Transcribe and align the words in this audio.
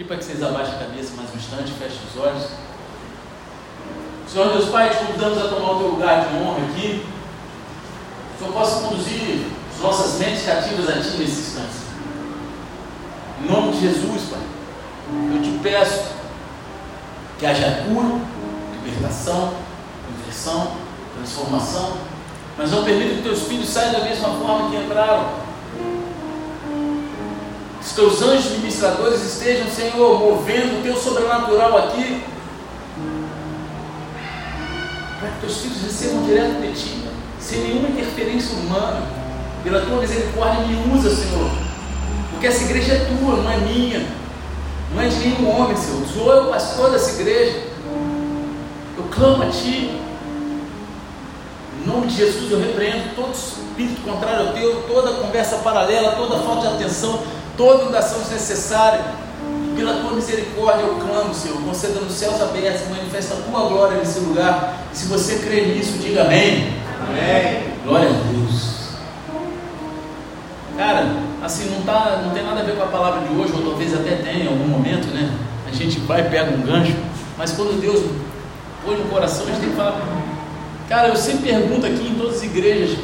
Pedir 0.00 0.08
para 0.08 0.16
que 0.16 0.24
vocês 0.24 0.42
abaixem 0.42 0.76
a 0.76 0.78
cabeça 0.78 1.12
mais 1.14 1.28
um 1.30 1.36
instante, 1.36 1.72
fechem 1.72 1.98
os 2.10 2.22
olhos. 2.22 2.48
Senhor 4.26 4.48
Deus 4.48 4.70
Pai, 4.70 4.88
te 4.88 4.96
convidamos 4.96 5.36
a 5.36 5.48
tomar 5.48 5.72
o 5.72 5.78
teu 5.78 5.88
lugar 5.88 6.26
de 6.26 6.36
honra 6.36 6.56
aqui. 6.70 7.04
Que 8.32 8.38
Senhor 8.38 8.52
possa 8.54 8.80
conduzir 8.80 9.44
as 9.74 9.82
nossas 9.82 10.18
mentes 10.18 10.46
cativas 10.46 10.88
a 10.88 10.92
Ti 10.92 11.18
nesse 11.18 11.40
instante. 11.40 11.76
Em 13.42 13.52
nome 13.52 13.72
de 13.72 13.80
Jesus, 13.80 14.22
Pai, 14.30 14.40
eu 15.34 15.42
te 15.42 15.58
peço 15.62 16.12
que 17.38 17.44
haja 17.44 17.84
cura, 17.84 18.20
libertação, 18.82 19.52
conversão, 20.06 20.76
transformação, 21.14 21.98
mas 22.56 22.70
não 22.70 22.84
permita 22.84 23.16
que 23.16 23.22
teus 23.22 23.42
filhos 23.42 23.68
saiam 23.68 23.92
da 23.92 24.00
mesma 24.00 24.30
forma 24.30 24.70
que 24.70 24.76
entraram 24.76 25.39
os 27.80 27.92
teus 27.92 28.22
anjos 28.22 28.52
ministradores 28.52 29.22
estejam, 29.22 29.68
Senhor, 29.70 30.20
movendo 30.20 30.78
o 30.78 30.82
teu 30.82 30.96
sobrenatural 30.96 31.78
aqui, 31.78 32.22
para 35.18 35.28
que 35.30 35.40
teus 35.40 35.58
filhos 35.58 35.82
recebam 35.82 36.22
direto 36.24 36.60
de 36.60 36.72
ti, 36.72 37.04
sem 37.38 37.60
nenhuma 37.62 37.88
interferência 37.88 38.56
humana, 38.56 39.02
pela 39.64 39.80
tua 39.80 40.00
misericórdia, 40.00 40.66
me 40.66 40.94
usa, 40.94 41.14
Senhor, 41.14 41.50
porque 42.30 42.46
essa 42.46 42.64
igreja 42.64 42.94
é 42.94 42.98
tua, 43.06 43.36
não 43.36 43.50
é 43.50 43.56
minha, 43.58 44.06
não 44.94 45.02
é 45.02 45.08
de 45.08 45.16
nenhum 45.16 45.50
homem, 45.50 45.76
Senhor, 45.76 46.06
sou 46.06 46.32
eu 46.32 46.46
pastor 46.46 46.90
dessa 46.90 47.20
igreja, 47.20 47.62
eu 48.96 49.04
clamo 49.10 49.42
a 49.42 49.46
Ti, 49.46 49.98
em 51.80 51.86
nome 51.86 52.08
de 52.08 52.16
Jesus 52.16 52.50
eu 52.50 52.60
repreendo 52.60 53.14
todo 53.14 53.32
espírito 53.32 54.02
contrário 54.02 54.48
ao 54.48 54.52
teu, 54.52 54.84
toda 54.86 55.14
conversa 55.14 55.56
paralela, 55.58 56.12
toda 56.12 56.38
falta 56.40 56.68
de 56.68 56.74
atenção, 56.74 57.20
toda 57.60 57.82
inundação 57.82 58.20
desnecessária. 58.20 59.04
Pela 59.76 60.00
tua 60.00 60.12
misericórdia 60.12 60.82
eu 60.82 60.94
clamo, 60.94 61.34
Senhor, 61.34 61.60
conceda 61.62 62.00
nos 62.00 62.14
céus 62.14 62.40
abertos, 62.40 62.88
manifesta 62.88 63.34
a 63.34 63.36
tua 63.36 63.68
glória 63.68 63.98
nesse 63.98 64.18
lugar. 64.20 64.78
E 64.92 64.96
se 64.96 65.06
você 65.06 65.38
crê 65.38 65.66
nisso, 65.66 65.98
diga 65.98 66.22
amém. 66.22 66.72
Amém. 67.06 67.62
Glória 67.84 68.08
a 68.08 68.12
Deus. 68.12 68.80
Cara, 70.76 71.06
assim, 71.42 71.70
não, 71.70 71.82
tá, 71.82 72.22
não 72.24 72.30
tem 72.30 72.42
nada 72.42 72.60
a 72.60 72.62
ver 72.62 72.76
com 72.76 72.82
a 72.82 72.86
palavra 72.86 73.28
de 73.28 73.34
hoje, 73.34 73.52
ou 73.52 73.62
talvez 73.62 73.94
até 73.94 74.16
tenha 74.16 74.44
em 74.44 74.48
algum 74.48 74.66
momento, 74.66 75.08
né? 75.08 75.30
A 75.70 75.74
gente 75.74 76.00
vai 76.00 76.22
e 76.22 76.30
pega 76.30 76.50
um 76.50 76.62
gancho, 76.62 76.96
mas 77.36 77.52
quando 77.52 77.78
Deus 77.80 78.02
põe 78.84 78.96
no 78.96 79.04
coração, 79.04 79.44
a 79.44 79.50
gente 79.50 79.60
tem 79.60 79.70
que 79.70 79.76
falar. 79.76 80.00
Cara, 80.88 81.08
eu 81.08 81.16
sempre 81.16 81.50
pergunto 81.50 81.86
aqui 81.86 82.08
em 82.08 82.14
todas 82.14 82.36
as 82.36 82.42
igrejas: 82.42 82.98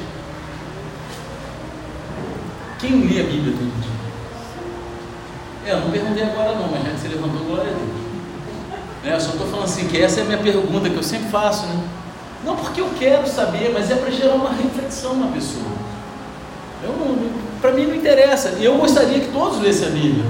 quem 2.78 3.06
lê 3.06 3.20
a 3.20 3.25
Bíblia 3.25 3.52
todo 3.52 3.80
dia? 3.83 3.86
É, 5.67 5.72
eu 5.72 5.81
não 5.81 5.91
perguntei 5.91 6.22
agora 6.22 6.55
não, 6.55 6.69
mas 6.69 6.84
já 6.84 6.91
que 6.91 7.00
você 7.00 7.09
levantou, 7.09 7.45
glória 7.45 7.64
a 7.64 7.75
Deus. 7.75 8.06
Né, 9.03 9.14
eu 9.14 9.20
só 9.20 9.31
estou 9.31 9.48
falando 9.48 9.64
assim, 9.64 9.89
que 9.89 10.00
essa 10.00 10.20
é 10.20 10.23
a 10.23 10.27
minha 10.27 10.39
pergunta 10.39 10.89
que 10.89 10.95
eu 10.95 11.03
sempre 11.03 11.28
faço, 11.28 11.67
né? 11.67 11.83
Não 12.45 12.55
porque 12.55 12.81
eu 12.81 12.89
quero 12.97 13.27
saber, 13.27 13.73
mas 13.75 13.91
é 13.91 13.97
para 13.97 14.08
gerar 14.12 14.34
uma 14.34 14.50
reflexão 14.50 15.17
na 15.17 15.27
pessoa. 15.27 15.67
Para 17.61 17.73
mim 17.73 17.86
não 17.86 17.97
interessa. 17.97 18.50
Eu 18.61 18.78
gostaria 18.78 19.19
que 19.19 19.33
todos 19.33 19.61
lessem 19.61 19.89
a 19.89 19.91
Bíblia. 19.91 20.25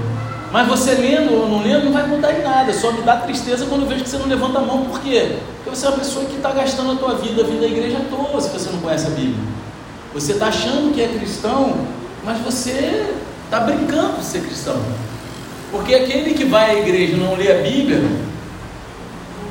Mas 0.51 0.67
você 0.69 0.93
lendo 0.93 1.34
ou 1.34 1.47
não 1.47 1.62
lendo 1.62 1.84
não 1.84 1.93
vai 1.93 2.06
mudar 2.06 2.33
em 2.33 2.43
nada. 2.43 2.73
Só 2.73 2.91
me 2.93 3.03
dá 3.03 3.17
tristeza 3.19 3.67
quando 3.67 3.83
eu 3.83 3.89
vejo 3.89 4.05
que 4.05 4.09
você 4.09 4.17
não 4.17 4.27
levanta 4.27 4.59
a 4.59 4.62
mão. 4.62 4.87
Por 4.87 5.00
quê? 5.00 5.37
Porque 5.56 5.77
você 5.77 5.84
é 5.84 5.91
uma 5.91 5.98
pessoa 5.98 6.25
que 6.25 6.37
está 6.37 6.53
gastando 6.53 6.93
a 6.93 6.95
tua 6.95 7.17
vida, 7.17 7.43
a 7.43 7.45
vida 7.45 7.61
da 7.61 7.67
igreja 7.67 7.98
à 7.98 8.09
toa, 8.09 8.41
se 8.41 8.48
você 8.48 8.71
não 8.71 8.81
conhece 8.81 9.06
a 9.09 9.11
Bíblia. 9.11 9.45
Você 10.15 10.33
está 10.33 10.47
achando 10.47 10.95
que 10.95 11.03
é 11.03 11.09
cristão, 11.09 11.75
mas 12.25 12.39
você 12.39 13.12
está 13.45 13.61
brincando 13.61 14.17
de 14.19 14.25
ser 14.25 14.41
cristão. 14.41 14.81
Porque 15.70 15.95
aquele 15.95 16.34
que 16.34 16.45
vai 16.45 16.70
à 16.70 16.75
igreja 16.78 17.14
e 17.14 17.17
não 17.17 17.34
lê 17.34 17.50
a 17.50 17.62
Bíblia, 17.62 18.03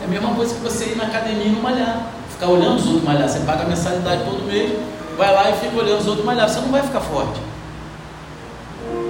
é 0.02 0.06
a 0.06 0.08
mesma 0.08 0.34
coisa 0.34 0.56
que 0.56 0.62
você 0.62 0.86
ir 0.86 0.96
na 0.96 1.06
academia 1.06 1.46
e 1.46 1.50
não 1.50 1.62
malhar. 1.62 2.12
Ficar 2.30 2.48
olhando 2.48 2.76
os 2.76 2.86
outros 2.86 3.04
malhar. 3.04 3.28
Você 3.28 3.40
paga 3.40 3.64
a 3.64 3.68
mensalidade 3.68 4.24
todo 4.24 4.46
mês, 4.46 4.72
vai 5.18 5.34
lá 5.34 5.50
e 5.52 5.54
fica 5.54 5.78
olhando 5.78 6.00
os 6.00 6.08
outros 6.08 6.26
malhar. 6.26 6.50
Você 6.50 6.60
não 6.60 6.70
vai 6.70 6.82
ficar 6.82 7.02
forte. 7.02 7.40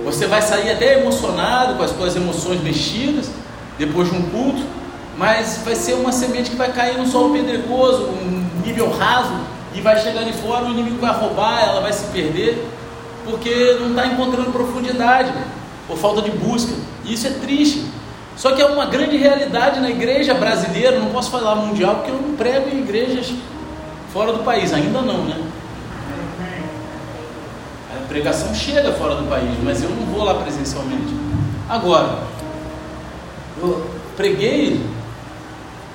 Você 0.06 0.28
vai 0.28 0.42
sair 0.42 0.72
até 0.72 1.00
emocionado, 1.00 1.76
com 1.76 1.84
as 1.84 1.92
suas 1.92 2.16
emoções 2.16 2.62
mexidas, 2.62 3.30
depois 3.78 4.10
de 4.10 4.16
um 4.16 4.22
culto, 4.30 4.62
mas 5.18 5.62
vai 5.66 5.76
ser 5.76 5.94
uma 5.94 6.12
semente 6.12 6.52
que 6.52 6.56
vai 6.56 6.72
cair 6.72 6.98
no 6.98 7.08
solo 7.08 7.34
pedregoso, 7.34 8.04
um 8.04 8.48
nível 8.64 8.92
raso, 8.92 9.34
e 9.74 9.82
vai 9.82 10.00
chegar 10.00 10.22
ali 10.22 10.32
fora, 10.32 10.66
o 10.66 10.70
inimigo 10.70 11.00
vai 11.00 11.12
roubar, 11.12 11.64
ela 11.64 11.82
vai 11.82 11.92
se 11.92 12.06
perder, 12.06 12.66
porque 13.26 13.78
não 13.80 13.90
está 13.90 14.06
encontrando 14.06 14.52
profundidade, 14.52 15.34
por 15.88 15.98
falta 15.98 16.22
de 16.22 16.32
busca. 16.32 16.74
E 17.04 17.14
isso 17.14 17.28
é 17.28 17.32
triste. 17.32 17.86
Só 18.36 18.52
que 18.52 18.62
é 18.62 18.66
uma 18.66 18.86
grande 18.86 19.16
realidade 19.18 19.80
na 19.80 19.90
igreja 19.90 20.34
brasileira, 20.34 21.00
não 21.00 21.10
posso 21.10 21.32
falar 21.32 21.56
mundial, 21.56 21.96
porque 21.96 22.12
eu 22.12 22.22
não 22.22 22.36
prego 22.36 22.70
em 22.70 22.80
igrejas 22.80 23.34
fora 24.12 24.34
do 24.34 24.44
país, 24.44 24.74
ainda 24.74 25.02
não, 25.02 25.24
né? 25.24 25.42
A 27.96 28.08
pregação 28.08 28.54
chega 28.54 28.92
fora 28.94 29.16
do 29.16 29.30
país, 29.30 29.58
mas 29.64 29.82
eu 29.82 29.90
não 29.90 30.06
vou 30.08 30.24
lá 30.24 30.36
presencialmente. 30.36 31.14
Agora, 31.70 32.20
eu 33.62 33.90
preguei 34.18 34.86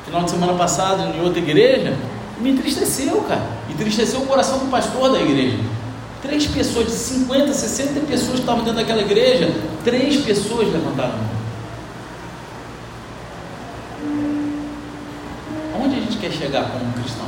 final 0.06 0.24
de 0.24 0.30
semana 0.30 0.54
passado 0.54 1.14
em 1.14 1.22
outra 1.22 1.38
igreja, 1.38 1.96
me 2.40 2.50
entristeceu, 2.50 3.22
cara. 3.22 3.42
Entristeceu 3.68 4.20
o 4.20 4.26
coração 4.26 4.58
do 4.58 4.70
pastor 4.70 5.12
da 5.12 5.20
igreja. 5.20 5.58
Três 6.22 6.46
pessoas, 6.46 6.86
de 6.86 6.92
50, 6.92 7.52
60 7.52 8.00
pessoas 8.00 8.32
que 8.32 8.40
estavam 8.40 8.62
dentro 8.62 8.78
daquela 8.78 9.00
igreja, 9.00 9.50
três 9.84 10.18
pessoas 10.18 10.70
levantaram 10.70 11.14
a 11.14 11.16
mão. 11.16 11.40
Aonde 15.76 15.96
a 15.96 16.00
gente 16.00 16.18
quer 16.18 16.30
chegar 16.30 16.70
como 16.70 16.92
cristão? 16.92 17.26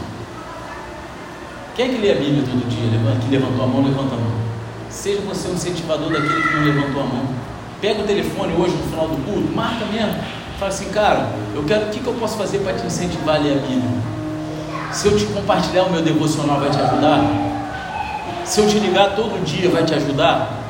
Quem 1.75 1.87
é 1.87 1.89
que 1.89 2.01
lê 2.03 2.13
a 2.13 2.17
Bíblia 2.17 2.45
todo 2.45 2.69
dia? 2.69 3.19
Que 3.21 3.31
levantou 3.31 3.65
a 3.65 3.67
mão, 3.67 3.83
levanta 3.83 4.15
a 4.15 4.19
mão. 4.19 4.33
Seja 4.91 5.23
você 5.23 5.49
um 5.49 5.55
incentivador 5.55 6.13
daquele 6.13 6.43
que 6.43 6.55
não 6.55 6.65
levantou 6.65 7.03
a 7.03 7.07
mão. 7.07 7.25
Pega 7.81 8.03
o 8.03 8.07
telefone 8.07 8.53
hoje 8.61 8.77
no 8.77 8.91
final 8.91 9.09
do 9.09 9.17
culto, 9.25 9.57
marca 9.57 9.87
mesmo. 9.87 10.15
Fala 10.59 10.71
assim, 10.71 10.91
cara, 10.91 11.31
eu 11.55 11.65
quero, 11.65 11.87
o 11.87 11.89
que, 11.89 11.99
que 11.99 12.07
eu 12.07 12.15
posso 12.15 12.37
fazer 12.37 12.59
para 12.59 12.75
te 12.75 12.87
incentivar 12.87 13.37
a 13.37 13.39
ler 13.39 13.53
a 13.53 13.67
Bíblia? 13.67 13.91
Se 14.93 15.09
eu 15.09 15.17
te 15.17 15.25
compartilhar 15.27 15.85
o 15.85 15.91
meu 15.91 16.03
devocional, 16.03 16.61
vai 16.61 16.69
te 16.71 16.79
ajudar? 16.79 17.52
Se 18.45 18.61
eu 18.61 18.67
te 18.67 18.79
ligar 18.79 19.15
todo 19.15 19.43
dia 19.45 19.69
vai 19.69 19.85
te 19.85 19.95
ajudar? 19.95 20.63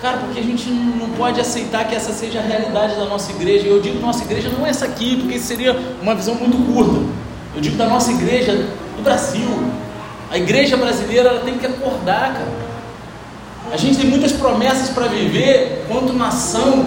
Cara, 0.00 0.18
porque 0.18 0.38
a 0.38 0.42
gente 0.42 0.70
não 0.70 1.08
pode 1.10 1.40
aceitar 1.40 1.84
que 1.88 1.94
essa 1.94 2.12
seja 2.12 2.38
a 2.38 2.42
realidade 2.42 2.94
da 2.94 3.04
nossa 3.04 3.32
igreja. 3.32 3.66
Eu 3.66 3.80
digo 3.80 3.98
nossa 3.98 4.22
igreja 4.22 4.48
não 4.48 4.64
é 4.66 4.70
essa 4.70 4.84
aqui, 4.84 5.16
porque 5.16 5.38
seria 5.38 5.76
uma 6.00 6.14
visão 6.14 6.34
muito 6.36 6.56
curta. 6.72 7.00
Eu 7.54 7.60
digo 7.60 7.76
da 7.76 7.86
nossa 7.86 8.12
igreja 8.12 8.52
do 8.96 9.02
Brasil. 9.02 9.48
A 10.30 10.38
igreja 10.38 10.76
brasileira 10.76 11.30
ela 11.30 11.40
tem 11.40 11.58
que 11.58 11.66
acordar, 11.66 12.34
cara. 12.34 12.68
A 13.72 13.76
gente 13.76 13.98
tem 13.98 14.08
muitas 14.08 14.32
promessas 14.32 14.90
para 14.90 15.08
viver 15.08 15.84
quanto 15.88 16.12
nação 16.12 16.86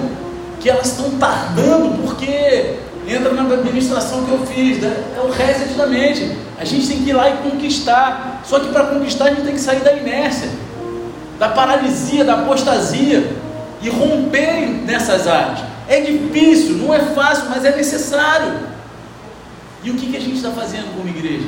que 0.60 0.70
elas 0.70 0.88
estão 0.88 1.12
tardando 1.18 2.02
porque 2.02 2.76
entra 3.08 3.34
na 3.34 3.42
administração 3.54 4.24
que 4.24 4.32
eu 4.32 4.46
fiz, 4.46 4.80
né? 4.80 5.04
é 5.18 5.20
o 5.20 5.30
reset 5.32 5.74
da 5.74 5.88
mente. 5.88 6.32
A 6.62 6.66
gente 6.66 6.88
tem 6.88 7.04
que 7.04 7.10
ir 7.10 7.14
lá 7.14 7.28
e 7.28 7.38
conquistar. 7.38 8.44
Só 8.46 8.60
que 8.60 8.68
para 8.68 8.86
conquistar 8.86 9.26
a 9.26 9.30
gente 9.30 9.42
tem 9.42 9.56
que 9.56 9.60
sair 9.60 9.80
da 9.80 9.94
inércia, 9.94 10.48
da 11.40 11.50
paralisia, 11.50 12.24
da 12.24 12.36
apostasia 12.36 13.36
e 13.82 13.90
romper 13.90 14.68
nessas 14.86 15.28
áreas. 15.28 15.60
É 15.88 16.00
difícil, 16.02 16.78
não 16.78 16.94
é 16.94 17.00
fácil, 17.00 17.46
mas 17.50 17.66
é 17.66 17.76
necessário. 17.76 18.60
E 19.84 19.90
o 19.90 19.96
que, 19.96 20.12
que 20.12 20.18
a 20.18 20.20
gente 20.20 20.36
está 20.36 20.52
fazendo 20.52 20.96
como 20.96 21.10
igreja? 21.10 21.48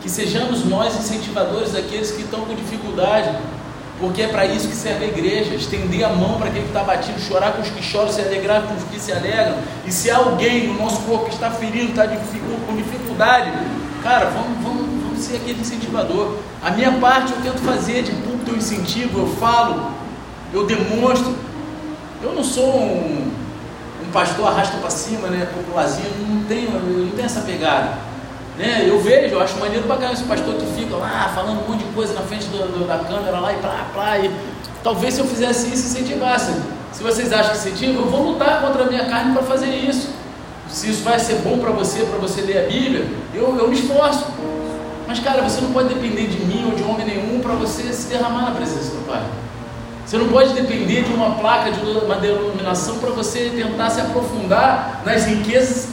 Que 0.00 0.08
sejamos 0.08 0.64
nós 0.64 0.94
incentivadores 0.96 1.72
daqueles 1.72 2.12
que 2.12 2.22
estão 2.22 2.42
com 2.42 2.54
dificuldade, 2.54 3.36
porque 3.98 4.22
é 4.22 4.28
para 4.28 4.46
isso 4.46 4.68
que 4.68 4.76
serve 4.76 5.04
a 5.04 5.08
igreja, 5.08 5.52
estender 5.52 6.04
a 6.04 6.10
mão 6.10 6.38
para 6.38 6.46
aquele 6.46 6.62
que 6.62 6.70
está 6.70 6.84
batido, 6.84 7.20
chorar 7.20 7.54
com 7.54 7.62
os 7.62 7.70
que 7.70 7.82
choram, 7.82 8.12
se 8.12 8.20
alegrar 8.20 8.62
com 8.62 8.74
os 8.74 8.84
que 8.84 9.00
se 9.00 9.12
alegram. 9.12 9.56
E 9.84 9.90
se 9.90 10.12
alguém 10.12 10.68
no 10.68 10.74
nosso 10.74 11.02
corpo 11.02 11.28
está 11.28 11.50
ferido, 11.50 11.90
está 11.90 12.06
com 12.06 12.76
dificuldade, 12.76 13.50
Cara, 14.02 14.26
vamos, 14.30 14.58
vamos, 14.60 15.02
vamos 15.02 15.18
ser 15.20 15.36
aquele 15.36 15.60
incentivador. 15.60 16.38
A 16.60 16.72
minha 16.72 16.90
parte 16.92 17.32
eu 17.32 17.40
tento 17.40 17.60
fazer 17.60 18.02
de 18.02 18.10
público 18.10 18.50
eu 18.50 18.56
incentivo, 18.56 19.20
eu 19.20 19.28
falo, 19.36 19.92
eu 20.52 20.66
demonstro. 20.66 21.32
Eu 22.20 22.32
não 22.34 22.42
sou 22.42 22.80
um, 22.80 23.30
um 24.02 24.10
pastor 24.12 24.48
arrasta 24.48 24.76
para 24.78 24.90
cima, 24.90 25.28
né? 25.28 25.46
Popularzinho, 25.54 26.10
não 26.28 26.44
tenho, 26.44 26.72
não 26.72 27.10
tenho 27.10 27.24
essa 27.24 27.42
pegada. 27.42 27.96
Né? 28.58 28.84
Eu 28.88 29.00
vejo, 29.00 29.34
eu 29.34 29.40
acho 29.40 29.56
maneiro 29.58 29.86
pra 29.86 30.12
esse 30.12 30.24
pastor 30.24 30.54
que 30.56 30.66
fica 30.66 30.96
lá 30.96 31.30
falando 31.32 31.64
um 31.64 31.70
monte 31.70 31.84
de 31.84 31.92
coisa 31.92 32.12
na 32.12 32.22
frente 32.22 32.46
do, 32.46 32.58
do, 32.58 32.86
da 32.86 32.98
câmera 32.98 33.38
lá 33.38 33.52
e 33.52 33.56
plá, 33.58 33.86
plá. 33.94 34.18
E 34.18 34.30
talvez 34.82 35.14
se 35.14 35.20
eu 35.20 35.26
fizesse 35.26 35.72
isso, 35.72 35.86
incentivasse. 35.86 36.52
Se 36.92 37.04
vocês 37.04 37.32
acham 37.32 37.52
que 37.52 37.68
incentiva, 37.68 38.00
eu 38.00 38.06
vou 38.06 38.32
lutar 38.32 38.60
contra 38.62 38.82
a 38.82 38.86
minha 38.86 39.06
carne 39.06 39.32
para 39.32 39.44
fazer 39.44 39.68
isso 39.68 40.21
se 40.72 40.88
isso 40.90 41.02
vai 41.02 41.18
ser 41.18 41.36
bom 41.36 41.58
para 41.58 41.70
você, 41.70 42.00
para 42.04 42.18
você 42.18 42.40
ler 42.40 42.64
a 42.64 42.68
Bíblia, 42.68 43.06
eu, 43.34 43.56
eu 43.58 43.68
me 43.68 43.78
esforço. 43.78 44.26
Mas, 45.06 45.18
cara, 45.20 45.42
você 45.42 45.60
não 45.60 45.70
pode 45.70 45.92
depender 45.92 46.26
de 46.26 46.42
mim 46.46 46.64
ou 46.64 46.74
de 46.74 46.82
homem 46.82 47.04
nenhum 47.04 47.40
para 47.40 47.52
você 47.52 47.92
se 47.92 48.08
derramar 48.08 48.46
na 48.46 48.50
presença 48.52 48.90
do 48.92 49.06
Pai. 49.06 49.22
Você 50.06 50.16
não 50.16 50.28
pode 50.28 50.54
depender 50.54 51.02
de 51.02 51.12
uma 51.12 51.34
placa, 51.36 51.70
de 51.70 51.80
uma 51.80 52.16
denominação 52.16 52.98
para 52.98 53.10
você 53.10 53.50
tentar 53.50 53.90
se 53.90 54.00
aprofundar 54.00 55.02
nas 55.04 55.26
riquezas 55.26 55.88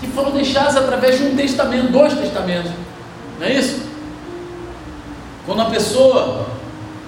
que 0.00 0.08
foram 0.08 0.32
deixadas 0.32 0.76
através 0.76 1.16
de 1.16 1.24
um 1.24 1.36
testamento, 1.36 1.92
dois 1.92 2.12
testamentos. 2.14 2.72
Não 3.38 3.46
é 3.46 3.52
isso? 3.52 3.80
Quando 5.46 5.62
a 5.62 5.66
pessoa 5.66 6.46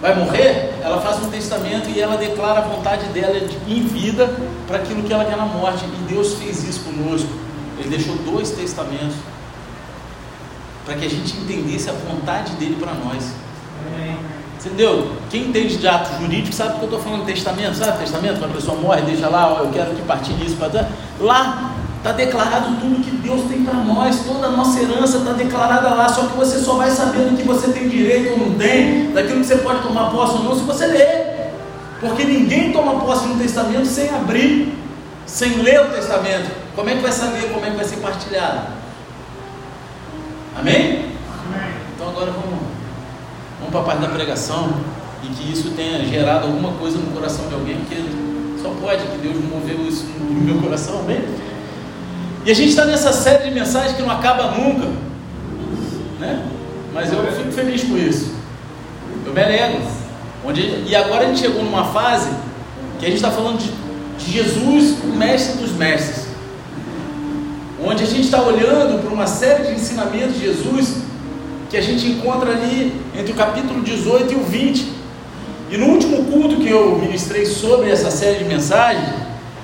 vai 0.01 0.15
morrer, 0.15 0.75
ela 0.83 1.01
faz 1.01 1.23
um 1.23 1.31
testamento 1.31 1.89
e 1.89 2.01
ela 2.01 2.17
declara 2.17 2.61
a 2.61 2.63
vontade 2.63 3.07
dela 3.07 3.37
em 3.67 3.83
vida 3.83 4.31
para 4.67 4.79
aquilo 4.79 5.03
que 5.03 5.13
ela 5.13 5.25
quer 5.25 5.37
na 5.37 5.47
morte. 5.47 5.85
E 5.85 6.13
Deus 6.13 6.35
fez 6.35 6.65
isso 6.65 6.81
conosco. 6.81 7.29
Ele 7.79 7.91
deixou 7.91 8.17
dois 8.17 8.51
testamentos 8.51 9.17
para 10.85 10.95
que 10.95 11.05
a 11.05 11.11
gente 11.11 11.37
entendesse 11.37 11.91
a 11.91 11.93
vontade 11.93 12.53
dele 12.53 12.77
para 12.81 12.95
nós. 12.95 13.33
Entendeu? 14.59 15.13
Quem 15.31 15.49
entende 15.49 15.77
de 15.77 15.87
ato 15.87 16.21
jurídico 16.21 16.55
sabe 16.55 16.75
que 16.75 16.81
eu 16.81 16.85
estou 16.85 17.01
falando 17.01 17.25
testamento, 17.25 17.75
sabe? 17.77 17.99
Testamento, 17.99 18.39
quando 18.39 18.53
a 18.53 18.55
pessoa 18.55 18.81
morre, 18.81 19.03
deixa 19.03 19.29
lá, 19.29 19.53
ó, 19.53 19.65
eu 19.65 19.71
quero 19.71 19.95
que 19.95 20.03
partilhe 20.03 20.47
isso 20.47 20.57
para 20.57 20.89
lá 21.21 21.76
Está 22.07 22.19
declarado 22.19 22.77
tudo 22.77 23.03
que 23.03 23.11
Deus 23.17 23.49
tem 23.49 23.65
para 23.65 23.75
nós, 23.75 24.21
toda 24.25 24.47
a 24.47 24.51
nossa 24.51 24.81
herança 24.81 25.19
está 25.19 25.33
declarada 25.33 25.93
lá, 25.93 26.09
só 26.09 26.29
que 26.29 26.37
você 26.37 26.61
só 26.61 26.75
vai 26.75 26.89
saber 26.89 27.25
do 27.25 27.37
que 27.37 27.43
você 27.43 27.73
tem 27.73 27.89
direito 27.89 28.31
ou 28.31 28.47
não 28.47 28.55
tem, 28.57 29.11
daquilo 29.11 29.41
que 29.41 29.47
você 29.47 29.57
pode 29.57 29.83
tomar 29.83 30.13
posse 30.13 30.35
ou 30.35 30.45
não, 30.45 30.55
se 30.55 30.63
você 30.63 30.87
ler. 30.87 31.51
Porque 31.99 32.23
ninguém 32.23 32.71
toma 32.71 33.01
posse 33.01 33.27
de 33.27 33.33
um 33.33 33.39
testamento 33.39 33.87
sem 33.87 34.09
abrir, 34.11 34.73
sem 35.27 35.61
ler 35.63 35.81
o 35.81 35.91
testamento. 35.91 36.49
Como 36.77 36.89
é 36.89 36.95
que 36.95 37.03
vai 37.03 37.11
saber 37.11 37.53
como 37.53 37.67
é 37.67 37.71
que 37.71 37.77
vai 37.77 37.85
ser 37.85 37.97
partilhado? 37.97 38.69
Amém? 40.57 41.07
Amém. 41.45 41.71
Então 41.93 42.09
agora 42.09 42.31
vamos, 42.31 42.61
vamos 43.59 43.73
para 43.73 43.81
a 43.81 43.83
parte 43.83 44.03
da 44.03 44.09
pregação 44.11 44.71
e 45.25 45.27
que 45.27 45.53
isso 45.53 45.71
tenha 45.71 46.05
gerado 46.05 46.47
alguma 46.47 46.71
coisa 46.75 46.99
no 46.99 47.11
coração 47.11 47.49
de 47.49 47.55
alguém, 47.55 47.79
porque 47.79 47.97
só 48.63 48.69
pode 48.81 49.03
que 49.09 49.19
Deus 49.19 49.45
moveu 49.45 49.89
isso 49.89 50.07
no 50.21 50.41
meu 50.41 50.63
coração, 50.63 51.01
amém? 51.01 51.46
E 52.47 52.51
a 52.53 52.55
gente 52.55 52.69
está 52.69 52.85
nessa 52.85 53.13
série 53.13 53.49
de 53.49 53.51
mensagens 53.51 53.97
que 53.97 54.03
não 54.03 54.11
acaba 54.11 54.53
nunca. 54.53 54.87
Né? 56.21 56.47
Mas 56.95 57.13
eu 57.13 57.21
fico 57.33 57.51
feliz 57.51 57.83
com 57.83 57.97
isso. 57.97 58.31
Eu 59.27 59.33
me 59.33 59.43
alegro. 59.43 59.83
Onde, 60.47 60.85
e 60.87 60.95
agora 60.95 61.25
a 61.25 61.27
gente 61.27 61.41
chegou 61.41 61.65
numa 61.65 61.87
fase 61.87 62.31
que 63.01 63.05
a 63.05 63.09
gente 63.09 63.17
está 63.17 63.33
falando 63.33 63.59
de, 63.59 63.73
de 64.25 64.31
Jesus, 64.31 64.97
o 65.03 65.09
mestre 65.09 65.59
dos 65.59 65.73
mestres. 65.73 66.27
Onde 67.85 68.05
a 68.05 68.07
gente 68.07 68.27
está 68.27 68.41
olhando 68.41 69.03
para 69.03 69.13
uma 69.13 69.27
série 69.27 69.65
de 69.65 69.73
ensinamentos 69.73 70.35
de 70.35 70.45
Jesus 70.45 70.99
que 71.69 71.77
a 71.77 71.83
gente 71.83 72.07
encontra 72.07 72.53
ali 72.53 72.95
entre 73.19 73.33
o 73.33 73.35
capítulo 73.35 73.83
18 73.83 74.33
e 74.33 74.37
o 74.37 74.45
20. 74.45 74.93
E 75.73 75.77
no 75.77 75.87
último 75.87 76.25
culto 76.27 76.59
que 76.59 76.71
eu 76.71 76.97
ministrei 76.97 77.45
sobre 77.45 77.91
essa 77.91 78.13
série 78.13 78.39
de 78.39 78.45
mensagens, 78.45 79.09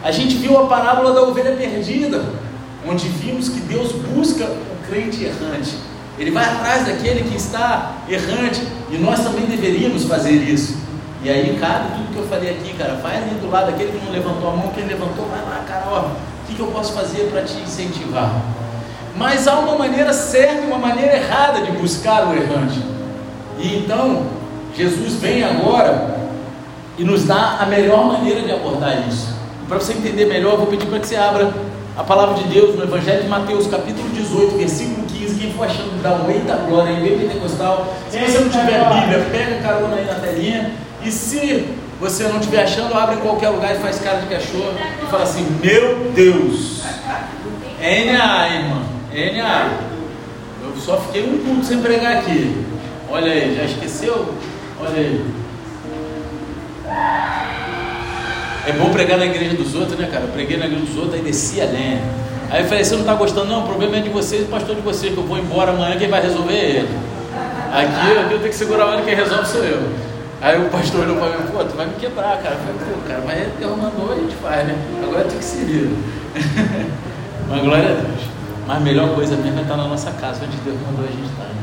a 0.02 0.10
gente 0.10 0.34
viu 0.34 0.58
a 0.58 0.66
parábola 0.66 1.12
da 1.12 1.22
ovelha 1.22 1.52
perdida 1.52 2.42
onde 2.86 3.08
vimos 3.08 3.48
que 3.48 3.60
Deus 3.60 3.92
busca 3.92 4.44
o 4.44 4.88
crente 4.88 5.24
errante. 5.24 5.76
Ele 6.18 6.30
vai 6.30 6.44
atrás 6.44 6.86
daquele 6.86 7.22
que 7.24 7.36
está 7.36 7.92
errante 8.08 8.62
e 8.90 8.98
nós 8.98 9.20
também 9.20 9.46
deveríamos 9.46 10.04
fazer 10.04 10.32
isso. 10.32 10.76
E 11.22 11.30
aí 11.30 11.56
cabe 11.60 11.96
tudo 11.96 12.12
que 12.12 12.18
eu 12.18 12.26
falei 12.26 12.50
aqui, 12.50 12.74
cara. 12.74 12.94
Vai 12.94 13.16
ali 13.16 13.34
do 13.40 13.50
lado 13.50 13.70
daquele 13.70 13.92
que 13.92 14.04
não 14.04 14.12
levantou 14.12 14.50
a 14.50 14.56
mão, 14.56 14.68
quem 14.74 14.84
levantou, 14.84 15.26
vai 15.26 15.40
lá, 15.40 15.64
cara, 15.66 15.84
ó, 15.88 16.00
o 16.00 16.54
que, 16.54 16.58
eu 16.58 16.66
posso 16.66 16.92
fazer 16.92 17.30
para 17.30 17.42
te 17.42 17.56
incentivar? 17.58 18.42
Mas 19.16 19.46
há 19.46 19.58
uma 19.58 19.76
maneira 19.76 20.12
certa 20.12 20.62
e 20.62 20.66
uma 20.66 20.78
maneira 20.78 21.16
errada 21.16 21.62
de 21.62 21.70
buscar 21.72 22.28
o 22.28 22.34
errante. 22.34 22.82
E 23.58 23.76
então, 23.76 24.26
Jesus 24.76 25.14
vem 25.14 25.44
agora 25.44 26.18
e 26.98 27.04
nos 27.04 27.24
dá 27.24 27.58
a 27.60 27.66
melhor 27.66 28.04
maneira 28.06 28.42
de 28.42 28.50
abordar 28.50 29.06
isso. 29.08 29.34
Para 29.68 29.78
você 29.78 29.92
entender 29.92 30.26
melhor, 30.26 30.52
eu 30.52 30.58
vou 30.58 30.66
pedir 30.66 30.86
para 30.86 30.98
que 30.98 31.06
você 31.06 31.16
abra 31.16 31.52
a 31.96 32.02
palavra 32.02 32.34
de 32.34 32.44
Deus 32.44 32.74
no 32.76 32.84
Evangelho 32.84 33.22
de 33.22 33.28
Mateus, 33.28 33.66
capítulo 33.66 34.08
18, 34.10 34.56
versículo 34.56 35.06
15. 35.06 35.38
Quem 35.38 35.52
for 35.52 35.66
achando 35.66 35.90
que 35.90 36.02
dá 36.02 36.14
um 36.14 36.30
eita 36.30 36.56
glória 36.56 36.96
aí, 36.96 37.02
bem 37.02 37.18
pentecostal. 37.18 37.94
Se 38.10 38.18
você 38.18 38.38
não 38.38 38.48
tiver 38.48 38.88
Bíblia, 38.88 39.26
pega 39.30 39.62
carona 39.62 39.96
aí 39.96 40.06
na 40.06 40.14
telinha. 40.14 40.72
E 41.04 41.10
se 41.10 41.68
você 42.00 42.24
não 42.24 42.38
estiver 42.38 42.62
achando, 42.62 42.94
abre 42.94 43.16
em 43.16 43.20
qualquer 43.20 43.50
lugar 43.50 43.76
e 43.76 43.78
faz 43.78 43.98
cara 43.98 44.20
de 44.20 44.26
cachorro 44.26 44.72
e 45.02 45.06
fala 45.10 45.24
assim: 45.24 45.46
Meu 45.62 46.10
Deus, 46.14 46.82
NA, 47.78 48.48
irmã, 48.48 48.82
NA. 49.12 49.70
Eu 50.64 50.80
só 50.80 50.96
fiquei 50.96 51.24
um 51.24 51.44
ponto 51.44 51.66
sem 51.66 51.82
pregar 51.82 52.18
aqui. 52.18 52.64
Olha 53.10 53.30
aí, 53.30 53.54
já 53.54 53.64
esqueceu? 53.64 54.34
Olha 54.80 54.96
aí. 54.96 55.24
É 58.66 58.72
bom 58.72 58.90
pregar 58.90 59.18
na 59.18 59.26
igreja 59.26 59.56
dos 59.56 59.74
outros, 59.74 59.98
né, 59.98 60.08
cara? 60.10 60.24
Eu 60.24 60.28
preguei 60.28 60.56
na 60.56 60.66
igreja 60.66 60.84
dos 60.84 60.96
outros, 60.96 61.14
aí 61.14 61.22
desci 61.22 61.60
a 61.60 61.64
lenha. 61.64 62.00
Aí 62.50 62.62
eu 62.62 62.68
falei, 62.68 62.84
você 62.84 62.94
não 62.94 63.00
está 63.00 63.14
gostando, 63.14 63.46
não, 63.46 63.64
o 63.64 63.66
problema 63.66 63.96
é 63.96 64.00
de 64.00 64.10
vocês, 64.10 64.42
o 64.42 64.46
pastor 64.46 64.76
de 64.76 64.82
vocês, 64.82 65.12
que 65.12 65.18
eu 65.18 65.24
vou 65.24 65.38
embora 65.38 65.72
amanhã, 65.72 65.96
quem 65.96 66.08
vai 66.08 66.22
resolver 66.22 66.54
é 66.54 66.70
ele. 66.70 66.88
Aqui, 67.72 68.18
aqui 68.18 68.34
eu 68.34 68.38
tenho 68.38 68.50
que 68.50 68.54
segurar 68.54 68.84
a 68.84 68.86
hora, 68.88 69.02
quem 69.02 69.14
resolve 69.14 69.46
sou 69.46 69.64
eu. 69.64 69.80
Aí 70.40 70.60
o 70.60 70.68
pastor 70.68 71.00
olhou 71.00 71.16
para 71.16 71.38
mim, 71.38 71.46
pô, 71.50 71.64
tu 71.64 71.76
vai 71.76 71.86
me 71.86 71.94
quebrar, 71.94 72.36
cara. 72.42 72.56
Eu 72.56 72.76
falei, 72.76 72.94
pô, 72.94 73.08
cara, 73.08 73.22
mas 73.24 73.48
Deus 73.58 73.76
mandou, 73.76 74.12
a 74.12 74.16
gente 74.16 74.34
faz, 74.36 74.66
né? 74.66 74.76
Agora 75.02 75.24
tem 75.24 75.38
que 75.38 75.44
se 75.44 75.64
vir. 75.64 75.90
mas 77.48 77.62
glória 77.62 77.84
a 77.84 77.94
Deus. 78.02 78.20
Mas 78.66 78.76
a 78.76 78.80
melhor 78.80 79.14
coisa 79.14 79.36
mesmo 79.36 79.58
é 79.58 79.62
estar 79.62 79.76
na 79.76 79.88
nossa 79.88 80.10
casa, 80.12 80.44
onde 80.44 80.56
Deus 80.58 80.76
mandou 80.86 81.04
a 81.04 81.08
gente 81.08 81.30
estar. 81.30 81.44
Né? 81.44 81.61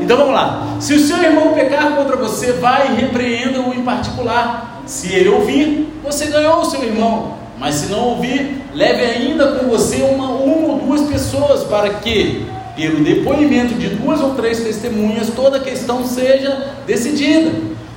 Então 0.00 0.16
vamos 0.16 0.34
lá. 0.34 0.76
Se 0.80 0.94
o 0.94 1.00
seu 1.00 1.22
irmão 1.22 1.54
pecar 1.54 1.96
contra 1.96 2.16
você, 2.16 2.52
vai 2.52 2.92
e 2.92 3.00
repreenda-o 3.00 3.72
em 3.74 3.82
particular 3.82 4.82
se 4.86 5.12
ele 5.12 5.28
ouvir, 5.30 5.88
você 6.02 6.26
ganhou 6.26 6.60
o 6.60 6.64
seu 6.64 6.82
irmão. 6.82 7.38
Mas 7.58 7.76
se 7.76 7.86
não 7.90 8.00
ouvir, 8.00 8.62
leve 8.74 9.02
ainda 9.02 9.52
com 9.52 9.68
você 9.68 10.02
uma, 10.02 10.28
uma 10.28 10.72
ou 10.72 10.78
duas 10.80 11.02
pessoas, 11.02 11.62
para 11.64 11.94
que, 11.94 12.44
pelo 12.76 13.02
depoimento 13.02 13.74
de 13.74 13.88
duas 13.88 14.20
ou 14.20 14.34
três 14.34 14.60
testemunhas, 14.60 15.30
toda 15.34 15.58
a 15.58 15.60
questão 15.60 16.04
seja 16.04 16.74
decidida. 16.86 17.52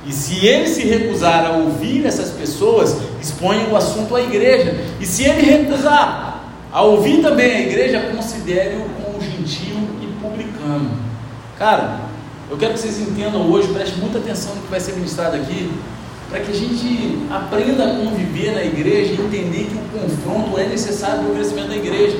E 0.06 0.12
se 0.12 0.46
ele 0.46 0.68
se 0.68 0.86
recusar 0.86 1.44
a 1.44 1.56
ouvir 1.58 2.06
essas 2.06 2.30
pessoas, 2.30 2.96
exponha 3.20 3.68
o 3.68 3.76
assunto 3.76 4.16
à 4.16 4.22
igreja. 4.22 4.74
E 5.00 5.04
se 5.04 5.24
ele 5.24 5.42
recusar 5.42 6.44
a 6.72 6.82
ouvir 6.82 7.20
também 7.20 7.50
a 7.50 7.60
igreja, 7.60 8.00
considere-o 8.14 8.88
como 9.02 9.20
gentil 9.20 9.76
e 10.00 10.06
publicano. 10.22 11.07
Cara, 11.58 12.02
eu 12.48 12.56
quero 12.56 12.74
que 12.74 12.78
vocês 12.78 13.00
entendam 13.00 13.50
hoje, 13.50 13.66
preste 13.72 13.98
muita 13.98 14.18
atenção 14.18 14.54
no 14.54 14.62
que 14.62 14.70
vai 14.70 14.78
ser 14.78 14.92
ministrado 14.92 15.34
aqui 15.34 15.68
para 16.30 16.38
que 16.40 16.52
a 16.52 16.54
gente 16.54 17.18
aprenda 17.30 17.84
a 17.84 17.96
conviver 17.96 18.52
na 18.54 18.62
igreja 18.62 19.14
e 19.14 19.26
entender 19.26 19.64
que 19.64 19.74
o 19.74 20.00
confronto 20.00 20.56
é 20.58 20.66
necessário 20.66 21.20
para 21.20 21.30
o 21.30 21.34
crescimento 21.34 21.68
da 21.68 21.76
igreja. 21.76 22.18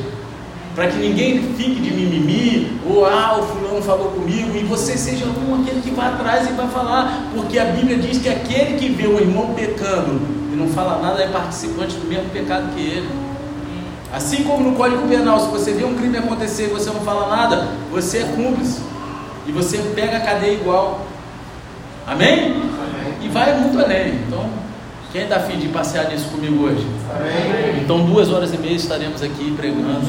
Para 0.74 0.88
que 0.88 0.96
ninguém 0.96 1.54
fique 1.56 1.80
de 1.80 1.90
mimimi, 1.90 2.80
ou 2.88 3.04
ah, 3.04 3.38
o 3.38 3.42
fulano 3.42 3.82
falou 3.82 4.10
comigo, 4.10 4.56
e 4.56 4.64
você 4.64 4.96
seja 4.96 5.24
um 5.26 5.60
aquele 5.60 5.82
que 5.82 5.90
vai 5.90 6.08
atrás 6.08 6.48
e 6.48 6.52
vai 6.52 6.68
falar, 6.68 7.28
porque 7.34 7.58
a 7.58 7.66
Bíblia 7.66 7.98
diz 7.98 8.18
que 8.18 8.28
aquele 8.28 8.78
que 8.78 8.88
vê 8.88 9.06
o 9.06 9.20
irmão 9.20 9.54
pecando 9.54 10.20
e 10.52 10.56
não 10.56 10.68
fala 10.68 11.00
nada 11.00 11.22
é 11.22 11.28
participante 11.28 11.96
do 11.96 12.08
mesmo 12.08 12.30
pecado 12.30 12.74
que 12.74 12.80
ele. 12.80 13.08
Assim 14.12 14.42
como 14.42 14.70
no 14.70 14.76
Código 14.76 15.06
Penal, 15.06 15.38
se 15.38 15.48
você 15.48 15.72
vê 15.72 15.84
um 15.84 15.94
crime 15.94 16.16
acontecer 16.16 16.64
e 16.64 16.68
você 16.68 16.90
não 16.90 17.00
fala 17.00 17.28
nada, 17.28 17.68
você 17.92 18.18
é 18.18 18.24
cúmplice. 18.34 18.80
E 19.48 19.52
você 19.52 19.78
pega 19.94 20.18
a 20.18 20.20
cadeia 20.20 20.52
igual. 20.52 21.06
Amém? 22.06 22.62
E 23.22 23.28
vai 23.28 23.58
muito 23.58 23.80
além. 23.82 24.16
Então, 24.26 24.44
quem 25.10 25.22
está 25.22 25.36
afim 25.36 25.56
de 25.56 25.68
passear 25.68 26.10
nisso 26.10 26.28
comigo 26.28 26.64
hoje? 26.64 26.86
Amém. 27.16 27.82
Então, 27.82 28.04
duas 28.04 28.30
horas 28.30 28.52
e 28.52 28.58
meia 28.58 28.76
estaremos 28.76 29.22
aqui 29.22 29.54
pregando. 29.56 30.00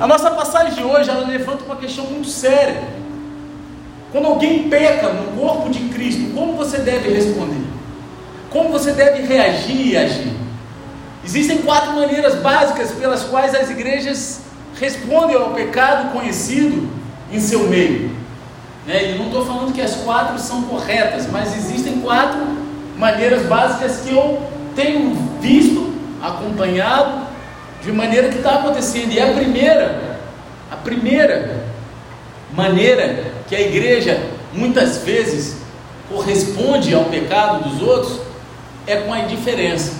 A 0.00 0.06
nossa 0.06 0.30
passagem 0.30 0.72
de 0.72 0.82
hoje 0.82 1.10
ela 1.10 1.26
levanta 1.26 1.64
uma 1.64 1.76
questão 1.76 2.06
muito 2.06 2.28
séria. 2.28 2.84
Quando 4.10 4.28
alguém 4.28 4.70
peca 4.70 5.10
no 5.10 5.38
corpo 5.38 5.68
de 5.68 5.80
Cristo, 5.90 6.32
como 6.34 6.54
você 6.54 6.78
deve 6.78 7.10
responder? 7.10 7.64
Como 8.48 8.70
você 8.70 8.92
deve 8.92 9.26
reagir 9.26 9.88
e 9.88 9.96
agir? 9.96 10.32
Existem 11.22 11.58
quatro 11.58 11.92
maneiras 11.92 12.34
básicas 12.36 12.92
pelas 12.92 13.24
quais 13.24 13.54
as 13.54 13.68
igrejas 13.68 14.40
respondem 14.80 15.36
ao 15.36 15.50
pecado 15.50 16.12
conhecido 16.12 17.01
em 17.32 17.40
seu 17.40 17.68
meio. 17.68 18.14
Né? 18.86 19.12
E 19.12 19.18
não 19.18 19.26
estou 19.26 19.44
falando 19.44 19.72
que 19.72 19.80
as 19.80 19.96
quatro 19.96 20.38
são 20.38 20.62
corretas, 20.62 21.26
mas 21.30 21.56
existem 21.56 22.00
quatro 22.00 22.40
maneiras 22.96 23.46
básicas 23.46 24.00
que 24.00 24.14
eu 24.14 24.40
tenho 24.76 25.14
visto, 25.40 25.92
acompanhado, 26.22 27.26
de 27.82 27.90
maneira 27.90 28.28
que 28.28 28.36
está 28.36 28.56
acontecendo. 28.56 29.12
E 29.12 29.20
a 29.20 29.32
primeira, 29.32 30.20
a 30.70 30.76
primeira 30.76 31.64
maneira 32.52 33.32
que 33.48 33.56
a 33.56 33.60
igreja 33.60 34.20
muitas 34.52 34.98
vezes 34.98 35.56
corresponde 36.08 36.94
ao 36.94 37.04
pecado 37.06 37.68
dos 37.68 37.82
outros 37.82 38.20
é 38.86 38.96
com 38.96 39.12
a 39.12 39.20
indiferença. 39.20 39.92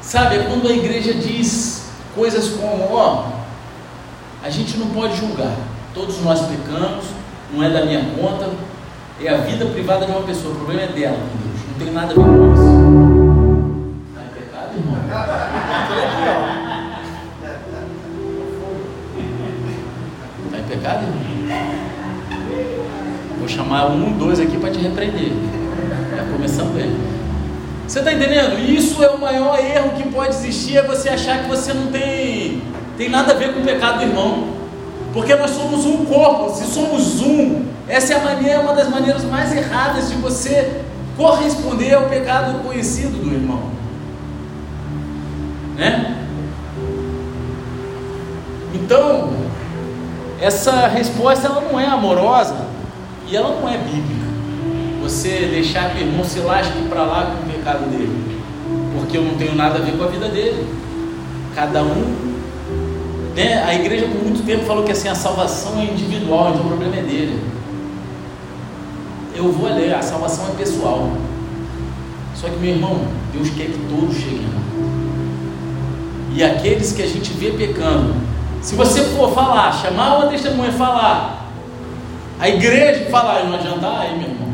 Sabe, 0.00 0.36
é 0.36 0.44
quando 0.44 0.68
a 0.68 0.72
igreja 0.72 1.14
diz 1.14 1.86
coisas 2.14 2.48
como: 2.50 2.94
ó, 2.94 3.35
a 4.46 4.50
gente 4.50 4.78
não 4.78 4.86
pode 4.90 5.16
julgar. 5.16 5.56
Todos 5.92 6.22
nós 6.22 6.40
pecamos, 6.42 7.06
não 7.52 7.64
é 7.64 7.68
da 7.68 7.84
minha 7.84 8.04
conta, 8.16 8.48
é 9.20 9.28
a 9.28 9.38
vida 9.38 9.66
privada 9.66 10.06
de 10.06 10.12
uma 10.12 10.22
pessoa, 10.22 10.54
o 10.54 10.56
problema 10.58 10.82
é 10.82 10.86
dela 10.86 11.16
com 11.16 11.48
Deus, 11.48 11.60
não 11.68 11.74
tem 11.84 11.92
nada 11.92 12.12
a 12.12 12.14
ver 12.14 12.22
com 12.22 12.54
isso. 12.54 12.62
Está 14.12 14.22
em 14.22 14.28
pecado, 14.38 14.76
irmão? 14.76 14.96
Está 20.44 20.58
em 20.58 20.62
pecado, 20.62 21.02
irmão? 21.02 21.26
Vou 23.40 23.48
chamar 23.48 23.86
um, 23.86 24.16
dois 24.16 24.38
aqui 24.38 24.56
para 24.58 24.70
te 24.70 24.78
repreender. 24.78 25.32
Já 26.16 26.24
começando 26.32 26.72
bem. 26.72 26.96
Você 27.88 27.98
está 27.98 28.12
entendendo? 28.12 28.60
Isso 28.60 29.02
é 29.02 29.08
o 29.10 29.18
maior 29.18 29.58
erro 29.58 29.90
que 29.96 30.08
pode 30.08 30.36
existir, 30.36 30.76
é 30.76 30.82
você 30.82 31.08
achar 31.08 31.42
que 31.42 31.48
você 31.48 31.72
não 31.72 31.86
tem, 31.86 32.62
tem 32.96 33.08
nada 33.08 33.32
a 33.32 33.36
ver 33.36 33.52
com 33.52 33.60
o 33.60 33.64
pecado 33.64 33.98
do 33.98 34.04
irmão. 34.04 34.56
Porque 35.12 35.34
nós 35.34 35.50
somos 35.50 35.86
um 35.86 36.04
corpo, 36.04 36.54
se 36.54 36.66
somos 36.66 37.20
um, 37.20 37.64
essa 37.88 38.14
é 38.14 38.16
a 38.16 38.20
maneira, 38.20 38.60
uma 38.60 38.74
das 38.74 38.90
maneiras 38.90 39.24
mais 39.24 39.54
erradas 39.54 40.10
de 40.10 40.16
você 40.16 40.82
corresponder 41.16 41.94
ao 41.94 42.04
pecado 42.04 42.62
conhecido 42.62 43.22
do 43.22 43.32
irmão. 43.32 43.62
Né? 45.76 46.16
Então, 48.74 49.30
essa 50.40 50.86
resposta 50.86 51.46
ela 51.46 51.62
não 51.62 51.80
é 51.80 51.86
amorosa 51.86 52.66
e 53.26 53.36
ela 53.36 53.58
não 53.58 53.68
é 53.68 53.78
bíblica. 53.78 54.26
Você 55.02 55.48
deixar 55.50 55.90
que 55.90 56.02
o 56.02 56.06
irmão 56.06 56.24
se 56.24 56.40
lasque 56.40 56.82
para 56.88 57.04
lá 57.04 57.26
com 57.26 57.48
o 57.48 57.52
pecado 57.52 57.88
dele, 57.88 58.42
porque 58.98 59.16
eu 59.16 59.22
não 59.22 59.36
tenho 59.36 59.54
nada 59.54 59.78
a 59.78 59.80
ver 59.80 59.96
com 59.96 60.04
a 60.04 60.08
vida 60.08 60.28
dele. 60.28 60.66
Cada 61.54 61.82
um 61.82 62.35
né? 63.36 63.62
A 63.62 63.74
igreja 63.74 64.06
por 64.06 64.24
muito 64.24 64.44
tempo 64.46 64.64
falou 64.64 64.82
que 64.82 64.92
assim, 64.92 65.08
a 65.08 65.14
salvação 65.14 65.78
é 65.78 65.84
individual, 65.84 66.50
então 66.50 66.62
o 66.62 66.68
problema 66.68 66.96
é 66.96 67.02
dele. 67.02 67.38
Eu 69.34 69.52
vou 69.52 69.68
ler, 69.68 69.94
a 69.94 70.00
salvação 70.00 70.48
é 70.48 70.56
pessoal. 70.56 71.10
Só 72.34 72.48
que, 72.48 72.56
meu 72.56 72.70
irmão, 72.70 73.02
Deus 73.32 73.50
quer 73.50 73.66
que 73.66 73.78
todos 73.90 74.16
cheguem 74.16 74.40
lá. 74.40 74.62
E 76.34 76.42
aqueles 76.42 76.92
que 76.92 77.02
a 77.02 77.06
gente 77.06 77.32
vê 77.34 77.50
pecando, 77.50 78.14
se 78.62 78.74
você 78.74 79.04
for 79.04 79.32
falar, 79.34 79.72
chamar 79.72 80.16
uma 80.16 80.26
testemunha 80.28 80.72
falar, 80.72 81.50
a 82.38 82.48
igreja 82.48 83.10
falar 83.10 83.42
e 83.42 83.46
não 83.46 83.54
adiantar, 83.54 84.00
aí, 84.00 84.18
meu 84.18 84.28
irmão, 84.28 84.48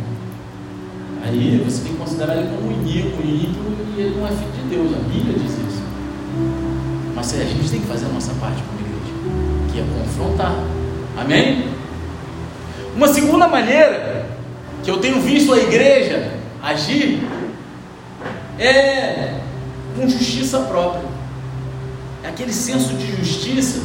aí 1.24 1.62
você 1.64 1.82
tem 1.82 1.92
que 1.92 1.98
considerar 1.98 2.36
ele 2.36 2.48
como 2.48 2.68
um 2.68 2.72
iníquo, 2.72 3.22
ímpio, 3.22 3.62
e 3.96 4.00
ele 4.00 4.16
não 4.18 4.26
é 4.26 4.30
filho 4.30 4.50
de 4.52 4.76
Deus. 4.76 4.92
A 4.92 5.08
Bíblia 5.08 5.38
diz 5.38 5.52
isso. 5.52 5.71
Mas 7.22 7.34
a 7.34 7.44
gente 7.44 7.70
tem 7.70 7.80
que 7.80 7.86
fazer 7.86 8.06
a 8.06 8.08
nossa 8.08 8.32
parte 8.40 8.60
como 8.64 8.80
igreja, 8.80 9.72
que 9.72 9.78
é 9.78 9.84
confrontar. 9.96 10.56
Amém? 11.16 11.68
Uma 12.96 13.06
segunda 13.06 13.46
maneira 13.46 14.26
que 14.82 14.90
eu 14.90 14.98
tenho 14.98 15.20
visto 15.20 15.54
a 15.54 15.58
igreja 15.58 16.32
agir 16.60 17.22
é 18.58 19.38
com 19.94 20.08
justiça 20.08 20.58
própria. 20.62 21.04
É 22.24 22.28
aquele 22.28 22.52
senso 22.52 22.92
de 22.94 23.16
justiça 23.16 23.82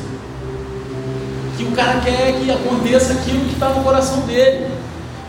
que 1.57 1.63
o 1.63 1.73
cara 1.73 1.99
quer 1.99 2.39
que 2.39 2.49
aconteça 2.49 3.13
aquilo 3.13 3.45
que 3.45 3.53
está 3.53 3.69
no 3.69 3.83
coração 3.83 4.21
dele. 4.21 4.65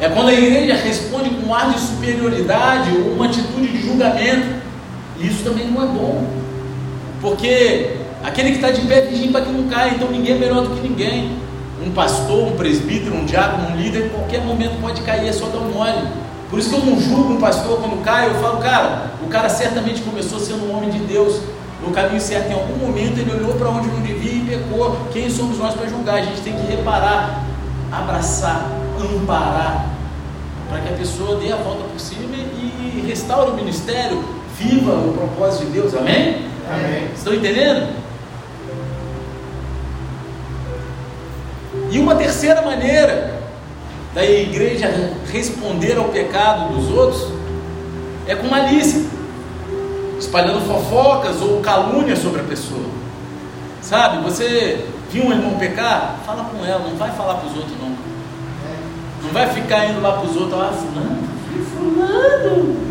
É 0.01 0.09
quando 0.09 0.29
a 0.29 0.33
igreja 0.33 0.77
responde 0.77 1.29
com 1.29 1.49
um 1.49 1.55
ar 1.55 1.75
de 1.75 1.79
superioridade 1.79 2.91
ou 2.91 3.13
uma 3.13 3.27
atitude 3.27 3.69
de 3.69 3.83
julgamento. 3.83 4.63
Isso 5.21 5.45
também 5.45 5.71
não 5.71 5.83
é 5.83 5.87
bom. 5.87 6.48
Porque 7.21 7.97
aquele 8.23 8.51
que 8.51 8.57
está 8.57 8.71
de 8.71 8.81
pé 8.83 9.03
vigia 9.03 9.31
para 9.31 9.43
que 9.43 9.53
não 9.53 9.69
caia, 9.69 9.95
então 9.95 10.11
ninguém 10.11 10.37
é 10.37 10.39
melhor 10.39 10.63
do 10.63 10.75
que 10.75 10.89
ninguém. 10.89 11.37
Um 11.85 11.91
pastor, 11.93 12.49
um 12.49 12.57
presbítero, 12.57 13.15
um 13.15 13.25
diácono, 13.25 13.71
um 13.71 13.77
líder, 13.77 14.07
em 14.07 14.09
qualquer 14.09 14.41
momento 14.43 14.81
pode 14.81 15.01
cair, 15.03 15.29
é 15.29 15.33
só 15.33 15.47
dar 15.47 15.59
um 15.59 15.71
mole. 15.71 16.09
Por 16.51 16.59
isso 16.59 16.71
que 16.71 16.77
eu 16.77 16.85
não 16.85 17.01
julgo 17.01 17.35
um 17.35 17.41
pastor 17.41 17.79
quando 17.79 18.03
cai, 18.03 18.29
eu 18.29 18.35
falo, 18.37 18.59
cara, 18.59 19.13
o 19.23 19.29
cara 19.29 19.49
certamente 19.49 20.01
começou 20.03 20.41
sendo 20.41 20.65
um 20.67 20.77
homem 20.77 20.91
de 20.91 20.99
Deus, 21.01 21.41
no 21.85 21.93
caminho 21.93 22.21
certo. 22.21 22.51
Em 22.51 22.55
algum 22.55 22.87
momento 22.87 23.19
ele 23.19 23.31
olhou 23.33 23.55
para 23.55 23.69
onde 23.69 23.89
não 23.89 24.01
devia 24.01 24.33
e 24.33 24.41
pecou. 24.41 24.97
Quem 25.13 25.31
somos 25.31 25.59
nós 25.59 25.75
para 25.75 25.87
julgar? 25.89 26.17
A 26.17 26.23
gente 26.23 26.41
tem 26.41 26.55
que 26.55 26.67
reparar, 26.67 27.45
abraçar, 27.93 28.71
amparar, 28.99 29.89
para 30.69 30.81
que 30.81 30.89
a 30.89 30.97
pessoa 30.97 31.39
dê 31.39 31.53
a 31.53 31.57
volta 31.57 31.85
por 31.85 32.01
cima 32.01 32.35
e 32.35 33.05
restaure 33.07 33.51
o 33.51 33.55
ministério, 33.55 34.23
viva 34.59 34.93
o 34.93 35.13
propósito 35.13 35.67
de 35.67 35.73
Deus. 35.73 35.95
Amém? 35.95 36.47
Amém. 36.71 37.09
Estão 37.15 37.35
entendendo? 37.35 37.95
E 41.91 41.99
uma 41.99 42.15
terceira 42.15 42.61
maneira 42.63 43.41
da 44.15 44.25
igreja 44.25 44.89
responder 45.31 45.97
ao 45.97 46.09
pecado 46.09 46.75
dos 46.75 46.91
outros 46.91 47.33
é 48.27 48.35
com 48.35 48.47
malícia, 48.47 49.03
espalhando 50.19 50.61
fofocas 50.67 51.41
ou 51.41 51.61
calúnias 51.61 52.19
sobre 52.19 52.41
a 52.41 52.45
pessoa. 52.45 52.85
Sabe, 53.81 54.23
você 54.23 54.87
viu 55.11 55.25
um 55.25 55.33
irmão 55.33 55.59
pecar? 55.59 56.19
Fala 56.27 56.45
com 56.45 56.65
ela, 56.65 56.87
não 56.87 56.97
vai 56.97 57.11
falar 57.13 57.37
para 57.37 57.49
os 57.49 57.57
outros 57.57 57.73
não. 57.81 57.97
Não 59.23 59.31
vai 59.33 59.49
ficar 59.49 59.87
indo 59.87 60.01
lá 60.01 60.13
para 60.13 60.29
os 60.29 60.37
outros, 60.37 60.61
ah, 60.61 60.73
fulano, 60.73 61.29
fulano. 61.73 62.88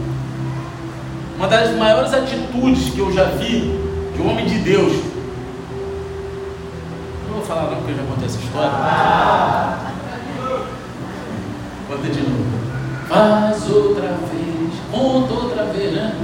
Uma 1.37 1.47
das 1.47 1.75
maiores 1.75 2.11
atitudes 2.13 2.89
que 2.89 2.99
eu 2.99 3.13
já 3.13 3.25
vi 3.25 3.79
de 4.15 4.21
um 4.21 4.31
homem 4.31 4.47
de 4.47 4.57
Deus. 4.57 4.91
Não 7.27 7.35
vou 7.35 7.43
falar 7.43 7.69
não, 7.69 7.77
porque 7.77 7.91
eu 7.91 7.97
já 7.97 8.03
contei 8.03 8.25
essa 8.25 8.39
história. 8.39 8.71
Conta 11.87 12.09
de 12.09 12.21
novo. 12.21 12.57
Faz 13.07 13.69
outra 13.69 14.07
vez, 14.07 14.73
conta 14.91 15.33
outra 15.33 15.65
vez, 15.65 15.93
né? 15.93 16.15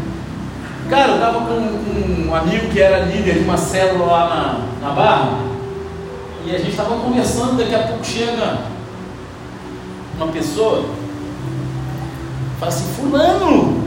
Cara, 0.90 1.12
eu 1.12 1.14
estava 1.14 1.46
com, 1.46 2.28
um 2.28 2.34
amigo 2.34 2.70
que 2.70 2.80
era 2.80 3.04
líder 3.06 3.34
de 3.34 3.44
uma 3.44 3.56
célula 3.56 4.06
lá 4.06 4.28
na, 4.80 4.88
na 4.88 4.94
Barra, 4.94 5.38
e 6.44 6.54
a 6.54 6.58
gente 6.58 6.70
estava 6.70 6.96
conversando, 6.98 7.56
daqui 7.56 7.74
a 7.74 7.86
pouco 7.86 8.04
chega 8.04 8.58
uma 10.16 10.26
pessoa, 10.28 10.84
fala 12.58 12.70
assim, 12.70 12.92
fulano, 12.94 13.83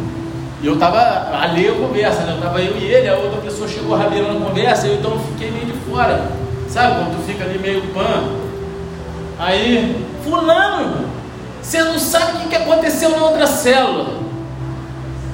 e 0.62 0.66
eu 0.66 0.74
estava 0.74 1.38
ali 1.38 1.68
a 1.68 1.74
conversa, 1.74 2.22
né? 2.22 2.32
Eu 2.32 2.38
estava 2.38 2.62
eu 2.62 2.78
e 2.78 2.84
ele, 2.84 3.08
a 3.08 3.16
outra 3.16 3.42
pessoa 3.42 3.68
chegou 3.68 3.96
rabeirando 3.96 4.38
a 4.38 4.50
conversa, 4.50 4.88
eu 4.88 4.96
então 4.96 5.20
fiquei 5.20 5.52
meio 5.52 5.66
de 5.68 5.74
fora. 5.90 6.32
Sabe 6.68 6.96
quando 6.96 7.18
tu 7.18 7.28
fica 7.28 7.44
ali 7.44 7.60
meio 7.60 7.82
pan? 7.94 8.24
Aí, 9.40 10.04
fulano, 10.24 11.06
você 11.62 11.84
não 11.84 12.00
sabe 12.00 12.46
o 12.46 12.50
que 12.50 12.56
aconteceu 12.56 13.12
na 13.12 13.26
outra 13.26 13.46
célula. 13.46 14.18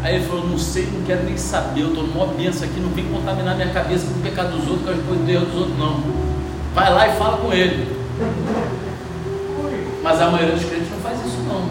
Aí 0.04 0.16
ele 0.16 0.26
falou, 0.26 0.46
não 0.46 0.58
sei, 0.58 0.90
não 0.92 1.02
quero 1.06 1.24
nem 1.24 1.38
saber, 1.38 1.82
eu 1.82 1.88
estou 1.90 2.04
numa 2.04 2.26
benção 2.26 2.68
aqui, 2.68 2.78
não 2.82 2.90
vem 2.90 3.06
contaminar 3.06 3.56
minha 3.56 3.70
cabeça 3.70 4.06
com 4.06 4.20
o 4.20 4.22
pecado 4.22 4.58
dos 4.58 4.68
outros, 4.68 4.86
com 4.86 4.92
as 4.92 5.08
coisas 5.08 5.26
dos 5.26 5.56
outros, 5.56 5.78
não. 5.80 6.04
Vai 6.76 6.94
lá 6.94 7.08
e 7.08 7.18
fala 7.18 7.38
com 7.38 7.54
ele. 7.54 7.88
Mas 10.04 10.22
a 10.22 10.30
maioria 10.30 10.56
dos 10.56 10.66
crentes 10.66 10.90
não 10.92 11.00
faz 11.00 11.18
isso 11.26 11.38
não. 11.48 11.70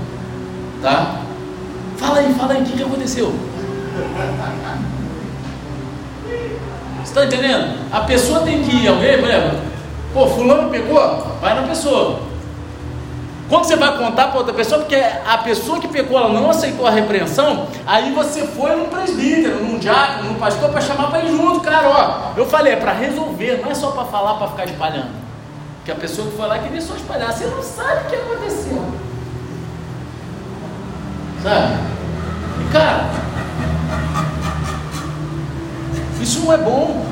Tá? 0.80 1.20
Fala 2.02 2.18
aí, 2.18 2.34
fala 2.34 2.52
aí, 2.54 2.62
o 2.62 2.64
que, 2.64 2.76
que 2.76 2.82
aconteceu? 2.82 3.32
Está 7.04 7.24
entendendo? 7.24 7.78
A 7.92 8.00
pessoa 8.00 8.40
tem 8.40 8.60
que 8.64 8.74
ir, 8.74 8.88
alguém, 8.88 9.18
por 9.20 9.30
exemplo, 9.30 9.58
pô, 10.12 10.26
fulano 10.26 10.68
pecou? 10.68 10.98
Vai 11.40 11.54
na 11.54 11.62
pessoa. 11.62 12.20
Quando 13.48 13.64
você 13.64 13.76
vai 13.76 13.96
contar 13.96 14.28
para 14.28 14.38
outra 14.38 14.52
pessoa, 14.52 14.80
porque 14.80 14.96
a 14.96 15.38
pessoa 15.38 15.78
que 15.78 15.86
pecou, 15.86 16.18
ela 16.18 16.30
não 16.30 16.50
aceitou 16.50 16.86
a 16.88 16.90
repreensão, 16.90 17.68
aí 17.86 18.12
você 18.12 18.48
foi 18.48 18.74
num 18.74 18.86
presbítero, 18.86 19.62
num 19.62 19.78
diácono, 19.78 20.30
num 20.30 20.38
pastor, 20.40 20.70
para 20.70 20.80
chamar 20.80 21.08
para 21.08 21.20
ir 21.20 21.28
junto, 21.28 21.60
cara, 21.60 21.88
ó. 21.88 22.32
Eu 22.36 22.46
falei, 22.46 22.72
é 22.72 22.76
para 22.76 22.92
resolver, 22.92 23.60
não 23.62 23.70
é 23.70 23.74
só 23.74 23.92
para 23.92 24.06
falar, 24.06 24.34
para 24.34 24.48
ficar 24.48 24.64
espalhando. 24.64 25.10
Porque 25.76 25.92
a 25.92 25.96
pessoa 25.96 26.28
que 26.28 26.36
foi 26.36 26.46
lá 26.48 26.58
queria 26.58 26.80
só 26.80 26.96
espalhar, 26.96 27.32
você 27.32 27.44
não 27.44 27.62
sabe 27.62 28.06
o 28.06 28.10
que 28.10 28.16
aconteceu. 28.16 28.84
Sabe? 31.42 31.91
Cara, 32.72 33.10
isso 36.22 36.40
não 36.40 36.52
é 36.54 36.56
bom. 36.56 37.04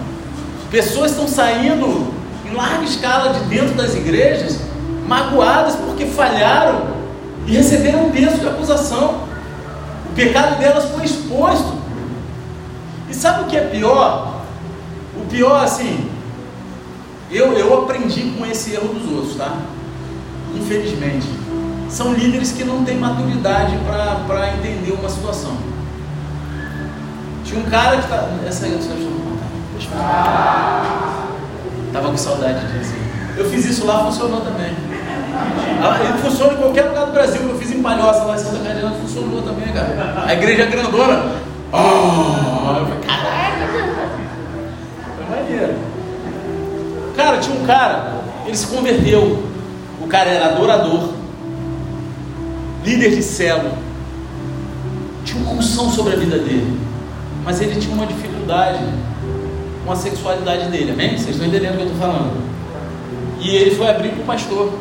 Pessoas 0.71 1.11
estão 1.11 1.29
saindo 1.29 2.15
em 2.47 2.55
larga 2.55 2.83
escala 2.85 3.35
de 3.35 3.41
dentro 3.41 3.75
das 3.75 3.95
igrejas, 3.95 4.59
magoadas 5.07 5.77
porque 5.77 6.07
falharam 6.07 6.87
e 7.47 7.53
receberam 7.53 8.07
um 8.07 8.11
peso 8.11 8.39
de 8.39 8.49
acusação. 8.49 9.29
O 10.11 10.15
pecado 10.15 10.59
delas 10.59 10.87
foi 10.93 11.05
exposto. 11.05 11.79
E 13.11 13.15
sabe 13.15 13.43
o 13.43 13.47
que 13.47 13.57
é 13.57 13.67
pior? 13.67 14.41
O 15.15 15.27
pior, 15.27 15.63
assim, 15.63 16.11
eu, 17.31 17.53
eu 17.53 17.83
aprendi 17.83 18.35
com 18.39 18.47
esse 18.47 18.73
erro 18.73 18.95
dos 18.95 19.13
outros, 19.13 19.37
tá? 19.37 19.59
Infelizmente 20.55 21.40
são 21.91 22.15
líderes 22.15 22.53
que 22.53 22.65
não 22.65 22.85
têm 22.85 22.97
maturidade 22.97 23.77
para 24.27 24.55
entender 24.55 24.93
uma 24.93 25.09
situação. 25.09 25.57
Tinha 27.45 27.61
um 27.61 27.69
cara 27.69 27.99
que 27.99 28.09
tá. 28.09 28.29
Essa 28.47 28.67
aí 28.67 28.73
eu 28.73 28.81
só 28.81 28.93
estou 28.95 29.11
ah. 29.97 31.27
Tava 31.93 32.11
com 32.11 32.17
saudade 32.17 32.61
disso. 32.73 32.95
Eu 33.37 33.51
fiz 33.51 33.65
isso 33.65 33.87
lá, 33.87 34.05
funcionou 34.05 34.41
também. 34.41 34.73
Ele 36.05 36.19
funciona 36.23 36.53
em 36.53 36.57
qualquer 36.57 36.83
lugar 36.83 37.07
do 37.07 37.13
Brasil. 37.13 37.43
Eu 37.43 37.59
fiz 37.59 37.73
em 37.73 37.83
Palhoça, 37.83 38.25
lá 38.25 38.35
em 38.35 38.39
Santa 38.39 38.59
Catarina, 38.59 38.91
funcionou 38.93 39.43
também, 39.43 39.73
cara. 39.73 40.25
A 40.27 40.33
igreja 40.33 40.65
é 40.65 40.67
grandona. 40.67 41.33
Oh, 41.73 42.79
eu 42.79 42.87
falei, 42.87 43.01
caraca, 43.07 43.67
foi 45.17 45.37
maneiro. 45.37 45.75
Cara, 47.17 47.39
tinha 47.39 47.57
um 47.61 47.67
cara, 47.67 48.13
ele 48.47 48.57
se 48.57 48.67
converteu. 48.67 49.45
O 50.01 50.07
cara 50.09 50.31
era 50.31 50.47
adorador, 50.47 51.11
líder 52.85 53.15
de 53.15 53.23
célula. 53.23 53.77
Tinha 55.25 55.43
uma 55.43 55.53
unção 55.53 55.91
sobre 55.91 56.15
a 56.15 56.17
vida 56.17 56.39
dele. 56.39 56.79
Mas 57.45 57.61
ele 57.61 57.81
tinha 57.81 57.95
uma 57.95 58.07
dificuldade 58.07 58.85
com 59.85 59.93
a 59.93 59.97
sexualidade 59.97 60.71
dele, 60.71 60.93
amém? 60.93 61.17
Vocês 61.17 61.31
estão 61.31 61.47
entendendo 61.47 61.75
o 61.75 61.77
que 61.77 61.83
eu 61.83 61.87
estou 61.87 62.01
falando? 62.01 62.33
E 63.41 63.57
ele 63.57 63.75
foi 63.75 63.89
abrir 63.89 64.11
para 64.11 64.23
o 64.23 64.27
pastor. 64.27 64.73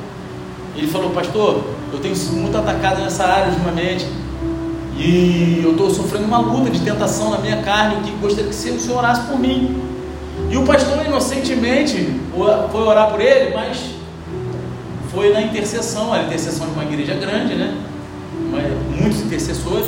Ele 0.76 0.88
falou, 0.88 1.12
pastor, 1.12 1.64
eu 1.92 2.00
tenho 2.00 2.16
sido 2.16 2.36
muito 2.36 2.58
atacado 2.58 3.02
nessa 3.02 3.26
área 3.26 3.52
ultimamente. 3.52 4.06
E 4.98 5.62
eu 5.64 5.72
estou 5.72 5.90
sofrendo 5.90 6.26
uma 6.26 6.40
luta 6.40 6.70
de 6.70 6.82
tentação 6.82 7.30
na 7.32 7.38
minha 7.38 7.62
carne. 7.62 8.04
Que 8.04 8.12
gostaria 8.18 8.50
que 8.50 8.56
o 8.56 8.80
senhor 8.80 8.98
orasse 8.98 9.22
por 9.28 9.40
mim. 9.40 9.82
E 10.50 10.58
o 10.58 10.64
pastor 10.64 11.06
inocentemente 11.06 12.20
foi 12.72 12.82
orar 12.82 13.12
por 13.12 13.22
ele, 13.22 13.54
mas 13.54 13.78
foi 15.12 15.34
na 15.34 15.42
intercessão, 15.42 16.14
a 16.14 16.24
intercessão 16.24 16.68
de 16.68 16.74
uma 16.74 16.84
igreja 16.84 17.16
grande, 17.16 17.56
né? 17.56 17.76
Muitos 19.00 19.22
intercessores. 19.22 19.88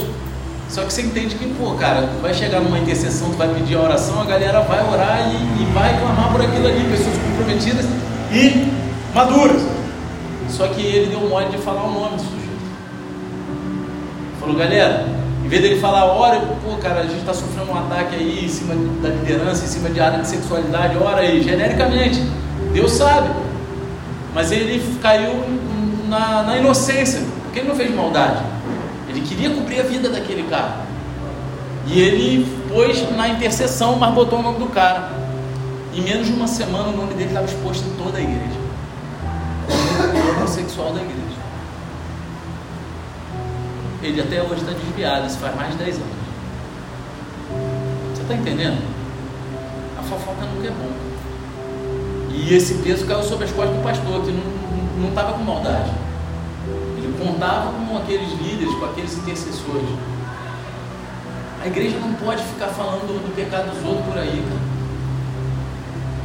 Só 0.69 0.83
que 0.83 0.93
você 0.93 1.01
entende 1.01 1.35
que, 1.35 1.45
pô, 1.55 1.71
cara, 1.71 2.09
vai 2.21 2.33
chegar 2.33 2.61
numa 2.61 2.79
intercessão, 2.79 3.29
tu 3.29 3.37
vai 3.37 3.53
pedir 3.53 3.75
a 3.75 3.81
oração, 3.81 4.21
a 4.21 4.25
galera 4.25 4.61
vai 4.61 4.81
orar 4.87 5.29
e, 5.29 5.61
e 5.61 5.65
vai 5.73 5.99
clamar 5.99 6.31
por 6.31 6.41
aquilo 6.41 6.65
ali, 6.65 6.89
pessoas 6.89 7.15
comprometidas 7.17 7.85
e 8.31 8.71
maduras. 9.13 9.61
Só 10.49 10.67
que 10.67 10.81
ele 10.81 11.07
deu 11.07 11.27
mole 11.27 11.49
de 11.49 11.57
falar 11.57 11.83
o 11.83 11.91
nome 11.91 12.15
do 12.15 12.21
sujeito. 12.21 12.41
Falou, 14.39 14.55
galera, 14.55 15.05
em 15.43 15.47
vez 15.49 15.61
dele 15.61 15.81
falar, 15.81 16.05
ora, 16.05 16.39
pô, 16.63 16.77
cara, 16.77 17.01
a 17.01 17.03
gente 17.03 17.19
está 17.19 17.33
sofrendo 17.33 17.69
um 17.71 17.77
ataque 17.77 18.15
aí 18.15 18.45
em 18.45 18.49
cima 18.49 18.73
da 19.01 19.09
liderança, 19.09 19.65
em 19.65 19.67
cima 19.67 19.89
de 19.89 19.99
área 19.99 20.19
de 20.19 20.27
sexualidade, 20.27 20.97
ora 20.97 21.21
aí, 21.21 21.43
genericamente. 21.43 22.23
Deus 22.73 22.93
sabe. 22.93 23.29
Mas 24.33 24.51
ele 24.51 24.97
caiu 25.01 25.43
na, 26.07 26.43
na 26.43 26.57
inocência, 26.57 27.21
porque 27.43 27.59
ele 27.59 27.69
não 27.69 27.75
fez 27.75 27.93
maldade. 27.93 28.43
Ele 29.09 29.21
queria 29.21 29.49
cumprir 29.49 29.81
a 29.81 29.83
vida 29.83 30.09
daquele 30.09 30.43
cara. 30.43 30.85
E 31.87 31.99
ele 31.99 32.47
pôs 32.69 33.09
na 33.15 33.27
intercessão, 33.27 33.97
mas 33.97 34.13
botou 34.13 34.39
o 34.39 34.41
nome 34.41 34.59
do 34.59 34.67
cara. 34.67 35.11
Em 35.93 36.01
menos 36.01 36.27
de 36.27 36.33
uma 36.33 36.47
semana 36.47 36.89
o 36.89 36.95
nome 36.95 37.13
dele 37.13 37.29
estava 37.29 37.45
exposto 37.45 37.85
em 37.85 37.95
toda 37.95 38.17
a 38.17 38.21
igreja. 38.21 38.61
O 39.67 40.37
homossexual 40.37 40.93
da 40.93 41.01
igreja. 41.01 41.21
Ele 44.01 44.21
até 44.21 44.41
hoje 44.41 44.61
está 44.61 44.71
desviado, 44.71 45.27
isso 45.27 45.37
faz 45.37 45.55
mais 45.55 45.71
de 45.71 45.83
10 45.83 45.95
anos. 45.97 46.09
Você 48.13 48.21
está 48.21 48.33
entendendo? 48.33 48.81
A 49.99 50.03
fofoca 50.03 50.45
nunca 50.45 50.67
é 50.67 50.71
bom. 50.71 51.10
E 52.33 52.53
esse 52.53 52.75
peso 52.75 53.05
caiu 53.05 53.23
sobre 53.23 53.45
as 53.45 53.51
costas 53.51 53.75
do 53.75 53.83
pastor, 53.83 54.23
que 54.23 54.31
não 54.97 55.09
estava 55.09 55.33
com 55.33 55.43
maldade. 55.43 55.91
Ele 56.97 57.13
contava 57.17 57.71
com 57.71 57.97
aqueles 57.97 58.29
líderes, 58.39 58.73
com 58.75 58.85
aqueles 58.85 59.17
intercessores. 59.17 59.89
A 61.63 61.67
igreja 61.67 61.97
não 61.99 62.13
pode 62.13 62.43
ficar 62.43 62.67
falando 62.67 63.07
do 63.07 63.35
pecado 63.35 63.69
dos 63.69 63.87
outros 63.87 64.05
por 64.07 64.17
aí, 64.17 64.43
cara. 64.47 64.71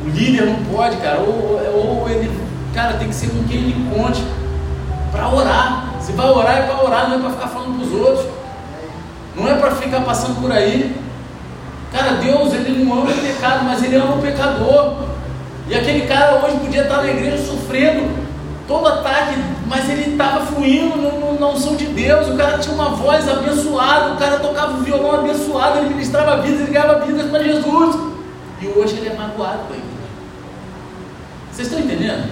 O 0.05 0.09
líder 0.09 0.47
não 0.47 0.65
pode, 0.65 0.97
cara. 0.97 1.21
Ou, 1.21 1.61
ou 1.75 2.09
ele, 2.09 2.31
cara, 2.73 2.95
tem 2.95 3.09
que 3.09 3.15
ser 3.15 3.29
com 3.29 3.43
quem 3.45 3.59
ele 3.59 3.91
conte 3.95 4.23
para 5.11 5.29
orar. 5.29 5.95
Se 6.01 6.13
vai 6.13 6.29
orar, 6.31 6.59
é 6.59 6.63
para 6.63 6.85
orar, 6.85 7.09
não 7.09 7.17
é 7.17 7.21
para 7.21 7.31
ficar 7.31 7.49
falando 7.49 7.79
para 7.79 7.87
os 7.87 7.93
outros. 7.93 8.27
Não 9.35 9.49
é 9.49 9.55
para 9.55 9.71
ficar 9.73 10.01
passando 10.03 10.41
por 10.41 10.51
aí. 10.51 10.97
Cara, 11.93 12.13
Deus, 12.13 12.55
ele 12.55 12.85
não 12.85 12.95
ama 12.95 13.11
o 13.11 13.15
pecado, 13.15 13.65
mas 13.65 13.83
ele 13.83 13.97
ama 13.97 14.15
o 14.17 14.23
pecador. 14.23 15.16
E 15.69 15.75
aquele 15.75 16.07
cara 16.07 16.45
hoje 16.45 16.59
podia 16.59 16.83
estar 16.83 16.99
na 16.99 17.11
igreja 17.11 17.39
sofrendo 17.45 18.09
todo 18.69 18.87
ataque, 18.87 19.35
mas 19.67 19.89
ele 19.89 20.13
estava 20.13 20.47
fluindo 20.47 20.97
na 21.39 21.49
unção 21.49 21.77
de 21.77 21.87
Deus. 21.87 22.29
O 22.29 22.37
cara 22.37 22.59
tinha 22.59 22.75
uma 22.75 22.91
voz 22.91 23.29
abençoada, 23.29 24.15
o 24.15 24.17
cara 24.17 24.39
tocava 24.39 24.79
o 24.79 24.83
violão 24.83 25.21
abençoado, 25.21 25.79
ele 25.79 25.91
ministrava 25.91 26.43
vidas, 26.43 26.61
ele 26.61 26.73
ganhava 26.73 27.05
vidas 27.05 27.31
para 27.31 27.43
Jesus. 27.43 27.97
E 28.63 28.67
hoje 28.69 28.97
ele 28.97 29.09
é 29.09 29.15
magoado 29.15 29.59
com 29.67 29.75
a 29.75 29.77
igreja. 29.77 29.97
Vocês 31.53 31.69
estão 31.69 31.83
entendendo? 31.83 32.31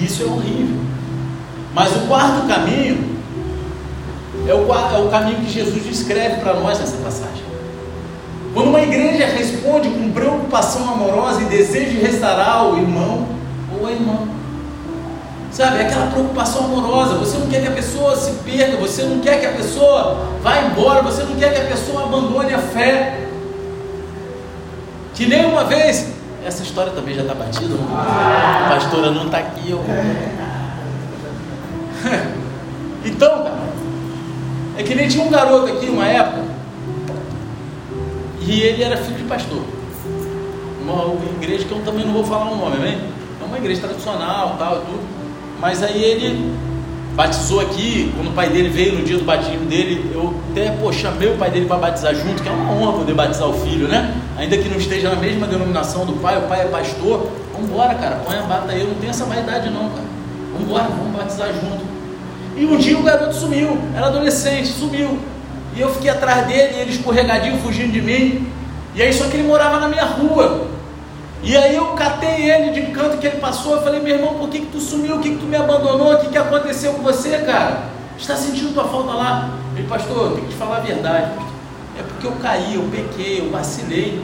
Isso 0.00 0.22
é 0.22 0.26
horrível. 0.26 0.80
Mas 1.74 1.94
o 1.96 2.00
quarto 2.00 2.46
caminho 2.46 3.16
é 4.48 4.54
o, 4.54 4.72
é 4.72 4.98
o 4.98 5.08
caminho 5.10 5.40
que 5.40 5.50
Jesus 5.50 5.84
descreve 5.84 6.40
para 6.40 6.54
nós 6.54 6.78
nessa 6.78 6.96
passagem. 6.98 7.45
Quando 8.56 8.70
uma 8.70 8.80
igreja 8.80 9.26
responde 9.26 9.90
com 9.90 10.10
preocupação 10.12 10.90
amorosa 10.90 11.42
e 11.42 11.44
desejo 11.44 11.90
de 11.90 11.98
restaurar 11.98 12.64
o 12.64 12.78
irmão 12.78 13.28
ou 13.78 13.86
a 13.86 13.92
irmã, 13.92 14.20
sabe, 15.52 15.82
aquela 15.82 16.06
preocupação 16.06 16.64
amorosa. 16.64 17.16
Você 17.16 17.36
não 17.36 17.48
quer 17.48 17.60
que 17.60 17.68
a 17.68 17.72
pessoa 17.72 18.16
se 18.16 18.30
perca, 18.50 18.78
você 18.78 19.02
não 19.02 19.20
quer 19.20 19.40
que 19.40 19.46
a 19.46 19.52
pessoa 19.52 20.28
vá 20.42 20.62
embora, 20.62 21.02
você 21.02 21.22
não 21.24 21.36
quer 21.36 21.52
que 21.52 21.60
a 21.60 21.66
pessoa 21.66 22.04
abandone 22.04 22.54
a 22.54 22.58
fé. 22.58 23.26
Que 25.14 25.26
nem 25.26 25.44
uma 25.44 25.64
vez, 25.64 26.06
essa 26.42 26.62
história 26.62 26.92
também 26.92 27.14
já 27.14 27.20
está 27.20 27.34
batida, 27.34 27.74
a 27.74 28.68
pastora 28.70 29.10
não 29.10 29.26
está 29.26 29.36
aqui. 29.36 29.70
Eu... 29.70 29.84
então, 33.04 33.42
cara, 33.42 33.66
é 34.78 34.82
que 34.82 34.94
nem 34.94 35.08
tinha 35.08 35.22
um 35.22 35.30
garoto 35.30 35.74
aqui 35.74 35.90
uma 35.90 36.06
época, 36.06 36.55
e 38.46 38.60
ele 38.62 38.82
era 38.82 38.96
filho 38.96 39.16
de 39.16 39.24
pastor. 39.24 39.62
Uma 40.82 41.16
igreja 41.42 41.64
que 41.64 41.72
eu 41.72 41.80
também 41.84 42.04
não 42.04 42.12
vou 42.12 42.24
falar 42.24 42.50
o 42.50 42.56
nome, 42.56 42.76
né? 42.76 43.00
É 43.40 43.44
uma 43.44 43.58
igreja 43.58 43.80
tradicional, 43.82 44.56
tal, 44.56 44.76
tudo. 44.80 45.00
Mas 45.60 45.82
aí 45.82 46.02
ele 46.02 46.54
batizou 47.16 47.60
aqui, 47.60 48.12
quando 48.14 48.28
o 48.28 48.32
pai 48.32 48.50
dele 48.50 48.68
veio 48.68 48.94
no 48.94 49.04
dia 49.04 49.16
do 49.16 49.24
batismo 49.24 49.64
dele, 49.66 50.12
eu 50.14 50.34
até 50.50 50.70
pô, 50.70 50.92
chamei 50.92 51.28
o 51.28 51.36
pai 51.36 51.50
dele 51.50 51.66
para 51.66 51.78
batizar 51.78 52.14
junto, 52.14 52.42
que 52.42 52.48
é 52.48 52.52
uma 52.52 52.72
honra 52.72 52.98
poder 52.98 53.14
batizar 53.14 53.48
o 53.48 53.54
filho, 53.54 53.88
né? 53.88 54.14
Ainda 54.36 54.56
que 54.58 54.68
não 54.68 54.76
esteja 54.76 55.08
na 55.08 55.16
mesma 55.16 55.46
denominação 55.46 56.04
do 56.04 56.12
pai, 56.14 56.38
o 56.38 56.42
pai 56.42 56.62
é 56.62 56.64
pastor, 56.66 57.28
vamos 57.52 57.70
embora, 57.70 57.94
cara, 57.94 58.16
põe 58.24 58.36
a 58.36 58.42
bata 58.42 58.70
aí, 58.70 58.80
eu 58.80 58.88
não 58.88 58.94
tenho 58.96 59.10
essa 59.10 59.24
vaidade 59.24 59.70
não, 59.70 59.88
cara. 59.88 60.04
Vamos 60.52 60.68
embora, 60.68 60.84
vamos 60.84 61.16
batizar 61.16 61.48
junto. 61.48 61.84
E 62.54 62.64
um 62.64 62.76
dia 62.76 62.98
o 62.98 63.02
garoto 63.02 63.34
sumiu, 63.34 63.78
era 63.94 64.06
adolescente, 64.06 64.68
sumiu. 64.68 65.18
E 65.76 65.80
eu 65.80 65.92
fiquei 65.92 66.10
atrás 66.10 66.46
dele, 66.46 66.80
ele 66.80 66.90
escorregadinho, 66.90 67.58
fugindo 67.58 67.92
de 67.92 68.00
mim. 68.00 68.50
E 68.94 69.02
aí, 69.02 69.12
só 69.12 69.26
que 69.26 69.36
ele 69.36 69.46
morava 69.46 69.78
na 69.78 69.88
minha 69.88 70.04
rua. 70.04 70.68
E 71.42 71.56
aí 71.56 71.76
eu 71.76 71.88
catei 71.88 72.50
ele 72.50 72.70
de 72.70 72.90
canto 72.92 73.18
que 73.18 73.26
ele 73.26 73.36
passou, 73.36 73.74
eu 73.74 73.82
falei, 73.82 74.00
meu 74.00 74.16
irmão, 74.16 74.34
por 74.34 74.48
que, 74.48 74.60
que 74.60 74.66
tu 74.66 74.80
sumiu? 74.80 75.16
O 75.16 75.20
que, 75.20 75.30
que 75.30 75.36
tu 75.36 75.44
me 75.44 75.56
abandonou? 75.56 76.14
O 76.14 76.18
que, 76.18 76.28
que 76.28 76.38
aconteceu 76.38 76.94
com 76.94 77.02
você, 77.02 77.38
cara? 77.38 77.84
Está 78.18 78.34
sentindo 78.34 78.72
tua 78.72 78.88
falta 78.88 79.12
lá? 79.12 79.50
Ele, 79.76 79.86
pastor, 79.86 80.16
eu 80.16 80.30
tenho 80.30 80.46
que 80.46 80.54
te 80.54 80.56
falar 80.56 80.78
a 80.78 80.80
verdade, 80.80 81.34
pastor. 81.34 81.52
É 81.98 82.02
porque 82.02 82.26
eu 82.26 82.32
caí, 82.42 82.74
eu 82.74 82.82
pequei, 82.90 83.40
eu 83.40 83.50
vacilei. 83.50 84.20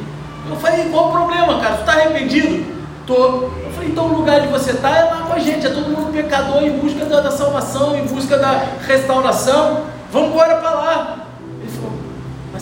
Eu 0.49 0.57
falei, 0.57 0.89
qual 0.91 1.11
o 1.11 1.13
problema, 1.13 1.61
cara? 1.61 1.77
Tu 1.77 1.81
está 1.81 1.93
arrependido? 1.93 2.65
Tô. 3.07 3.15
Eu 3.15 3.71
falei, 3.75 3.91
então 3.91 4.07
o 4.07 4.17
lugar 4.17 4.41
de 4.41 4.49
você 4.49 4.71
está 4.73 4.97
é 4.97 5.05
lá 5.05 5.25
com 5.27 5.35
a 5.35 5.39
gente, 5.39 5.67
é 5.67 5.71
todo 5.71 5.91
mundo 5.91 6.13
pecador 6.13 6.63
em 6.63 6.79
busca 6.79 7.05
da, 7.05 7.21
da 7.21 7.31
salvação, 7.31 7.97
em 7.97 8.07
busca 8.07 8.39
da 8.39 8.65
restauração. 8.87 9.83
Vamos 10.11 10.31
embora 10.31 10.57
para 10.57 10.71
lá. 10.71 11.22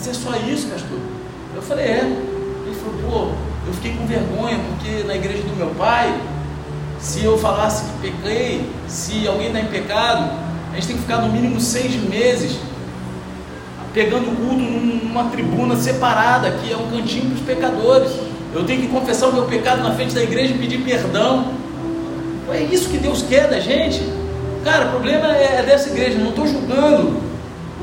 Mas 0.03 0.07
é 0.07 0.13
só 0.15 0.35
isso, 0.47 0.67
pastor? 0.67 0.97
Eu 1.55 1.61
falei, 1.61 1.85
é. 1.85 1.99
Ele 2.65 2.75
falou, 2.75 2.95
pô, 3.07 3.67
eu 3.67 3.73
fiquei 3.73 3.93
com 3.93 4.07
vergonha, 4.07 4.59
porque 4.69 5.03
na 5.03 5.15
igreja 5.15 5.43
do 5.43 5.55
meu 5.55 5.75
pai, 5.75 6.19
se 6.99 7.23
eu 7.23 7.37
falasse 7.37 7.83
que 7.83 8.09
pequei, 8.09 8.67
se 8.87 9.27
alguém 9.27 9.47
está 9.49 9.59
em 9.59 9.67
pecado, 9.67 10.31
a 10.71 10.75
gente 10.75 10.87
tem 10.87 10.95
que 10.95 11.03
ficar 11.03 11.17
no 11.17 11.31
mínimo 11.31 11.61
seis 11.61 11.93
meses 12.09 12.57
pegando 13.93 14.31
o 14.31 14.35
culto 14.35 14.55
numa 14.55 15.25
tribuna 15.25 15.75
separada, 15.75 16.49
que 16.49 16.73
é 16.73 16.77
um 16.77 16.89
cantinho 16.89 17.25
para 17.25 17.35
os 17.35 17.41
pecadores. 17.41 18.11
Eu 18.55 18.63
tenho 18.63 18.81
que 18.81 18.87
confessar 18.87 19.27
o 19.27 19.33
meu 19.33 19.43
pecado 19.43 19.83
na 19.83 19.93
frente 19.93 20.15
da 20.15 20.23
igreja 20.23 20.51
e 20.51 20.57
pedir 20.57 20.79
perdão. 20.79 21.53
É 22.51 22.63
isso 22.63 22.89
que 22.89 22.97
Deus 22.97 23.21
quer 23.21 23.47
da 23.47 23.59
gente. 23.59 24.01
Cara, 24.63 24.87
o 24.87 24.89
problema 24.89 25.27
é, 25.37 25.57
é 25.59 25.63
dessa 25.63 25.89
igreja, 25.89 26.17
não 26.17 26.31
estou 26.31 26.47
julgando 26.47 27.21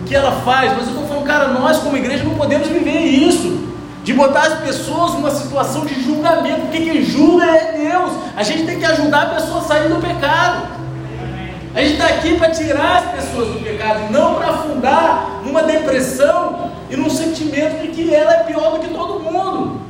o 0.01 0.05
que 0.05 0.17
ela 0.17 0.33
faz, 0.41 0.73
mas 0.73 0.89
eu 0.89 0.95
estou 0.95 1.08
cara, 1.29 1.49
nós 1.49 1.77
como 1.77 1.95
igreja 1.95 2.25
não 2.25 2.35
podemos 2.35 2.67
viver 2.69 3.01
isso 3.01 3.69
de 4.03 4.15
botar 4.15 4.47
as 4.47 4.61
pessoas 4.61 5.13
numa 5.13 5.31
situação 5.31 5.85
de 5.85 6.03
julgamento, 6.03 6.63
porque 6.63 6.81
quem 6.81 7.05
julga 7.05 7.45
é 7.45 7.73
Deus. 7.73 8.13
A 8.35 8.43
gente 8.43 8.65
tem 8.65 8.79
que 8.79 8.87
ajudar 8.87 9.25
a 9.25 9.35
pessoa 9.35 9.59
a 9.59 9.63
sair 9.63 9.91
do 9.91 10.01
pecado. 10.01 10.67
A 11.75 11.83
gente 11.83 11.93
está 11.93 12.07
aqui 12.07 12.39
para 12.39 12.51
tirar 12.51 12.97
as 12.97 13.11
pessoas 13.11 13.49
do 13.49 13.63
pecado, 13.63 14.11
não 14.11 14.37
para 14.37 14.49
afundar 14.49 15.43
numa 15.45 15.63
depressão 15.63 16.71
e 16.89 16.97
num 16.97 17.11
sentimento 17.11 17.83
de 17.83 17.89
que 17.89 18.15
ela 18.15 18.33
é 18.33 18.45
pior 18.45 18.71
do 18.71 18.79
que 18.79 18.89
todo 18.89 19.21
mundo. 19.21 19.83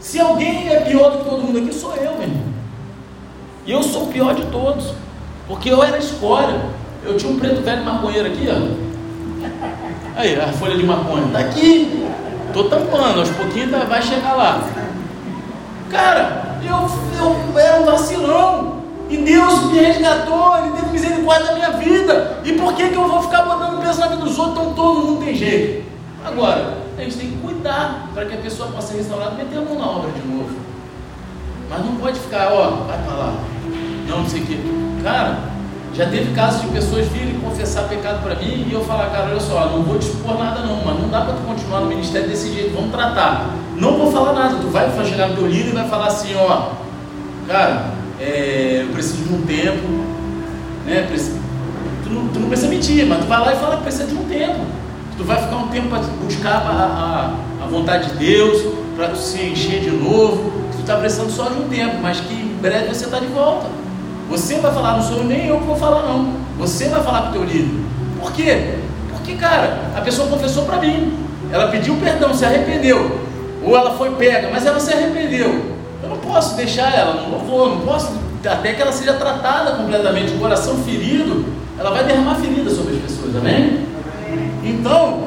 Se 0.00 0.18
alguém 0.18 0.68
é 0.68 0.80
pior 0.80 1.12
do 1.12 1.18
que 1.18 1.30
todo 1.30 1.42
mundo 1.42 1.58
aqui, 1.58 1.72
sou 1.72 1.94
eu, 1.94 2.14
meu 2.14 2.22
irmão. 2.22 2.42
E 3.64 3.70
eu 3.70 3.84
sou 3.84 4.04
o 4.04 4.06
pior 4.08 4.34
de 4.34 4.46
todos. 4.46 4.92
Porque 5.46 5.70
eu 5.70 5.82
era 5.84 5.98
escória. 5.98 6.60
Eu 7.04 7.16
tinha 7.16 7.30
um 7.30 7.38
preto 7.38 7.62
velho 7.62 7.84
maconheiro 7.84 8.26
aqui, 8.26 8.48
ó. 8.48 8.90
Aí, 10.16 10.38
a 10.40 10.52
folha 10.52 10.76
de 10.76 10.84
maconha. 10.84 11.28
Tá 11.32 11.38
aqui. 11.40 12.06
Tô 12.52 12.64
tampando, 12.64 13.20
aos 13.20 13.30
pouquinhos 13.30 13.70
tá, 13.70 13.84
vai 13.84 14.02
chegar 14.02 14.34
lá. 14.34 14.62
Cara, 15.88 16.58
eu, 16.62 16.90
eu 17.18 17.58
era 17.58 17.80
um 17.80 17.84
vacilão. 17.84 18.80
E 19.08 19.16
Deus 19.16 19.64
me 19.64 19.78
resgatou, 19.78 20.56
Ele 20.58 20.70
teve 20.76 20.92
misericórdia 20.92 21.46
da 21.46 21.54
minha 21.54 21.70
vida. 21.72 22.40
E 22.44 22.52
por 22.52 22.74
que, 22.74 22.88
que 22.88 22.94
eu 22.94 23.08
vou 23.08 23.22
ficar 23.22 23.42
botando 23.42 23.80
peso 23.82 23.98
na 23.98 24.06
vida 24.06 24.22
dos 24.22 24.38
outros? 24.38 24.58
Então 24.58 24.74
todo 24.74 25.06
mundo 25.06 25.24
tem 25.24 25.34
jeito. 25.34 25.84
Agora, 26.24 26.78
a 26.96 27.02
gente 27.02 27.16
tem 27.16 27.30
que 27.30 27.36
cuidar 27.38 28.08
para 28.14 28.26
que 28.26 28.34
a 28.34 28.38
pessoa 28.38 28.70
possa 28.70 28.88
ser 28.88 28.98
restaurada, 28.98 29.34
meter 29.34 29.58
a 29.58 29.62
mão 29.62 29.78
na 29.78 29.86
obra 29.86 30.12
de 30.12 30.26
novo. 30.28 30.54
Mas 31.68 31.84
não 31.84 31.96
pode 31.96 32.20
ficar, 32.20 32.52
ó, 32.52 32.70
vai 32.86 32.98
para 32.98 33.14
lá. 33.14 33.34
Não, 34.08 34.18
não 34.18 34.28
sei 34.28 34.42
o 34.42 34.46
que. 34.46 35.02
Cara, 35.02 35.38
já 35.94 36.06
teve 36.08 36.32
casos 36.34 36.62
de 36.62 36.68
pessoas 36.68 37.06
virem 37.08 37.40
confessar 37.40 37.88
pecado 37.88 38.22
para 38.22 38.36
mim 38.36 38.66
e 38.68 38.72
eu 38.72 38.84
falar, 38.84 39.10
cara, 39.10 39.30
olha 39.30 39.40
só, 39.40 39.70
não 39.70 39.82
vou 39.82 39.98
te 39.98 40.06
expor 40.06 40.38
nada 40.38 40.60
não, 40.60 40.84
mas 40.84 40.98
não 41.00 41.08
dá 41.08 41.22
para 41.22 41.34
tu 41.34 41.42
continuar 41.42 41.80
no 41.80 41.86
ministério 41.86 42.28
desse 42.28 42.52
jeito, 42.52 42.74
vamos 42.74 42.90
tratar. 42.90 43.50
Não 43.76 43.96
vou 43.98 44.12
falar 44.12 44.32
nada, 44.32 44.56
tu 44.60 44.68
vai 44.68 44.88
chegar 45.04 45.28
no 45.28 45.36
teu 45.36 45.46
líder 45.46 45.70
e 45.70 45.72
vai 45.72 45.88
falar 45.88 46.06
assim, 46.06 46.34
ó, 46.36 46.70
cara, 47.48 47.90
é, 48.20 48.82
eu 48.86 48.92
preciso 48.92 49.24
de 49.24 49.34
um 49.34 49.42
tempo, 49.42 49.88
né? 50.86 51.08
Tu 52.04 52.10
não, 52.10 52.28
tu 52.28 52.38
não 52.38 52.48
precisa 52.48 52.68
mentir, 52.68 53.06
mas 53.06 53.20
tu 53.20 53.26
vai 53.26 53.40
lá 53.40 53.52
e 53.52 53.56
fala 53.56 53.78
que 53.78 53.82
precisa 53.82 54.06
de 54.06 54.14
um 54.14 54.24
tempo. 54.24 54.60
Tu 55.16 55.24
vai 55.24 55.42
ficar 55.42 55.56
um 55.56 55.68
tempo 55.68 55.88
para 55.88 55.98
buscar 55.98 56.52
a, 56.52 57.32
a, 57.60 57.64
a, 57.64 57.66
vontade 57.68 58.10
de 58.10 58.16
Deus, 58.16 58.74
para 58.96 59.08
tu 59.08 59.18
se 59.18 59.40
encher 59.42 59.80
de 59.80 59.90
novo. 59.90 60.52
Tu 60.72 60.80
está 60.80 60.96
precisando 60.96 61.30
só 61.30 61.48
de 61.48 61.58
um 61.58 61.68
tempo, 61.68 61.96
mas 62.00 62.20
que 62.20 62.34
em 62.34 62.56
breve 62.60 62.88
você 62.88 63.04
está 63.04 63.18
de 63.18 63.26
volta. 63.26 63.66
Você 64.30 64.58
vai 64.58 64.72
falar, 64.72 64.96
não 64.96 65.02
sou 65.02 65.24
nem 65.24 65.48
eu 65.48 65.58
que 65.58 65.66
vou 65.66 65.74
falar, 65.74 66.02
não. 66.04 66.34
Você 66.58 66.88
vai 66.88 67.02
falar 67.02 67.22
para 67.22 67.30
o 67.30 67.32
teu 67.32 67.44
líder. 67.44 67.80
Por 68.20 68.32
quê? 68.32 68.76
Porque, 69.10 69.34
cara, 69.34 69.90
a 69.96 70.00
pessoa 70.00 70.28
confessou 70.28 70.64
para 70.66 70.76
mim. 70.76 71.18
Ela 71.52 71.66
pediu 71.66 71.96
perdão, 71.96 72.32
se 72.32 72.44
arrependeu. 72.44 73.20
Ou 73.64 73.76
ela 73.76 73.90
foi 73.94 74.12
pega, 74.12 74.48
mas 74.52 74.64
ela 74.64 74.78
se 74.78 74.92
arrependeu. 74.92 75.74
Eu 76.00 76.08
não 76.08 76.18
posso 76.18 76.54
deixar 76.54 76.96
ela, 76.96 77.28
não 77.28 77.40
vou, 77.40 77.70
não 77.70 77.80
posso, 77.80 78.12
até 78.48 78.72
que 78.72 78.80
ela 78.80 78.92
seja 78.92 79.14
tratada 79.14 79.72
completamente, 79.72 80.32
o 80.32 80.38
coração 80.38 80.76
ferido, 80.76 81.44
ela 81.76 81.90
vai 81.90 82.04
derramar 82.04 82.36
ferida 82.36 82.70
sobre 82.70 82.96
as 82.96 83.02
pessoas, 83.02 83.34
amém? 83.36 83.84
Então, 84.62 85.24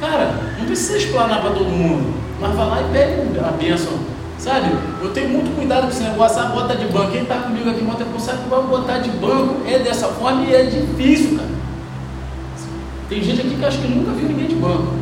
cara, 0.00 0.32
não 0.58 0.64
precisa 0.64 0.96
explanar 0.96 1.40
para 1.40 1.50
todo 1.50 1.66
mundo, 1.66 2.14
mas 2.40 2.54
vai 2.54 2.66
lá 2.66 2.80
e 2.82 2.92
pega 2.92 3.48
a 3.48 3.50
bênção 3.50 3.92
Sabe? 4.38 4.70
Eu 5.02 5.10
tenho 5.10 5.30
muito 5.30 5.54
cuidado 5.56 5.82
com 5.82 5.88
esse 5.88 6.02
negócio, 6.02 6.40
ah, 6.40 6.46
bota 6.46 6.76
de 6.76 6.86
banco. 6.86 7.10
Quem 7.10 7.22
está 7.22 7.36
comigo 7.36 7.68
aqui 7.68 7.82
muito 7.82 7.98
tempo 7.98 8.20
sabe 8.20 8.44
que 8.44 8.48
vai 8.48 8.62
botar 8.62 8.98
de 8.98 9.10
banco 9.10 9.66
é 9.66 9.80
dessa 9.80 10.06
forma 10.08 10.42
e 10.44 10.54
é 10.54 10.62
difícil, 10.62 11.36
cara. 11.36 11.48
Tem 13.08 13.22
gente 13.22 13.40
aqui 13.40 13.56
que 13.56 13.64
acho 13.64 13.78
que 13.78 13.88
nunca 13.88 14.12
viu 14.12 14.28
ninguém 14.28 14.46
de 14.46 14.54
banco. 14.54 14.92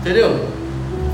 Entendeu? 0.00 0.46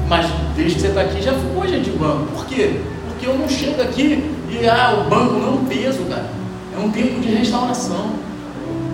Mas 0.09 0.26
desde 0.57 0.74
que 0.74 0.81
você 0.81 0.87
está 0.88 1.02
aqui 1.02 1.22
já 1.22 1.35
ficou 1.35 1.66
gente 1.68 1.90
de 1.90 1.96
banco. 1.96 2.26
Por 2.35 2.46
quê? 2.46 2.81
Porque 3.09 3.26
eu 3.26 3.38
não 3.38 3.48
chego 3.48 3.81
aqui 3.83 4.31
e 4.50 4.68
ah, 4.68 5.05
o 5.05 5.09
banco 5.09 5.35
não 5.35 5.48
é 5.48 5.50
um 5.52 5.64
peso, 5.66 6.05
cara. 6.05 6.26
É 6.74 6.79
um 6.79 6.90
tempo 6.90 7.20
de 7.20 7.29
restauração. 7.29 8.11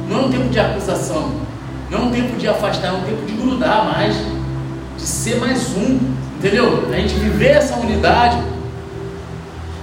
Não 0.08 0.18
é 0.18 0.22
um 0.26 0.30
tempo 0.30 0.48
de 0.48 0.60
acusação. 0.60 1.30
Não 1.90 1.98
é 1.98 2.02
um 2.02 2.10
tempo 2.10 2.36
de 2.36 2.48
afastar, 2.48 2.88
é 2.88 2.92
um 2.92 3.02
tempo 3.02 3.24
de 3.26 3.32
grudar 3.32 3.84
mais. 3.84 4.14
De 4.96 5.02
ser 5.02 5.40
mais 5.40 5.74
um. 5.76 5.98
Entendeu? 6.42 6.88
A 6.92 6.96
gente 6.96 7.14
viver 7.14 7.52
essa 7.52 7.76
unidade. 7.76 8.36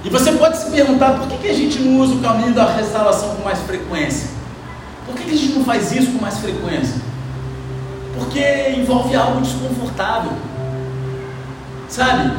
E 0.04 0.10
você 0.10 0.30
pode 0.32 0.58
se 0.58 0.70
perguntar 0.70 1.12
por 1.12 1.26
que, 1.26 1.38
que 1.38 1.48
a 1.48 1.54
gente 1.54 1.78
não 1.78 1.98
usa 2.00 2.12
o 2.16 2.18
caminho 2.18 2.52
da 2.52 2.70
restauração 2.74 3.34
com 3.36 3.42
mais 3.42 3.60
frequência? 3.60 4.28
Por 5.06 5.14
que, 5.14 5.24
que 5.24 5.30
a 5.30 5.36
gente 5.38 5.54
não 5.54 5.64
faz 5.64 5.90
isso 5.90 6.12
com 6.12 6.20
mais 6.20 6.36
frequência? 6.36 6.96
Porque 8.14 8.74
envolve 8.76 9.16
algo 9.16 9.40
desconfortável. 9.40 10.32
Sabe? 11.88 12.30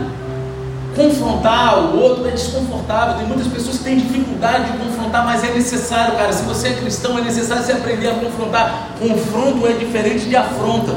Confrontar 0.96 1.80
o 1.80 2.00
outro 2.00 2.28
é 2.28 2.32
desconfortável. 2.32 3.16
Tem 3.16 3.26
muitas 3.26 3.48
pessoas 3.48 3.80
que 3.80 3.86
têm 3.86 3.98
dificuldade 3.98 4.72
de 4.72 4.78
confrontar, 4.78 5.26
mas 5.26 5.44
é 5.44 5.52
necessário, 5.52 6.16
cara. 6.16 6.32
Se 6.32 6.44
você 6.44 6.68
é 6.68 6.74
cristão, 6.74 7.18
é 7.18 7.22
necessário 7.22 7.64
você 7.64 7.72
aprender 7.72 8.12
a 8.12 8.14
confrontar. 8.14 8.90
Confronto 9.00 9.66
é 9.66 9.74
diferente 9.74 10.26
de 10.30 10.36
afronta. 10.36 10.94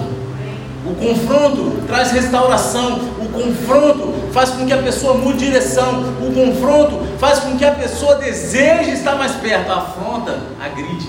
O 0.85 0.94
confronto 0.94 1.83
traz 1.87 2.11
restauração, 2.11 2.97
o 3.18 3.29
confronto 3.31 4.12
faz 4.33 4.51
com 4.51 4.66
que 4.66 4.73
a 4.73 4.83
pessoa 4.83 5.14
mude 5.14 5.38
direção, 5.38 6.03
o 6.20 6.33
confronto 6.35 7.01
faz 7.18 7.38
com 7.38 7.57
que 7.57 7.64
a 7.64 7.73
pessoa 7.73 8.16
deseje 8.16 8.90
estar 8.90 9.14
mais 9.14 9.33
perto, 9.33 9.73
a 9.73 9.77
afronta, 9.79 10.38
agride. 10.62 11.09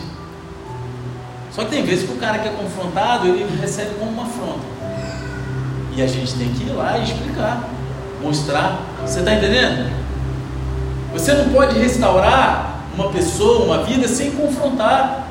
Só 1.51 1.63
que 1.65 1.71
tem 1.71 1.83
vezes 1.83 2.05
que 2.05 2.13
o 2.13 2.17
cara 2.17 2.39
que 2.39 2.47
é 2.47 2.51
confrontado, 2.51 3.27
ele 3.27 3.59
recebe 3.59 3.95
como 3.99 4.11
uma 4.11 4.23
afronta. 4.23 4.65
E 5.95 6.01
a 6.01 6.07
gente 6.07 6.33
tem 6.35 6.49
que 6.49 6.63
ir 6.63 6.73
lá 6.73 6.97
e 6.97 7.03
explicar, 7.03 7.69
mostrar. 8.21 8.79
Você 9.05 9.19
está 9.19 9.33
entendendo? 9.33 9.91
Você 11.13 11.33
não 11.33 11.49
pode 11.49 11.79
restaurar 11.79 12.81
uma 12.93 13.09
pessoa, 13.09 13.65
uma 13.65 13.83
vida, 13.83 14.07
sem 14.07 14.31
confrontar. 14.31 15.25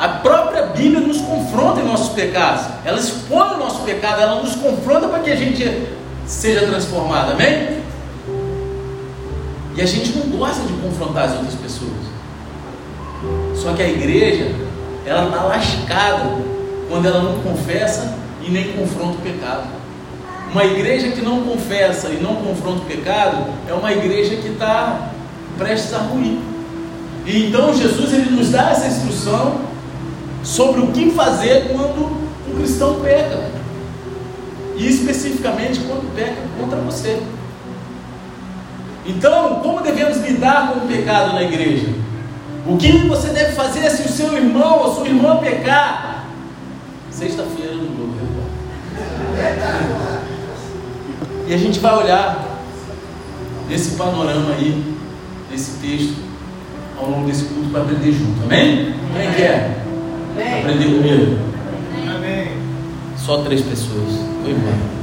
A 0.00 0.08
própria 0.08 0.62
Bíblia 0.62 1.00
nos 1.00 1.18
confronta 1.18 1.82
em 1.82 1.84
nossos 1.84 2.14
pecados. 2.14 2.64
Ela 2.86 2.98
expõe 2.98 3.50
o 3.50 3.58
nosso 3.58 3.82
pecado, 3.82 4.22
ela 4.22 4.40
nos 4.40 4.54
confronta 4.54 5.06
para 5.08 5.18
que 5.18 5.30
a 5.30 5.36
gente 5.36 5.62
seja 6.26 6.66
transformado, 6.66 7.32
amém? 7.32 7.82
E 9.76 9.82
a 9.82 9.84
gente 9.84 10.16
não 10.16 10.38
gosta 10.38 10.62
de 10.62 10.72
confrontar 10.72 11.24
as 11.24 11.32
outras 11.32 11.54
pessoas. 11.54 11.92
Só 13.54 13.74
que 13.74 13.82
a 13.82 13.88
igreja, 13.90 14.54
ela 15.04 15.26
está 15.26 15.42
lascada 15.42 16.30
quando 16.88 17.04
ela 17.04 17.22
não 17.22 17.42
confessa 17.42 18.16
e 18.40 18.50
nem 18.50 18.72
confronta 18.72 19.18
o 19.18 19.20
pecado. 19.20 19.68
Uma 20.50 20.64
igreja 20.64 21.10
que 21.10 21.20
não 21.20 21.42
confessa 21.42 22.08
e 22.08 22.22
não 22.22 22.36
confronta 22.36 22.80
o 22.80 22.86
pecado 22.86 23.52
é 23.68 23.74
uma 23.74 23.92
igreja 23.92 24.34
que 24.36 24.48
está 24.48 25.10
prestes 25.58 25.92
a 25.92 25.98
ruir. 25.98 26.38
E 27.26 27.48
então 27.48 27.74
Jesus 27.74 28.14
ele 28.14 28.30
nos 28.30 28.50
dá 28.50 28.70
essa 28.70 28.86
instrução 28.86 29.68
sobre 30.42 30.80
o 30.80 30.88
que 30.88 31.10
fazer 31.10 31.70
quando 31.72 32.06
um 32.48 32.56
cristão 32.56 33.00
peca. 33.00 33.50
E 34.76 34.88
especificamente 34.88 35.80
quando 35.80 36.14
peca 36.14 36.42
contra 36.58 36.78
você. 36.78 37.22
Então, 39.06 39.60
como 39.62 39.80
devemos 39.80 40.18
lidar 40.18 40.72
com 40.72 40.80
o 40.80 40.88
pecado 40.88 41.34
na 41.34 41.42
igreja? 41.42 41.88
O 42.66 42.76
que 42.76 42.92
você 43.06 43.28
deve 43.28 43.52
fazer 43.52 43.90
se 43.90 44.02
o 44.02 44.08
seu 44.08 44.36
irmão 44.36 44.80
ou 44.80 44.94
sua 44.94 45.06
irmã 45.06 45.36
pecar? 45.38 46.26
Sexta-feira 47.10 47.74
no 47.74 47.86
Globo 47.88 48.14
E 51.46 51.54
a 51.54 51.56
gente 51.56 51.80
vai 51.80 51.94
olhar 51.96 52.50
nesse 53.68 53.96
panorama 53.96 54.52
aí, 54.52 54.96
nesse 55.50 55.78
texto, 55.78 56.16
ao 56.98 57.10
longo 57.10 57.26
desse 57.26 57.44
culto 57.44 57.70
para 57.70 57.82
aprender 57.82 58.12
junto. 58.12 58.42
Amém? 58.44 58.94
Quem 59.16 59.32
quer? 59.32 59.80
Aprender 60.36 60.84
comigo? 60.84 61.38
Amém. 62.16 62.48
Só 63.16 63.38
três 63.42 63.62
pessoas. 63.62 64.12
Foi 64.42 64.52
embora. 64.52 65.00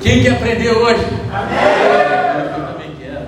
Quem 0.00 0.22
quer 0.22 0.32
aprender 0.32 0.70
hoje? 0.70 1.04
Amém. 1.32 2.54
Eu 2.56 2.66
também 2.66 2.90
quero. 2.98 3.26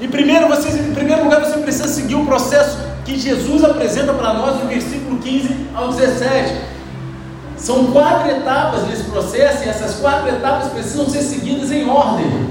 Em 0.00 0.08
primeiro, 0.08 0.48
vocês, 0.48 0.74
em 0.74 0.94
primeiro 0.94 1.24
lugar, 1.24 1.40
você 1.40 1.58
precisa 1.58 1.88
seguir 1.88 2.16
o 2.16 2.26
processo 2.26 2.78
que 3.04 3.18
Jesus 3.18 3.64
apresenta 3.64 4.12
para 4.12 4.34
nós 4.34 4.60
no 4.60 4.68
versículo 4.68 5.18
15 5.18 5.68
ao 5.74 5.88
17. 5.88 6.54
São 7.56 7.92
quatro 7.92 8.30
etapas 8.30 8.86
nesse 8.88 9.04
processo 9.04 9.64
e 9.64 9.68
essas 9.68 9.96
quatro 9.96 10.28
etapas 10.28 10.72
precisam 10.72 11.08
ser 11.08 11.22
seguidas 11.22 11.70
em 11.70 11.88
ordem. 11.88 12.48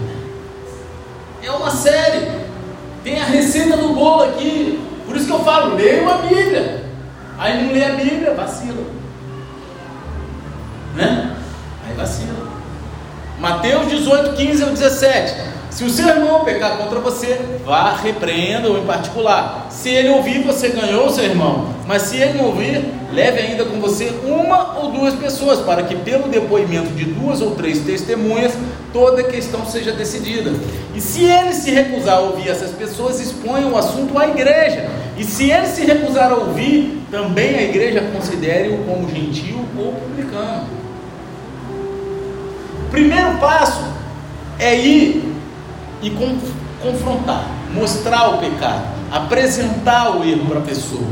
É 1.41 1.51
uma 1.51 1.71
série. 1.71 2.29
Tem 3.03 3.19
a 3.19 3.25
receita 3.25 3.77
do 3.77 3.89
bolo 3.93 4.23
aqui. 4.23 4.79
Por 5.09 5.17
isso 5.17 5.25
que 5.25 5.33
eu 5.33 5.43
falo, 5.43 5.75
leiam 5.75 6.07
a 6.07 6.17
Bíblia. 6.19 6.85
Aí 7.39 7.63
não 7.63 7.73
lê 7.73 7.83
a 7.83 7.95
Bíblia, 7.95 8.35
vacila. 8.35 8.83
Né? 10.95 11.35
Aí 11.87 11.95
vacila. 11.95 12.47
Mateus 13.39 13.89
18, 13.89 14.35
15 14.35 14.63
ao 14.63 14.69
17. 14.69 15.35
Se 15.69 15.83
o 15.83 15.89
seu 15.89 16.07
irmão 16.07 16.43
pecar 16.43 16.77
contra 16.77 16.99
você, 16.99 17.39
vá, 17.63 17.95
repreenda-o 17.95 18.77
em 18.77 18.85
particular. 18.85 19.67
Se 19.69 19.89
ele 19.89 20.09
ouvir, 20.09 20.41
você 20.41 20.69
ganhou 20.69 21.05
o 21.05 21.09
seu 21.11 21.23
irmão. 21.23 21.67
Mas 21.87 22.03
se 22.03 22.17
ele 22.17 22.39
não 22.39 22.45
ouvir, 22.45 22.83
leve 23.13 23.39
ainda 23.39 23.63
com 23.65 23.79
você 23.79 24.11
uma 24.25 24.79
ou 24.79 24.91
duas 24.91 25.13
pessoas, 25.13 25.59
para 25.59 25.83
que, 25.83 25.95
pelo 25.95 26.27
depoimento 26.27 26.89
de 26.93 27.05
duas 27.05 27.39
ou 27.39 27.51
três 27.51 27.79
testemunhas, 27.79 28.53
toda 28.91 29.23
questão 29.23 29.65
seja 29.65 29.91
decidida. 29.91 30.51
E 30.95 30.99
se 30.99 31.23
ele 31.23 31.53
se 31.53 31.69
recusar 31.69 32.17
a 32.17 32.21
ouvir 32.21 32.49
essas 32.49 32.71
pessoas, 32.71 33.19
exponha 33.19 33.67
o 33.67 33.77
assunto 33.77 34.17
à 34.17 34.27
igreja. 34.27 34.89
E 35.17 35.23
se 35.23 35.51
ele 35.51 35.67
se 35.67 35.85
recusar 35.85 36.31
a 36.31 36.35
ouvir, 36.35 37.03
também 37.11 37.55
a 37.55 37.61
igreja 37.61 38.01
considere-o 38.11 38.79
como 38.85 39.07
gentil 39.07 39.65
ou 39.77 39.93
publicano. 39.93 40.67
Primeiro 42.89 43.37
passo 43.37 43.83
é 44.57 44.75
ir 44.75 45.29
e 46.01 46.11
confrontar, 46.81 47.45
mostrar 47.73 48.29
o 48.29 48.37
pecado, 48.37 48.83
apresentar 49.11 50.17
o 50.17 50.23
erro 50.23 50.45
para 50.45 50.59
a 50.59 50.63
pessoa, 50.63 51.07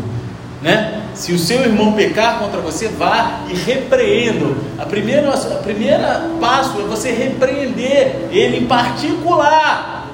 né? 0.61 1.03
Se 1.13 1.33
o 1.33 1.39
seu 1.39 1.61
irmão 1.61 1.93
pecar 1.93 2.37
contra 2.37 2.59
você, 2.61 2.87
vá 2.87 3.39
e 3.49 3.55
repreenda. 3.55 4.55
A 4.77 4.85
primeira, 4.85 5.33
a 5.33 5.55
primeira 5.63 6.29
passo 6.39 6.79
é 6.79 6.83
você 6.83 7.11
repreender 7.11 8.27
ele 8.31 8.57
em 8.57 8.67
particular. 8.67 10.05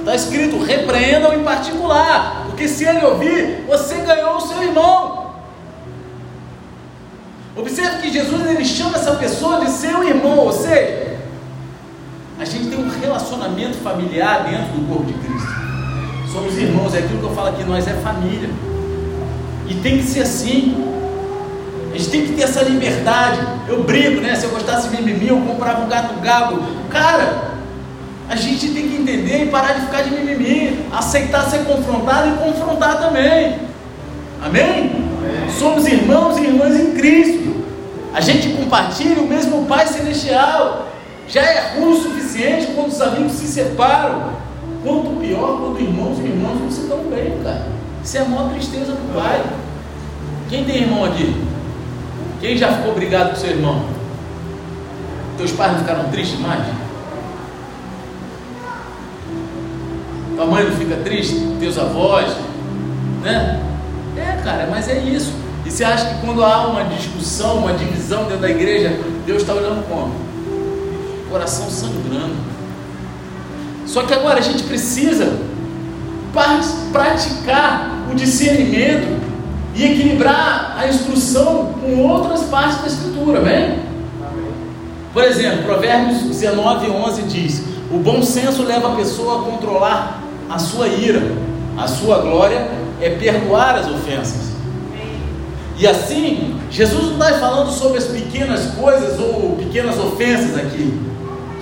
Está 0.00 0.14
escrito, 0.14 0.62
repreendam 0.62 1.32
em 1.32 1.42
particular. 1.42 2.44
Porque 2.46 2.68
se 2.68 2.84
ele 2.84 3.02
ouvir, 3.02 3.64
você 3.66 3.94
ganhou 3.96 4.36
o 4.36 4.40
seu 4.40 4.62
irmão. 4.62 5.32
Observe 7.56 8.02
que 8.02 8.12
Jesus 8.12 8.46
ele 8.46 8.64
chama 8.64 8.96
essa 8.96 9.12
pessoa 9.12 9.60
de 9.60 9.70
seu 9.70 10.06
irmão, 10.06 10.38
ou 10.38 10.52
seja, 10.52 11.01
a 12.42 12.44
gente 12.44 12.66
tem 12.66 12.78
um 12.78 12.88
relacionamento 12.88 13.76
familiar 13.78 14.42
dentro 14.42 14.72
do 14.72 14.88
corpo 14.88 15.04
de 15.04 15.12
Cristo. 15.12 15.48
Somos 16.32 16.58
irmãos, 16.58 16.92
é 16.92 16.98
aquilo 16.98 17.20
que 17.20 17.24
eu 17.24 17.34
falo 17.36 17.50
aqui, 17.50 17.62
nós 17.62 17.86
é 17.86 17.92
família. 17.92 18.50
E 19.68 19.74
tem 19.74 19.98
que 19.98 20.02
ser 20.02 20.22
assim. 20.22 20.74
A 21.94 21.96
gente 21.96 22.10
tem 22.10 22.26
que 22.26 22.32
ter 22.32 22.42
essa 22.42 22.64
liberdade. 22.64 23.38
Eu 23.68 23.84
brinco, 23.84 24.20
né? 24.20 24.34
Se 24.34 24.44
eu 24.44 24.50
gostasse 24.50 24.88
de 24.88 24.96
mimimi, 24.96 25.28
eu 25.28 25.40
comprava 25.40 25.84
um 25.84 25.88
gato 25.88 26.20
gabo. 26.20 26.60
Cara, 26.90 27.52
a 28.28 28.34
gente 28.34 28.70
tem 28.70 28.88
que 28.88 28.96
entender 28.96 29.44
e 29.44 29.46
parar 29.46 29.74
de 29.74 29.82
ficar 29.82 30.02
de 30.02 30.10
mimimi, 30.10 30.84
aceitar 30.90 31.48
ser 31.48 31.60
confrontado 31.60 32.28
e 32.28 32.38
confrontar 32.38 32.98
também. 32.98 33.60
Amém? 34.44 34.90
Amém? 34.96 35.50
Somos 35.56 35.86
irmãos 35.86 36.36
e 36.38 36.42
irmãs 36.42 36.74
em 36.74 36.92
Cristo. 36.94 37.62
A 38.12 38.20
gente 38.20 38.48
compartilha 38.48 39.20
o 39.20 39.28
mesmo 39.28 39.64
Pai 39.66 39.86
Celestial. 39.86 40.88
Já 41.32 41.40
é 41.40 41.78
ruim 41.78 41.94
o 41.94 41.96
suficiente 41.96 42.72
quando 42.74 42.88
os 42.88 43.00
amigos 43.00 43.32
se 43.32 43.46
separam. 43.46 44.32
Quanto 44.84 45.18
pior 45.18 45.60
quando 45.60 45.80
irmãos 45.80 46.18
e 46.18 46.24
irmãs 46.24 46.60
não 46.60 46.70
se 46.70 46.82
dão 46.82 46.98
bem, 47.04 47.40
cara. 47.42 47.68
Isso 48.04 48.18
é 48.18 48.20
a 48.20 48.24
maior 48.26 48.50
tristeza 48.50 48.92
do 48.92 49.14
pai. 49.14 49.42
Quem 50.50 50.64
tem 50.64 50.82
irmão 50.82 51.06
aqui? 51.06 51.34
Quem 52.38 52.54
já 52.54 52.74
ficou 52.74 52.94
brigado 52.94 53.30
com 53.30 53.36
seu 53.36 53.48
irmão? 53.48 53.82
Teus 55.38 55.52
pais 55.52 55.72
não 55.72 55.78
ficaram 55.78 56.10
tristes 56.10 56.38
mais? 56.38 56.66
Tua 60.36 60.46
mãe 60.46 60.64
não 60.64 60.76
fica 60.76 60.96
triste? 60.96 61.56
Teus 61.58 61.78
avós? 61.78 62.30
Né? 63.22 63.62
É, 64.18 64.42
cara, 64.44 64.68
mas 64.70 64.86
é 64.86 64.98
isso. 64.98 65.32
E 65.64 65.70
você 65.70 65.82
acha 65.82 66.10
que 66.10 66.26
quando 66.26 66.44
há 66.44 66.66
uma 66.66 66.84
discussão, 66.84 67.58
uma 67.58 67.72
divisão 67.72 68.24
dentro 68.24 68.40
da 68.40 68.50
igreja, 68.50 69.00
Deus 69.24 69.40
está 69.40 69.54
olhando 69.54 69.88
como? 69.88 70.21
Coração 71.32 71.70
sangrando. 71.70 72.36
Só 73.86 74.02
que 74.02 74.12
agora 74.12 74.38
a 74.38 74.42
gente 74.42 74.64
precisa 74.64 75.32
praticar 76.92 78.06
o 78.10 78.14
discernimento 78.14 79.18
e 79.74 79.84
equilibrar 79.84 80.76
a 80.78 80.86
instrução 80.86 81.74
com 81.80 82.02
outras 82.02 82.42
partes 82.44 82.82
da 82.82 82.86
Escritura, 82.86 83.38
amém? 83.38 83.78
Por 85.14 85.24
exemplo, 85.24 85.64
Provérbios 85.64 86.20
19, 86.22 86.90
11 86.90 87.22
diz: 87.22 87.62
O 87.90 87.98
bom 87.98 88.22
senso 88.22 88.62
leva 88.64 88.92
a 88.92 88.96
pessoa 88.96 89.40
a 89.40 89.50
controlar 89.50 90.22
a 90.50 90.58
sua 90.58 90.88
ira, 90.88 91.22
a 91.78 91.88
sua 91.88 92.18
glória 92.18 92.68
é 93.00 93.08
perdoar 93.08 93.76
as 93.76 93.88
ofensas. 93.88 94.52
E 95.78 95.86
assim, 95.86 96.60
Jesus 96.70 97.16
não 97.16 97.26
está 97.26 97.38
falando 97.38 97.70
sobre 97.72 97.98
as 97.98 98.04
pequenas 98.04 98.74
coisas 98.74 99.18
ou 99.18 99.56
pequenas 99.56 99.98
ofensas 99.98 100.56
aqui, 100.56 101.11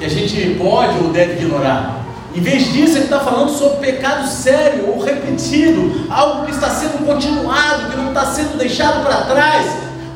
que 0.00 0.06
a 0.06 0.08
gente 0.08 0.54
pode 0.54 0.98
ou 0.98 1.10
deve 1.10 1.34
ignorar. 1.34 2.00
Em 2.34 2.40
vez 2.40 2.72
disso, 2.72 2.96
ele 2.96 3.04
está 3.04 3.20
falando 3.20 3.50
sobre 3.50 3.92
pecado 3.92 4.26
sério 4.26 4.88
ou 4.88 4.98
repetido, 4.98 6.06
algo 6.08 6.46
que 6.46 6.52
está 6.52 6.70
sendo 6.70 7.04
continuado, 7.04 7.90
que 7.90 7.96
não 7.98 8.08
está 8.08 8.24
sendo 8.24 8.56
deixado 8.56 9.04
para 9.04 9.26
trás, 9.26 9.66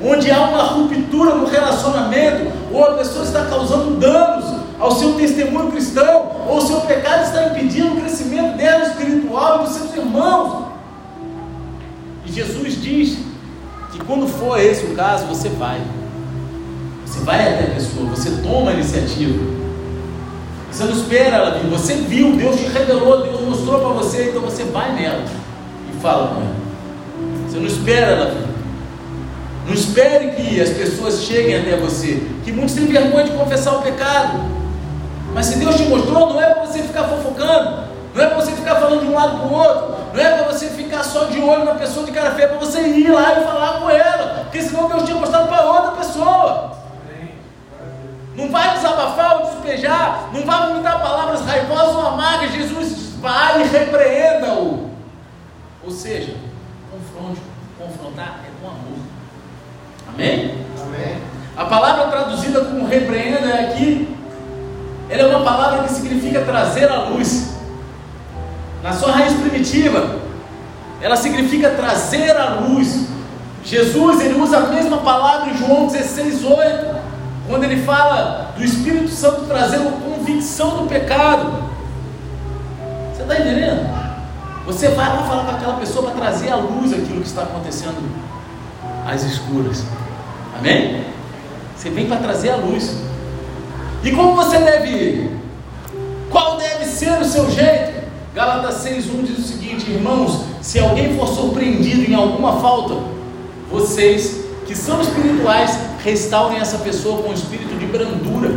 onde 0.02 0.30
há 0.30 0.40
uma 0.40 0.62
ruptura 0.62 1.34
no 1.34 1.44
relacionamento, 1.44 2.50
ou 2.72 2.82
a 2.82 2.92
pessoa 2.94 3.26
está 3.26 3.44
causando 3.44 3.96
danos 3.98 4.54
ao 4.80 4.90
seu 4.92 5.14
testemunho 5.14 5.70
cristão, 5.70 6.30
ou 6.48 6.56
o 6.56 6.66
seu 6.66 6.80
pecado 6.80 7.24
está 7.24 7.48
impedindo 7.48 7.92
o 7.92 8.00
crescimento 8.00 8.56
dela 8.56 8.86
espiritual 8.86 9.60
e 9.60 9.64
dos 9.64 9.74
seus 9.74 9.94
irmãos. 9.94 10.64
E 12.24 12.32
Jesus 12.32 12.80
diz 12.80 13.18
que 13.92 13.98
quando 14.06 14.26
for 14.26 14.58
esse 14.58 14.86
o 14.86 14.94
caso, 14.94 15.26
você 15.26 15.50
vai. 15.50 15.82
Você 17.04 17.20
vai 17.20 17.54
até 17.54 17.64
a 17.64 17.74
pessoa, 17.74 18.06
você 18.06 18.30
toma 18.42 18.70
a 18.70 18.74
iniciativa. 18.74 19.63
Você 20.74 20.82
não 20.82 20.92
espera 20.92 21.36
ela 21.36 21.50
vir. 21.52 21.68
Você 21.68 21.94
viu, 21.94 22.34
Deus 22.34 22.56
te 22.56 22.66
revelou, 22.66 23.22
Deus 23.22 23.40
mostrou 23.42 23.78
para 23.78 23.90
você, 23.90 24.30
então 24.30 24.42
você 24.42 24.64
vai 24.64 24.92
nela 24.92 25.22
e 25.88 26.00
fala 26.00 26.34
com 26.34 26.40
ela. 26.40 26.56
Você 27.48 27.58
não 27.58 27.66
espera 27.66 28.06
ela 28.06 28.30
vir. 28.32 28.46
Não 29.68 29.72
espere 29.72 30.32
que 30.32 30.60
as 30.60 30.70
pessoas 30.70 31.22
cheguem 31.22 31.60
até 31.60 31.76
você. 31.76 32.26
Que 32.44 32.50
muitos 32.50 32.74
têm 32.74 32.86
vergonha 32.86 33.22
de 33.22 33.30
confessar 33.30 33.76
o 33.76 33.82
pecado. 33.82 34.40
Mas 35.32 35.46
se 35.46 35.58
Deus 35.60 35.76
te 35.76 35.84
mostrou, 35.84 36.30
não 36.30 36.42
é 36.42 36.52
para 36.52 36.66
você 36.66 36.82
ficar 36.82 37.04
fofocando. 37.04 37.84
Não 38.12 38.24
é 38.24 38.26
para 38.26 38.36
você 38.36 38.50
ficar 38.50 38.74
falando 38.74 39.00
de 39.00 39.06
um 39.06 39.14
lado 39.14 39.38
para 39.38 39.46
o 39.46 39.52
outro. 39.54 39.94
Não 40.12 40.20
é 40.20 40.32
para 40.32 40.52
você 40.52 40.66
ficar 40.66 41.04
só 41.04 41.26
de 41.26 41.40
olho 41.40 41.64
na 41.64 41.74
pessoa 41.74 42.04
de 42.04 42.10
cara 42.10 42.32
feia. 42.32 42.46
É 42.46 42.48
para 42.48 42.58
você 42.58 42.80
ir 42.80 43.12
lá 43.12 43.40
e 43.40 43.44
falar 43.44 43.80
com 43.80 43.88
ela. 43.88 44.40
Porque 44.42 44.60
senão 44.60 44.88
Deus 44.88 45.04
tinha 45.04 45.16
mostrado 45.16 45.46
para 45.46 45.64
outra 45.64 45.92
pessoa. 45.92 46.83
Não 48.36 48.50
vai 48.50 48.74
desabafar 48.74 49.36
ou 49.36 49.50
despejar, 49.50 50.30
não 50.32 50.42
vai 50.44 50.68
vomitar 50.68 51.00
palavras 51.00 51.42
raivosas 51.42 51.94
ou 51.94 52.06
amargas. 52.06 52.52
Jesus 52.52 53.14
vai 53.20 53.62
e 53.62 53.68
repreenda-o. 53.68 54.90
Ou 55.84 55.90
seja, 55.90 56.34
confronte, 56.90 57.40
confrontar 57.78 58.40
é 58.44 58.50
com 58.60 58.68
amor. 58.68 58.98
Amém? 60.08 60.58
Amém? 60.82 61.18
A 61.56 61.64
palavra 61.66 62.08
traduzida 62.08 62.64
como 62.64 62.86
repreenda 62.86 63.46
é 63.48 63.70
aqui, 63.70 64.16
ela 65.08 65.22
é 65.22 65.36
uma 65.36 65.44
palavra 65.44 65.84
que 65.84 65.92
significa 65.92 66.40
trazer 66.40 66.90
à 66.90 67.04
luz. 67.04 67.54
Na 68.82 68.92
sua 68.92 69.12
raiz 69.12 69.32
primitiva, 69.34 70.18
ela 71.00 71.16
significa 71.16 71.70
trazer 71.70 72.36
à 72.36 72.54
luz. 72.54 73.06
Jesus 73.62 74.20
ele 74.20 74.34
usa 74.40 74.58
a 74.58 74.66
mesma 74.66 74.98
palavra 74.98 75.50
em 75.50 75.56
João 75.56 75.86
16, 75.86 76.44
8 76.44 76.93
quando 77.46 77.64
ele 77.64 77.82
fala 77.82 78.54
do 78.56 78.64
Espírito 78.64 79.08
Santo 79.08 79.42
trazendo 79.46 80.00
convicção 80.02 80.78
do 80.78 80.88
pecado. 80.88 81.64
Você 83.12 83.22
está 83.22 83.38
entendendo? 83.38 83.94
Você 84.66 84.88
vai 84.88 85.08
lá 85.08 85.24
falar 85.24 85.44
com 85.44 85.56
aquela 85.56 85.74
pessoa 85.74 86.10
para 86.10 86.20
trazer 86.20 86.50
à 86.50 86.56
luz 86.56 86.92
aquilo 86.92 87.20
que 87.20 87.26
está 87.26 87.42
acontecendo 87.42 88.02
às 89.06 89.22
escuras. 89.22 89.84
Amém? 90.58 91.04
Você 91.76 91.90
vem 91.90 92.06
para 92.06 92.16
trazer 92.16 92.50
a 92.50 92.56
luz. 92.56 92.96
E 94.02 94.10
como 94.12 94.34
você 94.34 94.58
deve 94.58 94.88
ir? 94.88 95.40
Qual 96.30 96.56
deve 96.56 96.86
ser 96.86 97.20
o 97.20 97.24
seu 97.24 97.50
jeito? 97.50 98.04
Gálatas 98.34 98.84
6,1 98.84 99.24
diz 99.24 99.38
o 99.38 99.42
seguinte: 99.42 99.90
Irmãos, 99.90 100.44
se 100.62 100.78
alguém 100.78 101.16
for 101.16 101.28
surpreendido 101.28 102.10
em 102.10 102.14
alguma 102.14 102.60
falta, 102.60 102.94
vocês 103.70 104.44
que 104.66 104.74
são 104.74 105.00
espirituais 105.00 105.78
restaurem 106.04 106.58
essa 106.58 106.78
pessoa 106.78 107.22
com 107.22 107.30
um 107.30 107.32
espírito 107.32 107.74
de 107.78 107.86
brandura 107.86 108.50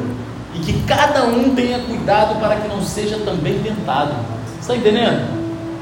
e 0.53 0.59
que 0.59 0.83
cada 0.83 1.23
um 1.23 1.55
tenha 1.55 1.79
cuidado 1.79 2.39
para 2.39 2.57
que 2.57 2.67
não 2.67 2.83
seja 2.83 3.17
também 3.19 3.59
tentado. 3.59 4.13
Está 4.59 4.75
entendendo? 4.75 5.25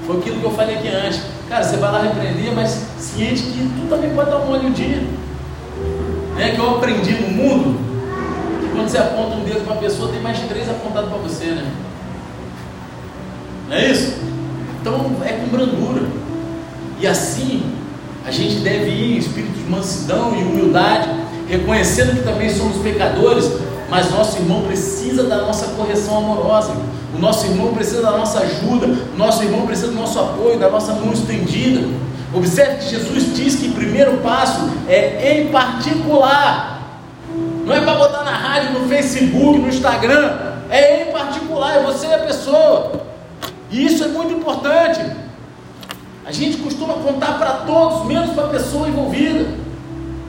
Foi 0.06 0.18
aquilo 0.18 0.40
que 0.40 0.46
eu 0.46 0.52
falei 0.52 0.76
aqui 0.76 0.88
antes. 0.88 1.22
Cara, 1.50 1.64
você 1.64 1.78
vai 1.78 1.92
lá 1.92 2.02
repreender, 2.04 2.54
mas 2.54 2.86
ciente 3.00 3.42
que 3.42 3.70
tu 3.80 3.88
também 3.90 4.12
pode 4.14 4.30
dar 4.30 4.38
um 4.38 4.52
olho 4.52 4.68
um 4.68 4.72
dia. 4.72 5.04
É 6.38 6.52
que 6.52 6.60
eu 6.60 6.78
aprendi 6.78 7.14
no 7.14 7.30
mundo 7.30 7.80
que 8.62 8.70
quando 8.70 8.88
você 8.88 8.98
aponta 9.00 9.36
um 9.36 9.44
dedo 9.44 9.64
para 9.64 9.74
uma 9.74 9.82
pessoa, 9.82 10.12
tem 10.12 10.22
mais 10.22 10.40
três 10.42 10.70
apontados 10.70 11.10
para 11.10 11.18
você, 11.20 11.46
né? 11.46 11.72
Não 13.68 13.76
é 13.76 13.92
isso? 13.92 14.18
Então 14.82 15.16
é 15.24 15.34
com 15.34 15.48
brandura. 15.48 16.04
E 17.00 17.08
assim 17.08 17.74
a 18.26 18.32
gente 18.32 18.58
deve 18.58 18.90
ir 18.90 19.16
em 19.16 19.18
espírito 19.18 19.54
de 19.54 19.70
mansidão 19.70 20.36
e 20.36 20.44
humildade, 20.44 21.10
reconhecendo 21.48 22.16
que 22.16 22.24
também 22.24 22.50
somos 22.50 22.78
pecadores, 22.78 23.50
mas 23.90 24.12
nosso 24.12 24.38
irmão 24.38 24.64
precisa 24.64 25.24
da 25.24 25.38
nossa 25.38 25.68
correção 25.76 26.18
amorosa, 26.18 26.74
o 27.16 27.20
nosso 27.20 27.46
irmão 27.46 27.74
precisa 27.74 28.02
da 28.02 28.12
nossa 28.12 28.40
ajuda, 28.40 28.88
o 28.88 29.18
nosso 29.18 29.44
irmão 29.44 29.66
precisa 29.66 29.88
do 29.88 29.94
nosso 29.94 30.20
apoio, 30.20 30.60
da 30.60 30.70
nossa 30.70 30.94
mão 30.94 31.14
estendida. 31.14 31.88
Observe 32.34 32.78
que 32.78 32.90
Jesus 32.90 33.36
diz 33.36 33.56
que 33.56 33.68
o 33.68 33.72
primeiro 33.74 34.18
passo 34.18 34.70
é 34.88 35.40
em 35.40 35.48
particular, 35.50 37.00
não 37.66 37.74
é 37.74 37.82
para 37.82 37.96
botar 37.96 38.24
na 38.24 38.32
rádio, 38.32 38.80
no 38.80 38.90
Facebook, 38.90 39.60
no 39.60 39.70
Instagram, 39.70 40.34
é 40.70 41.04
em 41.04 41.12
particular, 41.12 41.78
é 41.78 41.84
você 41.84 42.08
a 42.08 42.20
pessoa, 42.20 43.06
e 43.72 43.86
isso 43.86 44.04
é 44.04 44.08
muito 44.08 44.34
importante. 44.34 45.00
A 46.26 46.32
gente 46.32 46.58
costuma 46.58 46.96
contar 46.96 47.38
para 47.38 47.52
todos, 47.68 48.06
menos 48.08 48.32
para 48.32 48.46
a 48.46 48.50
pessoa 48.50 48.88
envolvida. 48.88 49.46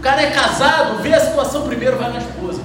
O 0.07 0.09
cara 0.09 0.23
é 0.23 0.31
casado, 0.31 1.03
vê 1.03 1.12
a 1.12 1.19
situação 1.19 1.66
primeiro, 1.66 1.99
vai 1.99 2.12
na 2.12 2.21
esposa. 2.21 2.61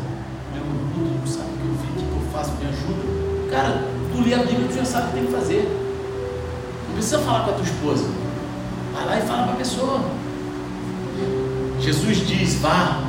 Meu, 0.54 0.64
não 0.64 1.26
sabe 1.26 1.50
o 1.50 2.56
que 2.56 2.68
eu 2.86 3.50
Cara, 3.50 3.84
tu 4.12 4.22
lê 4.22 4.36
a 4.36 4.44
Bíblia, 4.44 4.68
tu 4.70 4.76
já 4.76 4.86
sabe 4.86 5.06
o 5.06 5.08
que 5.08 5.14
tem 5.16 5.26
que 5.26 5.32
fazer. 5.32 5.64
Não 6.88 6.94
precisa 6.94 7.18
falar 7.18 7.46
com 7.46 7.50
a 7.50 7.54
tua 7.54 7.64
esposa. 7.64 8.06
Vai 8.94 9.06
lá 9.08 9.18
e 9.18 9.22
fala 9.24 9.44
para 9.46 9.54
a 9.54 9.56
pessoa. 9.56 10.02
Jesus 11.80 12.28
diz: 12.28 12.62
vá, 12.62 13.06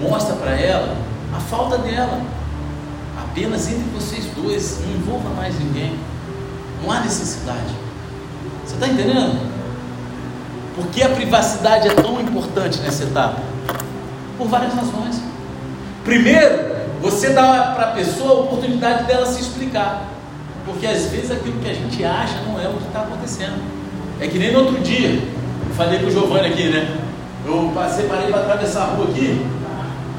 mostra 0.00 0.34
para 0.34 0.60
ela 0.60 0.96
a 1.32 1.38
falta 1.38 1.78
dela. 1.78 2.20
Apenas 3.22 3.68
entre 3.68 3.88
vocês 3.90 4.26
dois, 4.34 4.80
não 4.84 4.96
envolva 4.96 5.28
mais 5.28 5.56
ninguém. 5.60 5.96
Não 6.82 6.90
há 6.90 6.98
necessidade. 7.02 7.72
Você 8.64 8.74
está 8.74 8.88
entendendo? 8.88 9.55
Por 10.76 10.86
que 10.88 11.02
a 11.02 11.08
privacidade 11.08 11.88
é 11.88 11.94
tão 11.94 12.20
importante 12.20 12.80
nessa 12.80 13.04
etapa? 13.04 13.40
Por 14.36 14.46
várias 14.46 14.74
razões. 14.74 15.22
Primeiro, 16.04 16.76
você 17.00 17.30
dá 17.30 17.72
para 17.74 17.86
a 17.86 17.92
pessoa 17.92 18.30
a 18.30 18.40
oportunidade 18.40 19.04
dela 19.04 19.24
se 19.24 19.40
explicar. 19.40 20.04
Porque 20.66 20.86
às 20.86 21.06
vezes 21.06 21.30
aquilo 21.30 21.58
que 21.60 21.70
a 21.70 21.72
gente 21.72 22.04
acha 22.04 22.40
não 22.46 22.60
é 22.60 22.68
o 22.68 22.74
que 22.74 22.86
está 22.88 23.00
acontecendo. 23.00 23.58
É 24.20 24.28
que 24.28 24.38
nem 24.38 24.52
no 24.52 24.60
outro 24.60 24.78
dia, 24.82 25.22
eu 25.66 25.74
falei 25.74 25.98
com 25.98 26.08
o 26.08 26.10
Giovanni 26.10 26.48
aqui, 26.48 26.68
né? 26.68 26.94
Eu 27.46 27.72
passei, 27.74 28.06
parei 28.06 28.28
para 28.28 28.42
atravessar 28.42 28.82
a 28.82 28.86
rua 28.86 29.06
aqui, 29.08 29.46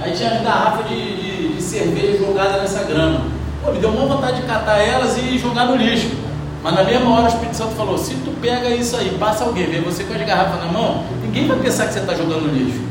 aí 0.02 0.12
tinha 0.14 0.32
as 0.32 0.42
garrafas 0.42 0.88
de, 0.88 1.18
de, 1.18 1.54
de 1.56 1.62
cerveja 1.62 2.18
jogada 2.18 2.62
nessa 2.62 2.84
grama. 2.84 3.26
Pô, 3.64 3.72
me 3.72 3.80
deu 3.80 3.90
uma 3.90 4.16
vontade 4.16 4.42
de 4.42 4.48
catar 4.48 4.78
elas 4.80 5.18
e 5.18 5.38
jogar 5.38 5.66
no 5.66 5.76
lixo. 5.76 6.27
Mas 6.64 6.74
na 6.74 6.84
mesma 6.84 7.10
hora 7.12 7.26
o 7.26 7.28
Espírito 7.28 7.56
Santo 7.56 7.76
falou: 7.76 7.98
se 7.98 8.14
tu 8.16 8.32
pega 8.42 8.70
isso 8.70 8.96
aí, 8.96 9.16
passa 9.20 9.44
alguém, 9.44 9.68
vê 9.68 9.80
você 9.80 10.04
com 10.04 10.14
as 10.14 10.22
garrafas 10.22 10.60
na 10.60 10.72
mão, 10.72 11.04
ninguém 11.22 11.48
vai 11.48 11.58
pensar 11.60 11.88
que 11.88 11.94
você 11.94 12.00
está 12.00 12.14
jogando 12.14 12.54
lixo. 12.54 12.82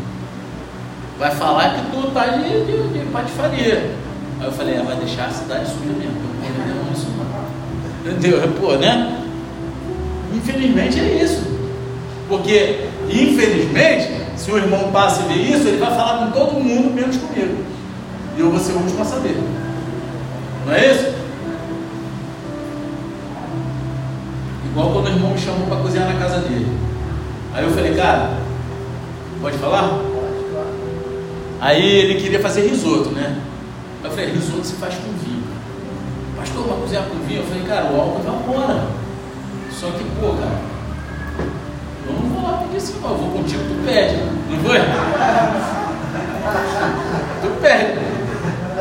Vai 1.18 1.30
falar 1.30 1.74
que 1.74 1.90
tu 1.90 2.08
está 2.08 2.26
de, 2.26 2.64
de, 2.64 2.88
de 2.92 3.06
patifaria. 3.10 3.94
Aí 4.40 4.46
eu 4.46 4.52
falei: 4.52 4.74
é, 4.74 4.82
vai 4.82 4.96
deixar 4.96 5.26
a 5.26 5.30
cidade 5.30 5.66
suja 5.66 5.92
mesmo. 5.92 6.16
Eu 6.42 6.74
não 6.74 6.92
isso 6.92 7.08
não. 7.16 7.26
Entendeu? 8.12 8.40
Pô, 8.60 8.76
né? 8.76 9.22
Infelizmente 10.34 11.00
é 11.00 11.22
isso. 11.22 11.56
Porque, 12.28 12.88
infelizmente, 13.08 14.10
se 14.36 14.50
o 14.50 14.58
irmão 14.58 14.90
passa 14.92 15.22
e 15.22 15.32
vê 15.32 15.56
isso, 15.56 15.68
ele 15.68 15.78
vai 15.78 15.90
falar 15.90 16.26
com 16.26 16.32
todo 16.32 16.60
mundo, 16.60 16.92
menos 16.92 17.16
comigo. 17.16 17.64
E 18.36 18.40
eu 18.40 18.50
vou 18.50 18.60
ser 18.60 18.72
o 18.72 18.78
último 18.78 19.02
a 19.02 19.04
saber. 19.04 19.36
Chamou 25.46 25.66
para 25.68 25.76
cozinhar 25.76 26.12
na 26.12 26.18
casa 26.18 26.40
dele. 26.40 26.66
Aí 27.54 27.64
eu 27.64 27.70
falei, 27.70 27.94
cara, 27.94 28.30
pode 29.40 29.56
falar? 29.58 30.00
Aí 31.60 31.86
ele 31.86 32.20
queria 32.20 32.40
fazer 32.40 32.68
risoto, 32.68 33.10
né? 33.10 33.40
Eu 34.02 34.10
falei, 34.10 34.32
risoto 34.32 34.66
se 34.66 34.74
faz 34.74 34.94
com 34.96 35.12
vinho. 35.24 35.44
Pastor, 36.36 36.64
para 36.64 36.76
cozinhar 36.76 37.04
com 37.04 37.26
vinho? 37.26 37.42
Eu 37.42 37.46
falei, 37.46 37.62
cara, 37.62 37.92
o 37.92 38.00
álcool 38.00 38.22
vai 38.22 38.34
embora. 38.34 38.86
Só 39.70 39.86
que, 39.90 40.04
pô, 40.20 40.34
cara, 40.34 40.58
eu 42.08 42.12
não 42.12 42.28
vou 42.28 42.42
lá 42.42 42.58
pedir 42.58 42.76
assim, 42.78 43.00
não. 43.00 43.10
Eu 43.10 43.16
vou 43.16 43.30
contigo, 43.30 43.62
tu 43.68 43.86
pede. 43.86 44.16
Não 44.50 44.58
foi? 44.64 44.78
tu 47.42 47.60
pede. 47.60 47.98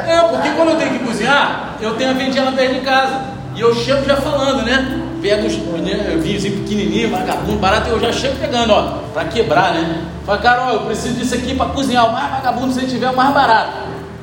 É, 0.07 0.19
porque 0.29 0.49
quando 0.49 0.69
eu 0.69 0.77
tenho 0.77 0.99
que 0.99 1.05
cozinhar, 1.05 1.75
eu 1.79 1.95
tenho 1.95 2.09
a 2.09 2.13
vendinha 2.13 2.43
lá 2.43 2.51
perto 2.51 2.73
de 2.73 2.81
casa. 2.81 3.35
E 3.55 3.61
eu 3.61 3.73
chego 3.73 4.03
já 4.03 4.17
falando, 4.17 4.63
né? 4.63 5.04
Pego 5.25 5.47
os 5.47 5.57
né, 5.81 6.19
vinhozinho 6.21 6.59
pequenininho, 6.59 7.09
vagabundo, 7.09 7.57
barato, 7.57 7.89
eu 7.89 7.99
já 7.99 8.13
chego 8.13 8.35
pegando, 8.35 8.71
ó, 8.71 8.99
para 9.11 9.25
quebrar, 9.25 9.73
né? 9.73 10.05
Fala, 10.23 10.37
cara, 10.37 10.67
ó, 10.67 10.73
eu 10.73 10.79
preciso 10.81 11.15
disso 11.15 11.33
aqui 11.33 11.55
para 11.55 11.65
cozinhar, 11.69 12.07
o 12.07 12.13
mais 12.13 12.29
vagabundo 12.29 12.71
se 12.71 12.85
tiver, 12.85 13.09
o 13.09 13.15
mais 13.15 13.33
barato. 13.33 13.71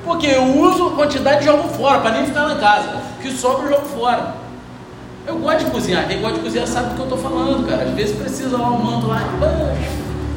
Porque 0.04 0.28
eu 0.28 0.44
uso 0.44 0.86
a 0.86 0.90
quantidade 0.92 1.42
e 1.42 1.46
jogo 1.46 1.68
fora, 1.70 1.98
para 1.98 2.12
nem 2.12 2.26
ficar 2.26 2.46
na 2.46 2.54
casa. 2.54 2.88
O 3.18 3.22
que 3.22 3.32
sobra 3.32 3.64
eu 3.64 3.70
jogo 3.70 3.86
fora. 3.86 4.34
Eu 5.26 5.38
gosto 5.38 5.64
de 5.64 5.70
cozinhar, 5.72 6.06
quem 6.06 6.20
gosta 6.20 6.36
de 6.36 6.44
cozinhar 6.44 6.68
sabe 6.68 6.90
do 6.90 6.94
que 6.94 7.00
eu 7.00 7.04
estou 7.04 7.18
falando, 7.18 7.68
cara. 7.68 7.82
Às 7.82 7.94
vezes 7.94 8.16
precisa 8.16 8.56
lá 8.56 8.70
um 8.70 8.78
manto 8.78 9.08
lá, 9.08 9.22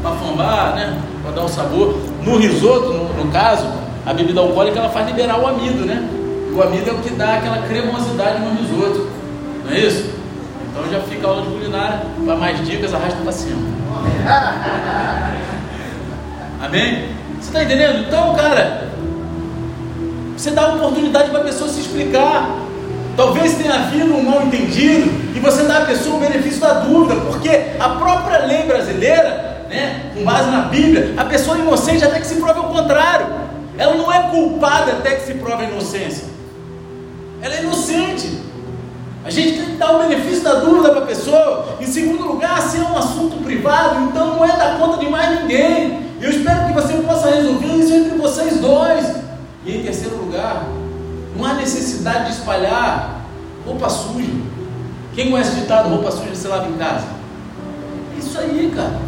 para 0.02 0.12
fambar, 0.16 0.76
né? 0.76 1.00
Para 1.22 1.32
dar 1.32 1.44
um 1.44 1.48
sabor. 1.48 1.96
No 2.24 2.38
risoto, 2.38 2.92
no, 2.92 3.24
no 3.24 3.32
caso, 3.32 3.68
a 4.04 4.14
bebida 4.14 4.40
alcoólica 4.40 4.80
ela 4.80 4.90
faz 4.90 5.06
liberar 5.06 5.40
o 5.40 5.46
amido, 5.46 5.86
né? 5.86 6.08
O 6.56 6.62
amido 6.62 6.90
é 6.90 6.94
o 6.94 6.98
que 6.98 7.12
dá 7.12 7.36
aquela 7.36 7.60
cremosidade 7.68 8.40
no 8.40 8.56
risoto. 8.56 9.08
Não 9.64 9.72
é 9.72 9.80
isso? 9.80 10.15
Então 10.86 11.00
já 11.00 11.08
fica 11.08 11.28
aula 11.28 11.42
de 11.42 11.50
culinária. 11.50 12.02
Para 12.24 12.36
mais 12.36 12.66
dicas, 12.66 12.94
arrasta 12.94 13.20
para 13.22 13.32
cima. 13.32 13.62
Amém? 16.62 17.10
Você 17.40 17.48
está 17.48 17.64
entendendo? 17.64 18.06
Então, 18.08 18.36
cara, 18.36 18.90
você 20.38 20.52
dá 20.52 20.74
oportunidade 20.74 21.30
para 21.30 21.42
a 21.42 21.44
pessoa 21.44 21.70
se 21.70 21.82
explicar. 21.82 22.50
Talvez 23.18 23.56
tenha 23.56 23.74
havido 23.74 24.14
um 24.14 24.24
mal 24.24 24.44
entendido 24.44 25.10
e 25.36 25.40
você 25.40 25.64
dá 25.64 25.80
à 25.80 25.86
pessoa 25.86 26.18
o 26.18 26.20
benefício 26.20 26.60
da 26.60 26.82
dúvida, 26.82 27.16
porque 27.22 27.50
a 27.80 27.90
própria 27.90 28.40
lei 28.46 28.64
brasileira, 28.64 29.66
né, 29.70 30.12
com 30.14 30.24
base 30.24 30.52
na 30.52 30.64
Bíblia, 30.64 31.14
a 31.16 31.24
pessoa 31.24 31.58
é 31.58 31.62
inocente 31.62 32.04
até 32.04 32.20
que 32.20 32.28
se 32.28 32.36
prove 32.36 32.60
o 32.60 32.64
contrário. 32.64 33.28
Ela 33.78 33.96
não 33.96 34.12
é 34.12 34.24
culpada 34.30 34.92
até 34.92 35.16
que 35.16 35.26
se 35.26 35.34
prove 35.36 35.64
a 35.64 35.70
inocência. 35.70 36.26
Ela 37.42 37.56
é 37.56 37.62
inocente. 37.62 38.46
A 39.26 39.32
gente 39.32 39.58
tem 39.58 39.66
que 39.72 39.78
dar 39.78 39.96
o 39.96 40.04
benefício 40.04 40.44
da 40.44 40.60
dúvida 40.60 40.92
para 40.92 41.02
a 41.02 41.06
pessoa. 41.08 41.78
Em 41.82 41.88
segundo 41.88 42.28
lugar, 42.28 42.62
se 42.62 42.78
é 42.78 42.82
um 42.82 42.96
assunto 42.96 43.44
privado, 43.44 44.04
então 44.04 44.36
não 44.36 44.46
é 44.46 44.56
da 44.56 44.76
conta 44.76 45.00
de 45.00 45.10
mais 45.10 45.42
ninguém. 45.42 46.12
Eu 46.22 46.30
espero 46.30 46.68
que 46.68 46.74
você 46.74 46.94
possa 46.98 47.32
resolver 47.32 47.66
isso 47.66 47.92
entre 47.92 48.16
vocês 48.20 48.60
dois. 48.60 49.16
E 49.66 49.78
em 49.78 49.84
terceiro 49.84 50.16
lugar, 50.18 50.68
não 51.36 51.44
há 51.44 51.56
necessidade 51.56 52.26
de 52.26 52.32
espalhar 52.34 53.26
roupa 53.66 53.90
suja. 53.90 54.32
Quem 55.16 55.32
conhece 55.32 55.54
o 55.54 55.62
ditado 55.62 55.90
roupa 55.90 56.12
suja 56.12 56.36
se 56.36 56.48
lava 56.48 56.70
em 56.70 56.74
casa? 56.74 57.08
Isso 58.20 58.38
aí, 58.38 58.72
cara. 58.76 59.00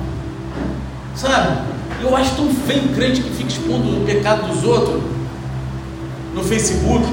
Sabe? 1.16 1.60
Eu 2.02 2.16
acho 2.18 2.36
tão 2.36 2.50
feio 2.50 2.90
crente 2.96 3.22
que 3.22 3.30
fica 3.30 3.50
expondo 3.50 4.02
o 4.02 4.04
pecado 4.04 4.48
dos 4.48 4.64
outros 4.64 5.00
no 6.34 6.44
Facebook 6.44 7.06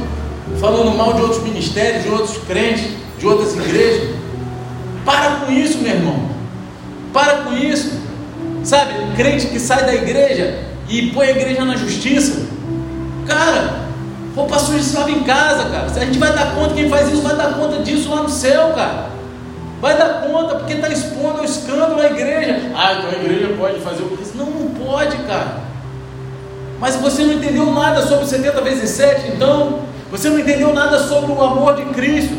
falando 0.60 0.96
mal 0.96 1.14
de 1.14 1.22
outros 1.22 1.42
ministérios, 1.42 2.04
de 2.04 2.08
outros 2.08 2.38
crentes, 2.46 2.90
de 3.18 3.26
outras 3.26 3.54
igrejas. 3.54 4.14
Para 5.04 5.36
com 5.36 5.52
isso, 5.52 5.78
meu 5.78 5.92
irmão. 5.92 6.28
Para 7.12 7.38
com 7.38 7.52
isso. 7.54 8.02
Sabe, 8.62 8.94
crente 9.14 9.48
que 9.48 9.60
sai 9.60 9.84
da 9.84 9.94
igreja 9.94 10.58
e 10.88 11.10
põe 11.10 11.26
a 11.26 11.30
igreja 11.30 11.64
na 11.64 11.76
justiça. 11.76 12.46
Cara, 13.26 13.84
roupa 14.34 14.58
suja 14.58 14.82
se 14.82 14.96
lava 14.96 15.10
em 15.10 15.22
casa, 15.22 15.68
cara. 15.70 15.88
Se 15.90 15.98
a 15.98 16.04
gente 16.04 16.18
vai 16.18 16.32
dar 16.32 16.54
conta, 16.54 16.74
quem 16.74 16.88
faz 16.88 17.08
isso 17.08 17.22
vai 17.22 17.36
dar 17.36 17.54
conta 17.54 17.82
disso 17.82 18.08
lá 18.10 18.22
no 18.22 18.28
céu, 18.28 18.72
cara. 18.74 19.10
Vai 19.80 19.98
dar 19.98 20.22
conta, 20.22 20.54
porque 20.54 20.72
está 20.72 20.88
expondo 20.88 21.42
o 21.42 21.44
escândalo 21.44 22.00
à 22.00 22.06
igreja. 22.06 22.70
Ah, 22.74 22.94
então 22.94 23.10
a 23.10 23.22
igreja 23.22 23.54
pode 23.58 23.80
fazer 23.80 24.02
o 24.02 24.16
que 24.16 24.36
Não, 24.36 24.46
não 24.46 24.70
pode, 24.70 25.16
cara. 25.24 25.58
Mas 26.80 26.96
você 26.96 27.22
não 27.22 27.34
entendeu 27.34 27.70
nada 27.70 28.02
sobre 28.02 28.26
70 28.26 28.60
vezes 28.62 28.90
7, 28.90 29.32
então 29.36 29.80
você 30.14 30.30
não 30.30 30.38
entendeu 30.38 30.72
nada 30.72 30.96
sobre 31.08 31.32
o 31.32 31.42
amor 31.42 31.74
de 31.74 31.86
Cristo, 31.86 32.36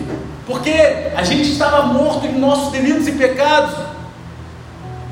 porque 0.48 0.72
a 1.14 1.24
gente 1.24 1.52
estava 1.52 1.88
morto 1.88 2.26
em 2.26 2.40
nossos 2.40 2.72
delitos 2.72 3.06
e 3.06 3.12
pecados, 3.12 3.76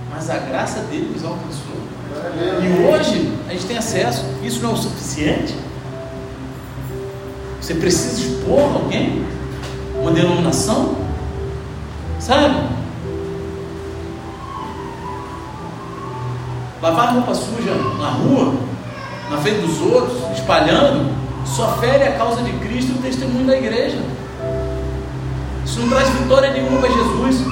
mas 0.09 0.29
a 0.29 0.37
graça 0.37 0.79
dele 0.83 1.11
nos 1.13 1.25
alcançou. 1.25 1.73
E 2.61 2.87
hoje 2.87 3.33
a 3.49 3.51
gente 3.51 3.65
tem 3.65 3.77
acesso. 3.77 4.23
Isso 4.41 4.63
não 4.63 4.69
é 4.69 4.73
o 4.75 4.77
suficiente? 4.77 5.53
Você 7.59 7.73
precisa 7.73 8.21
expor 8.21 8.61
alguém? 8.61 9.25
Uma 9.99 10.11
denominação? 10.11 10.95
Sabe? 12.17 12.63
Lavar 16.81 17.13
roupa 17.13 17.35
suja 17.35 17.75
na 17.99 18.09
rua, 18.09 18.55
na 19.29 19.37
frente 19.37 19.59
dos 19.59 19.81
outros, 19.81 20.37
espalhando, 20.37 21.22
só 21.45 21.77
fere 21.77 22.03
a 22.03 22.11
causa 22.13 22.41
de 22.41 22.51
Cristo 22.53 22.91
e 22.91 22.99
o 22.99 23.01
testemunho 23.01 23.45
da 23.45 23.57
igreja. 23.57 23.97
Isso 25.65 25.79
não 25.79 25.89
traz 25.89 26.09
vitória 26.09 26.51
nenhuma 26.51 26.79
para 26.79 26.89
Jesus. 26.89 27.45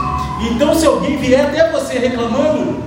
Então, 0.52 0.74
se 0.76 0.86
alguém 0.86 1.18
vier 1.18 1.46
até 1.46 1.72
você 1.72 2.00
reclamando 2.00 2.84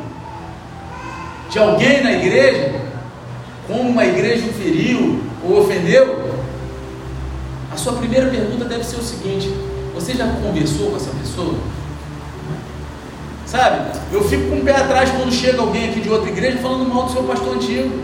de 1.51 1.59
alguém 1.59 2.03
na 2.03 2.13
igreja, 2.13 2.81
como 3.67 3.89
uma 3.91 4.05
igreja 4.05 4.47
feriu 4.53 5.21
ou 5.43 5.61
ofendeu, 5.61 6.25
a 7.73 7.77
sua 7.77 7.95
primeira 7.95 8.29
pergunta 8.29 8.65
deve 8.65 8.85
ser 8.85 8.97
o 8.97 9.03
seguinte: 9.03 9.53
você 9.95 10.15
já 10.15 10.27
conversou 10.27 10.91
com 10.91 10.97
essa 10.97 11.11
pessoa? 11.11 11.55
Sabe? 13.47 13.99
Eu 14.13 14.23
fico 14.25 14.51
com 14.51 14.57
o 14.57 14.65
pé 14.65 14.77
atrás 14.77 15.11
quando 15.11 15.33
chega 15.33 15.61
alguém 15.61 15.91
aqui 15.91 16.01
de 16.01 16.11
outra 16.11 16.29
igreja 16.29 16.59
falando 16.59 16.93
mal 16.93 17.05
do 17.05 17.13
seu 17.13 17.23
pastor 17.23 17.55
antigo. 17.55 18.03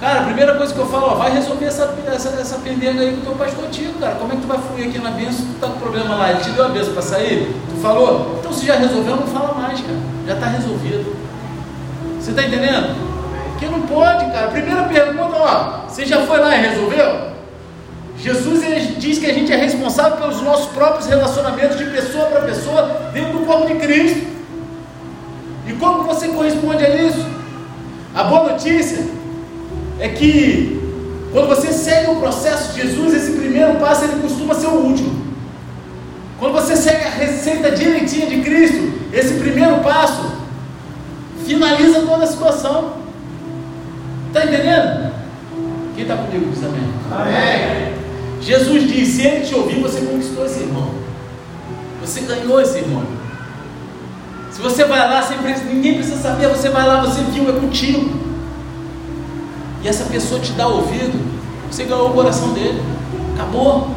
Cara, 0.00 0.20
a 0.20 0.24
primeira 0.24 0.54
coisa 0.54 0.74
que 0.74 0.78
eu 0.78 0.86
falo, 0.86 1.06
ó, 1.06 1.14
vai 1.14 1.32
resolver 1.32 1.64
essa, 1.64 1.96
essa, 2.06 2.28
essa 2.28 2.58
pendenga 2.58 3.00
aí 3.00 3.12
com 3.12 3.20
o 3.20 3.24
teu 3.24 3.32
pastor 3.32 3.64
antigo, 3.64 3.98
cara. 3.98 4.16
Como 4.16 4.30
é 4.30 4.36
que 4.36 4.42
tu 4.42 4.48
vai 4.48 4.58
fluir 4.58 4.88
aqui 4.88 4.98
na 4.98 5.10
bênção? 5.10 5.46
Tu 5.46 5.58
tá 5.58 5.68
com 5.68 5.78
problema 5.78 6.14
lá, 6.16 6.30
ele 6.32 6.40
te 6.40 6.50
deu 6.50 6.66
a 6.66 6.68
bênção 6.68 6.92
para 6.92 7.02
sair? 7.02 7.54
Tu 7.70 7.80
falou? 7.80 8.36
Então 8.38 8.52
se 8.52 8.66
já 8.66 8.74
resolveu, 8.74 9.16
não 9.16 9.26
fala 9.26 9.54
mais, 9.54 9.80
cara. 9.80 9.98
Já 10.26 10.34
está 10.34 10.46
resolvido. 10.48 11.16
Você 12.20 12.30
está 12.30 12.42
entendendo? 12.42 12.94
Porque 13.52 13.66
não 13.66 13.80
pode, 13.82 14.26
cara. 14.32 14.48
Primeira 14.48 14.82
pergunta, 14.82 15.34
ó, 15.34 15.88
você 15.88 16.04
já 16.04 16.26
foi 16.26 16.40
lá 16.40 16.54
e 16.54 16.60
resolveu? 16.60 17.36
Jesus 18.18 18.60
diz 18.98 19.18
que 19.18 19.26
a 19.26 19.32
gente 19.32 19.50
é 19.50 19.56
responsável 19.56 20.18
pelos 20.18 20.42
nossos 20.42 20.66
próprios 20.72 21.06
relacionamentos 21.06 21.78
de 21.78 21.84
pessoa 21.86 22.26
para 22.26 22.42
pessoa 22.42 23.10
dentro 23.14 23.38
do 23.38 23.46
corpo 23.46 23.66
de 23.66 23.74
Cristo. 23.76 24.26
E 25.66 25.72
como 25.72 26.02
você 26.02 26.28
corresponde 26.28 26.84
a 26.84 26.88
isso? 26.96 27.24
A 28.14 28.24
boa 28.24 28.50
notícia 28.52 29.16
é 29.98 30.08
que 30.08 30.80
quando 31.32 31.48
você 31.48 31.72
segue 31.72 32.10
o 32.10 32.16
processo 32.16 32.72
de 32.72 32.82
Jesus, 32.82 33.14
esse 33.14 33.32
primeiro 33.32 33.74
passo 33.74 34.04
ele 34.04 34.20
costuma 34.22 34.54
ser 34.54 34.68
o 34.68 34.86
último. 34.86 35.26
Quando 36.38 36.52
você 36.52 36.76
segue 36.76 37.04
a 37.04 37.10
receita 37.10 37.70
direitinha 37.70 38.26
de 38.26 38.40
Cristo, 38.42 38.92
esse 39.12 39.34
primeiro 39.34 39.80
passo 39.80 40.32
finaliza 41.44 42.00
toda 42.00 42.24
a 42.24 42.26
situação. 42.26 42.94
Está 44.28 44.44
entendendo? 44.44 45.12
Quem 45.94 46.02
está 46.02 46.16
comigo 46.16 46.50
diz 46.50 46.64
amém. 46.64 46.82
amém. 47.10 47.94
Jesus 48.40 48.86
diz: 48.86 49.08
se 49.08 49.22
ele 49.26 49.46
te 49.46 49.54
ouvir, 49.54 49.80
você 49.80 50.00
conquistou 50.00 50.44
esse 50.44 50.60
irmão. 50.60 50.90
Você 52.02 52.20
ganhou 52.20 52.60
esse 52.60 52.78
irmão. 52.78 53.02
Se 54.50 54.60
você 54.60 54.84
vai 54.84 55.00
lá, 55.00 55.22
sem 55.22 55.38
ninguém 55.72 55.94
precisa 55.94 56.16
saber, 56.18 56.48
você 56.48 56.68
vai 56.68 56.86
lá, 56.86 57.00
você 57.00 57.22
viu, 57.32 57.48
é 57.48 57.60
contigo. 57.60 58.25
E 59.86 59.88
essa 59.88 60.06
pessoa 60.06 60.40
te 60.40 60.50
dá 60.50 60.66
ouvido, 60.66 61.16
você 61.70 61.84
ganhou 61.84 62.10
o 62.10 62.12
coração 62.12 62.52
dele. 62.52 62.82
Acabou. 63.34 63.88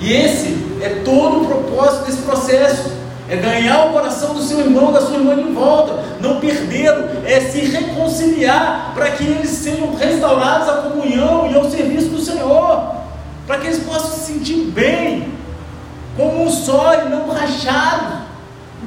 E 0.00 0.12
esse 0.12 0.78
é 0.82 1.00
todo 1.04 1.42
o 1.42 1.46
propósito 1.46 2.06
desse 2.06 2.22
processo. 2.22 2.90
É 3.28 3.36
ganhar 3.36 3.86
o 3.86 3.92
coração 3.92 4.34
do 4.34 4.42
seu 4.42 4.58
irmão, 4.58 4.90
da 4.90 5.00
sua 5.00 5.14
irmã 5.14 5.36
de 5.36 5.52
volta, 5.52 6.02
não 6.20 6.40
perdê-lo, 6.40 7.24
é 7.24 7.38
se 7.38 7.60
reconciliar 7.60 8.90
para 8.94 9.12
que 9.12 9.22
eles 9.22 9.50
sejam 9.50 9.94
restaurados 9.94 10.68
à 10.70 10.72
comunhão 10.78 11.48
e 11.48 11.54
ao 11.54 11.70
serviço 11.70 12.08
do 12.08 12.20
Senhor, 12.20 12.96
para 13.46 13.58
que 13.58 13.68
eles 13.68 13.84
possam 13.84 14.10
se 14.10 14.32
sentir 14.32 14.72
bem, 14.72 15.32
como 16.16 16.42
um 16.42 16.50
só 16.50 16.94
e 16.94 17.08
não 17.08 17.28
rachado. 17.28 18.24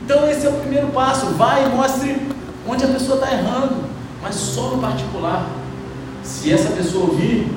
Então 0.03 0.29
esse 0.29 0.45
é 0.45 0.49
o 0.49 0.53
primeiro 0.53 0.87
passo. 0.87 1.27
Vai 1.27 1.63
e 1.63 1.69
mostre 1.69 2.27
onde 2.67 2.83
a 2.83 2.87
pessoa 2.89 3.15
está 3.15 3.31
errando, 3.31 3.88
mas 4.22 4.36
só 4.36 4.70
no 4.70 4.82
particular. 4.82 5.47
Se 6.24 6.51
essa 6.51 6.70
pessoa 6.70 7.05
ouvir, 7.05 7.47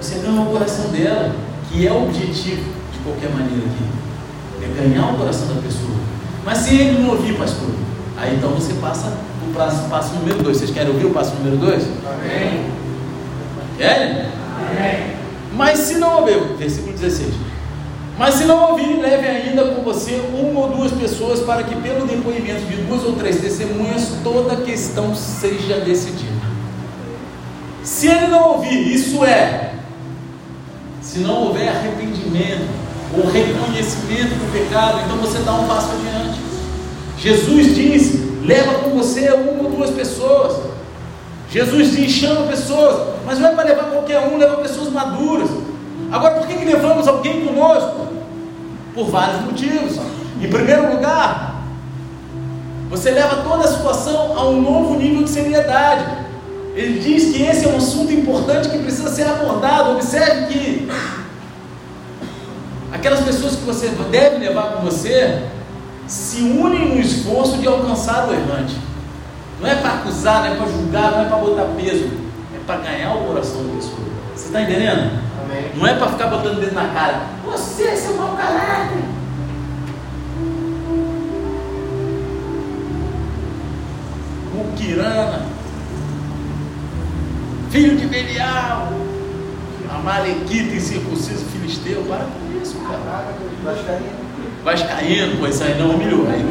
você 0.00 0.18
ganha 0.18 0.40
o 0.40 0.46
coração 0.46 0.90
dela, 0.90 1.34
que 1.70 1.86
é 1.86 1.92
o 1.92 2.04
objetivo 2.04 2.62
de 2.92 2.98
qualquer 3.00 3.30
maneira 3.30 3.64
aqui. 3.66 4.64
É 4.64 4.82
ganhar 4.82 5.12
o 5.12 5.16
coração 5.16 5.48
da 5.48 5.60
pessoa. 5.60 5.98
Mas 6.44 6.58
se 6.58 6.74
ele 6.74 7.00
não 7.00 7.10
ouvir, 7.10 7.36
pastor, 7.36 7.70
aí 8.16 8.36
então 8.36 8.50
você 8.50 8.74
passa 8.74 9.16
o 9.46 9.54
passo, 9.54 9.88
passo 9.88 10.14
número 10.14 10.42
2. 10.42 10.56
Vocês 10.56 10.70
querem 10.70 10.90
ouvir 10.90 11.06
o 11.06 11.10
passo 11.10 11.34
número 11.36 11.56
2? 11.56 11.82
Amém. 12.06 12.66
Querem? 13.76 14.26
Amém. 14.70 15.14
Mas 15.54 15.78
se 15.80 15.94
não 15.98 16.20
ouvir, 16.20 16.38
versículo 16.58 16.92
16. 16.92 17.32
Mas 18.18 18.34
se 18.34 18.44
não 18.46 18.72
ouvir, 18.72 19.00
leve 19.00 19.28
ainda 19.28 19.64
com 19.66 19.82
você 19.82 20.20
uma 20.34 20.60
ou 20.60 20.68
duas 20.70 20.90
pessoas 20.90 21.38
para 21.40 21.62
que, 21.62 21.74
pelo 21.76 22.04
depoimento 22.04 22.62
de 22.62 22.76
duas 22.82 23.04
ou 23.04 23.12
três 23.12 23.40
testemunhas, 23.40 24.08
toda 24.24 24.54
a 24.54 24.56
questão 24.56 25.14
seja 25.14 25.78
decidida. 25.78 26.48
Se 27.84 28.08
ele 28.08 28.26
não 28.26 28.54
ouvir, 28.54 28.92
isso 28.92 29.24
é, 29.24 29.74
se 31.00 31.20
não 31.20 31.44
houver 31.44 31.68
arrependimento, 31.68 32.68
o 33.14 33.26
reconhecimento 33.26 34.34
do 34.34 34.52
pecado, 34.52 35.00
então 35.04 35.16
você 35.18 35.38
dá 35.38 35.52
um 35.54 35.68
passo 35.68 35.90
adiante. 35.92 36.40
Jesus 37.18 37.74
diz: 37.74 38.44
leva 38.44 38.80
com 38.80 38.90
você 38.90 39.30
uma 39.30 39.62
ou 39.62 39.70
duas 39.70 39.90
pessoas. 39.90 40.56
Jesus 41.50 41.92
diz: 41.92 42.10
chama 42.10 42.46
pessoas, 42.46 43.14
mas 43.24 43.38
não 43.38 43.50
é 43.50 43.54
para 43.54 43.68
levar 43.68 43.84
qualquer 43.84 44.18
um, 44.18 44.36
leva 44.36 44.56
pessoas 44.56 44.90
maduras. 44.90 45.48
Agora, 46.10 46.36
por 46.36 46.46
que, 46.46 46.54
que 46.54 46.64
levamos 46.64 47.06
alguém 47.06 47.46
conosco? 47.46 48.08
Por 48.94 49.06
vários 49.10 49.42
motivos. 49.42 49.98
Em 50.40 50.48
primeiro 50.48 50.94
lugar, 50.94 51.62
você 52.88 53.10
leva 53.10 53.42
toda 53.42 53.64
a 53.64 53.68
situação 53.68 54.38
a 54.38 54.48
um 54.48 54.60
novo 54.60 54.94
nível 54.96 55.24
de 55.24 55.30
seriedade. 55.30 56.04
Ele 56.74 57.00
diz 57.00 57.34
que 57.34 57.42
esse 57.42 57.64
é 57.64 57.68
um 57.68 57.76
assunto 57.76 58.12
importante 58.12 58.68
que 58.68 58.78
precisa 58.78 59.10
ser 59.10 59.24
abordado. 59.24 59.92
Observe 59.92 60.46
que 60.46 60.88
Aquelas 62.92 63.20
pessoas 63.20 63.54
que 63.56 63.64
você 63.64 63.88
deve 64.10 64.38
levar 64.38 64.72
com 64.72 64.80
você 64.80 65.44
se 66.06 66.40
unem 66.40 66.88
no 66.88 67.00
esforço 67.00 67.58
de 67.58 67.66
alcançar 67.66 68.28
o 68.28 68.32
errante. 68.32 68.76
Não 69.60 69.68
é 69.68 69.74
para 69.74 69.94
acusar, 69.94 70.44
não 70.44 70.52
é 70.52 70.56
para 70.56 70.66
julgar, 70.66 71.12
não 71.12 71.20
é 71.20 71.24
para 71.26 71.36
botar 71.36 71.64
peso, 71.76 72.08
é 72.54 72.58
para 72.66 72.80
ganhar 72.80 73.14
o 73.14 73.26
coração 73.26 73.62
da 73.66 73.74
pessoa. 73.74 73.98
Você 74.34 74.46
está 74.46 74.62
entendendo? 74.62 75.27
Não 75.74 75.86
é 75.86 75.94
para 75.94 76.08
ficar 76.08 76.26
botando 76.26 76.60
dedo 76.60 76.74
na 76.74 76.88
cara. 76.88 77.22
Você 77.44 77.84
é 77.84 77.96
seu 77.96 78.16
mau 78.16 78.36
caráter. 78.36 78.98
Muquirana, 84.54 85.46
filho 87.70 87.96
de 87.96 88.06
Belial, 88.06 88.88
Amalequita 89.90 90.74
incircunciso 90.74 91.44
filisteu, 91.46 92.04
para 92.08 92.24
com 92.24 92.60
isso, 92.62 92.76
cara. 92.80 93.26
Vascaíno. 93.64 94.28
Vascaíno, 94.64 95.36
pois 95.38 95.62
aí 95.62 95.78
não 95.78 95.90
humilhou. 95.90 96.26
Aí, 96.28 96.44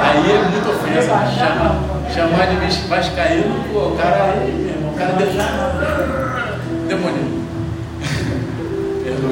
aí 0.00 0.30
é 0.30 0.48
muito 0.48 0.70
ofensa. 0.70 1.08
Chamar, 1.36 1.80
chamar 2.14 2.46
de 2.46 2.88
vascaíno, 2.88 3.64
pô, 3.72 3.88
o 3.88 3.96
cara 3.96 4.32
aí, 4.32 4.74
o 4.88 4.96
cara 4.96 5.12
deu 5.12 6.29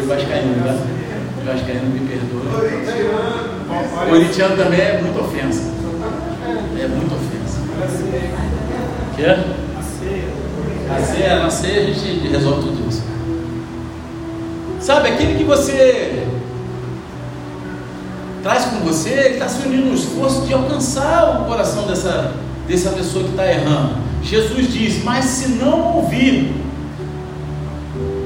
vascaíno, 0.09 0.65
tá? 0.65 0.77
Vascaíno 1.45 1.87
me 1.91 2.01
perdoa. 2.09 2.43
Corintiano 4.09 4.57
também 4.57 4.81
é 4.81 5.01
muito 5.03 5.21
ofensa. 5.21 5.63
É 6.81 6.89
muito 6.89 7.15
ofensa. 7.15 7.61
Quer? 9.17 9.45
A 10.91 11.01
ceia, 11.03 11.39
na 11.41 11.51
ceia 11.51 11.83
a 11.83 11.85
gente 11.85 12.29
resolve 12.29 12.63
tudo 12.63 12.89
isso. 12.89 13.03
Sabe, 14.81 15.11
aquele 15.11 15.37
que 15.37 15.45
você 15.45 16.27
traz 18.43 18.65
com 18.67 18.79
você, 18.79 19.11
ele 19.11 19.35
está 19.35 19.49
se 19.49 19.67
unindo 19.67 19.87
no 19.87 19.95
esforço 19.95 20.47
de 20.47 20.55
alcançar 20.55 21.43
o 21.43 21.45
coração 21.45 21.87
dessa, 21.87 22.33
dessa 22.67 22.91
pessoa 22.91 23.25
que 23.25 23.31
está 23.31 23.47
errando. 23.47 23.97
Jesus 24.23 24.73
diz: 24.73 25.05
Mas 25.05 25.27
se 25.27 25.49
não 25.51 25.97
ouvir, 25.97 26.55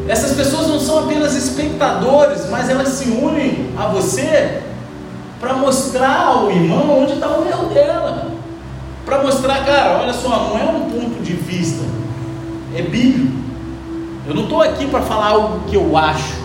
essas 0.09 0.32
pessoas 0.32 0.68
não 0.68 0.80
são 0.80 1.00
apenas 1.00 1.34
espectadores, 1.34 2.48
mas 2.50 2.68
elas 2.68 2.88
se 2.88 3.11
unem 3.11 3.70
a 3.76 3.86
você 3.86 4.62
para 5.40 5.55
mostrar 5.55 6.26
ao 6.26 6.50
irmão 6.50 7.03
onde 7.03 7.14
está 7.14 7.28
o 7.28 7.46
erro 7.46 7.66
dela. 7.66 8.30
Para 9.05 9.22
mostrar, 9.22 9.64
cara, 9.64 10.00
olha 10.00 10.12
só, 10.12 10.28
não 10.28 10.59
é 10.59 10.64
um 10.64 10.90
ponto 10.90 11.22
de 11.22 11.32
vista, 11.32 11.84
é 12.74 12.82
bíblico. 12.82 13.42
Eu 14.26 14.34
não 14.34 14.44
estou 14.44 14.62
aqui 14.62 14.86
para 14.86 15.03
falar 15.03 15.28
algo 15.28 15.61
que 15.68 15.76
eu 15.76 15.96
acho 15.96 16.42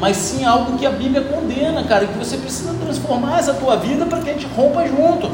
mas 0.00 0.16
sim 0.16 0.44
algo 0.44 0.76
que 0.76 0.84
a 0.84 0.90
Bíblia 0.90 1.22
condena, 1.22 1.82
cara, 1.84 2.06
que 2.06 2.18
você 2.18 2.36
precisa 2.36 2.74
transformar 2.74 3.38
essa 3.38 3.54
tua 3.54 3.76
vida 3.76 4.04
para 4.04 4.18
que 4.18 4.28
a 4.28 4.32
gente 4.32 4.46
rompa 4.54 4.86
junto. 4.86 5.30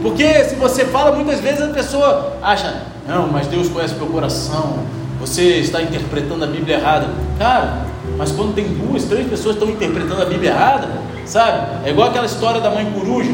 Porque 0.00 0.44
se 0.44 0.54
você 0.54 0.84
fala, 0.86 1.14
muitas 1.14 1.40
vezes 1.40 1.60
a 1.60 1.68
pessoa 1.68 2.38
acha, 2.42 2.82
não, 3.06 3.26
mas 3.26 3.46
Deus 3.46 3.68
conhece 3.68 3.94
o 3.94 3.98
meu 3.98 4.06
coração, 4.06 4.78
você 5.18 5.58
está 5.58 5.82
interpretando 5.82 6.44
a 6.44 6.46
Bíblia 6.46 6.76
errada. 6.76 7.08
Cara, 7.38 7.86
mas 8.16 8.30
quando 8.32 8.54
tem 8.54 8.68
duas, 8.68 9.04
três 9.04 9.28
pessoas 9.28 9.56
que 9.56 9.64
estão 9.64 9.76
interpretando 9.76 10.22
a 10.22 10.26
Bíblia 10.26 10.50
errada, 10.50 10.88
sabe? 11.24 11.86
É 11.86 11.90
igual 11.90 12.08
aquela 12.08 12.26
história 12.26 12.60
da 12.60 12.70
mãe 12.70 12.90
coruja. 12.92 13.32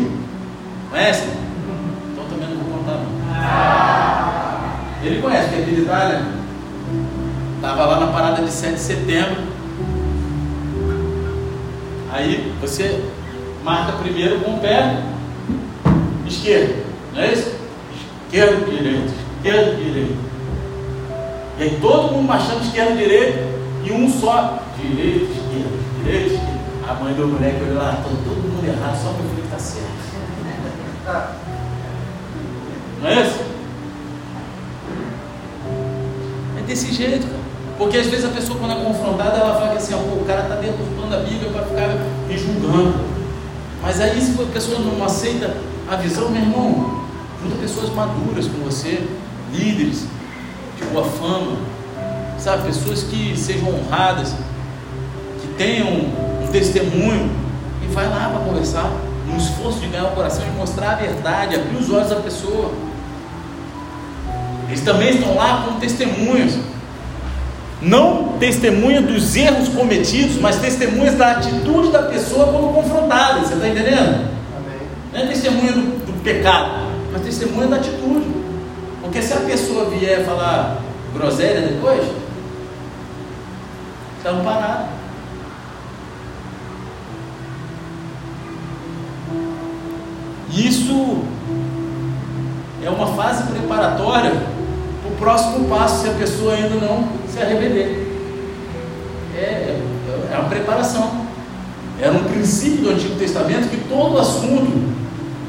Conhece? 0.90 1.28
Então 2.12 2.24
também 2.24 2.48
não 2.48 2.56
vou 2.64 2.78
contar 2.78 2.98
não. 2.98 3.12
Ele 5.06 5.20
conhece, 5.20 5.48
porque 5.48 5.62
é 5.62 5.64
de 5.64 5.80
Itália. 5.82 6.22
Estava 7.56 7.84
lá 7.84 8.00
na 8.00 8.06
parada 8.08 8.42
de 8.42 8.50
7 8.50 8.74
de 8.74 8.80
setembro. 8.80 9.36
Aí 12.12 12.52
você 12.60 13.00
marca 13.64 13.92
primeiro 13.92 14.40
com 14.40 14.56
o 14.56 14.58
pé 14.58 14.98
esquerdo, 16.26 16.84
não 17.14 17.22
é 17.22 17.32
isso? 17.32 17.54
Esquerdo, 18.26 18.70
direito, 18.70 19.12
esquerdo, 19.36 19.76
direito. 19.76 20.31
E 21.62 21.64
aí 21.64 21.78
todo 21.80 22.14
mundo 22.14 22.26
marchando 22.26 22.64
esquerdo, 22.64 22.98
direito 22.98 23.38
e 23.84 23.92
um 23.92 24.10
só, 24.10 24.60
direito, 24.76 25.30
esquerdo, 25.30 26.02
direito, 26.02 26.34
esquerdo. 26.34 26.60
A 26.90 26.94
mãe 26.94 27.14
do 27.14 27.28
moleque 27.28 27.62
olhou 27.62 27.76
lá, 27.76 28.02
todo, 28.02 28.16
mundo 28.16 28.66
errado, 28.66 29.00
só 29.00 29.12
meu 29.12 29.30
filho 29.30 29.44
está 29.44 29.58
certo. 29.60 29.92
Não 33.00 33.08
é 33.08 33.22
isso? 33.22 33.40
É 36.58 36.62
desse 36.66 36.92
jeito, 36.92 37.28
cara. 37.28 37.42
Porque 37.78 37.96
às 37.96 38.06
vezes 38.06 38.24
a 38.24 38.30
pessoa, 38.30 38.58
quando 38.58 38.72
é 38.72 38.84
confrontada, 38.84 39.36
ela 39.38 39.54
fala 39.54 39.74
assim: 39.74 39.94
o 39.94 40.24
cara 40.26 40.42
está 40.42 40.56
dentro 40.56 40.78
do 40.78 40.96
plano 40.96 41.12
da 41.12 41.18
Bíblia 41.18 41.48
para 41.52 41.62
ficar 41.62 41.96
me 42.26 42.36
julgando. 42.36 43.04
Mas 43.80 44.00
aí, 44.00 44.20
se 44.20 44.32
a 44.42 44.46
pessoa 44.46 44.80
não 44.80 45.04
aceita 45.04 45.56
a 45.88 45.94
visão, 45.94 46.28
meu 46.28 46.42
irmão, 46.42 47.04
junta 47.40 47.54
pessoas 47.60 47.88
maduras 47.90 48.48
com 48.48 48.64
você, 48.64 49.06
líderes 49.52 50.00
de 50.00 50.21
boa 50.92 51.04
fama, 51.04 51.56
sabe, 52.38 52.64
pessoas 52.64 53.02
que 53.04 53.36
sejam 53.36 53.68
honradas, 53.68 54.34
que 55.40 55.48
tenham 55.56 55.88
um 55.88 56.48
testemunho, 56.50 57.30
e 57.82 57.86
vai 57.92 58.08
lá 58.08 58.30
para 58.30 58.40
conversar, 58.40 58.90
no 59.26 59.36
esforço 59.36 59.80
de 59.80 59.86
ganhar 59.86 60.04
o 60.04 60.12
coração 60.12 60.44
e 60.46 60.58
mostrar 60.58 60.92
a 60.92 60.94
verdade, 60.96 61.56
abrir 61.56 61.76
os 61.76 61.90
olhos 61.90 62.08
da 62.08 62.16
pessoa. 62.16 62.70
Eles 64.68 64.80
também 64.80 65.10
estão 65.10 65.34
lá 65.34 65.64
como 65.64 65.80
testemunhas. 65.80 66.58
Não 67.80 68.38
testemunha 68.38 69.02
dos 69.02 69.34
erros 69.34 69.68
cometidos, 69.68 70.40
mas 70.40 70.56
testemunhas 70.56 71.16
da 71.16 71.32
atitude 71.32 71.90
da 71.90 72.04
pessoa 72.04 72.46
quando 72.46 72.72
confrontada. 72.72 73.40
Você 73.40 73.54
está 73.54 73.68
entendendo? 73.68 74.30
Amém. 74.56 74.78
Não 75.12 75.20
é 75.20 75.26
testemunha 75.26 75.72
do, 75.72 76.06
do 76.06 76.22
pecado, 76.22 76.70
mas 77.12 77.22
testemunha 77.22 77.66
da 77.66 77.76
atitude. 77.76 78.41
Porque 79.12 79.26
se 79.26 79.34
a 79.34 79.40
pessoa 79.40 79.90
vier 79.90 80.24
falar 80.24 80.80
groselha 81.12 81.60
depois, 81.60 82.02
você 84.16 84.30
não 84.30 84.42
parar. 84.42 84.88
Isso 90.50 91.24
é 92.82 92.88
uma 92.88 93.08
fase 93.08 93.52
preparatória 93.52 94.30
para 94.30 95.12
o 95.12 95.16
próximo 95.18 95.68
passo, 95.68 96.04
se 96.04 96.08
a 96.08 96.14
pessoa 96.14 96.54
ainda 96.54 96.76
não 96.76 97.06
se 97.28 97.38
arrepender. 97.38 98.08
É, 99.36 99.40
é, 99.42 99.82
é 100.32 100.38
uma 100.38 100.48
preparação. 100.48 101.26
Era 102.00 102.12
um 102.12 102.24
princípio 102.24 102.84
do 102.84 102.90
Antigo 102.92 103.16
Testamento 103.16 103.68
que 103.68 103.76
todo 103.90 104.18
assunto 104.18 104.91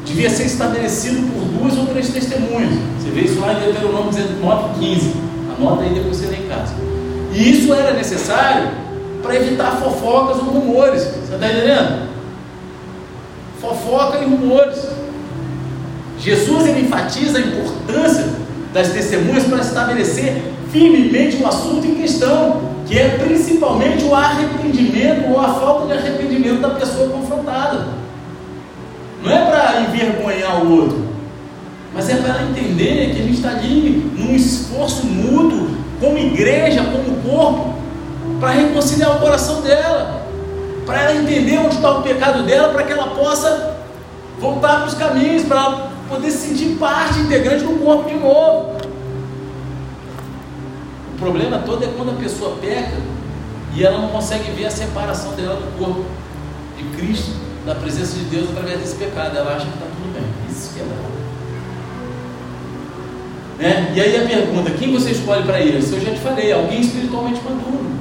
devia 0.05 0.29
ser 0.29 0.45
estabelecido 0.45 1.21
por 1.31 1.45
duas 1.45 1.77
ou 1.77 1.87
três 1.87 2.09
testemunhas. 2.09 2.73
Você 2.99 3.09
vê 3.09 3.21
isso 3.21 3.39
lá 3.39 3.53
em 3.53 3.59
Deuteronômio 3.59 4.11
19, 4.11 4.79
15. 4.79 5.13
Anota 5.57 5.83
aí 5.83 5.93
depois 5.93 6.17
você 6.17 6.27
lê 6.27 6.37
em 6.37 6.47
casa. 6.47 6.73
E 7.33 7.51
isso 7.51 7.73
era 7.73 7.93
necessário 7.93 8.69
para 9.21 9.35
evitar 9.35 9.71
fofocas 9.77 10.37
ou 10.37 10.43
rumores. 10.43 11.03
Você 11.03 11.33
está 11.33 11.47
entendendo? 11.47 12.09
Fofoca 13.59 14.19
e 14.19 14.25
rumores. 14.25 14.79
Jesus 16.19 16.67
ele 16.67 16.81
enfatiza 16.81 17.37
a 17.37 17.41
importância 17.41 18.29
das 18.73 18.89
testemunhas 18.89 19.43
para 19.45 19.59
estabelecer 19.59 20.41
firmemente 20.71 21.41
o 21.41 21.47
assunto 21.47 21.85
em 21.85 21.95
questão, 21.95 22.61
que 22.85 22.97
é 22.97 23.17
principalmente 23.17 24.03
o 24.03 24.15
arrependimento 24.15 25.29
ou 25.29 25.39
a 25.39 25.53
falta 25.53 25.87
de 25.87 25.93
arrependimento 25.93 26.61
da 26.61 26.71
pessoa 26.71 27.09
confrontada. 27.09 28.02
Não 29.23 29.31
é 29.31 29.45
para 29.45 29.81
envergonhar 29.81 30.65
o 30.65 30.81
outro, 30.81 31.05
mas 31.93 32.09
é 32.09 32.15
para 32.15 32.43
entender 32.43 33.13
que 33.13 33.21
a 33.21 33.23
gente 33.23 33.35
está 33.35 33.51
ali 33.51 34.11
num 34.17 34.35
esforço 34.35 35.05
mútuo, 35.05 35.77
como 36.01 36.17
igreja, 36.17 36.83
como 36.83 37.21
corpo, 37.21 37.73
para 38.41 38.51
reconciliar 38.51 39.15
o 39.15 39.19
coração 39.19 39.61
dela, 39.61 40.27
para 40.85 41.03
ela 41.03 41.21
entender 41.21 41.57
onde 41.57 41.75
está 41.75 41.99
o 41.99 42.03
pecado 42.03 42.43
dela, 42.43 42.73
para 42.73 42.83
que 42.83 42.91
ela 42.91 43.07
possa 43.15 43.77
voltar 44.39 44.79
para 44.79 44.87
os 44.87 44.93
caminhos, 44.95 45.43
para 45.43 45.57
ela 45.57 45.91
poder 46.09 46.29
se 46.29 46.49
sentir 46.49 46.75
parte 46.75 47.19
integrante 47.19 47.63
do 47.63 47.79
corpo 47.79 48.09
de 48.09 48.15
novo. 48.15 48.75
O 51.13 51.17
problema 51.17 51.59
todo 51.59 51.81
é 51.85 51.87
quando 51.95 52.11
a 52.11 52.15
pessoa 52.15 52.57
peca 52.59 52.97
e 53.73 53.85
ela 53.85 53.99
não 53.99 54.09
consegue 54.09 54.51
ver 54.51 54.65
a 54.65 54.71
separação 54.71 55.31
dela 55.31 55.55
do 55.55 55.77
corpo 55.77 56.03
de 56.77 56.83
Cristo, 56.97 57.31
da 57.65 57.75
presença 57.75 58.15
de 58.17 58.25
Deus 58.25 58.49
através 58.49 58.79
desse 58.79 58.95
pecado. 58.95 59.37
Ela 59.37 59.55
acha 59.55 59.65
que 59.65 59.73
está 59.73 59.85
tudo 59.85 60.13
bem. 60.13 60.23
Isso 60.49 60.73
que 60.73 60.79
é 60.79 60.83
errado. 60.83 61.13
Né? 63.59 63.93
E 63.95 64.01
aí 64.01 64.23
a 64.23 64.27
pergunta: 64.27 64.71
quem 64.71 64.91
você 64.91 65.11
escolhe 65.11 65.43
para 65.43 65.61
isso? 65.61 65.95
Eu 65.95 66.01
já 66.01 66.11
te 66.11 66.19
falei, 66.19 66.51
alguém 66.51 66.81
espiritualmente 66.81 67.41
maduro. 67.43 67.93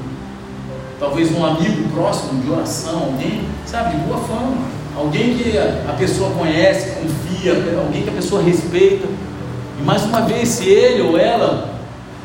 Talvez 0.99 1.33
um 1.37 1.45
amigo 1.45 1.89
próximo 1.91 2.41
de 2.43 2.51
oração, 2.51 3.05
alguém, 3.05 3.43
sabe, 3.67 3.97
de 3.97 4.05
boa 4.05 4.19
fama. 4.21 4.57
Alguém 4.97 5.37
que 5.37 5.59
a 5.59 5.95
pessoa 5.99 6.31
conhece, 6.31 6.91
confia, 6.91 7.55
alguém 7.79 8.03
que 8.03 8.11
a 8.11 8.13
pessoa 8.13 8.43
respeita. 8.43 9.09
E 9.81 9.83
mais 9.83 10.03
uma 10.05 10.21
vez, 10.23 10.49
se 10.49 10.69
ele 10.69 11.03
ou 11.03 11.19
ela 11.19 11.81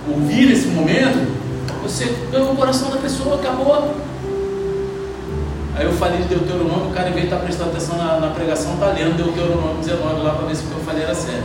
ouvir 0.07 0.51
esse 0.51 0.67
momento, 0.67 1.27
você 1.81 2.13
ganhou 2.31 2.51
o 2.51 2.55
coração 2.55 2.91
da 2.91 2.97
pessoa, 2.97 3.35
acabou. 3.35 3.95
Aí 5.77 5.85
eu 5.85 5.93
falei 5.93 6.17
de 6.17 6.29
Deuteronômio, 6.29 6.89
o 6.89 6.91
cara, 6.91 7.09
em 7.09 7.11
vez 7.11 7.27
de 7.27 7.33
estar 7.33 7.43
prestando 7.43 7.69
atenção 7.69 7.97
na, 7.97 8.19
na 8.19 8.29
pregação, 8.29 8.73
está 8.73 8.87
lendo 8.87 9.15
Deuteronômio 9.15 9.77
19 9.77 10.23
lá 10.23 10.33
para 10.33 10.47
ver 10.47 10.55
se 10.55 10.63
o 10.63 10.67
que 10.69 10.73
eu 10.73 10.79
falei 10.79 11.03
era 11.03 11.13
sério. 11.13 11.43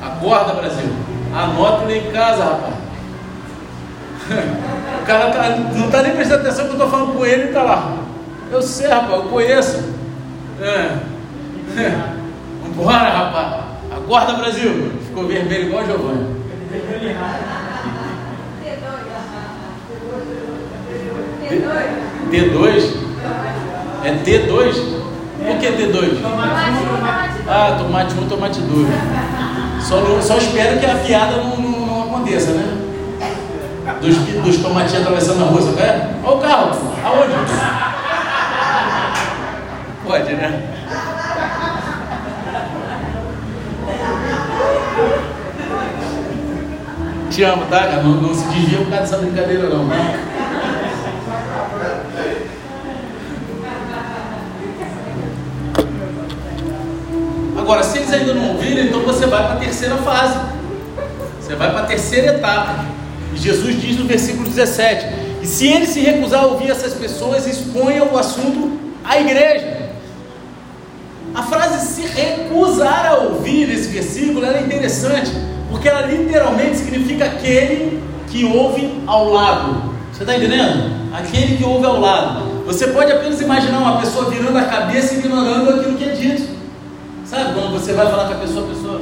Acorda, 0.00 0.54
Brasil. 0.54 0.88
Anota 1.34 1.90
ele 1.90 2.08
em 2.08 2.12
casa, 2.12 2.44
rapaz. 2.44 2.74
o 5.02 5.04
cara 5.04 5.30
tá, 5.32 5.56
não 5.74 5.86
está 5.86 6.02
nem 6.02 6.12
prestando 6.12 6.42
atenção 6.42 6.66
que 6.66 6.70
eu 6.70 6.74
estou 6.74 6.88
falando 6.88 7.16
com 7.16 7.26
ele 7.26 7.42
e 7.42 7.46
está 7.46 7.62
lá. 7.64 7.96
Eu 8.52 8.62
sei, 8.62 8.86
rapaz, 8.86 9.12
eu 9.12 9.22
conheço. 9.24 9.92
É. 10.60 10.98
Vambora, 12.62 13.10
rapaz. 13.10 13.64
Acorda, 13.90 14.34
Brasil. 14.34 14.92
Ficou 15.08 15.26
vermelho 15.26 15.66
igual 15.66 15.82
a 15.82 15.86
Giovanni. 15.86 16.42
T2? 22.30 23.11
É 24.04 24.12
T2? 24.24 25.02
Por 25.44 25.58
que 25.58 25.66
T2? 25.66 26.18
Ah, 27.48 27.76
tomate 27.78 28.14
1, 28.14 28.28
tomate 28.28 28.60
2. 28.60 28.88
Só, 29.82 30.20
só 30.20 30.36
espero 30.38 30.78
que 30.78 30.86
a 30.86 30.94
piada 30.96 31.36
não, 31.38 31.56
não, 31.56 31.86
não 31.86 32.02
aconteça, 32.04 32.52
né? 32.52 32.78
Dos, 34.00 34.16
dos 34.16 34.56
tomatinhos 34.58 35.02
atravessando 35.02 35.42
a 35.42 35.46
rua, 35.48 35.62
sabe? 35.62 35.80
É? 35.80 36.10
Olha 36.24 36.36
o 36.36 36.40
carro, 36.40 36.70
aonde? 37.04 37.32
Pode, 40.06 40.34
né? 40.34 40.62
Te 47.30 47.42
amo, 47.44 47.64
tá? 47.66 47.86
Não, 48.02 48.14
não 48.14 48.34
se 48.34 48.44
desvia 48.46 48.78
por 48.78 48.90
causa 48.90 49.02
dessa 49.02 49.16
brincadeira, 49.18 49.68
não, 49.68 49.84
né? 49.84 50.20
Agora, 57.72 57.84
se 57.84 57.96
eles 57.96 58.12
ainda 58.12 58.34
não 58.34 58.50
ouviram, 58.50 58.84
então 58.84 59.00
você 59.00 59.24
vai 59.24 59.46
para 59.46 59.54
a 59.54 59.56
terceira 59.56 59.96
fase. 59.96 60.38
Você 61.40 61.54
vai 61.54 61.70
para 61.70 61.80
a 61.80 61.86
terceira 61.86 62.34
etapa. 62.34 62.84
E 63.32 63.38
Jesus 63.38 63.80
diz 63.80 63.96
no 63.96 64.04
versículo 64.04 64.46
17: 64.46 65.06
E 65.40 65.46
se 65.46 65.68
ele 65.68 65.86
se 65.86 66.00
recusar 66.00 66.44
a 66.44 66.46
ouvir 66.48 66.70
essas 66.70 66.92
pessoas, 66.92 67.46
exponha 67.46 68.04
o 68.04 68.18
assunto 68.18 68.78
à 69.02 69.18
igreja. 69.18 69.88
A 71.34 71.42
frase 71.44 71.86
se 71.94 72.02
recusar 72.02 73.06
a 73.06 73.16
ouvir 73.20 73.70
esse 73.70 73.88
versículo 73.88 74.44
é 74.44 74.60
interessante 74.60 75.32
porque 75.70 75.88
ela 75.88 76.02
literalmente 76.02 76.76
significa 76.76 77.24
aquele 77.24 78.02
que 78.28 78.44
ouve 78.44 79.02
ao 79.06 79.32
lado. 79.32 79.94
Você 80.12 80.24
está 80.24 80.36
entendendo? 80.36 81.10
Aquele 81.10 81.56
que 81.56 81.64
ouve 81.64 81.86
ao 81.86 81.98
lado. 81.98 82.64
Você 82.66 82.88
pode 82.88 83.10
apenas 83.10 83.40
imaginar 83.40 83.78
uma 83.78 83.98
pessoa 83.98 84.28
virando 84.28 84.58
a 84.58 84.64
cabeça 84.64 85.14
e 85.14 85.20
ignorando 85.20 85.70
aquilo 85.70 85.96
que 85.96 86.04
é 86.04 86.12
dito. 86.12 86.61
Sabe 87.32 87.54
quando 87.54 87.72
você 87.72 87.94
vai 87.94 88.10
falar 88.10 88.28
com 88.28 88.34
a 88.34 88.36
pessoa, 88.36 88.66
a 88.66 88.68
pessoa 88.68 89.00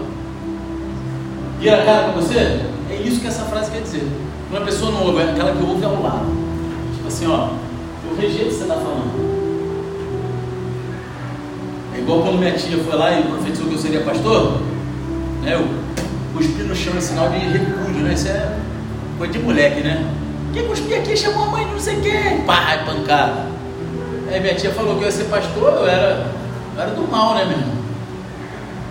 vira 1.58 1.82
a 1.82 1.84
cara 1.84 2.02
para 2.04 2.12
você? 2.12 2.60
É 2.88 3.02
isso 3.04 3.20
que 3.20 3.26
essa 3.26 3.42
frase 3.42 3.72
quer 3.72 3.82
dizer. 3.82 4.08
Uma 4.48 4.60
pessoa 4.60 4.92
não 4.92 5.04
ouve, 5.04 5.18
é 5.18 5.32
aquela 5.32 5.50
que 5.50 5.64
ouve 5.64 5.84
ao 5.84 6.00
lado. 6.00 6.26
Tipo 6.94 7.08
assim, 7.08 7.26
ó, 7.26 7.48
eu 8.08 8.16
rejeito 8.16 8.44
o 8.44 8.48
que 8.50 8.54
você 8.54 8.62
está 8.62 8.74
falando. 8.76 9.10
É 11.96 11.98
igual 11.98 12.22
quando 12.22 12.38
minha 12.38 12.52
tia 12.52 12.78
foi 12.78 12.96
lá 12.96 13.18
e 13.18 13.24
profetizou 13.24 13.66
que 13.66 13.74
eu 13.74 13.78
seria 13.78 14.02
pastor. 14.02 14.60
Né? 15.42 15.54
Eu 15.54 15.68
Cuspir 16.32 16.66
no 16.66 16.76
chão 16.76 16.96
é 16.96 17.00
sinal 17.00 17.30
de 17.30 17.38
repúdio, 17.38 18.02
né? 18.04 18.14
Isso 18.14 18.28
é 18.28 18.56
coisa 19.18 19.32
de 19.32 19.40
moleque, 19.40 19.80
né? 19.80 20.08
Quem 20.52 20.68
cuspir 20.68 21.00
aqui 21.00 21.16
chamou 21.16 21.46
a 21.46 21.46
mãe 21.48 21.66
não 21.66 21.80
sei 21.80 22.00
quem. 22.00 22.42
Pá, 22.42 22.78
pancada. 22.86 23.46
Aí 24.30 24.38
minha 24.38 24.54
tia 24.54 24.70
falou 24.70 24.94
que 24.94 25.00
eu 25.00 25.06
ia 25.06 25.10
ser 25.10 25.24
pastor, 25.24 25.72
eu 25.72 25.88
era, 25.88 26.28
eu 26.76 26.80
era 26.80 26.92
do 26.92 27.10
mal, 27.10 27.34
né, 27.34 27.44
meu 27.46 27.58
irmão? 27.58 27.79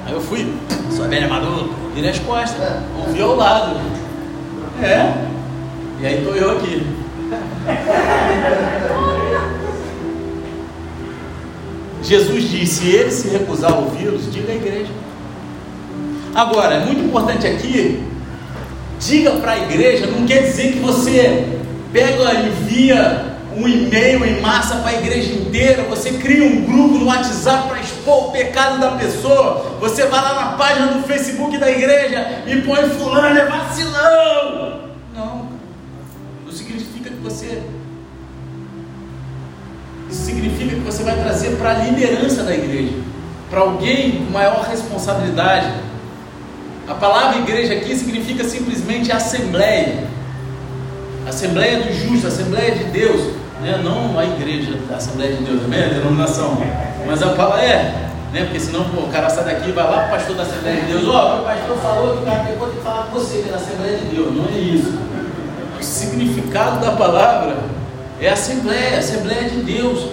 Aí 0.09 0.15
eu 0.15 0.21
fui, 0.21 0.51
sou 0.89 1.07
velha 1.07 1.27
maluco, 1.27 1.69
virei 1.93 2.09
as 2.09 2.17
costas, 2.17 2.81
ouvi 2.97 3.21
ao 3.21 3.35
lado. 3.35 3.79
É. 4.81 5.13
E 6.01 6.07
aí 6.07 6.25
tô 6.25 6.31
eu 6.31 6.57
aqui. 6.57 6.81
Jesus 12.01 12.49
disse: 12.49 12.81
se 12.81 12.89
ele 12.89 13.11
se 13.11 13.29
recusar 13.29 13.71
a 13.71 13.75
ouvi-los, 13.75 14.33
diga 14.33 14.51
à 14.51 14.55
igreja. 14.55 14.89
Agora, 16.33 16.73
é 16.73 16.85
muito 16.85 17.05
importante 17.05 17.45
aqui, 17.45 18.03
diga 18.99 19.33
para 19.33 19.51
a 19.51 19.59
igreja, 19.59 20.07
não 20.07 20.25
quer 20.25 20.41
dizer 20.41 20.73
que 20.73 20.79
você 20.79 21.59
pega 21.93 22.33
e 22.33 22.47
envia 22.47 23.28
um 23.55 23.67
e-mail 23.67 24.25
em 24.25 24.41
massa 24.41 24.75
para 24.77 24.91
a 24.91 24.93
igreja 24.93 25.33
inteira, 25.33 25.83
você 25.83 26.11
cria 26.13 26.43
um 26.43 26.63
grupo 26.65 26.97
no 26.97 27.05
WhatsApp 27.05 27.67
para 27.67 27.79
expor 27.79 28.29
o 28.29 28.31
pecado 28.31 28.79
da 28.79 28.91
pessoa, 28.91 29.77
você 29.79 30.05
vai 30.05 30.21
lá 30.21 30.33
na 30.33 30.57
página 30.57 30.87
do 30.87 31.03
Facebook 31.03 31.57
da 31.57 31.69
igreja 31.69 32.43
e 32.45 32.61
põe 32.61 32.89
fulano 32.89 33.37
é 33.37 33.45
vacilão. 33.45 34.79
Não. 35.15 35.49
você. 37.29 37.61
Isso 40.09 40.25
significa 40.25 40.75
que 40.75 40.81
você 40.81 41.03
vai 41.03 41.15
trazer 41.15 41.55
para 41.57 41.71
a 41.71 41.73
liderança 41.73 42.43
da 42.43 42.53
igreja, 42.53 42.93
para 43.49 43.59
alguém 43.59 44.25
com 44.25 44.31
maior 44.31 44.63
responsabilidade. 44.63 45.71
A 46.87 46.95
palavra 46.95 47.39
igreja 47.39 47.75
aqui 47.75 47.95
significa 47.95 48.43
simplesmente 48.43 49.11
assembleia. 49.11 50.07
Assembleia 51.29 51.79
do 51.79 51.93
justo, 51.93 52.27
Assembleia 52.27 52.75
de 52.75 52.83
Deus, 52.85 53.21
né? 53.61 53.79
não 53.83 54.17
a 54.17 54.25
igreja 54.25 54.73
da 54.89 54.97
Assembleia 54.97 55.35
de 55.35 55.43
Deus, 55.43 55.61
também 55.61 55.83
a 55.83 55.87
denominação, 55.87 56.57
mas 57.05 57.21
a 57.21 57.29
palavra 57.29 57.63
é, 57.63 58.09
né? 58.33 58.43
porque 58.43 58.59
senão 58.59 58.83
pô, 58.85 59.01
o 59.01 59.09
cara 59.09 59.29
sai 59.29 59.45
daqui 59.45 59.69
e 59.69 59.71
vai 59.71 59.83
lá 59.83 59.97
para 59.99 60.07
o 60.07 60.09
pastor 60.11 60.35
da 60.35 60.43
Assembleia 60.43 60.81
de 60.81 60.87
Deus, 60.87 61.07
ó, 61.07 61.37
oh, 61.37 61.41
o 61.41 61.43
pastor 61.43 61.77
falou 61.77 62.17
que 62.17 62.23
o 62.23 62.25
cara 62.25 62.43
pegou 62.43 62.67
que 62.69 62.81
falar 62.81 63.03
com 63.05 63.19
você, 63.19 63.41
que 63.41 63.49
é 63.49 63.51
da 63.51 63.57
Assembleia 63.57 63.97
de 63.97 64.05
Deus, 64.05 64.35
não 64.35 64.45
é 64.45 64.57
isso. 64.57 64.99
O 65.79 65.83
significado 65.83 66.85
da 66.85 66.91
palavra 66.91 67.57
é 68.19 68.29
Assembleia, 68.29 68.99
Assembleia 68.99 69.49
de 69.49 69.61
Deus. 69.61 70.09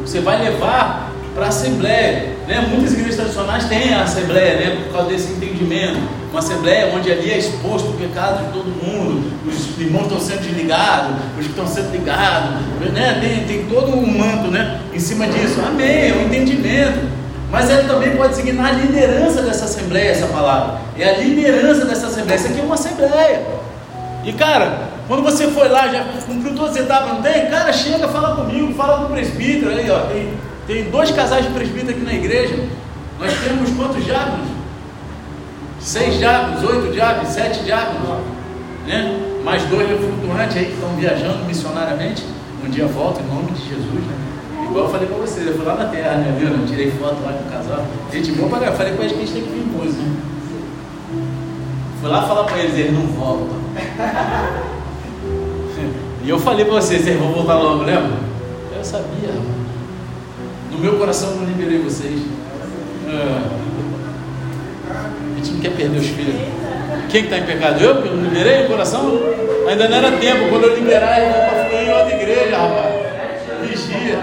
Você 0.00 0.20
vai 0.20 0.42
levar 0.42 1.12
para 1.34 1.46
a 1.46 1.48
Assembleia. 1.48 2.34
Né? 2.48 2.66
Muitas 2.68 2.92
igrejas 2.92 3.16
tradicionais 3.16 3.64
têm 3.66 3.94
a 3.94 4.02
Assembleia 4.02 4.56
né? 4.56 4.82
por 4.84 4.92
causa 4.92 5.10
desse 5.10 5.32
entendimento. 5.32 6.00
Uma 6.34 6.40
Assembleia 6.40 6.92
onde 6.92 7.12
ali 7.12 7.30
é 7.30 7.38
exposto 7.38 7.90
o 7.90 7.92
pecado 7.92 8.44
de 8.44 8.52
todo 8.52 8.64
mundo, 8.64 9.22
os 9.46 9.80
irmãos 9.80 10.02
estão 10.02 10.18
sendo 10.18 10.40
desligados, 10.40 11.14
os 11.38 11.44
que 11.44 11.50
estão 11.50 11.64
sendo 11.64 11.92
ligados, 11.92 12.60
né? 12.92 13.20
tem, 13.20 13.44
tem 13.46 13.66
todo 13.66 13.96
um 13.96 14.04
manto 14.04 14.50
né? 14.50 14.80
em 14.92 14.98
cima 14.98 15.28
disso. 15.28 15.60
Amém, 15.64 16.10
é 16.10 16.12
um 16.12 16.26
entendimento. 16.26 17.08
Mas 17.52 17.70
ele 17.70 17.86
também 17.86 18.16
pode 18.16 18.34
significar 18.34 18.66
a 18.66 18.72
liderança 18.72 19.42
dessa 19.42 19.66
Assembleia, 19.66 20.10
essa 20.10 20.26
palavra. 20.26 20.80
É 20.98 21.08
a 21.08 21.18
liderança 21.18 21.84
dessa 21.84 22.08
Assembleia. 22.08 22.36
Isso 22.36 22.48
aqui 22.48 22.58
é 22.58 22.64
uma 22.64 22.74
Assembleia. 22.74 23.46
E 24.24 24.32
cara, 24.32 24.88
quando 25.06 25.22
você 25.22 25.46
foi 25.46 25.68
lá, 25.68 25.86
já 25.86 26.04
cumpriu 26.26 26.52
todas 26.56 26.72
as 26.72 26.82
etapas, 26.82 27.12
não 27.12 27.22
tem? 27.22 27.46
Cara, 27.46 27.72
chega, 27.72 28.08
fala 28.08 28.34
comigo, 28.34 28.74
fala 28.74 28.98
com 28.98 29.04
o 29.04 29.14
presbítero 29.14 29.70
aí, 29.70 29.88
ó. 29.88 30.00
Tem, 30.06 30.32
tem 30.66 30.90
dois 30.90 31.12
casais 31.12 31.44
de 31.44 31.52
presbítero 31.52 31.90
aqui 31.92 32.00
na 32.00 32.14
igreja. 32.14 32.58
Nós 33.20 33.32
temos 33.34 33.70
quantos 33.70 34.04
diáconos? 34.04 34.53
Seis 35.84 36.16
diáconos, 36.16 36.64
oito 36.64 36.90
diáconos, 36.92 37.28
sete 37.28 37.62
diáconos. 37.62 38.22
Né? 38.86 39.40
Mais 39.44 39.62
dois 39.64 39.86
flutuantes 39.86 40.56
aí 40.56 40.64
que 40.64 40.72
estão 40.72 40.88
viajando 40.96 41.44
missionariamente. 41.44 42.24
Um 42.64 42.70
dia 42.70 42.86
volta 42.86 43.20
em 43.20 43.26
nome 43.26 43.52
de 43.52 43.68
Jesus, 43.68 43.92
né? 43.92 44.16
Igual 44.66 44.86
eu 44.86 44.90
falei 44.90 45.06
pra 45.06 45.18
vocês, 45.18 45.46
eu 45.46 45.54
fui 45.54 45.66
lá 45.66 45.74
na 45.74 45.84
terra, 45.84 46.14
né? 46.14 46.34
Viu? 46.38 46.66
Tirei 46.66 46.90
foto 46.92 47.22
lá 47.22 47.34
com 47.34 47.46
o 47.46 47.52
casal. 47.52 47.84
Gente 48.10 48.32
boa 48.32 48.48
pra 48.48 48.66
Eu 48.66 48.72
falei 48.72 48.94
com 48.94 49.02
eles 49.02 49.12
que 49.12 49.18
a 49.18 49.22
gente 49.26 49.34
tem 49.34 49.42
que 49.42 49.50
vir 49.50 49.66
música. 49.66 50.02
Né? 50.02 50.16
Fui 52.00 52.08
lá 52.08 52.22
falar 52.22 52.44
pra 52.44 52.58
eles, 52.60 52.78
eles 52.78 52.94
não 52.94 53.06
voltam. 53.08 53.58
e 56.24 56.30
eu 56.30 56.40
falei 56.40 56.64
pra 56.64 56.76
vocês, 56.76 57.06
eles 57.06 57.20
vão 57.20 57.30
voltar 57.30 57.58
logo, 57.58 57.82
lembra? 57.82 58.16
Eu 58.74 58.82
sabia. 58.82 59.34
No 60.72 60.78
meu 60.78 60.96
coração 60.96 61.32
eu 61.32 61.36
não 61.36 61.44
liberei 61.44 61.82
vocês. 61.82 62.22
É. 63.06 63.64
Não 65.52 65.60
quer 65.60 65.70
perder 65.72 65.98
os 65.98 66.06
filhos. 66.06 66.34
Quem 67.10 67.24
está 67.24 67.38
em 67.38 67.44
pecado? 67.44 67.82
Eu 67.82 68.02
que 68.02 68.08
não 68.08 68.24
liberei 68.24 68.64
o 68.64 68.68
coração? 68.68 69.20
Ainda 69.68 69.88
não 69.88 69.96
era 69.96 70.12
tempo. 70.12 70.48
Quando 70.48 70.64
eu 70.64 70.76
liberar, 70.76 71.20
eu 71.20 71.32
vou 71.32 71.64
fluir 71.64 71.88
em 71.88 71.92
outra 71.92 72.14
igreja, 72.14 72.56
rapaz. 72.56 72.94
Vigia. 73.62 74.18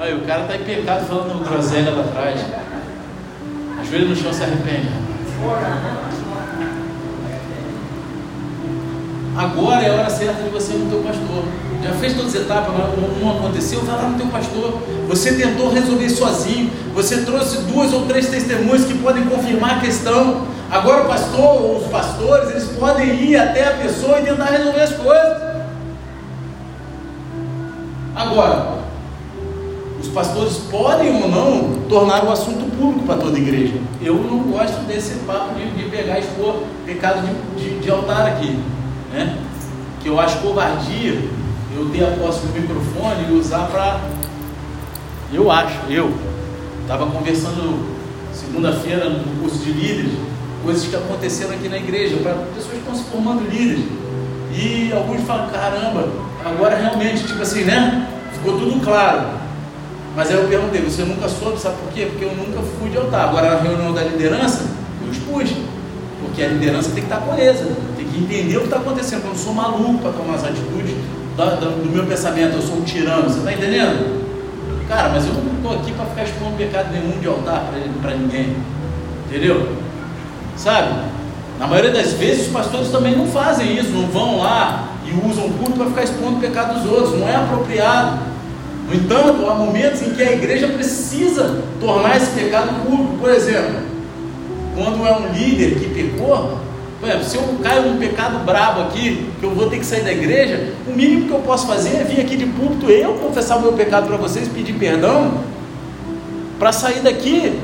Aí 0.00 0.14
o 0.14 0.20
cara 0.20 0.42
está 0.42 0.56
em 0.56 0.64
pecado 0.64 1.06
falando 1.06 1.48
groselha 1.48 1.90
lá 1.90 2.04
atrás. 2.04 2.40
Ajoelha 3.80 4.04
no 4.06 4.16
chão 4.16 4.32
se 4.32 4.42
arrepende. 4.42 4.88
Agora 9.36 9.82
é 9.82 9.90
a 9.90 9.94
hora 9.94 10.10
certa 10.10 10.42
de 10.42 10.50
você 10.50 10.74
ir 10.74 10.78
no 10.78 10.90
teu 10.90 11.02
pastor. 11.02 11.44
Já 11.82 11.92
fez 11.92 12.14
todas 12.14 12.34
as 12.34 12.42
etapas, 12.42 12.74
não 13.20 13.38
aconteceu, 13.38 13.80
vai 13.82 13.96
lá 13.96 14.08
no 14.08 14.18
teu 14.18 14.26
pastor. 14.26 14.78
Você 15.08 15.34
tentou 15.34 15.70
resolver 15.70 16.08
sozinho. 16.10 16.70
Você 16.94 17.22
trouxe 17.22 17.58
duas 17.62 17.92
ou 17.92 18.06
três 18.06 18.28
testemunhas 18.28 18.84
que 18.84 18.98
podem 18.98 19.24
confirmar 19.24 19.76
a 19.76 19.80
questão. 19.80 20.46
Agora 20.70 21.04
o 21.04 21.06
pastor 21.06 21.62
ou 21.62 21.78
os 21.78 21.86
pastores, 21.86 22.50
eles 22.50 22.64
podem 22.78 23.08
ir 23.22 23.36
até 23.36 23.68
a 23.68 23.70
pessoa 23.76 24.20
e 24.20 24.24
tentar 24.24 24.46
resolver 24.46 24.80
as 24.80 24.92
coisas. 24.92 25.48
Agora, 28.14 28.78
os 30.00 30.08
pastores 30.08 30.56
podem 30.70 31.22
ou 31.22 31.28
não 31.28 31.82
tornar 31.88 32.24
o 32.24 32.32
assunto 32.32 32.68
público 32.76 33.06
para 33.06 33.16
toda 33.16 33.36
a 33.36 33.40
igreja. 33.40 33.74
Eu 34.02 34.16
não 34.16 34.40
gosto 34.40 34.84
desse 34.86 35.14
papo 35.20 35.54
de, 35.54 35.70
de 35.70 35.84
pegar 35.88 36.18
e 36.18 36.22
expor 36.22 36.64
pecado 36.84 37.22
de, 37.24 37.62
de, 37.62 37.78
de 37.78 37.90
altar 37.90 38.26
aqui. 38.26 38.58
Né? 39.12 39.38
Que 40.00 40.08
eu 40.08 40.18
acho 40.18 40.38
covardia 40.38 41.37
eu 41.78 41.88
ter 41.90 42.04
a 42.04 42.10
posse 42.16 42.40
do 42.40 42.52
microfone 42.52 43.28
e 43.30 43.32
usar 43.34 43.68
para. 43.68 44.00
Eu 45.32 45.50
acho, 45.50 45.78
eu. 45.88 46.12
Estava 46.82 47.06
conversando 47.06 47.86
segunda-feira 48.32 49.08
no 49.10 49.40
curso 49.40 49.58
de 49.58 49.72
líderes, 49.72 50.12
coisas 50.64 50.86
que 50.86 50.96
aconteceram 50.96 51.52
aqui 51.52 51.68
na 51.68 51.76
igreja, 51.76 52.16
para 52.16 52.32
pessoas 52.54 52.72
que 52.72 52.78
estão 52.78 52.94
se 52.94 53.04
formando 53.04 53.48
líderes. 53.48 53.84
E 54.52 54.90
alguns 54.92 55.22
falam, 55.22 55.50
caramba, 55.50 56.08
agora 56.44 56.76
realmente, 56.76 57.24
tipo 57.24 57.42
assim, 57.42 57.64
né? 57.64 58.08
Ficou 58.32 58.58
tudo 58.58 58.82
claro. 58.82 59.38
Mas 60.16 60.30
aí 60.30 60.36
eu 60.36 60.48
perguntei, 60.48 60.80
você 60.80 61.04
nunca 61.04 61.28
soube, 61.28 61.60
sabe 61.60 61.76
por 61.76 61.92
quê? 61.92 62.06
Porque 62.06 62.24
eu 62.24 62.34
nunca 62.34 62.60
fui 62.78 62.90
de 62.90 62.96
altar. 62.96 63.28
Agora 63.28 63.50
na 63.50 63.60
reunião 63.60 63.92
da 63.92 64.02
liderança, 64.02 64.64
eu 65.04 65.12
expus. 65.12 65.54
Porque 66.20 66.42
a 66.42 66.48
liderança 66.48 66.90
tem 66.90 67.04
que 67.04 67.12
estar 67.12 67.20
coesa, 67.20 67.70
tem 67.96 68.06
que 68.06 68.18
entender 68.18 68.56
o 68.56 68.60
que 68.60 68.66
está 68.66 68.78
acontecendo. 68.78 69.22
Eu 69.24 69.28
não 69.28 69.36
sou 69.36 69.54
maluco 69.54 69.98
para 69.98 70.12
tomar 70.12 70.34
as 70.34 70.44
atitudes 70.44 70.96
do 71.46 71.92
meu 71.92 72.04
pensamento, 72.04 72.56
eu 72.56 72.62
sou 72.62 72.78
um 72.78 72.82
tirano, 72.82 73.28
você 73.30 73.38
está 73.38 73.52
entendendo? 73.52 74.18
Cara, 74.88 75.10
mas 75.10 75.26
eu 75.26 75.34
não 75.34 75.54
estou 75.54 75.74
aqui 75.74 75.92
para 75.92 76.06
ficar 76.06 76.24
expondo 76.24 76.56
pecado 76.56 76.88
nenhum 76.90 77.20
de 77.20 77.28
altar 77.28 77.70
para 78.02 78.14
ninguém, 78.14 78.56
entendeu? 79.26 79.76
Sabe? 80.56 80.94
Na 81.58 81.66
maioria 81.66 81.92
das 81.92 82.12
vezes 82.14 82.46
os 82.46 82.52
pastores 82.52 82.88
também 82.88 83.16
não 83.16 83.26
fazem 83.26 83.76
isso, 83.76 83.90
não 83.90 84.06
vão 84.06 84.38
lá 84.38 84.88
e 85.04 85.28
usam 85.28 85.46
o 85.46 85.52
culto 85.52 85.72
para 85.72 85.86
ficar 85.86 86.02
expondo 86.04 86.38
o 86.38 86.40
pecado 86.40 86.80
dos 86.80 86.90
outros, 86.90 87.20
não 87.20 87.28
é 87.28 87.36
apropriado. 87.36 88.18
No 88.88 88.94
entanto, 88.94 89.46
há 89.48 89.54
momentos 89.54 90.02
em 90.02 90.14
que 90.14 90.22
a 90.22 90.32
igreja 90.32 90.68
precisa 90.68 91.62
tornar 91.78 92.16
esse 92.16 92.30
pecado 92.30 92.84
público. 92.84 93.18
Por 93.18 93.30
exemplo, 93.30 93.80
quando 94.74 95.06
é 95.06 95.12
um 95.12 95.32
líder 95.32 95.78
que 95.78 95.86
pecou, 95.90 96.58
exemplo, 97.06 97.24
se 97.24 97.36
eu 97.36 97.42
caio 97.62 97.82
num 97.82 97.98
pecado 97.98 98.44
brabo 98.44 98.82
aqui, 98.82 99.30
que 99.38 99.44
eu 99.44 99.54
vou 99.54 99.70
ter 99.70 99.78
que 99.78 99.86
sair 99.86 100.02
da 100.02 100.12
igreja, 100.12 100.72
o 100.86 100.90
mínimo 100.90 101.28
que 101.28 101.32
eu 101.32 101.38
posso 101.40 101.66
fazer 101.66 101.90
é 101.90 102.04
vir 102.04 102.20
aqui 102.20 102.36
de 102.36 102.46
púlpito, 102.46 102.90
eu 102.90 103.14
confessar 103.14 103.56
o 103.56 103.62
meu 103.62 103.72
pecado 103.74 104.08
para 104.08 104.16
vocês, 104.16 104.48
pedir 104.48 104.72
perdão, 104.72 105.44
para 106.58 106.72
sair 106.72 107.00
daqui, 107.00 107.56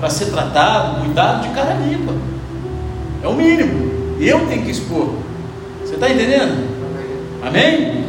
para 0.00 0.10
ser 0.10 0.26
tratado, 0.26 1.00
cuidado 1.00 1.46
de 1.46 1.54
cara 1.54 1.74
limpa. 1.74 2.12
É 3.22 3.28
o 3.28 3.34
mínimo. 3.34 4.16
Eu 4.20 4.46
tenho 4.46 4.64
que 4.64 4.70
expor. 4.70 5.14
Você 5.82 5.94
está 5.94 6.10
entendendo? 6.10 6.68
Amém? 7.40 8.04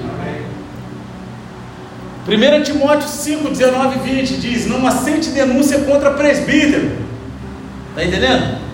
1 2.27 2.63
Timóteo 2.63 3.07
5, 3.07 3.49
19 3.49 3.95
e 3.97 4.15
20 4.15 4.37
diz: 4.37 4.65
Não 4.65 4.85
aceite 4.87 5.29
denúncia 5.29 5.79
contra 5.79 6.11
presbítero. 6.11 6.91
Está 7.91 8.03
entendendo? 8.03 8.64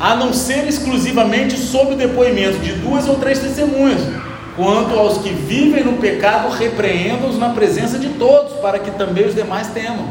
A 0.00 0.14
não 0.14 0.32
ser 0.32 0.66
exclusivamente 0.68 1.56
sob 1.56 1.94
o 1.94 1.96
depoimento 1.96 2.58
de 2.58 2.72
duas 2.72 3.08
ou 3.08 3.16
três 3.16 3.38
testemunhas. 3.38 4.00
Quanto 4.56 4.98
aos 4.98 5.18
que 5.18 5.30
vivem 5.30 5.84
no 5.84 5.98
pecado, 5.98 6.50
repreenda-os 6.50 7.38
na 7.38 7.50
presença 7.50 7.98
de 7.98 8.08
todos, 8.10 8.54
para 8.54 8.78
que 8.78 8.90
também 8.92 9.26
os 9.26 9.34
demais 9.34 9.68
temam. 9.68 10.08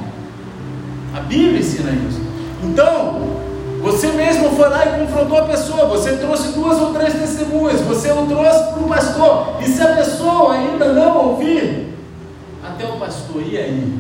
A 1.14 1.20
Bíblia 1.20 1.60
ensina 1.60 1.92
isso. 1.92 2.22
Então, 2.64 3.38
você 3.82 4.08
mesmo 4.08 4.50
foi 4.52 4.70
lá 4.70 4.86
e 4.86 5.00
confrontou 5.00 5.38
a 5.38 5.44
pessoa, 5.44 5.86
você 5.86 6.18
trouxe 6.18 6.50
duas 6.50 6.80
ou 6.80 6.94
três 6.94 7.14
testemunhas, 7.14 7.82
você 7.82 8.12
o 8.12 8.26
trouxe 8.26 8.74
para 8.74 8.84
o 8.84 8.88
pastor, 8.88 9.58
e 9.62 9.66
se 9.66 9.82
a 9.82 9.96
pessoa 9.96 10.54
ainda 10.54 10.94
não 10.94 11.30
ouvir, 11.30 11.94
até 12.64 12.86
o 12.86 12.98
pastor, 12.98 13.44
e 13.46 13.58
aí? 13.58 13.98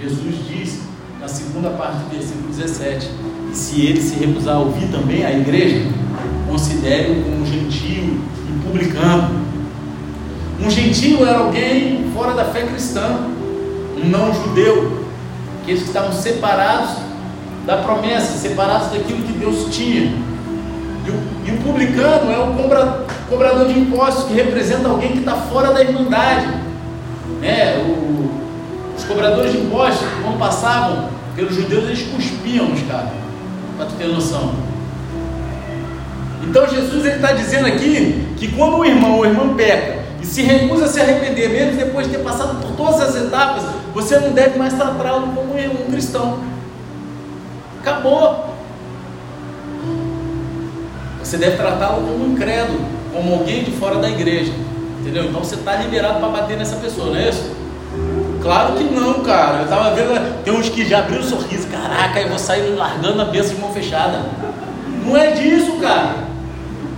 Jesus 0.00 0.34
disse 0.48 0.82
na 1.20 1.28
segunda 1.28 1.70
parte 1.70 1.98
do 1.98 2.10
versículo 2.10 2.48
17: 2.48 3.08
E 3.08 3.41
se 3.52 3.82
ele 3.82 4.00
se 4.00 4.16
recusar 4.16 4.56
a 4.56 4.58
ouvir 4.58 4.88
também 4.88 5.24
a 5.24 5.32
igreja, 5.32 5.86
considere-o 6.48 7.22
como 7.22 7.42
um 7.42 7.46
gentio 7.46 8.20
e 8.48 8.66
publicano. 8.66 9.42
Um 10.60 10.70
gentio 10.70 11.26
era 11.26 11.38
alguém 11.38 12.10
fora 12.14 12.34
da 12.34 12.46
fé 12.46 12.62
cristã, 12.62 13.20
um 13.96 14.08
não 14.08 14.32
judeu, 14.32 15.04
que 15.64 15.72
eles 15.72 15.82
estavam 15.82 16.12
separados 16.12 16.96
da 17.66 17.78
promessa, 17.78 18.38
separados 18.38 18.88
daquilo 18.88 19.22
que 19.22 19.32
Deus 19.32 19.66
tinha. 19.74 20.12
E 21.04 21.10
o, 21.10 21.22
e 21.46 21.50
o 21.50 21.56
publicano 21.62 22.30
é 22.30 22.38
o 22.38 22.54
cobra, 22.54 23.04
cobrador 23.28 23.66
de 23.68 23.78
impostos, 23.78 24.24
que 24.24 24.34
representa 24.34 24.88
alguém 24.88 25.12
que 25.12 25.18
está 25.18 25.34
fora 25.34 25.72
da 25.72 25.82
irmandade. 25.82 26.48
É, 27.42 27.82
o, 27.84 28.30
os 28.96 29.04
cobradores 29.04 29.52
de 29.52 29.58
impostos, 29.58 30.06
quando 30.22 30.38
passavam 30.38 31.08
pelos 31.34 31.54
judeus, 31.54 31.84
eles 31.84 32.02
cuspiam 32.02 32.68
nos 32.68 32.82
caras, 32.82 33.10
para 33.82 33.86
tu 33.86 33.94
ter 33.96 34.06
noção. 34.06 34.54
Então 36.42 36.68
Jesus 36.68 37.04
está 37.04 37.32
dizendo 37.32 37.66
aqui 37.66 38.34
que 38.36 38.48
quando 38.52 38.78
o 38.78 38.84
irmão 38.84 39.18
ou 39.18 39.26
irmã 39.26 39.54
peca 39.54 40.02
e 40.20 40.26
se 40.26 40.42
recusa 40.42 40.84
a 40.84 40.88
se 40.88 41.00
arrepender, 41.00 41.48
mesmo 41.48 41.76
depois 41.76 42.06
de 42.06 42.16
ter 42.16 42.22
passado 42.22 42.60
por 42.60 42.76
todas 42.76 43.00
as 43.00 43.16
etapas, 43.16 43.64
você 43.92 44.18
não 44.18 44.30
deve 44.30 44.58
mais 44.58 44.74
tratá-lo 44.74 45.28
como 45.34 45.54
um 45.54 45.90
cristão. 45.90 46.38
Acabou. 47.80 48.52
Você 51.22 51.36
deve 51.36 51.56
tratá-lo 51.56 52.06
como 52.06 52.24
um 52.24 52.32
incrédulo, 52.32 52.80
como 53.12 53.34
alguém 53.34 53.64
de 53.64 53.72
fora 53.72 53.96
da 53.96 54.08
igreja. 54.08 54.52
Entendeu? 55.00 55.24
Então 55.24 55.42
você 55.42 55.56
está 55.56 55.76
liberado 55.76 56.20
para 56.20 56.28
bater 56.28 56.56
nessa 56.56 56.76
pessoa, 56.76 57.10
não 57.10 57.16
é 57.16 57.28
isso? 57.28 57.50
Claro 58.42 58.74
que 58.74 58.84
não, 58.84 59.20
cara. 59.20 59.58
Eu 59.58 59.64
estava 59.64 59.94
vendo, 59.94 60.42
tem 60.42 60.52
uns 60.52 60.68
que 60.68 60.84
já 60.84 60.98
abriram 60.98 61.22
o 61.22 61.24
sorriso. 61.24 61.68
Caraca, 61.68 62.20
eu 62.20 62.28
vou 62.28 62.38
sair 62.38 62.74
largando 62.74 63.22
a 63.22 63.26
bênção 63.26 63.54
de 63.54 63.60
mão 63.60 63.72
fechada. 63.72 64.20
Não 65.06 65.16
é 65.16 65.30
disso, 65.30 65.78
cara. 65.80 66.16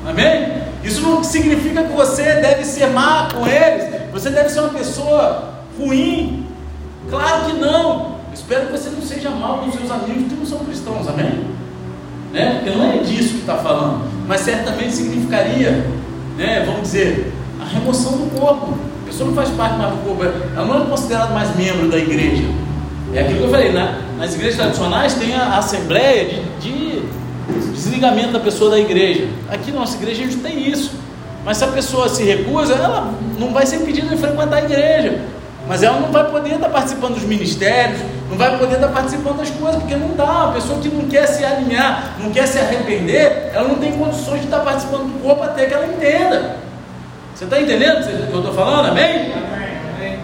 Amém? 0.06 0.64
Isso 0.82 1.00
não 1.02 1.22
significa 1.22 1.82
que 1.82 1.92
você 1.92 2.22
deve 2.22 2.64
ser 2.64 2.88
má 2.88 3.28
com 3.32 3.46
eles. 3.46 4.10
Você 4.12 4.30
deve 4.30 4.48
ser 4.48 4.60
uma 4.60 4.70
pessoa 4.70 5.54
ruim. 5.78 6.46
Claro 7.10 7.44
que 7.46 7.52
não. 7.52 8.16
espero 8.32 8.66
que 8.66 8.72
você 8.72 8.90
não 8.90 9.02
seja 9.02 9.30
mal 9.30 9.58
com 9.58 9.70
seus 9.70 9.90
amigos 9.90 10.28
que 10.28 10.34
não 10.34 10.46
são 10.46 10.58
cristãos. 10.60 11.08
Amém? 11.08 11.44
Né? 12.32 12.60
Porque 12.62 12.76
não 12.76 12.90
é 12.90 12.98
disso 12.98 13.34
que 13.34 13.40
está 13.40 13.56
falando. 13.56 14.04
Mas 14.26 14.40
certamente 14.40 14.94
significaria, 14.94 15.86
né, 16.36 16.64
vamos 16.66 16.82
dizer, 16.82 17.32
a 17.60 17.64
remoção 17.64 18.12
do 18.12 18.38
corpo. 18.38 18.76
Pessoa 19.14 19.30
não 19.30 19.36
faz 19.36 19.48
parte 19.50 19.76
mais 19.76 19.92
do 19.92 19.98
corpo. 19.98 20.24
Ela 20.24 20.66
não 20.66 20.82
é 20.82 20.86
considerada 20.86 21.32
mais 21.32 21.54
membro 21.54 21.88
da 21.88 21.96
igreja. 21.96 22.42
É 23.14 23.20
aquilo 23.20 23.38
que 23.38 23.44
eu 23.44 23.50
falei, 23.50 23.70
né? 23.70 24.00
nas 24.18 24.34
igrejas 24.34 24.56
tradicionais 24.56 25.14
tem 25.14 25.32
a 25.36 25.56
assembleia 25.56 26.24
de, 26.60 26.60
de 26.60 27.02
desligamento 27.72 28.32
da 28.32 28.40
pessoa 28.40 28.72
da 28.72 28.80
igreja. 28.80 29.28
Aqui 29.48 29.70
na 29.70 29.80
nossa 29.80 29.96
igreja 29.98 30.20
a 30.20 30.26
gente 30.26 30.38
tem 30.38 30.68
isso. 30.68 30.98
Mas 31.44 31.58
se 31.58 31.64
a 31.64 31.68
pessoa 31.68 32.08
se 32.08 32.24
recusa, 32.24 32.74
ela 32.74 33.14
não 33.38 33.52
vai 33.52 33.64
ser 33.66 33.76
impedida 33.76 34.08
de 34.08 34.16
frequentar 34.16 34.56
a 34.56 34.64
igreja. 34.64 35.20
Mas 35.68 35.84
ela 35.84 36.00
não 36.00 36.10
vai 36.10 36.28
poder 36.28 36.56
estar 36.56 36.68
participando 36.68 37.14
dos 37.14 37.22
ministérios, 37.22 38.00
não 38.28 38.36
vai 38.36 38.58
poder 38.58 38.74
estar 38.74 38.88
participando 38.88 39.36
das 39.36 39.50
coisas, 39.50 39.80
porque 39.80 39.94
não 39.94 40.16
dá. 40.16 40.46
A 40.46 40.52
pessoa 40.54 40.80
que 40.80 40.88
não 40.88 41.08
quer 41.08 41.28
se 41.28 41.44
alinhar, 41.44 42.16
não 42.18 42.32
quer 42.32 42.48
se 42.48 42.58
arrepender, 42.58 43.52
ela 43.54 43.68
não 43.68 43.76
tem 43.76 43.92
condições 43.92 44.40
de 44.40 44.46
estar 44.46 44.58
participando 44.58 45.04
do 45.04 45.22
corpo 45.22 45.44
até 45.44 45.66
que 45.66 45.74
ela 45.74 45.86
entenda. 45.86 46.64
Você 47.34 47.44
está 47.44 47.60
entendendo 47.60 47.98
o 47.98 48.26
que 48.28 48.32
eu 48.32 48.38
estou 48.38 48.54
falando? 48.54 48.90
Amém? 48.90 49.32
Amém? 49.96 50.18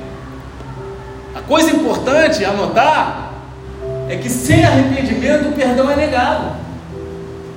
A 1.35 1.41
coisa 1.41 1.71
importante 1.71 2.45
a 2.45 2.51
anotar 2.51 3.33
é 4.09 4.15
que 4.15 4.31
sem 4.31 4.65
arrependimento 4.65 5.49
o 5.49 5.53
perdão 5.53 5.91
é 5.91 5.97
negado. 5.97 6.53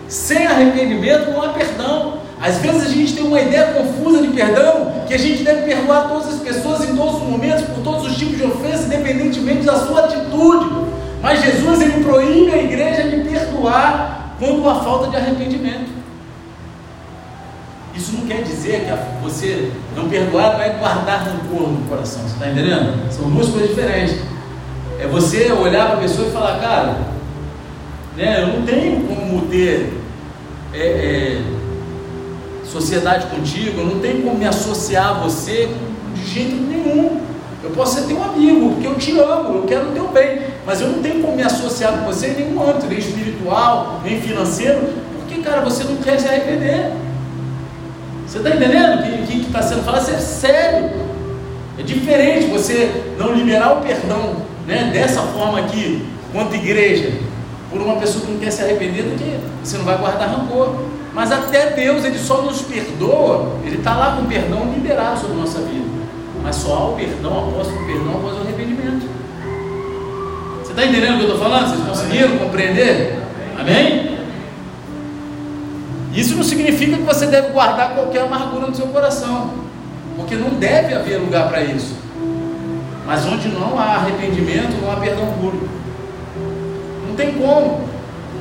Sem 0.08 0.48
arrependimento 0.48 1.30
não 1.30 1.44
há 1.44 1.50
perdão. 1.50 2.18
Às 2.42 2.58
vezes 2.58 2.88
a 2.88 2.90
gente 2.90 3.14
tem 3.14 3.24
uma 3.24 3.40
ideia 3.40 3.74
confusa 3.74 4.24
de 4.24 4.30
perdão, 4.30 4.92
que 5.08 5.14
a 5.14 5.20
gente 5.20 5.44
deve 5.44 5.62
perdoar 5.62 6.10
todas 6.10 6.34
as 6.34 6.40
pessoas 6.40 6.90
em 6.90 6.96
todos 6.96 7.22
os 7.22 7.22
momentos, 7.22 7.64
por 7.66 7.84
todos 7.84 8.08
os 8.08 8.18
tipos 8.18 8.38
de 8.38 8.44
ofensa, 8.44 8.88
independentemente 8.88 9.64
da 9.64 9.78
sua 9.78 10.06
atitude. 10.06 10.66
Mas 11.22 11.44
Jesus 11.44 11.80
ele 11.80 12.04
proíbe 12.04 12.52
a 12.52 12.58
igreja 12.58 13.04
de 13.04 13.18
perdoar 13.30 14.36
quando 14.40 14.68
há 14.68 14.76
falta 14.84 15.12
de 15.12 15.16
arrependimento. 15.16 15.93
Isso 17.96 18.14
não 18.14 18.26
quer 18.26 18.42
dizer 18.42 18.86
que 18.86 19.24
você 19.24 19.72
não 19.96 20.10
perdoar 20.10 20.58
vai 20.58 20.78
guardar 20.80 21.26
rancor 21.26 21.70
no 21.70 21.88
coração, 21.88 22.24
você 22.24 22.34
está 22.34 22.50
entendendo? 22.50 23.12
São 23.12 23.30
duas 23.30 23.50
coisas 23.50 23.70
diferentes. 23.70 24.18
É 25.00 25.08
você 25.08 25.52
olhar 25.52 25.88
para 25.88 25.98
a 25.98 26.02
pessoa 26.02 26.28
e 26.28 26.32
falar, 26.32 26.60
cara, 26.60 26.98
né, 28.18 28.42
eu 28.42 28.48
não 28.48 28.66
tenho 28.66 29.02
como 29.08 29.48
ter 29.48 29.94
é, 30.74 30.80
é, 30.80 31.42
sociedade 32.66 33.28
contigo, 33.28 33.82
eu 33.82 33.86
não 33.86 34.00
tenho 34.00 34.24
como 34.24 34.38
me 34.38 34.48
associar 34.48 35.10
a 35.10 35.14
você 35.20 35.70
de 36.16 36.26
jeito 36.26 36.56
nenhum. 36.56 37.22
Eu 37.64 37.70
posso 37.70 38.00
ser 38.00 38.08
teu 38.08 38.22
amigo, 38.22 38.72
porque 38.72 38.88
eu 38.88 38.96
te 38.96 39.18
amo, 39.20 39.60
eu 39.60 39.64
quero 39.64 39.90
o 39.90 39.92
teu 39.92 40.08
bem, 40.10 40.42
mas 40.66 40.82
eu 40.82 40.88
não 40.90 41.02
tenho 41.02 41.22
como 41.22 41.36
me 41.36 41.44
associar 41.44 41.94
com 41.94 42.06
você 42.06 42.28
em 42.28 42.36
nenhum 42.36 42.62
âmbito, 42.62 42.88
nem 42.88 42.98
espiritual, 42.98 44.02
nem 44.04 44.20
financeiro, 44.20 44.82
porque, 45.20 45.42
cara, 45.42 45.62
você 45.62 45.84
não 45.84 45.96
quer 45.98 46.20
se 46.20 46.28
arrepender. 46.28 46.92
Você 48.34 48.40
está 48.40 48.50
entendendo 48.50 49.00
o 49.00 49.28
que 49.28 49.42
está 49.46 49.62
sendo 49.62 49.84
falado? 49.84 50.02
Isso 50.02 50.12
é 50.12 50.18
sério. 50.18 50.90
É 51.78 51.84
diferente 51.84 52.48
você 52.48 53.14
não 53.16 53.32
liberar 53.32 53.74
o 53.74 53.82
perdão 53.82 54.38
né, 54.66 54.90
dessa 54.92 55.22
forma 55.22 55.60
aqui, 55.60 56.04
quanto 56.32 56.56
igreja, 56.56 57.12
por 57.70 57.80
uma 57.80 57.98
pessoa 57.98 58.26
que 58.26 58.32
não 58.32 58.40
quer 58.40 58.50
se 58.50 58.64
arrepender 58.64 59.04
do 59.04 59.16
que 59.20 59.40
você 59.64 59.78
não 59.78 59.86
vai 59.86 60.00
guardar 60.00 60.30
rancor. 60.30 60.74
Mas 61.14 61.32
até 61.32 61.70
Deus, 61.74 62.04
Ele 62.04 62.18
só 62.18 62.42
nos 62.42 62.64
perdoa, 62.64 63.52
Ele 63.64 63.78
está 63.78 63.96
lá 63.96 64.16
com 64.16 64.24
o 64.24 64.26
perdão 64.26 64.68
liberado 64.74 65.20
sobre 65.20 65.36
a 65.36 65.40
nossa 65.40 65.60
vida. 65.60 65.86
Mas 66.42 66.56
só 66.56 66.74
há 66.74 66.90
o 66.90 66.96
perdão 66.96 67.50
após 67.50 67.68
o 67.68 67.86
perdão, 67.86 68.16
após 68.16 68.36
o 68.36 68.42
arrependimento. 68.42 69.08
Você 70.64 70.72
está 70.72 70.84
entendendo 70.84 71.14
o 71.14 71.18
que 71.18 71.24
eu 71.26 71.34
estou 71.34 71.38
falando? 71.38 71.68
Vocês 71.68 71.88
conseguiram 71.88 72.36
compreender? 72.40 73.14
Amém? 73.60 74.23
Isso 76.14 76.36
não 76.36 76.44
significa 76.44 76.96
que 76.96 77.04
você 77.04 77.26
deve 77.26 77.50
guardar 77.50 77.96
qualquer 77.96 78.22
amargura 78.22 78.68
no 78.68 78.76
seu 78.76 78.86
coração, 78.88 79.50
porque 80.16 80.36
não 80.36 80.50
deve 80.52 80.94
haver 80.94 81.18
lugar 81.18 81.50
para 81.50 81.64
isso. 81.64 81.96
Mas 83.06 83.26
onde 83.26 83.50
não 83.50 83.78
há 83.80 83.96
arrependimento, 83.96 84.80
não 84.82 84.92
há 84.92 84.96
perdão 84.98 85.26
puro. 85.42 85.68
Não 87.08 87.16
tem 87.16 87.34
como. 87.34 87.82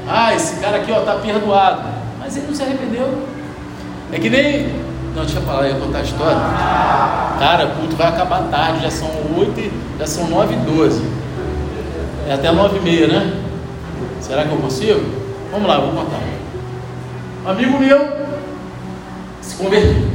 Ah, 0.07 0.35
esse 0.35 0.61
cara 0.61 0.79
aqui 0.79 0.93
está 0.93 1.15
perdoado. 1.15 1.83
Mas 2.21 2.37
ele 2.37 2.47
não 2.47 2.55
se 2.55 2.63
arrependeu. 2.63 3.27
É 4.13 4.19
que 4.19 4.29
nem. 4.29 4.67
Não, 5.17 5.25
deixa 5.25 5.39
eu 5.39 5.43
falar, 5.43 5.67
eu 5.67 5.75
ia 5.75 5.81
contar 5.81 5.99
a 5.99 6.03
história. 6.03 6.41
Cara, 7.39 7.67
o 7.67 7.71
culto 7.77 7.97
vai 7.97 8.09
acabar 8.09 8.43
tarde, 8.51 8.83
já 8.83 8.91
são 8.91 9.09
8, 9.37 9.73
já 9.99 10.07
são 10.07 10.29
9 10.29 10.55
e 10.55 10.57
12. 10.59 11.03
É 12.29 12.35
até 12.35 12.53
9 12.53 12.79
e 12.79 12.81
meia, 12.81 13.07
né? 13.09 13.33
Será 14.21 14.45
que 14.45 14.53
eu 14.53 14.59
consigo? 14.59 15.01
Vamos 15.51 15.69
lá, 15.69 15.79
vou 15.79 15.93
contar. 15.93 16.21
Amigo 17.45 17.79
meu 17.79 18.09
se 19.41 19.57
converteu. 19.57 20.07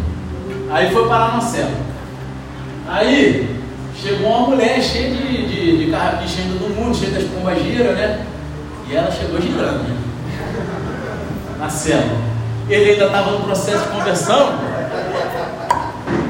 Aí 0.72 0.92
foi 0.92 1.08
parar 1.10 1.36
na 1.36 1.42
cela. 1.42 1.72
Aí 2.88 3.54
chegou 4.02 4.30
uma 4.30 4.48
mulher 4.48 4.82
cheia 4.82 5.12
de, 5.12 5.48
de, 5.48 5.86
de 5.86 5.92
carrapicha 5.92 6.40
ainda 6.42 6.58
do 6.58 6.74
mundo, 6.74 6.96
cheia 6.96 7.12
das 7.12 7.24
pombas 7.26 7.62
gira, 7.62 7.92
né? 7.94 8.26
E 8.90 8.96
ela 8.96 9.12
chegou 9.12 9.42
girando, 9.42 9.84
né? 9.84 9.98
Na 11.60 11.70
cela. 11.70 12.18
Ele 12.70 12.92
ainda 12.92 13.06
estava 13.08 13.32
no 13.32 13.42
processo 13.42 13.84
de 13.84 13.90
conversão. 13.90 14.60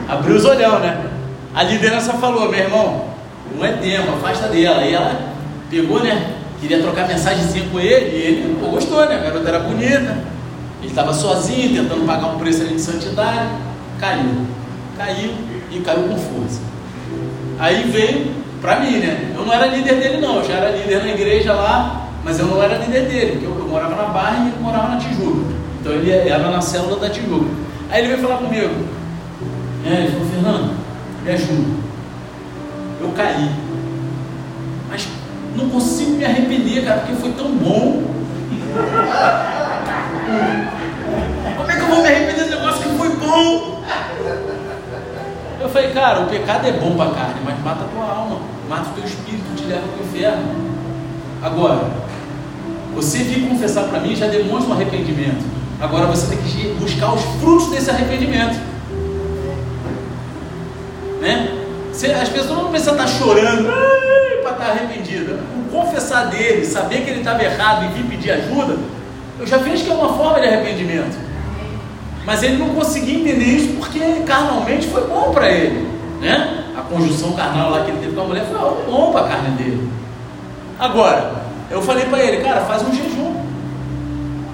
Abriu 0.07 0.35
os 0.35 0.45
olhão, 0.45 0.79
né? 0.79 1.05
A 1.53 1.61
liderança 1.61 2.13
falou, 2.13 2.49
meu 2.49 2.59
irmão, 2.59 3.05
não 3.55 3.63
é 3.63 3.73
tempo, 3.73 4.13
afasta 4.13 4.47
dela. 4.47 4.81
E 4.81 4.95
ela 4.95 5.33
pegou, 5.69 6.01
né? 6.01 6.33
Queria 6.59 6.81
trocar 6.81 7.07
mensagenzinha 7.07 7.67
com 7.71 7.79
ele, 7.79 8.15
e 8.15 8.21
ele 8.21 8.57
pô, 8.59 8.71
gostou, 8.71 9.05
né? 9.05 9.15
A 9.15 9.19
garota 9.19 9.47
era 9.47 9.59
bonita. 9.59 10.36
Ele 10.79 10.89
estava 10.89 11.13
sozinho, 11.13 11.83
tentando 11.83 12.05
pagar 12.05 12.27
um 12.27 12.37
preço 12.37 12.61
ali 12.61 12.75
de 12.75 12.81
santidade. 12.81 13.49
Caiu. 13.99 14.45
Caiu 14.97 15.33
e 15.71 15.79
caiu 15.79 16.03
com 16.03 16.17
força. 16.17 16.61
Aí 17.59 17.83
veio 17.89 18.31
para 18.61 18.79
mim, 18.79 18.97
né? 18.97 19.33
Eu 19.35 19.45
não 19.45 19.53
era 19.53 19.67
líder 19.67 19.95
dele, 19.95 20.21
não. 20.21 20.37
Eu 20.37 20.45
já 20.45 20.55
era 20.55 20.77
líder 20.77 21.03
na 21.03 21.09
igreja 21.09 21.53
lá, 21.53 22.09
mas 22.23 22.39
eu 22.39 22.45
não 22.45 22.61
era 22.61 22.77
líder 22.77 23.07
dele, 23.07 23.31
porque 23.31 23.45
eu, 23.45 23.57
eu 23.57 23.67
morava 23.67 23.95
na 23.95 24.09
Barra 24.09 24.45
e 24.45 24.47
ele 24.49 24.59
morava 24.61 24.89
na 24.89 24.97
Tijuca. 24.97 25.53
Então 25.79 25.93
ele 25.93 26.11
era 26.11 26.49
na 26.49 26.61
célula 26.61 26.99
da 26.99 27.09
Tijuca. 27.09 27.49
Aí 27.89 28.01
ele 28.01 28.09
veio 28.09 28.27
falar 28.27 28.37
comigo. 28.37 28.73
É, 29.85 29.93
ele 29.93 30.11
falou, 30.11 30.27
Fernando, 30.27 30.75
me 31.23 31.31
ajuda. 31.31 31.77
Eu 33.01 33.09
caí. 33.15 33.49
Mas 34.89 35.07
não 35.55 35.69
consigo 35.69 36.11
me 36.11 36.25
arrepender, 36.25 36.83
cara, 36.83 36.99
porque 36.99 37.15
foi 37.15 37.31
tão 37.31 37.49
bom. 37.55 38.03
Como 41.57 41.71
é 41.71 41.75
que 41.75 41.81
eu 41.81 41.87
vou 41.87 42.01
me 42.01 42.07
arrepender 42.07 42.35
desse 42.35 42.49
negócio 42.49 42.81
que 42.81 42.97
foi 42.97 43.09
bom? 43.15 43.83
Eu 45.59 45.69
falei, 45.69 45.91
cara, 45.91 46.21
o 46.21 46.27
pecado 46.27 46.67
é 46.67 46.71
bom 46.73 46.95
para 46.95 47.11
a 47.11 47.13
carne, 47.13 47.41
mas 47.45 47.59
mata 47.63 47.85
a 47.85 47.87
tua 47.87 48.03
alma, 48.03 48.39
mata 48.69 48.89
o 48.89 48.93
teu 48.93 49.05
espírito, 49.05 49.55
te 49.55 49.63
leva 49.63 49.81
para 49.87 50.03
o 50.03 50.05
inferno. 50.05 50.67
Agora, 51.41 51.89
você 52.93 53.19
vir 53.19 53.47
confessar 53.47 53.85
para 53.85 53.99
mim 53.99 54.15
já 54.15 54.27
demonstra 54.27 54.71
um 54.71 54.73
arrependimento. 54.73 55.45
Agora 55.79 56.07
você 56.07 56.35
tem 56.35 56.37
que 56.43 56.75
buscar 56.79 57.13
os 57.13 57.21
frutos 57.39 57.69
desse 57.69 57.89
arrependimento. 57.89 58.59
Né? 61.21 61.53
As 62.21 62.29
pessoas 62.29 62.57
não 62.57 62.69
precisam 62.69 62.93
estar 62.93 63.07
chorando 63.07 63.69
para 64.43 64.51
estar 64.51 64.69
arrependida. 64.71 65.39
O 65.55 65.71
confessar 65.71 66.27
dele, 66.27 66.65
saber 66.65 67.03
que 67.03 67.09
ele 67.09 67.19
estava 67.19 67.43
errado 67.43 67.85
e 67.85 67.87
vir 67.89 68.09
pedir 68.09 68.31
ajuda, 68.31 68.77
eu 69.39 69.45
já 69.45 69.57
vejo 69.57 69.83
que 69.83 69.91
é 69.91 69.93
uma 69.93 70.13
forma 70.13 70.39
de 70.39 70.47
arrependimento. 70.47 71.17
Mas 72.25 72.43
ele 72.43 72.57
não 72.57 72.69
conseguia 72.69 73.19
entender 73.19 73.45
isso 73.45 73.73
porque 73.77 73.99
carnalmente 74.25 74.87
foi 74.87 75.07
bom 75.07 75.31
para 75.31 75.49
ele. 75.49 75.87
Né? 76.19 76.65
A 76.77 76.81
conjunção 76.81 77.33
carnal 77.33 77.69
lá 77.69 77.85
que 77.85 77.91
ele 77.91 77.99
teve 77.99 78.15
com 78.15 78.21
a 78.21 78.25
mulher 78.25 78.45
foi 78.45 78.57
bom 78.85 79.11
para 79.11 79.25
a 79.25 79.29
carne 79.29 79.51
dele. 79.51 79.89
Agora, 80.79 81.35
eu 81.69 81.81
falei 81.81 82.05
para 82.05 82.19
ele, 82.19 82.43
cara, 82.43 82.61
faz 82.61 82.81
um 82.81 82.93
jejum. 82.93 83.35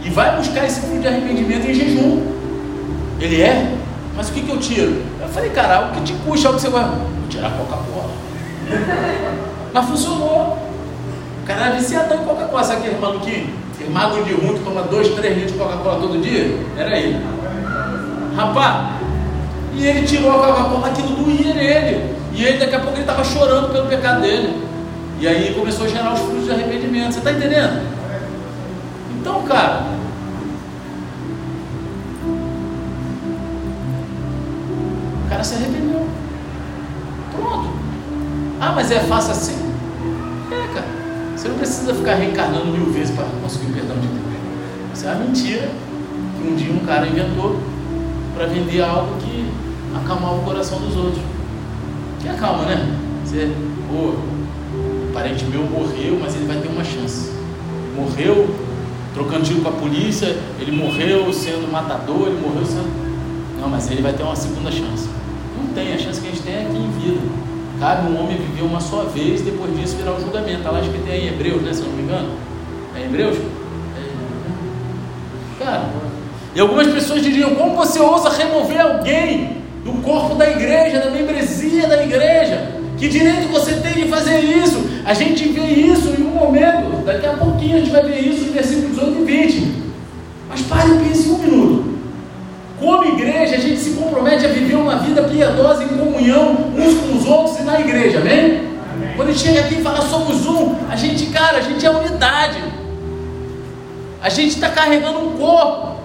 e 0.04 0.10
vai 0.10 0.36
buscar 0.36 0.66
esse 0.66 0.82
fruto 0.82 1.00
de 1.00 1.08
arrependimento 1.08 1.66
em 1.66 1.74
jejum. 1.74 2.22
Ele 3.20 3.42
é? 3.42 3.76
Mas 4.16 4.30
o 4.30 4.34
que, 4.34 4.42
que 4.42 4.52
eu 4.52 4.60
tiro? 4.60 5.02
Eu 5.22 5.30
falei, 5.30 5.50
cara, 5.50 5.88
o 5.88 5.92
que 5.94 6.02
te 6.02 6.14
custa? 6.26 6.50
O 6.50 6.56
que 6.56 6.62
você 6.62 6.70
vai? 6.70 6.84
Vou 6.84 7.28
tirar 7.30 7.52
Coca-Cola. 7.52 8.12
Mas 9.74 9.86
funcionou. 9.86 10.58
O 11.42 11.46
cara 11.46 11.68
era 11.68 11.76
viciadão 11.76 12.22
em 12.22 12.26
Coca-Cola. 12.26 12.64
Sabe 12.64 12.82
aquele 12.82 13.00
maluquinho? 13.00 13.63
Aquele 13.84 13.94
magro 13.94 14.24
de 14.24 14.34
ruim 14.34 14.54
que 14.54 14.64
toma 14.64 14.84
dois, 14.84 15.10
três 15.10 15.36
litros 15.36 15.52
de 15.52 15.58
Coca-Cola 15.58 16.00
todo 16.00 16.22
dia? 16.22 16.58
Era 16.78 16.98
ele. 16.98 17.20
Rapaz, 18.34 18.94
e 19.74 19.86
ele 19.86 20.08
tirou 20.08 20.32
a 20.32 20.48
Coca-Cola, 20.48 20.88
aquilo 20.88 21.10
doía 21.10 21.54
nele. 21.54 22.16
E 22.32 22.46
ele 22.46 22.60
daqui 22.60 22.76
a 22.76 22.80
pouco 22.80 22.94
ele 22.94 23.02
estava 23.02 23.24
chorando 23.26 23.74
pelo 23.74 23.88
pecado 23.88 24.22
dele. 24.22 24.66
E 25.20 25.28
aí 25.28 25.54
começou 25.54 25.86
a 25.86 25.90
gerar 25.90 26.14
os 26.14 26.22
frutos 26.22 26.46
de 26.46 26.52
arrependimento. 26.52 27.12
Você 27.12 27.20
está 27.20 27.34
entendendo? 27.34 27.86
Então, 29.20 29.42
cara, 29.44 29.84
o 35.26 35.30
cara 35.30 35.44
se 35.44 35.56
arrependeu. 35.56 36.08
Pronto. 37.36 37.70
Ah, 38.62 38.72
mas 38.74 38.90
é 38.92 39.02
fácil 39.02 39.32
assim? 39.32 39.76
É, 40.52 40.74
cara. 40.74 41.03
Você 41.36 41.48
não 41.48 41.58
precisa 41.58 41.94
ficar 41.94 42.16
reencarnando 42.16 42.68
mil 42.68 42.92
vezes 42.92 43.16
para 43.16 43.26
conseguir 43.42 43.72
o 43.72 43.74
perdão 43.74 43.96
de 43.98 44.08
Deus. 44.08 44.24
Isso 44.94 45.08
é 45.08 45.12
uma 45.12 45.26
mentira 45.26 45.70
que 46.38 46.48
um 46.48 46.56
dia 46.56 46.72
um 46.72 46.86
cara 46.86 47.08
inventou 47.08 47.60
para 48.36 48.46
vender 48.46 48.82
algo 48.82 49.16
que 49.18 49.52
acalmava 49.96 50.36
o 50.36 50.44
coração 50.44 50.80
dos 50.80 50.96
outros. 50.96 51.24
Que 52.22 52.30
acalma, 52.30 52.66
né? 52.66 53.00
Você, 53.26 53.52
pô, 53.88 54.10
o 54.10 55.12
parente 55.14 55.46
meu 55.46 55.64
morreu, 55.64 56.20
mas 56.22 56.36
ele 56.36 56.46
vai 56.46 56.58
ter 56.58 56.68
uma 56.68 56.84
chance. 56.84 57.32
Morreu 57.96 58.50
trocando 59.14 59.44
tiro 59.44 59.62
com 59.62 59.70
a 59.70 59.74
polícia, 59.74 60.36
ele 60.60 60.72
morreu 60.72 61.32
sendo 61.32 61.72
matador, 61.72 62.28
ele 62.28 62.40
morreu 62.42 62.66
sendo. 62.66 62.92
Não, 63.60 63.70
mas 63.70 63.90
ele 63.90 64.02
vai 64.02 64.14
ter 64.14 64.24
uma 64.24 64.36
segunda 64.36 64.72
chance. 64.72 65.08
Não 65.58 65.74
tem, 65.74 65.94
a 65.94 65.98
chance 65.98 66.20
que 66.20 66.28
a 66.28 66.32
gente 66.32 66.44
tem 66.44 66.54
é 66.54 66.62
aqui 66.62 66.78
em 66.78 66.92
vida. 67.00 67.22
Cabe 67.80 68.12
um 68.12 68.20
homem 68.20 68.38
viver 68.38 68.64
uma 68.64 68.80
só 68.80 69.04
vez 69.04 69.42
depois 69.42 69.76
disso 69.78 69.98
virar 69.98 70.14
o 70.14 70.22
julgamento. 70.22 70.60
Está 70.60 70.72
lá 70.72 70.82
escrito 70.82 71.10
aí 71.10 71.26
em 71.26 71.28
Hebreus, 71.30 71.62
né? 71.62 71.74
Se 71.74 71.82
não 71.82 71.90
me 71.90 72.04
engano. 72.04 72.30
É 72.96 73.02
em 73.02 73.06
Hebreus? 73.06 73.38
É. 73.38 75.64
Cara, 75.64 75.90
e 76.56 76.60
algumas 76.60 76.88
pessoas 76.88 77.22
diriam: 77.22 77.56
como 77.56 77.76
você 77.76 78.00
ousa 78.00 78.30
remover 78.30 78.80
alguém 78.80 79.58
do 79.84 79.94
corpo 80.04 80.36
da 80.36 80.50
igreja, 80.50 81.00
da 81.00 81.10
membresia 81.10 81.88
da 81.88 82.04
igreja? 82.04 82.82
Que 82.98 83.10
direito 83.10 83.52
você 83.52 83.74
tem 83.74 83.94
de 83.94 84.08
fazer 84.08 84.40
isso? 84.40 84.82
A 85.04 85.14
gente 85.14 85.48
vê 85.50 85.66
isso 85.66 86.10
em 86.10 86.24
um 86.24 86.32
momento, 86.32 87.04
daqui 87.04 87.26
a 87.26 87.34
pouquinho 87.34 87.76
a 87.76 87.80
gente 87.80 87.92
vai 87.92 88.04
ver 88.04 88.20
isso 88.20 88.46
em 88.46 88.52
versículos 88.52 88.98
8 88.98 89.20
e 89.20 89.26
20. 89.26 89.74
Mas 90.48 90.62
pare 90.62 90.92
e 90.92 91.00
pense 91.00 91.30
um 91.30 91.38
minuto. 91.40 91.93
Como 92.84 93.06
igreja, 93.06 93.56
a 93.56 93.60
gente 93.60 93.80
se 93.80 93.92
compromete 93.92 94.46
a 94.46 94.50
viver 94.50 94.76
uma 94.76 94.98
vida 94.98 95.24
piedosa 95.24 95.86
em 95.86 95.88
comunhão 95.88 96.52
uns 96.76 97.00
com 97.00 97.18
os 97.18 97.26
outros 97.26 97.58
e 97.60 97.64
na 97.64 97.80
igreja, 97.80 98.20
amém? 98.20 98.58
amém. 98.94 99.16
Quando 99.16 99.30
a 99.30 99.32
gente 99.32 99.42
chega 99.42 99.62
aqui 99.62 99.76
e 99.76 99.82
fala 99.82 100.02
somos 100.02 100.46
um, 100.46 100.76
a 100.90 100.96
gente, 100.98 101.28
cara, 101.28 101.60
a 101.60 101.62
gente 101.62 101.86
é 101.86 101.90
unidade. 101.90 102.62
A 104.22 104.28
gente 104.28 104.50
está 104.50 104.70
carregando 104.70 105.18
um 105.20 105.38
corpo. 105.38 106.02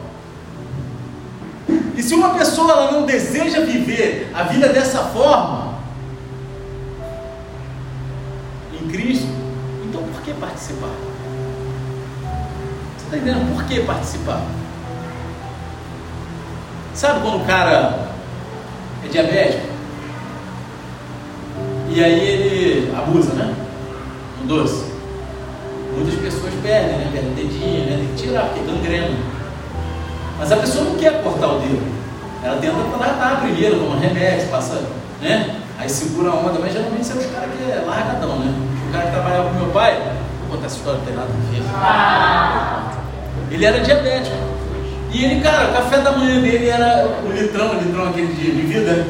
E 1.96 2.00
se 2.00 2.14
uma 2.14 2.30
pessoa 2.34 2.70
ela 2.70 2.92
não 2.92 3.04
deseja 3.04 3.62
viver 3.62 4.30
a 4.32 4.44
vida 4.44 4.68
dessa 4.68 4.98
forma, 4.98 5.74
em 8.72 8.86
Cristo, 8.86 9.26
então 9.84 10.00
por 10.04 10.22
que 10.22 10.32
participar? 10.34 10.94
Você 12.96 13.04
está 13.04 13.16
entendendo? 13.16 13.52
Por 13.52 13.64
que 13.64 13.80
participar? 13.80 14.42
Sabe 16.98 17.20
quando 17.20 17.42
o 17.42 17.46
cara 17.46 18.08
é 19.04 19.08
diabético? 19.08 19.68
E 21.90 22.02
aí 22.02 22.20
ele 22.28 22.92
abusa, 22.92 23.34
né? 23.34 23.54
No 24.40 24.48
doce. 24.48 24.84
Muitas 25.94 26.18
pessoas 26.18 26.52
perdem, 26.60 26.98
né? 26.98 27.08
Perdem 27.12 27.34
dedinho, 27.34 27.86
né? 27.86 27.98
Tem 27.98 28.08
que 28.08 28.22
tirar, 28.24 28.46
porque 28.46 28.68
gangrena. 28.68 29.16
Mas 30.40 30.50
a 30.50 30.56
pessoa 30.56 30.86
não 30.86 30.96
quer 30.96 31.22
cortar 31.22 31.46
o 31.46 31.60
dedo. 31.60 31.86
Ela 32.42 32.56
tenta 32.56 32.74
tratar 32.98 33.42
primeiro, 33.42 33.78
toma 33.78 34.00
remédio, 34.00 34.48
passa, 34.48 34.82
né? 35.22 35.60
Aí 35.78 35.88
segura 35.88 36.30
a 36.30 36.34
onda, 36.34 36.58
mas 36.58 36.72
geralmente 36.72 37.06
são 37.06 37.16
os 37.16 37.26
caras 37.26 37.50
que 37.56 37.62
é 37.62 37.80
largadão, 37.86 38.40
né? 38.40 38.52
O 38.88 38.92
cara 38.92 39.04
que 39.04 39.12
trabalhava 39.12 39.50
com 39.50 39.54
meu 39.54 39.70
pai, 39.70 40.02
vou 40.40 40.56
contar 40.56 40.66
essa 40.66 40.78
história, 40.78 40.98
não 40.98 41.06
tem 41.06 41.14
nada 41.14 41.28
a 41.30 42.90
ver. 43.48 43.54
Ele 43.54 43.64
era 43.64 43.78
diabético. 43.78 44.47
E 45.10 45.24
ele, 45.24 45.40
cara, 45.40 45.70
o 45.70 45.72
café 45.72 45.98
da 45.98 46.12
manhã 46.12 46.40
dele 46.40 46.68
era 46.68 47.08
o 47.24 47.32
litrão, 47.32 47.70
o 47.70 47.80
litrão 47.80 48.08
aquele 48.08 48.26
de, 48.26 48.50
de 48.52 48.62
vida. 48.62 49.06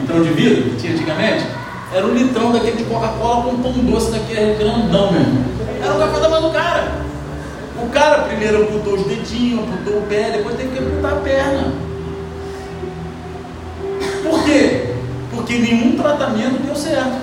Litrão 0.00 0.22
de 0.22 0.30
vida 0.30 0.62
que 0.62 0.76
tinha 0.76 0.92
antigamente. 0.92 1.44
Era 1.92 2.06
um 2.06 2.14
litrão 2.14 2.52
daquele 2.52 2.76
de 2.76 2.84
Coca-Cola 2.84 3.44
com 3.44 3.62
pão 3.62 3.72
doce 3.72 4.12
daquele 4.12 4.54
grandão 4.54 5.12
mesmo. 5.12 5.44
Era 5.82 5.94
o 5.94 5.98
café 5.98 6.20
da 6.20 6.28
manhã 6.28 6.42
do 6.42 6.50
cara. 6.52 6.92
O 7.82 7.88
cara 7.90 8.22
primeiro 8.22 8.62
amputou 8.62 8.94
os 8.94 9.06
dedinhos, 9.06 9.60
amputou 9.60 9.98
o 9.98 10.02
pé, 10.02 10.30
depois 10.30 10.56
teve 10.56 10.70
que 10.70 10.82
amputar 10.82 11.12
a 11.12 11.16
perna. 11.16 11.72
Por 14.22 14.44
quê? 14.44 14.94
Porque 15.32 15.58
nenhum 15.58 15.96
tratamento 15.96 16.62
deu 16.64 16.76
certo 16.76 17.18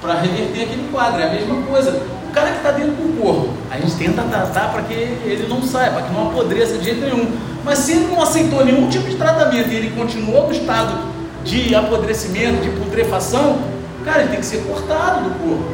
para 0.00 0.14
reverter 0.14 0.62
aquele 0.62 0.88
quadro. 0.90 1.20
É 1.20 1.26
a 1.26 1.32
mesma 1.32 1.62
coisa. 1.62 2.17
O 2.28 2.30
cara 2.30 2.50
que 2.50 2.56
está 2.58 2.70
dentro 2.72 2.92
do 2.92 3.20
corpo, 3.20 3.48
a 3.70 3.78
gente 3.78 3.94
tenta 3.96 4.22
tratar 4.22 4.70
para 4.70 4.82
que 4.82 4.92
ele 4.92 5.46
não 5.48 5.62
saia, 5.62 5.90
para 5.90 6.02
que 6.02 6.12
não 6.12 6.28
apodreça 6.28 6.76
de 6.76 6.84
jeito 6.84 7.00
nenhum. 7.00 7.26
Mas 7.64 7.78
se 7.78 7.92
ele 7.92 8.06
não 8.06 8.22
aceitou 8.22 8.64
nenhum 8.64 8.88
tipo 8.88 9.08
de 9.08 9.16
tratamento 9.16 9.68
e 9.70 9.74
ele 9.74 9.90
continuou 9.90 10.46
no 10.46 10.52
estado 10.52 10.94
de 11.42 11.74
apodrecimento, 11.74 12.62
de 12.62 12.70
putrefação, 12.70 13.58
cara, 14.04 14.22
ele 14.22 14.30
tem 14.30 14.40
que 14.40 14.46
ser 14.46 14.58
cortado 14.64 15.24
do 15.24 15.30
corpo, 15.38 15.64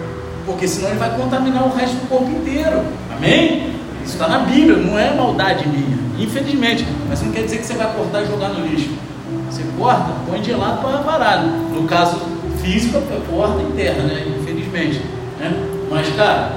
porque 0.46 0.68
senão 0.68 0.90
ele 0.90 0.98
vai 0.98 1.16
contaminar 1.16 1.64
o 1.64 1.74
resto 1.74 1.96
do 1.96 2.08
corpo 2.08 2.30
inteiro. 2.30 2.82
Amém? 3.16 3.74
Isso 4.04 4.12
está 4.12 4.28
na 4.28 4.40
Bíblia, 4.40 4.76
não 4.76 4.98
é 4.98 5.12
maldade 5.14 5.66
minha, 5.66 5.98
infelizmente. 6.18 6.86
Mas 7.08 7.22
não 7.22 7.32
quer 7.32 7.42
dizer 7.42 7.58
que 7.58 7.66
você 7.66 7.74
vai 7.74 7.92
cortar 7.94 8.22
e 8.22 8.26
jogar 8.26 8.50
no 8.50 8.66
lixo. 8.66 8.90
Você 9.50 9.62
corta, 9.78 10.12
põe 10.28 10.40
de 10.40 10.52
lado 10.52 10.82
para 10.82 10.98
varado. 10.98 11.46
No 11.48 11.84
caso 11.84 12.20
físico, 12.62 12.98
é 12.98 13.20
corta 13.30 13.62
interna, 13.62 14.04
né? 14.04 14.24
Infelizmente. 14.40 15.00
Né? 15.40 15.73
Mas, 15.94 16.08
cara, 16.16 16.50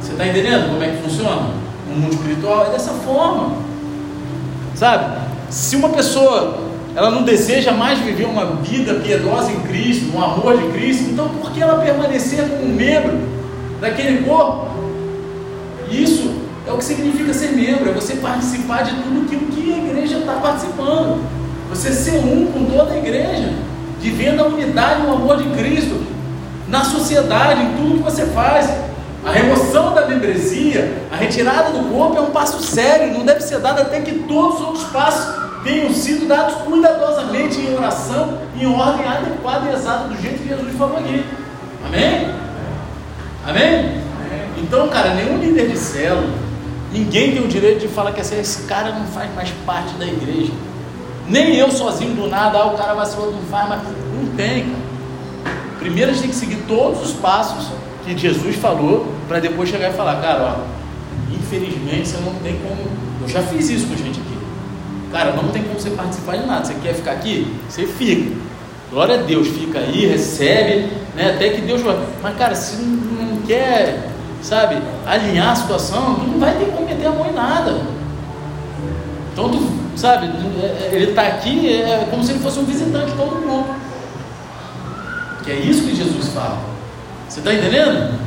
você 0.00 0.12
está 0.12 0.26
entendendo 0.26 0.70
como 0.70 0.82
é 0.82 0.88
que 0.88 1.02
funciona? 1.02 1.50
No 1.86 1.94
mundo 1.94 2.14
espiritual 2.14 2.68
é 2.68 2.70
dessa 2.70 2.92
forma. 2.92 3.52
Sabe? 4.74 5.20
Se 5.50 5.76
uma 5.76 5.90
pessoa 5.90 6.58
ela 6.96 7.10
não 7.10 7.22
deseja 7.22 7.72
mais 7.72 7.98
viver 7.98 8.24
uma 8.24 8.46
vida 8.62 8.94
piedosa 8.94 9.52
em 9.52 9.60
Cristo, 9.60 10.06
no 10.06 10.24
amor 10.24 10.56
de 10.56 10.68
Cristo, 10.72 11.10
então 11.10 11.28
por 11.28 11.52
que 11.52 11.60
ela 11.60 11.82
permanecer 11.82 12.48
como 12.48 12.64
um 12.64 12.74
membro 12.74 13.12
daquele 13.78 14.24
corpo? 14.24 14.68
Isso 15.90 16.34
é 16.66 16.72
o 16.72 16.78
que 16.78 16.84
significa 16.84 17.34
ser 17.34 17.52
membro, 17.52 17.90
é 17.90 17.92
você 17.92 18.16
participar 18.16 18.84
de 18.84 18.92
tudo 19.02 19.26
aquilo 19.26 19.52
que 19.52 19.70
a 19.70 19.76
igreja 19.76 20.20
está 20.20 20.32
participando. 20.36 21.22
Você 21.68 21.92
ser 21.92 22.20
um 22.20 22.46
com 22.46 22.64
toda 22.64 22.94
a 22.94 22.96
igreja, 22.96 23.52
vivendo 24.00 24.40
a 24.40 24.46
unidade 24.46 25.02
e 25.02 25.06
o 25.08 25.12
amor 25.12 25.36
de 25.36 25.50
Cristo 25.50 26.13
na 26.68 26.84
sociedade, 26.84 27.62
em 27.62 27.76
tudo 27.76 27.98
que 27.98 28.02
você 28.02 28.26
faz. 28.26 28.68
A 29.24 29.30
remoção 29.30 29.94
da 29.94 30.06
membresia, 30.06 31.02
a 31.10 31.16
retirada 31.16 31.70
do 31.70 31.88
corpo 31.88 32.18
é 32.18 32.20
um 32.20 32.30
passo 32.30 32.62
sério, 32.62 33.14
não 33.14 33.24
deve 33.24 33.40
ser 33.40 33.58
dado 33.58 33.80
até 33.80 34.00
que 34.00 34.12
todos 34.20 34.60
os 34.60 34.66
outros 34.66 34.84
passos 34.84 35.44
tenham 35.64 35.90
sido 35.94 36.28
dados 36.28 36.56
cuidadosamente 36.56 37.58
em 37.58 37.74
oração, 37.74 38.38
em 38.54 38.66
ordem 38.66 39.06
adequada 39.06 39.70
e 39.70 39.72
exata, 39.72 40.08
do 40.08 40.20
jeito 40.20 40.42
que 40.42 40.48
Jesus 40.48 40.76
falou 40.76 40.98
aqui. 40.98 41.24
Amém? 41.86 42.34
Amém? 43.46 44.02
Então, 44.58 44.88
cara, 44.88 45.14
nenhum 45.14 45.38
líder 45.38 45.70
de 45.70 45.78
célula, 45.78 46.28
ninguém 46.92 47.32
tem 47.32 47.42
o 47.42 47.48
direito 47.48 47.80
de 47.80 47.88
falar 47.88 48.12
que 48.12 48.20
esse 48.20 48.62
cara 48.64 48.90
não 48.90 49.06
faz 49.06 49.34
mais 49.34 49.50
parte 49.64 49.94
da 49.94 50.06
igreja. 50.06 50.52
Nem 51.26 51.56
eu 51.56 51.70
sozinho 51.70 52.14
do 52.14 52.28
nada, 52.28 52.58
ah, 52.58 52.66
o 52.66 52.76
cara 52.76 52.92
vacilou, 52.92 53.32
não 53.32 53.42
faz, 53.50 53.70
mas 53.70 53.80
não 53.82 54.36
tem, 54.36 54.64
cara. 54.64 54.93
Primeiro 55.84 56.12
a 56.12 56.14
gente 56.14 56.22
tem 56.22 56.30
que 56.30 56.36
seguir 56.36 56.64
todos 56.66 57.02
os 57.02 57.12
passos 57.12 57.68
que 58.06 58.16
Jesus 58.16 58.56
falou, 58.56 59.06
para 59.28 59.38
depois 59.38 59.68
chegar 59.68 59.90
e 59.90 59.92
falar, 59.92 60.18
cara, 60.18 60.56
ó, 60.56 61.34
infelizmente 61.34 62.08
você 62.08 62.16
não 62.24 62.32
tem 62.36 62.58
como. 62.58 62.88
Eu 63.20 63.28
já 63.28 63.42
fiz 63.42 63.68
isso 63.68 63.86
com 63.86 63.94
gente 63.94 64.18
aqui. 64.18 64.38
Cara, 65.12 65.32
não 65.32 65.48
tem 65.48 65.62
como 65.62 65.78
você 65.78 65.90
participar 65.90 66.38
de 66.38 66.46
nada. 66.46 66.64
Você 66.64 66.72
quer 66.82 66.94
ficar 66.94 67.12
aqui? 67.12 67.54
Você 67.68 67.86
fica. 67.86 68.34
Glória 68.90 69.16
a 69.16 69.22
Deus, 69.24 69.46
fica 69.48 69.78
aí, 69.78 70.06
recebe, 70.06 70.88
né? 71.14 71.34
Até 71.34 71.50
que 71.50 71.60
Deus 71.60 71.82
vai. 71.82 71.98
Mas, 72.22 72.34
cara, 72.38 72.54
se 72.54 72.76
não 72.76 73.42
quer 73.46 74.08
sabe, 74.40 74.78
alinhar 75.04 75.50
a 75.50 75.56
situação, 75.56 76.16
não 76.16 76.38
vai 76.38 76.54
ter 76.56 76.64
como 76.64 76.86
meter 76.86 77.08
a 77.08 77.10
mão 77.10 77.26
em 77.28 77.34
nada. 77.34 77.78
Então, 79.34 79.50
tu, 79.50 79.68
sabe, 79.96 80.30
ele 80.90 81.10
está 81.10 81.26
aqui, 81.26 81.82
é 81.82 82.06
como 82.10 82.24
se 82.24 82.32
ele 82.32 82.40
fosse 82.40 82.58
um 82.58 82.64
visitante 82.64 83.12
mundo. 83.12 83.43
Que 85.44 85.52
é 85.52 85.56
isso 85.56 85.82
que 85.82 85.94
Jesus 85.94 86.28
fala. 86.28 86.58
Você 87.28 87.40
está 87.40 87.52
entendendo? 87.52 88.18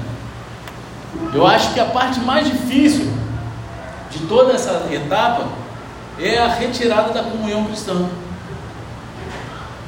Eu 1.33 1.45
acho 1.47 1.73
que 1.73 1.79
a 1.79 1.85
parte 1.85 2.19
mais 2.19 2.47
difícil 2.47 3.07
de 4.11 4.19
toda 4.27 4.53
essa 4.53 4.85
etapa 4.91 5.47
é 6.19 6.37
a 6.37 6.47
retirada 6.47 7.11
da 7.11 7.23
comunhão 7.23 7.65
cristã. 7.65 8.07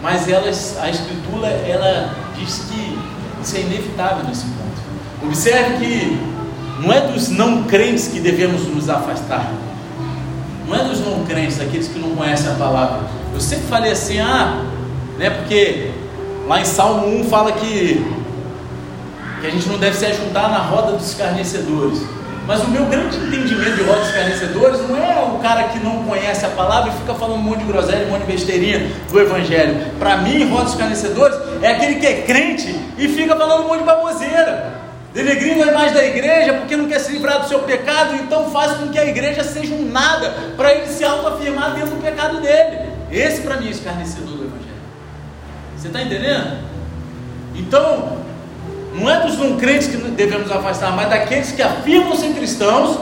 Mas 0.01 0.27
elas, 0.27 0.77
a 0.79 0.89
escritura 0.89 1.47
ela 1.47 2.15
diz 2.37 2.65
que 2.69 2.97
isso 3.41 3.57
é 3.57 3.61
inevitável 3.61 4.23
nesse 4.25 4.45
ponto. 4.45 4.81
Observe 5.23 5.77
que 5.77 6.29
não 6.81 6.93
é 6.93 7.01
dos 7.01 7.29
não 7.29 7.63
crentes 7.63 8.07
que 8.07 8.19
devemos 8.19 8.65
nos 8.67 8.89
afastar. 8.89 9.51
Não 10.67 10.75
é 10.75 10.83
dos 10.83 11.01
não 11.01 11.25
crentes, 11.25 11.59
aqueles 11.59 11.87
que 11.87 11.99
não 11.99 12.15
conhecem 12.15 12.51
a 12.51 12.55
palavra. 12.55 13.07
Eu 13.33 13.41
sempre 13.41 13.67
falei 13.67 13.91
assim, 13.91 14.19
ah, 14.19 14.63
né, 15.17 15.29
porque 15.29 15.91
lá 16.49 16.59
em 16.59 16.65
Salmo 16.65 17.07
1 17.19 17.25
fala 17.25 17.51
que, 17.51 18.03
que 19.39 19.47
a 19.47 19.51
gente 19.51 19.69
não 19.69 19.77
deve 19.77 19.95
se 19.95 20.07
ajuntar 20.07 20.49
na 20.49 20.57
roda 20.57 20.93
dos 20.93 21.09
escarnecedores. 21.09 22.01
Mas 22.47 22.63
o 22.63 22.67
meu 22.69 22.85
grande 22.85 23.15
entendimento 23.17 23.75
de 23.75 23.83
rodas 23.83 24.07
escarnecedores 24.07 24.89
não 24.89 24.97
é 24.97 25.23
o 25.23 25.37
cara 25.37 25.65
que 25.65 25.77
não 25.77 26.03
conhece 26.05 26.43
a 26.43 26.49
palavra 26.49 26.91
e 26.91 26.97
fica 26.97 27.13
falando 27.13 27.37
um 27.37 27.43
monte 27.43 27.59
de 27.59 27.65
groselha, 27.65 28.07
um 28.07 28.09
monte 28.09 28.21
de 28.21 28.31
besteirinha 28.31 28.91
do 29.11 29.19
Evangelho. 29.19 29.91
Para 29.99 30.17
mim, 30.17 30.49
rodas 30.49 30.71
escarnecedores 30.71 31.37
é 31.61 31.67
aquele 31.67 31.99
que 31.99 32.07
é 32.07 32.21
crente 32.23 32.75
e 32.97 33.07
fica 33.07 33.35
falando 33.35 33.65
um 33.65 33.67
monte 33.67 33.81
de 33.81 33.85
baboseira. 33.85 34.79
Denegrindo 35.13 35.63
a 35.63 35.67
imagem 35.67 35.93
da 35.93 36.03
igreja 36.03 36.53
porque 36.53 36.75
não 36.75 36.87
quer 36.87 36.99
se 36.99 37.11
livrar 37.11 37.41
do 37.41 37.47
seu 37.47 37.59
pecado, 37.59 38.15
então 38.15 38.49
faz 38.49 38.71
com 38.77 38.87
que 38.87 38.97
a 38.97 39.05
igreja 39.05 39.43
seja 39.43 39.75
um 39.75 39.85
nada 39.91 40.33
para 40.57 40.73
ele 40.73 40.87
se 40.87 41.03
autoafirmar 41.03 41.75
dentro 41.75 41.91
do 41.91 42.01
pecado 42.01 42.41
dele. 42.41 42.89
Esse 43.11 43.41
para 43.41 43.57
mim 43.57 43.67
é 43.67 43.71
escarnecedor. 43.71 44.38
Você 45.79 45.87
está 45.87 46.01
entendendo? 46.01 46.59
Então, 47.55 48.17
não 48.93 49.09
é 49.09 49.25
dos 49.25 49.37
não 49.37 49.55
crentes 49.55 49.87
que 49.87 49.95
devemos 49.95 50.51
afastar, 50.51 50.93
mas 50.93 51.09
daqueles 51.09 51.53
que 51.53 51.61
afirmam 51.61 52.17
ser 52.17 52.33
cristãos, 52.33 52.99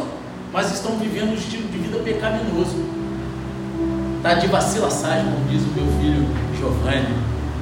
mas 0.53 0.71
estão 0.71 0.95
vivendo 0.97 1.31
um 1.31 1.33
estilo 1.33 1.67
de 1.69 1.77
vida 1.79 1.97
pecaminoso. 1.97 2.85
Está 4.17 4.35
de 4.35 4.45
vacilaçagem, 4.45 5.25
como 5.25 5.45
diz 5.49 5.63
o 5.63 5.69
meu 5.69 5.87
filho 5.99 6.27
Giovanni, 6.55 7.15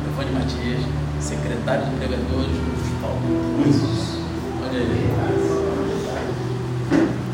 Giovanni 0.03 0.31
Matias, 0.33 0.81
secretário 1.21 1.85
de 1.85 1.95
pregadores 1.95 2.51
dos 2.51 2.85
Paulo 3.01 3.21
Olha 4.67 4.79
aí. 4.81 5.05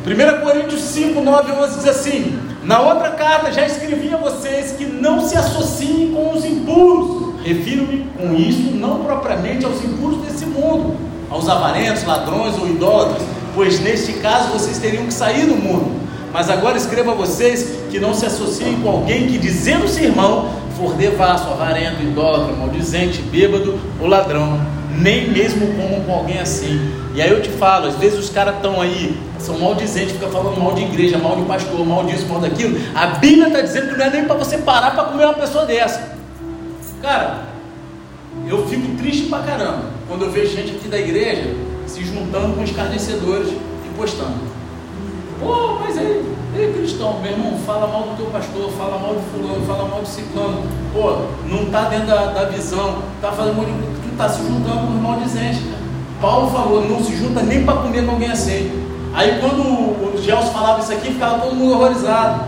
1 0.05 0.45
Coríntios 0.45 0.81
5, 0.81 1.19
9 1.19 1.51
11 1.51 1.75
diz 1.77 1.87
assim: 1.87 2.39
Na 2.63 2.79
outra 2.79 3.09
carta 3.11 3.51
já 3.51 3.65
escrevi 3.65 4.13
a 4.13 4.17
vocês 4.17 4.73
que 4.73 4.85
não 4.85 5.27
se 5.27 5.35
associem 5.35 6.11
com 6.11 6.31
os 6.33 6.45
impuros 6.45 7.30
Refiro-me 7.43 8.05
com 8.17 8.35
isso 8.35 8.71
não 8.75 9.03
propriamente 9.03 9.65
aos 9.65 9.83
impuros 9.83 10.21
desse 10.23 10.45
mundo, 10.45 10.95
aos 11.29 11.49
avarentos, 11.49 12.03
ladrões 12.03 12.57
ou 12.57 12.67
idólatras, 12.67 13.23
pois 13.55 13.79
neste 13.79 14.13
caso 14.13 14.49
vocês 14.49 14.77
teriam 14.77 15.05
que 15.05 15.13
sair 15.13 15.45
do 15.45 15.55
mundo. 15.55 16.01
Mas 16.33 16.49
agora 16.49 16.77
escrevo 16.77 17.11
a 17.11 17.13
vocês 17.13 17.79
que 17.89 17.99
não 17.99 18.13
se 18.13 18.25
associem 18.25 18.79
com 18.81 18.89
alguém 18.89 19.27
que, 19.27 19.37
dizendo-se 19.37 20.03
irmão, 20.03 20.49
for 20.77 20.93
devasso, 20.93 21.49
avarento, 21.49 22.01
idólatra, 22.01 22.55
maldizente, 22.55 23.21
bêbado 23.23 23.77
ou 23.99 24.07
ladrão, 24.07 24.59
nem 24.97 25.29
mesmo 25.29 25.67
como 25.75 26.01
com 26.05 26.13
alguém 26.13 26.39
assim. 26.39 26.79
E 27.13 27.21
aí 27.21 27.29
eu 27.29 27.41
te 27.41 27.49
falo, 27.49 27.87
às 27.87 27.95
vezes 27.95 28.17
os 28.17 28.29
caras 28.29 28.55
estão 28.55 28.79
aí, 28.79 29.17
são 29.39 29.59
maldizentes, 29.59 30.13
ficam 30.13 30.29
falando 30.29 30.57
mal 30.61 30.73
de 30.73 30.83
igreja, 30.83 31.17
mal 31.17 31.35
de 31.35 31.43
pastor, 31.43 31.85
mal 31.85 32.05
disso, 32.05 32.25
mal 32.29 32.39
daquilo. 32.39 32.79
A 32.95 33.07
Bíblia 33.07 33.47
está 33.47 33.61
dizendo 33.61 33.89
que 33.89 33.97
não 33.97 34.05
é 34.05 34.09
nem 34.09 34.25
para 34.25 34.35
você 34.35 34.59
parar 34.59 34.91
para 34.91 35.05
comer 35.05 35.25
uma 35.25 35.33
pessoa 35.33 35.65
dessa. 35.65 36.20
Cara, 37.01 37.47
eu 38.47 38.67
fico 38.67 38.95
triste 38.95 39.27
pra 39.27 39.39
caramba 39.39 39.85
quando 40.07 40.25
eu 40.25 40.31
vejo 40.31 40.55
gente 40.55 40.75
aqui 40.75 40.87
da 40.87 40.99
igreja 40.99 41.55
se 41.87 42.03
juntando 42.03 42.53
com 42.53 42.61
os 42.61 42.69
escarnecedores 42.69 43.49
e 43.49 43.97
postando. 43.97 44.51
Pô, 45.39 45.79
mas 45.79 45.97
aí, 45.97 46.23
ei, 46.55 46.73
cristão, 46.73 47.19
meu 47.19 47.31
irmão, 47.31 47.57
fala 47.65 47.87
mal 47.87 48.03
do 48.03 48.17
teu 48.17 48.27
pastor, 48.27 48.69
fala 48.73 48.99
mal 48.99 49.15
de 49.15 49.21
fulano, 49.31 49.65
fala 49.65 49.87
mal 49.87 50.01
de 50.03 50.09
ciclano. 50.09 50.61
Pô, 50.93 51.23
não 51.49 51.63
está 51.63 51.89
dentro 51.89 52.07
da, 52.07 52.25
da, 52.27 52.45
visão, 52.45 52.99
está 53.15 53.31
fazendo 53.31 53.55
tu 54.03 54.11
está 54.11 54.29
se 54.29 54.43
juntando 54.43 54.87
com 54.87 54.93
os 54.93 55.01
maldizentes. 55.01 55.61
Paulo 56.21 56.51
falou, 56.51 56.87
não 56.87 57.03
se 57.03 57.15
junta 57.15 57.41
nem 57.41 57.65
para 57.65 57.81
comer 57.81 58.05
com 58.05 58.11
alguém 58.11 58.29
assim. 58.29 58.71
Aí 59.13 59.39
quando 59.41 59.61
o 59.61 60.21
Gelson 60.21 60.51
falava 60.51 60.81
isso 60.81 60.93
aqui, 60.93 61.13
ficava 61.13 61.39
todo 61.39 61.55
mundo 61.55 61.73
horrorizado. 61.73 62.43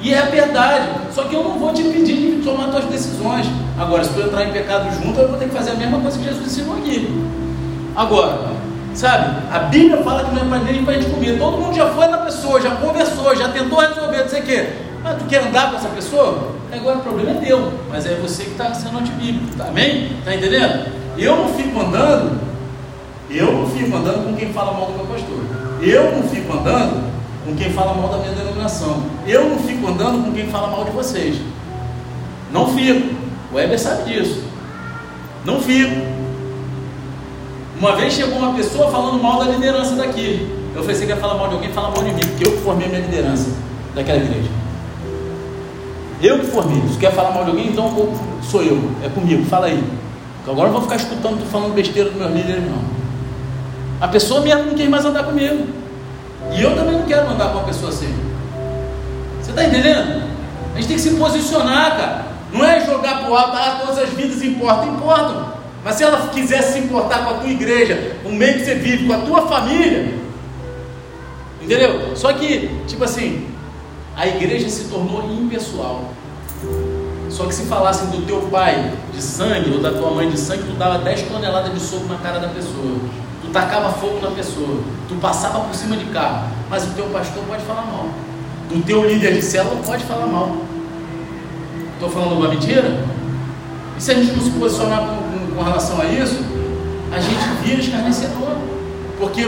E 0.00 0.14
é 0.14 0.22
verdade. 0.22 0.88
Só 1.12 1.24
que 1.24 1.34
eu 1.34 1.42
não 1.42 1.58
vou 1.58 1.72
te 1.72 1.82
pedir 1.82 2.36
de 2.36 2.42
tomar 2.44 2.70
suas 2.70 2.84
decisões. 2.84 3.46
Agora, 3.78 4.04
se 4.04 4.10
tu 4.10 4.20
entrar 4.20 4.44
em 4.44 4.52
pecado 4.52 4.90
junto, 4.94 5.18
eu 5.20 5.28
vou 5.28 5.38
ter 5.38 5.48
que 5.48 5.54
fazer 5.54 5.72
a 5.72 5.74
mesma 5.74 6.00
coisa 6.00 6.18
que 6.18 6.24
Jesus 6.24 6.46
ensinou 6.46 6.76
aqui. 6.76 7.08
Agora, 7.96 8.52
sabe, 8.94 9.42
a 9.52 9.58
Bíblia 9.60 10.02
fala 10.02 10.24
que 10.24 10.34
não 10.34 10.42
é 10.42 10.48
para 10.48 10.72
nem 10.72 10.84
para 10.84 10.94
a 10.94 11.00
gente 11.00 11.10
comer. 11.10 11.38
Todo 11.38 11.58
mundo 11.58 11.74
já 11.74 11.90
foi 11.90 12.06
na 12.06 12.18
pessoa, 12.18 12.60
já 12.60 12.70
conversou, 12.76 13.34
já 13.34 13.48
tentou 13.48 13.80
resolver, 13.80 14.18
não 14.18 14.28
sei 14.28 14.40
o 14.40 14.44
quê. 14.44 14.68
Mas 15.02 15.18
tu 15.18 15.24
quer 15.24 15.46
andar 15.46 15.70
com 15.70 15.76
essa 15.76 15.88
pessoa? 15.88 16.52
Agora 16.72 16.98
o 16.98 17.02
problema 17.02 17.30
é 17.30 17.34
teu, 17.34 17.72
mas 17.88 18.06
é 18.06 18.14
você 18.16 18.44
que 18.44 18.50
está 18.50 18.74
sendo 18.74 18.98
antibíblico, 18.98 19.56
tá? 19.56 19.64
amém? 19.68 20.12
Está 20.18 20.34
entendendo? 20.34 20.92
Eu 21.16 21.36
não 21.36 21.48
fico 21.48 21.80
andando, 21.80 22.38
eu 23.30 23.52
não 23.52 23.66
fico 23.68 23.96
andando 23.96 24.26
com 24.26 24.36
quem 24.36 24.52
fala 24.52 24.72
mal 24.72 24.86
do 24.86 24.92
meu 24.92 25.06
pastor. 25.06 25.38
Eu 25.80 26.12
não 26.12 26.22
fico 26.24 26.52
andando 26.52 27.10
com 27.44 27.56
quem 27.56 27.72
fala 27.72 27.94
mal 27.94 28.08
da 28.10 28.18
minha 28.18 28.32
denominação. 28.32 29.02
Eu 29.28 29.50
não 29.50 29.58
fico 29.58 29.86
andando 29.86 30.24
com 30.24 30.32
quem 30.32 30.48
fala 30.48 30.68
mal 30.68 30.84
de 30.86 30.90
vocês. 30.90 31.36
Não 32.50 32.74
fico. 32.74 33.14
O 33.52 33.56
Weber 33.56 33.78
sabe 33.78 34.10
disso. 34.10 34.42
Não 35.44 35.60
fico. 35.60 35.94
Uma 37.78 37.94
vez 37.94 38.14
chegou 38.14 38.38
uma 38.38 38.54
pessoa 38.54 38.90
falando 38.90 39.22
mal 39.22 39.44
da 39.44 39.50
liderança 39.50 39.94
daqui. 39.96 40.48
Eu 40.74 40.80
falei: 40.80 40.96
você 40.96 41.06
quer 41.06 41.18
falar 41.18 41.34
mal 41.34 41.48
de 41.48 41.54
alguém? 41.56 41.70
Fala 41.72 41.90
mal 41.90 42.02
de 42.02 42.12
mim, 42.12 42.20
porque 42.20 42.46
eu 42.46 42.52
que 42.52 42.62
formei 42.62 42.86
a 42.86 42.88
minha 42.88 43.02
liderança 43.02 43.50
daquela 43.94 44.18
igreja. 44.18 44.48
Eu 46.22 46.38
que 46.38 46.46
formei. 46.46 46.82
Se 46.90 46.98
quer 46.98 47.12
falar 47.12 47.32
mal 47.32 47.44
de 47.44 47.50
alguém, 47.50 47.68
então 47.68 47.92
sou 48.42 48.62
eu. 48.62 48.80
É 49.04 49.10
comigo. 49.10 49.44
Fala 49.44 49.66
aí. 49.66 49.84
Agora 50.46 50.68
eu 50.68 50.72
vou 50.72 50.80
ficar 50.80 50.96
escutando 50.96 51.42
tu 51.42 51.46
falando 51.50 51.74
besteira 51.74 52.08
dos 52.08 52.18
meus 52.18 52.32
líderes, 52.32 52.62
não. 52.64 52.78
A 54.00 54.08
pessoa 54.08 54.40
mesmo 54.40 54.64
não 54.64 54.74
quer 54.74 54.88
mais 54.88 55.04
andar 55.04 55.24
comigo. 55.24 55.66
E 56.56 56.62
eu 56.62 56.74
também 56.74 56.94
não 56.94 57.02
quero 57.02 57.28
andar 57.28 57.52
com 57.52 57.58
uma 57.58 57.64
pessoa 57.64 57.90
assim. 57.90 58.14
Você 59.48 59.52
está 59.52 59.64
entendendo? 59.64 60.28
A 60.74 60.76
gente 60.76 60.88
tem 60.88 60.96
que 60.96 61.02
se 61.02 61.14
posicionar, 61.14 61.96
cara. 61.96 62.26
Não 62.52 62.62
é 62.62 62.84
jogar 62.84 63.20
para 63.20 63.30
o 63.30 63.34
alto, 63.34 63.56
ah, 63.56 63.78
todas 63.80 63.98
as 63.98 64.10
vidas 64.10 64.42
importam, 64.42 64.94
importam. 64.94 65.54
Mas 65.82 65.94
se 65.94 66.04
ela 66.04 66.28
quiser 66.28 66.60
se 66.60 66.78
importar 66.80 67.24
com 67.24 67.30
a 67.30 67.34
tua 67.38 67.48
igreja, 67.48 68.16
o 68.26 68.28
meio 68.30 68.58
que 68.58 68.64
você 68.66 68.74
vive, 68.74 69.06
com 69.06 69.14
a 69.14 69.18
tua 69.18 69.48
família, 69.48 70.14
entendeu? 71.62 72.14
Só 72.14 72.30
que, 72.34 72.68
tipo 72.86 73.04
assim, 73.04 73.48
a 74.14 74.26
igreja 74.26 74.68
se 74.68 74.84
tornou 74.84 75.24
impessoal. 75.32 76.12
Só 77.30 77.46
que 77.46 77.54
se 77.54 77.62
falassem 77.62 78.08
do 78.08 78.26
teu 78.26 78.42
pai 78.50 78.92
de 79.14 79.22
sangue 79.22 79.70
ou 79.70 79.80
da 79.80 79.92
tua 79.92 80.10
mãe 80.10 80.28
de 80.28 80.38
sangue, 80.38 80.64
tu 80.64 80.76
dava 80.76 80.98
10 80.98 81.22
toneladas 81.22 81.72
de 81.72 81.80
soco 81.80 82.06
na 82.06 82.16
cara 82.16 82.38
da 82.38 82.48
pessoa 82.48 82.98
tu 83.48 83.52
tacava 83.52 83.92
fogo 83.94 84.20
na 84.20 84.30
pessoa, 84.30 84.82
tu 85.08 85.14
passava 85.16 85.60
por 85.60 85.74
cima 85.74 85.96
de 85.96 86.04
carro, 86.06 86.50
mas 86.68 86.84
o 86.84 86.90
teu 86.90 87.06
pastor 87.06 87.42
pode 87.44 87.62
falar 87.64 87.82
mal, 87.82 88.08
do 88.68 88.82
teu 88.84 89.08
líder 89.08 89.34
de 89.34 89.42
célula 89.42 89.80
pode 89.84 90.04
falar 90.04 90.26
mal. 90.26 90.56
Estou 91.94 92.10
falando 92.10 92.38
uma 92.38 92.48
mentira? 92.48 93.04
E 93.96 94.02
se 94.02 94.10
a 94.10 94.14
gente 94.14 94.32
não 94.32 94.42
se 94.42 94.50
posicionar 94.50 95.00
com, 95.00 95.16
com, 95.16 95.54
com 95.56 95.62
relação 95.62 96.00
a 96.00 96.04
isso, 96.06 96.38
a 97.10 97.18
gente 97.18 97.44
vira 97.62 97.80
escarnecedor. 97.80 98.56
Porque 99.18 99.44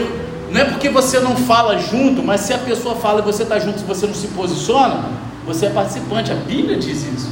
não 0.51 0.61
é 0.61 0.65
porque 0.65 0.89
você 0.89 1.21
não 1.21 1.37
fala 1.37 1.79
junto, 1.79 2.23
mas 2.23 2.41
se 2.41 2.53
a 2.53 2.59
pessoa 2.59 2.97
fala 2.97 3.21
e 3.21 3.23
você 3.23 3.45
está 3.45 3.59
junto, 3.59 3.79
se 3.79 3.85
você 3.85 4.07
não 4.07 4.15
se 4.15 4.27
posiciona, 4.29 5.05
você 5.47 5.67
é 5.67 5.71
participante. 5.71 6.33
A 6.33 6.35
Bíblia 6.35 6.77
diz 6.77 7.05
isso. 7.05 7.31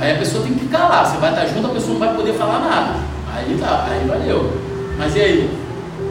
Aí 0.00 0.12
a 0.12 0.18
pessoa 0.18 0.44
tem 0.44 0.54
que 0.54 0.72
lá. 0.72 1.04
Você 1.04 1.16
vai 1.18 1.30
estar 1.30 1.46
junto, 1.46 1.66
a 1.66 1.70
pessoa 1.70 1.92
não 1.92 2.00
vai 2.00 2.14
poder 2.14 2.34
falar 2.34 2.58
nada. 2.60 2.94
Aí 3.34 3.56
tá, 3.58 3.86
aí 3.88 4.06
valeu. 4.06 4.52
Mas 4.98 5.16
e 5.16 5.20
aí? 5.20 5.50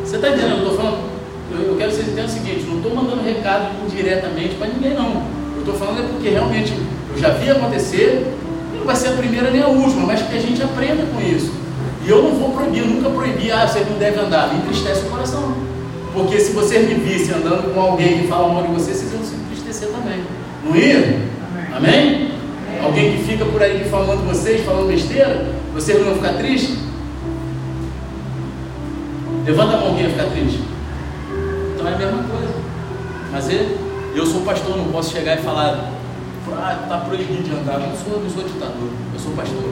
Você 0.04 0.16
está 0.16 0.30
entendendo? 0.30 0.52
Eu 0.52 0.58
estou 0.58 0.76
falando, 0.76 1.11
eu, 1.54 1.72
eu, 1.72 1.76
quero 1.78 1.90
que 1.90 1.96
vocês 1.98 2.08
entendam 2.08 2.26
o 2.26 2.30
seguinte, 2.30 2.66
não 2.68 2.78
estou 2.78 2.96
mandando 2.96 3.24
recado 3.24 3.72
indiretamente 3.86 4.56
para 4.56 4.68
ninguém 4.68 4.94
não. 4.94 5.24
Eu 5.56 5.60
estou 5.60 5.76
falando 5.76 6.00
é 6.00 6.08
porque 6.08 6.30
realmente 6.30 6.74
eu 7.14 7.18
já 7.20 7.30
vi 7.30 7.50
acontecer, 7.50 8.26
e 8.74 8.78
não 8.78 8.86
vai 8.86 8.96
ser 8.96 9.10
a 9.10 9.12
primeira 9.12 9.52
nem 9.52 9.62
a 9.62 9.68
última, 9.68 10.06
mas 10.08 10.22
que 10.22 10.36
a 10.36 10.42
gente 10.42 10.62
aprenda 10.64 11.04
com 11.14 11.22
isso. 11.22 11.52
E 12.06 12.10
eu 12.10 12.24
não 12.24 12.32
vou 12.32 12.52
proibir, 12.52 12.84
nunca 12.84 13.10
proibir, 13.10 13.52
ah, 13.52 13.68
você 13.68 13.80
não 13.82 13.98
deve 13.98 14.20
andar, 14.20 14.54
me 14.54 14.60
entristece 14.60 15.06
o 15.06 15.10
coração. 15.10 15.54
Porque 16.14 16.40
se 16.40 16.52
vocês 16.52 16.88
me 16.88 16.96
vissem 16.96 17.36
andando 17.36 17.74
com 17.74 17.80
alguém 17.80 18.20
que 18.20 18.28
fala 18.28 18.52
mal 18.52 18.64
de 18.64 18.74
você, 18.74 18.94
vocês 18.94 19.14
iam 19.14 19.24
se 19.24 19.36
entristecer 19.36 19.90
também. 19.90 20.22
Não 20.66 20.76
ia? 20.76 20.98
Amém? 20.98 21.76
Amém? 21.76 22.32
Alguém 22.84 23.18
que 23.18 23.24
fica 23.24 23.46
por 23.46 23.62
aí 23.62 23.78
difamando 23.78 24.24
vocês, 24.24 24.66
falando 24.66 24.88
besteira, 24.88 25.54
vocês 25.74 25.98
não 26.00 26.08
vão 26.08 26.16
ficar 26.16 26.34
tristes? 26.34 26.78
Levanta 29.46 29.76
a 29.76 29.80
mão 29.80 29.96
quem 29.96 30.04
vai 30.04 30.12
ficar 30.12 30.32
triste. 30.32 30.62
Então 31.82 31.92
é 31.92 31.96
a 31.96 31.98
mesma 31.98 32.24
coisa. 32.24 32.54
Mas 33.32 33.50
eu, 33.50 33.80
eu 34.14 34.26
sou 34.26 34.42
pastor, 34.42 34.78
não 34.78 34.92
posso 34.92 35.12
chegar 35.12 35.40
e 35.40 35.42
falar, 35.42 35.92
ah, 36.54 36.80
está 36.84 36.98
proibido 37.00 37.42
de 37.42 37.52
andar. 37.52 37.82
Eu 37.82 37.88
não 37.88 37.98
sou, 37.98 38.22
não 38.22 38.30
sou 38.30 38.44
ditador, 38.44 38.90
eu 39.14 39.20
sou 39.20 39.32
pastor. 39.34 39.64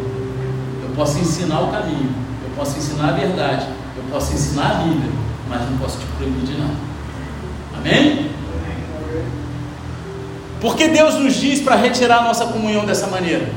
Eu 0.82 0.89
posso 0.95 1.20
ensinar 1.20 1.62
o 1.62 1.72
caminho, 1.72 2.10
eu 2.43 2.49
posso 2.55 2.78
ensinar 2.80 3.10
a 3.10 3.12
verdade, 3.12 3.68
eu 3.95 4.03
Posso 4.10 4.34
ensinar 4.34 4.72
a 4.72 4.74
Bíblia, 4.76 5.12
mas 5.47 5.70
não 5.70 5.78
posso 5.78 5.99
te 5.99 6.05
proibir 6.18 6.45
de 6.45 6.57
nada. 6.60 6.74
Amém? 7.78 8.32
Por 10.60 10.76
que 10.76 10.88
Deus 10.88 11.14
nos 11.16 11.36
diz 11.36 11.62
para 11.62 11.76
retirar 11.76 12.20
a 12.20 12.24
nossa 12.24 12.47
comunhão 12.47 12.86
dessa 12.86 13.05
maneira? 13.05 13.47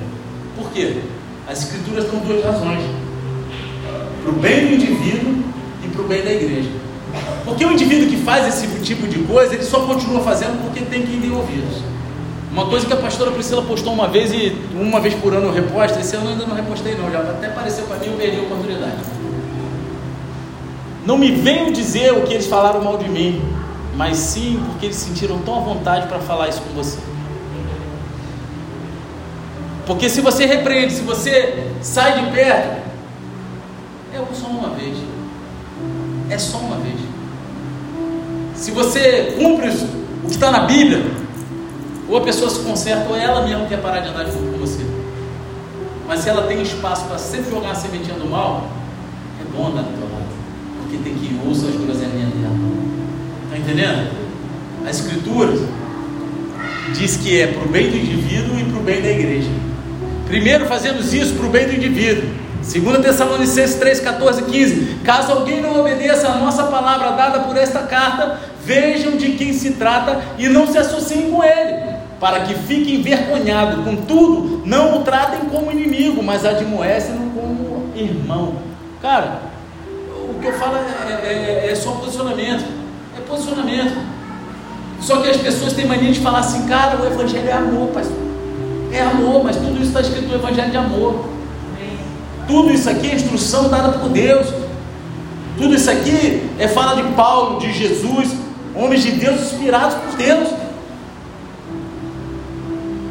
Por 0.57 0.71
quê? 0.73 1.01
As 1.49 1.63
escrituras 1.63 2.05
dão 2.05 2.21
duas 2.21 2.45
razões: 2.45 2.83
para 4.23 4.31
o 4.31 4.35
bem 4.35 4.67
do 4.67 4.75
indivíduo 4.75 5.43
e 5.85 5.89
para 5.89 6.03
o 6.03 6.09
bem 6.09 6.23
da 6.23 6.33
igreja. 6.33 6.82
Porque 7.45 7.65
o 7.65 7.73
indivíduo 7.73 8.09
que 8.09 8.17
faz 8.19 8.47
esse 8.47 8.67
tipo 8.81 9.07
de 9.07 9.21
coisa, 9.21 9.55
ele 9.55 9.65
só 9.65 9.81
continua 9.81 10.21
fazendo 10.23 10.63
porque 10.63 10.81
tem 10.85 11.03
quem 11.03 11.21
dê 11.21 11.29
ouvidos. 11.29 11.83
Uma 12.53 12.67
coisa 12.67 12.87
que 12.87 12.93
a 12.93 12.97
pastora 12.97 13.31
Priscila 13.31 13.63
postou 13.63 13.93
uma 13.93 14.09
vez 14.09 14.31
e 14.33 14.57
uma 14.75 15.01
vez 15.01 15.15
por 15.15 15.33
ano 15.33 15.47
eu 15.47 15.53
reposto, 15.53 15.99
esse 15.99 16.15
ano 16.17 16.27
eu 16.27 16.33
ainda 16.33 16.47
não 16.47 16.55
repostei 16.55 16.95
não, 16.95 17.11
já 17.11 17.21
até 17.21 17.47
apareceu 17.47 17.87
para 17.87 17.97
mim 17.97 18.07
eu 18.09 18.13
perdi 18.13 18.39
a 18.39 18.43
oportunidade. 18.43 18.97
Não 21.07 21.19
me 21.19 21.33
venham 21.33 21.73
dizer 21.73 22.13
o 22.13 22.23
que 22.23 22.35
eles 22.35 22.47
falaram 22.47 22.83
mal 22.83 22.99
de 22.99 23.09
mim, 23.09 23.43
mas 23.97 24.19
sim 24.19 24.63
porque 24.67 24.87
eles 24.87 24.97
sentiram 24.97 25.39
tão 25.39 25.57
à 25.57 25.61
vontade 25.61 26.07
para 26.07 26.19
falar 26.19 26.49
isso 26.49 26.61
com 26.61 26.75
você. 26.75 26.99
Porque 29.87 30.09
se 30.09 30.21
você 30.21 30.47
repreende, 30.47 30.93
se 30.93 31.03
você 31.03 31.71
sai 31.81 32.23
de 32.23 32.31
perto, 32.33 32.83
é 34.15 34.35
só 34.35 34.47
uma 34.47 34.71
vez. 34.71 34.97
É 36.33 36.39
só 36.39 36.57
uma 36.57 36.77
vez. 36.77 36.99
Se 38.55 38.71
você 38.71 39.35
cumpre 39.39 39.69
o 39.69 40.29
que 40.29 40.33
está 40.33 40.51
na 40.51 40.61
Bíblia, 40.61 41.05
ou 42.09 42.17
a 42.17 42.23
pessoa 42.23 42.49
se 42.49 42.61
conserta, 42.61 43.07
ou 43.11 43.15
ela 43.15 43.47
mesma 43.47 43.67
quer 43.67 43.83
parar 43.83 44.01
de 44.01 44.09
andar 44.09 44.25
junto 44.25 44.51
com 44.51 44.59
você. 44.59 44.81
Mas 46.09 46.21
se 46.21 46.31
ela 46.31 46.47
tem 46.47 46.63
espaço 46.63 47.05
para 47.05 47.19
sempre 47.19 47.51
jogar 47.51 47.73
a 47.73 47.75
sementinha 47.75 48.17
do 48.17 48.25
mal, 48.25 48.67
é 49.43 49.45
bom 49.55 49.67
andar 49.67 49.83
do 49.83 49.91
teu 49.91 50.09
lado. 50.09 50.25
Porque 50.81 50.97
tem 51.05 51.15
que 51.17 51.39
ouça 51.47 51.67
as 51.67 51.75
groselhinhas 51.75 52.31
dela. 52.31 52.57
Está 53.45 53.59
entendendo? 53.59 54.11
A 54.87 54.91
Escritura 54.91 55.53
diz 56.99 57.19
que 57.19 57.43
é 57.43 57.47
para 57.49 57.63
o 57.63 57.69
bem 57.69 57.91
do 57.91 57.97
indivíduo 57.99 58.59
e 58.59 58.65
para 58.65 58.81
o 58.81 58.83
bem 58.83 59.03
da 59.03 59.11
igreja. 59.11 59.51
Primeiro 60.27 60.65
fazemos 60.65 61.13
isso 61.13 61.35
para 61.35 61.47
o 61.47 61.51
bem 61.51 61.67
do 61.67 61.75
indivíduo. 61.75 62.42
2 62.63 62.99
Tessalonicenses 62.99 63.77
3, 63.77 64.01
14 64.01 64.43
15. 64.43 65.01
Caso 65.05 65.33
alguém 65.33 65.61
não 65.61 65.81
obedeça 65.81 66.29
a 66.29 66.37
nossa 66.37 66.65
palavra 66.65 67.11
dada 67.13 67.41
por 67.41 67.57
esta 67.57 67.81
carta, 67.81 68.39
vejam 68.65 69.17
de 69.17 69.33
quem 69.33 69.53
se 69.53 69.73
trata 69.73 70.23
e 70.39 70.49
não 70.49 70.67
se 70.67 70.79
associem 70.79 71.31
com 71.31 71.43
ele 71.43 71.93
para 72.23 72.41
que 72.41 72.55
fique 72.55 72.95
envergonhado. 72.95 73.83
Contudo, 73.83 74.63
não 74.65 75.01
o 75.01 75.03
tratem 75.03 75.41
como 75.51 75.73
inimigo, 75.73 76.23
mas 76.23 76.47
admoestem-no 76.47 77.31
como 77.33 77.91
irmão. 77.97 78.55
Cara, 79.03 79.41
o 80.31 80.39
que 80.41 80.47
eu 80.47 80.53
falo 80.53 80.77
é, 80.77 81.13
é, 81.13 81.71
é, 81.73 81.75
só 81.75 81.91
posicionamento. 81.91 82.65
É 83.19 83.21
posicionamento. 83.23 83.97
Só 85.01 85.21
que 85.21 85.31
as 85.31 85.37
pessoas 85.37 85.73
têm 85.73 85.85
mania 85.85 86.13
de 86.13 86.21
falar 86.21 86.39
assim, 86.39 86.69
cara, 86.69 86.97
o 87.03 87.05
evangelho 87.05 87.49
é 87.49 87.53
amor, 87.53 87.89
pastor. 87.89 88.17
É 88.93 89.01
amor, 89.01 89.43
mas 89.43 89.57
tudo 89.57 89.75
isso 89.79 89.89
está 89.89 90.01
escrito 90.01 90.29
no 90.29 90.37
evangelho 90.37 90.71
de 90.71 90.77
amor. 90.77 91.29
Tudo 92.47 92.73
isso 92.73 92.89
aqui 92.89 93.11
é 93.11 93.15
instrução 93.15 93.69
dada 93.69 93.99
por 93.99 94.09
Deus. 94.09 94.47
Tudo 95.57 95.75
isso 95.75 95.91
aqui 95.91 96.51
é 96.59 96.69
fala 96.69 97.01
de 97.01 97.15
Paulo, 97.15 97.61
de 97.61 97.73
Jesus, 97.73 98.31
homens 98.75 99.03
de 99.03 99.13
Deus 99.13 99.41
inspirados 99.41 99.95
por 99.95 100.17
Deus. 100.17 100.49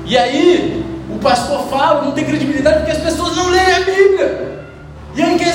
E 0.06 0.18
aí, 0.18 0.86
o 1.10 1.20
pastor 1.20 1.68
fala, 1.68 2.04
não 2.04 2.12
tem 2.12 2.26
credibilidade 2.26 2.80
porque 2.80 2.92
as 2.92 3.04
pessoas 3.04 3.36
não 3.36 3.50
leem 3.50 3.72
a 3.74 3.80
Bíblia. 3.80 4.52
E 5.16 5.22
aí 5.22 5.38
quer 5.38 5.52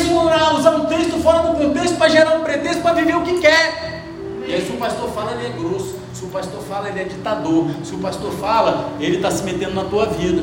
usar 0.57 0.71
um 0.77 0.85
texto 0.87 1.23
fora 1.23 1.49
do 1.49 1.57
contexto 1.57 1.97
para 1.97 2.09
gerar 2.09 2.37
um 2.37 2.45
pretexto 2.45 2.83
para 2.83 2.95
viver 2.95 3.17
o 3.17 3.23
que 3.23 3.39
quer. 3.39 4.05
E 4.47 4.55
aí 4.55 4.65
se 4.65 4.73
o 4.73 4.77
pastor 4.77 5.09
fala, 5.11 5.33
ele 5.33 5.47
é 5.47 5.51
grosso. 5.51 5.97
Se 6.13 6.25
o 6.25 6.29
pastor 6.29 6.61
fala, 6.63 6.89
ele 6.89 7.01
é 7.01 7.05
ditador. 7.05 7.67
Se 7.85 7.95
o 7.95 7.99
pastor 7.99 8.33
fala, 8.33 8.91
ele 9.01 9.17
está 9.17 9.31
se 9.31 9.43
metendo 9.45 9.75
na 9.75 9.85
tua 9.85 10.07
vida. 10.07 10.43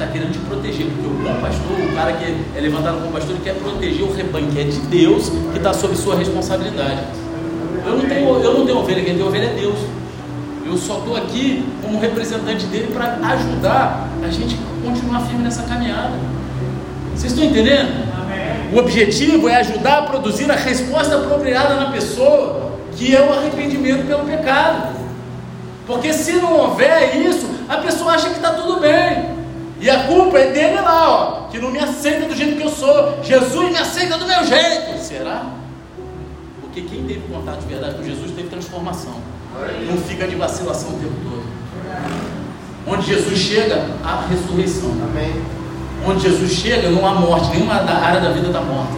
Está 0.00 0.12
querendo 0.12 0.32
te 0.32 0.38
proteger, 0.38 0.86
porque 0.86 1.06
o 1.06 1.10
bom 1.10 1.40
pastor, 1.42 1.78
o 1.78 1.94
cara 1.94 2.14
que 2.14 2.24
é 2.24 2.60
levantado 2.62 3.02
como 3.02 3.12
pastor, 3.12 3.32
ele 3.32 3.44
quer 3.44 3.54
proteger 3.56 4.02
o 4.02 4.10
rebanho, 4.10 4.50
que 4.50 4.58
é 4.58 4.64
de 4.64 4.80
Deus, 4.80 5.28
que 5.52 5.58
está 5.58 5.74
sob 5.74 5.94
sua 5.94 6.16
responsabilidade. 6.16 7.02
Eu 7.84 7.98
não 7.98 8.08
tenho, 8.08 8.42
eu 8.42 8.54
não 8.54 8.64
tenho 8.64 8.78
ovelha, 8.78 9.04
quem 9.04 9.14
tem 9.16 9.22
ovelha 9.22 9.48
é 9.48 9.54
Deus. 9.60 9.78
Eu 10.64 10.78
só 10.78 11.00
estou 11.00 11.18
aqui 11.18 11.66
como 11.82 12.00
representante 12.00 12.64
dele 12.64 12.90
para 12.94 13.18
ajudar 13.34 14.08
a 14.24 14.30
gente 14.30 14.54
a 14.56 14.88
continuar 14.88 15.20
firme 15.26 15.44
nessa 15.44 15.64
caminhada. 15.64 16.14
Vocês 17.14 17.34
estão 17.34 17.44
entendendo? 17.44 18.08
Amém. 18.22 18.74
O 18.74 18.78
objetivo 18.78 19.50
é 19.50 19.56
ajudar 19.56 19.98
a 19.98 20.02
produzir 20.04 20.50
a 20.50 20.56
resposta 20.56 21.14
apropriada 21.14 21.74
na 21.74 21.90
pessoa, 21.90 22.72
que 22.96 23.14
é 23.14 23.20
o 23.20 23.34
arrependimento 23.34 24.06
pelo 24.06 24.24
pecado. 24.24 24.96
Porque 25.86 26.10
se 26.14 26.32
não 26.36 26.58
houver 26.58 27.16
isso, 27.16 27.46
a 27.68 27.76
pessoa 27.76 28.12
acha 28.12 28.30
que 28.30 28.36
está 28.36 28.52
tudo 28.54 28.80
bem. 28.80 29.39
E 29.80 29.88
a 29.88 30.04
culpa 30.04 30.38
é 30.38 30.52
dele 30.52 30.80
lá, 30.80 31.10
ó, 31.10 31.48
que 31.48 31.58
não 31.58 31.70
me 31.70 31.78
aceita 31.78 32.26
do 32.26 32.36
jeito 32.36 32.56
que 32.56 32.62
eu 32.62 32.70
sou. 32.70 33.18
Jesus 33.22 33.70
me 33.70 33.78
aceita 33.78 34.18
do 34.18 34.26
meu 34.26 34.44
jeito. 34.44 34.98
Será? 34.98 35.46
Porque 36.60 36.82
quem 36.82 37.04
teve 37.04 37.22
contato 37.32 37.60
de 37.60 37.66
verdade 37.66 37.94
com 37.94 38.04
Jesus 38.04 38.30
teve 38.32 38.48
transformação 38.48 39.14
não 39.86 39.96
fica 39.98 40.26
de 40.26 40.36
vacilação 40.36 40.90
o 40.90 40.98
tempo 40.98 41.14
todo. 41.22 41.40
Onde 42.86 43.06
Jesus 43.06 43.38
chega, 43.38 43.86
há 44.04 44.26
ressurreição. 44.28 44.90
Amém. 44.90 45.42
Onde 46.06 46.22
Jesus 46.22 46.52
chega, 46.52 46.88
não 46.88 47.06
há 47.06 47.14
morte, 47.14 47.50
nenhuma 47.50 47.74
área 47.74 48.20
da 48.20 48.30
vida 48.30 48.46
está 48.46 48.60
morta. 48.60 48.94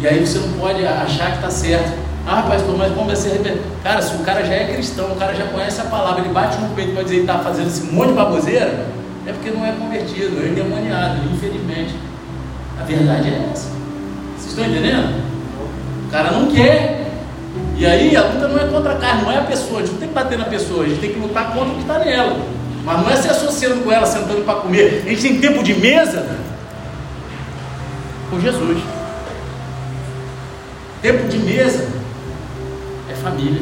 E 0.00 0.06
aí 0.06 0.24
você 0.24 0.38
não 0.38 0.52
pode 0.52 0.86
achar 0.86 1.30
que 1.30 1.36
está 1.36 1.50
certo. 1.50 1.92
Ah, 2.26 2.42
pastor, 2.42 2.76
mas 2.76 2.92
como 2.92 3.06
vai 3.06 3.16
ser 3.16 3.30
arrependido? 3.30 3.64
Cara, 3.82 4.02
se 4.02 4.14
o 4.14 4.18
cara 4.18 4.44
já 4.44 4.54
é 4.54 4.74
cristão, 4.74 5.12
o 5.12 5.16
cara 5.16 5.34
já 5.34 5.46
conhece 5.46 5.80
a 5.80 5.84
palavra, 5.84 6.20
ele 6.20 6.28
bate 6.28 6.60
no 6.60 6.68
peito 6.74 6.92
para 6.92 7.02
dizer 7.02 7.16
que 7.16 7.20
está 7.22 7.38
fazendo 7.38 7.68
esse 7.68 7.82
monte 7.84 8.08
de 8.08 8.14
baboseira, 8.14 8.86
é 9.28 9.32
porque 9.32 9.50
não 9.50 9.64
é 9.64 9.72
convertido, 9.72 10.42
é 10.42 10.48
endemoniado, 10.48 11.20
infelizmente. 11.30 11.94
A 12.80 12.84
verdade 12.84 13.28
é 13.28 13.50
essa. 13.52 13.68
Vocês 14.38 14.52
estão 14.52 14.64
entendendo? 14.64 15.22
O 16.06 16.10
cara 16.10 16.30
não 16.30 16.50
quer, 16.50 17.10
e 17.76 17.84
aí 17.84 18.16
a 18.16 18.24
luta 18.24 18.48
não 18.48 18.58
é 18.58 18.66
contra 18.68 18.92
a 18.92 18.96
carne, 18.96 19.22
não 19.24 19.30
é 19.30 19.36
a 19.36 19.42
pessoa, 19.42 19.80
a 19.80 19.82
gente 19.82 19.92
não 19.92 19.98
tem 19.98 20.08
que 20.08 20.14
bater 20.14 20.38
na 20.38 20.46
pessoa, 20.46 20.84
a 20.84 20.88
gente 20.88 21.00
tem 21.00 21.12
que 21.12 21.18
lutar 21.18 21.52
contra 21.52 21.68
o 21.68 21.74
que 21.74 21.82
está 21.82 21.98
nela. 21.98 22.38
Mas 22.84 23.00
não 23.02 23.10
é 23.10 23.16
se 23.16 23.28
associando 23.28 23.82
com 23.82 23.92
ela, 23.92 24.06
sentando 24.06 24.46
para 24.46 24.60
comer. 24.60 25.02
A 25.04 25.10
gente 25.10 25.20
tem 25.20 25.40
tempo 25.40 25.62
de 25.62 25.74
mesa 25.74 26.26
com 28.30 28.40
Jesus. 28.40 28.82
Tempo 31.02 31.28
de 31.28 31.38
mesa 31.38 31.86
é 33.10 33.14
família. 33.14 33.60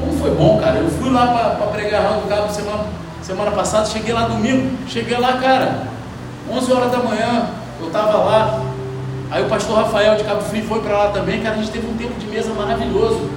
Como 0.00 0.18
foi 0.18 0.32
bom, 0.32 0.60
cara. 0.60 0.78
Eu 0.78 0.90
fui 0.90 1.10
lá 1.12 1.54
para 1.56 1.66
pregar 1.68 2.02
Raul 2.02 2.22
do 2.22 2.28
Cabo 2.28 2.52
semana, 2.52 2.86
semana 3.30 3.52
passada, 3.52 3.86
cheguei 3.86 4.12
lá 4.12 4.26
domingo, 4.26 4.76
cheguei 4.88 5.16
lá, 5.16 5.34
cara, 5.34 5.86
11 6.50 6.72
horas 6.72 6.90
da 6.90 6.98
manhã, 6.98 7.50
eu 7.80 7.86
estava 7.86 8.18
lá, 8.18 8.60
Aí 9.30 9.44
o 9.44 9.48
pastor 9.48 9.76
Rafael 9.76 10.16
de 10.16 10.24
Cabo 10.24 10.42
Frio 10.42 10.64
foi 10.64 10.80
para 10.80 11.04
lá 11.04 11.08
também, 11.10 11.40
cara, 11.40 11.54
a 11.54 11.58
gente 11.58 11.70
teve 11.70 11.86
um 11.86 11.96
tempo 11.96 12.18
de 12.18 12.26
mesa 12.26 12.52
maravilhoso. 12.52 13.30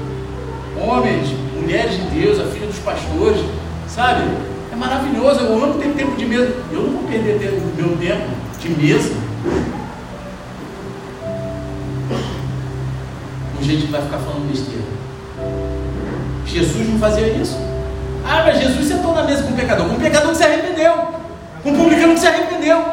Homens, 0.81 1.29
mulheres 1.55 1.91
de 1.91 2.19
Deus, 2.19 2.39
a 2.39 2.45
filha 2.45 2.65
dos 2.65 2.79
pastores, 2.79 3.45
sabe? 3.87 4.23
É 4.71 4.75
maravilhoso, 4.75 5.41
eu 5.41 5.63
amo 5.63 5.75
ter 5.75 5.89
tempo 5.89 6.15
de 6.15 6.25
mesa. 6.25 6.51
Eu 6.71 6.81
não 6.81 6.89
vou 6.93 7.03
perder 7.03 7.37
tempo, 7.37 7.61
meu 7.77 7.95
tempo 7.95 8.27
de 8.59 8.69
mesa. 8.69 9.13
Com 13.55 13.63
gente 13.63 13.85
que 13.85 13.91
vai 13.91 14.01
ficar 14.01 14.17
falando 14.17 14.49
besteira. 14.49 14.81
Jesus 16.47 16.89
não 16.89 16.97
fazia 16.97 17.27
isso. 17.27 17.72
Ah, 18.25 18.43
mas 18.45 18.59
Jesus 18.59 18.87
sentou 18.87 19.13
na 19.13 19.23
mesa 19.23 19.43
com 19.43 19.51
o 19.51 19.55
pecador. 19.55 19.87
Com 19.87 19.95
o 19.95 19.99
pecador 19.99 20.31
que 20.31 20.37
se 20.37 20.43
arrependeu. 20.43 20.93
Com 21.61 21.71
o 21.71 21.75
publicano 21.75 22.13
que 22.13 22.19
se 22.19 22.27
arrependeu. 22.27 22.83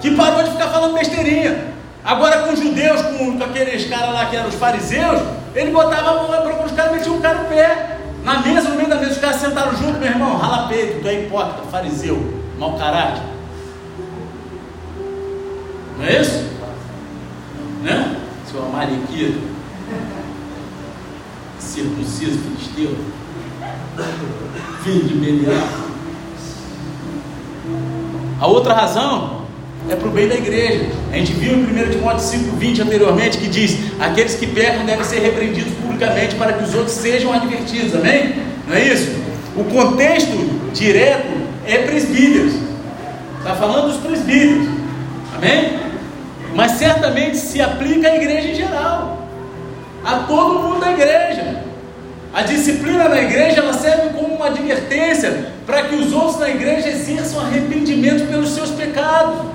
Que 0.00 0.16
parou 0.16 0.42
de 0.42 0.50
ficar 0.50 0.68
falando 0.68 0.94
besteirinha. 0.94 1.72
Agora 2.04 2.40
com 2.42 2.52
os 2.52 2.58
judeus, 2.58 3.00
com, 3.02 3.38
com 3.38 3.44
aqueles 3.44 3.88
caras 3.88 4.12
lá 4.12 4.26
que 4.26 4.36
eram 4.36 4.48
os 4.48 4.56
fariseus, 4.56 5.22
ele 5.54 5.70
botava 5.70 6.10
a 6.10 6.14
mão 6.14 6.26
para 6.26 6.66
os 6.66 6.72
caras 6.72 6.92
e 6.92 6.96
metia 6.96 7.12
um 7.12 7.20
cara 7.20 7.42
no 7.42 7.48
pé. 7.48 7.98
Na 8.24 8.40
mesa, 8.40 8.68
no 8.68 8.76
meio 8.76 8.88
da 8.88 8.96
mesa, 8.96 9.12
os 9.12 9.18
caras 9.18 9.36
sentaram 9.36 9.76
junto, 9.76 9.98
meu 9.98 10.08
irmão, 10.08 10.36
rala 10.36 10.68
peito, 10.68 11.00
tu 11.00 11.08
é 11.08 11.14
hipócrita, 11.14 11.62
fariseu, 11.70 12.40
mau 12.58 12.76
caráter. 12.78 13.22
Não 15.98 16.04
é 16.04 16.20
isso? 16.20 16.52
Né? 17.82 18.16
Seu 18.50 18.64
amariquito, 18.64 19.40
circunciso, 21.58 22.38
filisteu, 22.38 22.96
filho 24.82 25.04
de 25.04 25.14
Belial. 25.14 25.66
A 28.40 28.46
outra 28.46 28.74
razão 28.74 29.42
é 29.88 29.94
para 29.94 30.08
o 30.08 30.10
bem 30.10 30.28
da 30.28 30.34
igreja. 30.34 30.86
A 31.12 31.16
gente 31.16 31.32
viu 31.32 31.54
em 31.54 31.64
1 31.64 31.90
Timóteo 31.90 32.24
5,20 32.24 32.80
anteriormente 32.80 33.38
que 33.38 33.48
diz: 33.48 33.78
aqueles 34.00 34.34
que 34.34 34.46
pecam 34.46 34.84
devem 34.84 35.04
ser 35.04 35.20
repreendidos 35.20 35.72
publicamente 35.74 36.34
para 36.34 36.52
que 36.54 36.64
os 36.64 36.74
outros 36.74 36.96
sejam 36.96 37.32
advertidos, 37.32 37.94
amém? 37.94 38.34
Não 38.66 38.74
é 38.74 38.84
isso? 38.84 39.10
O 39.56 39.64
contexto 39.64 40.32
direto 40.72 41.28
é 41.66 41.78
presbíteros, 41.78 42.54
está 43.38 43.54
falando 43.54 43.92
dos 43.92 43.98
presbíteros, 43.98 44.66
amém? 45.36 45.82
mas 46.54 46.72
certamente 46.72 47.36
se 47.36 47.60
aplica 47.60 48.08
à 48.08 48.16
igreja 48.16 48.48
em 48.48 48.54
geral, 48.54 49.26
a 50.04 50.16
todo 50.20 50.60
mundo 50.60 50.80
da 50.80 50.92
igreja. 50.92 51.51
A 52.32 52.42
disciplina 52.42 53.08
na 53.08 53.20
igreja 53.20 53.60
ela 53.60 53.74
serve 53.74 54.10
como 54.10 54.36
uma 54.36 54.46
advertência 54.46 55.52
para 55.66 55.82
que 55.82 55.94
os 55.94 56.12
outros 56.12 56.40
na 56.40 56.48
igreja 56.48 56.88
exerçam 56.88 57.40
arrependimento 57.40 58.26
pelos 58.26 58.50
seus 58.50 58.70
pecados. 58.70 59.46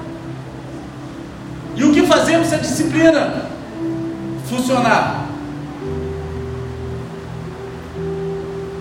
E 1.76 1.84
o 1.84 1.92
que 1.92 2.06
fazemos 2.06 2.48
se 2.48 2.56
a 2.56 2.60
disciplina 2.60 3.46
funcionar? 4.48 5.28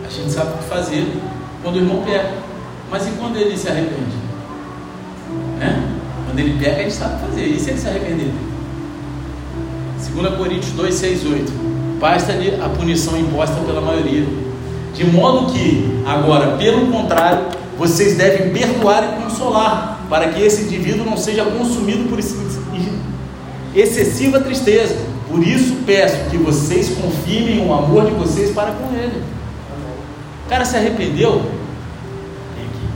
A 0.07 0.11
gente 0.11 0.31
sabe 0.31 0.53
o 0.53 0.59
que 0.59 0.65
fazer 0.65 1.07
quando 1.63 1.77
o 1.77 1.79
irmão 1.79 2.03
peca, 2.03 2.35
mas 2.91 3.07
e 3.07 3.11
quando 3.13 3.37
ele 3.39 3.57
se 3.57 3.69
arrepende? 3.69 4.17
Né? 5.59 5.89
Quando 6.27 6.39
ele 6.39 6.63
peca, 6.63 6.81
a 6.81 6.83
gente 6.83 6.95
sabe 6.95 7.15
o 7.15 7.19
que 7.19 7.27
fazer. 7.31 7.47
E 7.47 7.59
se 7.59 7.71
ele 7.71 7.79
se 7.79 7.89
arrepender? 7.89 8.31
2 10.15 10.37
Coríntios 10.37 10.73
2, 10.73 10.95
6, 10.95 11.27
8. 11.27 11.76
Basta-lhe 11.99 12.61
a 12.61 12.69
punição 12.69 13.19
imposta 13.19 13.57
pela 13.61 13.81
maioria. 13.81 14.27
De 14.95 15.05
modo 15.05 15.53
que, 15.53 16.03
agora, 16.07 16.57
pelo 16.57 16.91
contrário, 16.93 17.47
vocês 17.79 18.17
devem 18.17 18.51
perdoar 18.51 19.05
e 19.05 19.23
consolar, 19.23 20.01
para 20.09 20.29
que 20.29 20.41
esse 20.41 20.63
indivíduo 20.63 21.05
não 21.05 21.17
seja 21.17 21.45
consumido 21.45 22.09
por 22.09 22.19
excessiva 23.75 24.41
tristeza. 24.41 24.97
Por 25.29 25.47
isso 25.47 25.79
peço 25.85 26.31
que 26.31 26.39
vocês 26.39 26.91
confirmem 26.91 27.67
o 27.67 27.75
amor 27.75 28.07
de 28.07 28.13
vocês 28.13 28.53
para 28.53 28.73
com 28.73 28.95
ele. 28.95 29.23
O 30.47 30.49
cara 30.49 30.65
se 30.65 30.77
arrependeu? 30.77 31.43
Vem 32.55 32.65
aqui. 32.65 32.87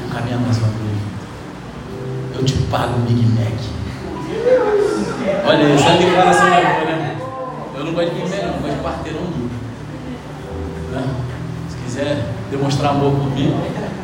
Vamos 0.00 0.12
caminhar 0.14 0.40
mais 0.40 0.56
uma 0.56 0.68
vez. 0.68 0.76
Eu 2.36 2.44
te 2.44 2.54
pago 2.70 2.98
o 2.98 3.02
Big 3.02 3.24
Mac. 3.26 3.75
Olha, 5.46 5.74
essa 5.74 5.88
é 5.90 5.98
declaração 5.98 6.50
da 6.50 6.56
avó, 6.56 6.84
né? 6.84 7.16
Eu 7.76 7.84
não 7.84 7.92
gosto 7.92 8.10
de 8.10 8.20
Mac, 8.20 8.30
não, 8.30 8.48
eu 8.48 8.60
gosto 8.60 8.76
de 8.76 8.82
quarteirão 8.82 9.22
duro. 9.22 9.50
Né? 10.92 11.04
Se 11.68 11.76
quiser 11.76 12.24
demonstrar 12.50 12.90
amor 12.90 13.12
por 13.12 13.30
mim, 13.30 13.54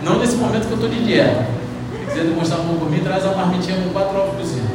não 0.02 0.18
nesse 0.18 0.36
momento 0.36 0.66
que 0.66 0.72
eu 0.72 0.74
estou 0.74 0.88
de 0.90 1.04
dieta. 1.04 1.46
Se 1.92 2.06
quiser 2.06 2.24
demonstrar 2.24 2.60
amor 2.60 2.76
por 2.76 2.90
mim, 2.90 3.00
traz 3.00 3.24
uma 3.24 3.34
marmitinha 3.36 3.82
com 3.82 3.90
quatro 3.90 4.18
ovos 4.18 4.36
cozidos. 4.36 4.70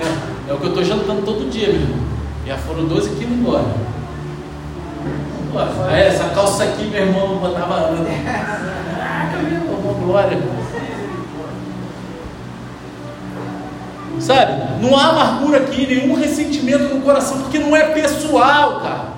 É, 0.00 0.50
é 0.50 0.52
o 0.52 0.58
que 0.58 0.64
eu 0.64 0.68
estou 0.68 0.84
jantando 0.84 1.22
todo 1.22 1.50
dia, 1.50 1.68
meu 1.68 1.80
irmão. 1.80 1.98
Já 2.46 2.56
foram 2.58 2.84
12 2.84 3.10
quilos 3.10 3.38
embora. 3.38 3.64
É, 5.90 6.08
essa 6.08 6.28
calça 6.30 6.64
aqui, 6.64 6.84
meu 6.86 7.06
irmão, 7.06 7.38
botava. 7.38 7.94
Caraca, 8.96 9.38
meu 9.38 9.52
irmão, 9.52 9.94
glória. 10.04 10.38
Sabe? 14.20 14.52
Não 14.80 14.96
há 14.96 15.08
amargura 15.08 15.58
aqui, 15.58 15.86
nenhum 15.86 16.14
ressentimento 16.14 16.94
no 16.94 17.00
coração, 17.02 17.40
porque 17.40 17.58
não 17.58 17.76
é 17.76 17.84
pessoal, 17.88 18.80
cara. 18.80 19.14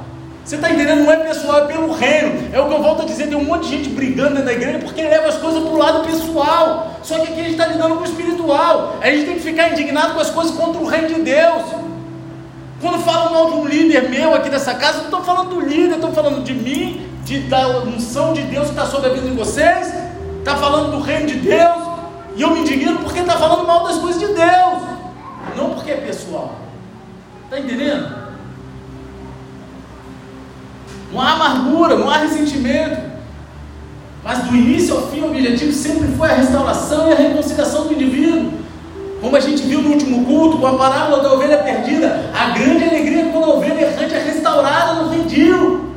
Você 0.46 0.54
está 0.54 0.70
entendendo? 0.70 1.02
Não 1.04 1.12
é 1.12 1.16
pessoal, 1.16 1.64
é 1.64 1.66
pelo 1.66 1.92
reino. 1.92 2.50
É 2.52 2.60
o 2.60 2.68
que 2.68 2.74
eu 2.74 2.80
volto 2.80 3.02
a 3.02 3.04
dizer: 3.04 3.26
tem 3.26 3.36
um 3.36 3.44
monte 3.44 3.64
de 3.64 3.76
gente 3.76 3.88
brigando 3.88 4.30
dentro 4.30 4.44
da 4.44 4.52
igreja 4.52 4.78
porque 4.78 5.02
leva 5.02 5.26
as 5.26 5.38
coisas 5.38 5.60
para 5.60 5.72
o 5.72 5.76
lado 5.76 6.06
pessoal. 6.06 6.92
Só 7.02 7.16
que 7.16 7.32
aqui 7.32 7.40
a 7.40 7.42
gente 7.42 7.52
está 7.52 7.66
lidando 7.66 7.96
com 7.96 8.02
o 8.02 8.04
espiritual. 8.04 8.96
A 9.00 9.10
gente 9.10 9.24
tem 9.26 9.34
que 9.34 9.40
ficar 9.40 9.72
indignado 9.72 10.14
com 10.14 10.20
as 10.20 10.30
coisas 10.30 10.54
contra 10.54 10.80
o 10.80 10.86
reino 10.86 11.08
de 11.08 11.22
Deus. 11.22 11.62
Quando 12.80 13.00
falam 13.00 13.32
mal 13.32 13.50
de 13.50 13.56
um 13.56 13.66
líder 13.66 14.08
meu 14.08 14.34
aqui 14.34 14.48
dessa 14.48 14.74
casa, 14.74 14.98
não 14.98 15.04
estou 15.06 15.22
falando 15.22 15.48
do 15.48 15.60
líder, 15.60 15.94
estou 15.94 16.12
falando 16.12 16.44
de 16.44 16.52
mim, 16.52 17.08
de, 17.24 17.40
da 17.40 17.80
unção 17.80 18.32
de 18.32 18.42
Deus 18.42 18.66
que 18.66 18.70
está 18.70 18.86
sobre 18.86 19.10
a 19.10 19.12
vida 19.14 19.28
de 19.28 19.34
vocês, 19.34 19.92
está 20.38 20.56
falando 20.56 20.92
do 20.92 21.00
reino 21.00 21.26
de 21.26 21.36
Deus, 21.36 21.82
e 22.36 22.42
eu 22.42 22.50
me 22.50 22.60
indigno 22.60 22.98
porque 22.98 23.20
está 23.20 23.32
falando 23.32 23.66
mal 23.66 23.82
das 23.82 23.96
coisas 23.96 24.20
de 24.20 24.26
Deus, 24.26 24.85
não 25.56 25.70
porque 25.70 25.90
é 25.90 25.96
pessoal. 25.96 26.56
Está 27.44 27.58
entendendo? 27.58 28.26
Não 31.12 31.20
há 31.20 31.32
amargura, 31.32 31.96
não 31.96 32.10
há 32.10 32.18
ressentimento. 32.18 33.16
Mas 34.22 34.40
do 34.40 34.56
início 34.56 34.94
ao 34.96 35.06
fim, 35.08 35.20
o 35.20 35.30
objetivo 35.30 35.72
sempre 35.72 36.08
foi 36.16 36.28
a 36.30 36.34
restauração 36.34 37.08
e 37.08 37.12
a 37.12 37.16
reconciliação 37.16 37.86
do 37.86 37.92
indivíduo. 37.94 38.52
Como 39.20 39.36
a 39.36 39.40
gente 39.40 39.62
viu 39.62 39.80
no 39.80 39.90
último 39.90 40.26
culto, 40.26 40.58
com 40.58 40.66
a 40.66 40.76
parábola 40.76 41.22
da 41.22 41.32
ovelha 41.32 41.58
perdida, 41.58 42.30
a 42.34 42.50
grande 42.50 42.84
alegria 42.84 43.22
é 43.22 43.30
quando 43.30 43.44
a 43.44 43.54
ovelha 43.54 43.80
errante 43.80 44.14
é 44.14 44.18
restaurada 44.18 44.94
no 44.94 45.10
redil. 45.10 45.94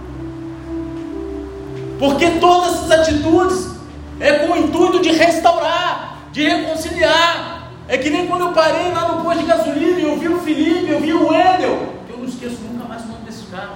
Porque 1.98 2.30
todas 2.40 2.76
essas 2.76 2.92
atitudes 2.92 3.72
é 4.20 4.34
com 4.34 4.54
o 4.54 4.58
intuito 4.58 5.02
de 5.02 5.12
restaurar, 5.12 6.20
de 6.32 6.48
reconciliar. 6.48 7.59
É 7.90 7.98
que 7.98 8.10
nem 8.10 8.28
quando 8.28 8.42
eu 8.42 8.54
parei 8.54 8.92
lá 8.94 9.10
no 9.10 9.24
posto 9.24 9.40
de 9.40 9.46
gasolina 9.46 10.00
e 10.00 10.04
eu 10.04 10.18
vi 10.18 10.28
o 10.30 10.40
Felipe, 10.40 10.92
eu 10.92 11.02
vi 11.02 11.12
o 11.12 11.28
Wendel, 11.28 11.94
que 12.08 12.14
eu 12.14 12.20
não 12.20 12.26
esqueço 12.26 12.58
nunca 12.72 12.88
mais 12.88 13.04
o 13.04 13.08
nome 13.08 13.24
desse 13.26 13.44
cara. 13.48 13.72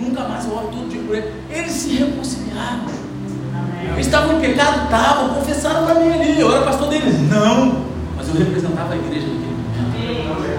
Nunca 0.00 0.22
mais 0.22 0.44
eu 0.46 0.56
oro 0.56 0.68
todo 0.68 0.88
dia 0.88 1.02
por 1.02 1.16
ele. 1.16 1.32
Eles 1.50 1.72
se 1.72 1.96
reconciliaram. 1.96 2.86
Eles 3.92 4.06
estavam 4.06 4.38
em 4.38 4.40
pecado? 4.40 4.84
Estavam, 4.84 5.34
confessaram 5.34 5.84
para 5.84 5.96
mim 5.96 6.12
ali. 6.12 6.40
Eu 6.40 6.54
era 6.54 6.64
pastor 6.64 6.88
deles. 6.88 7.20
Não 7.28 7.86
mas 8.16 8.28
eu 8.28 8.34
representava 8.34 8.94
a 8.94 8.96
igreja 8.96 9.26
naquele 9.26 10.28
momento. 10.28 10.56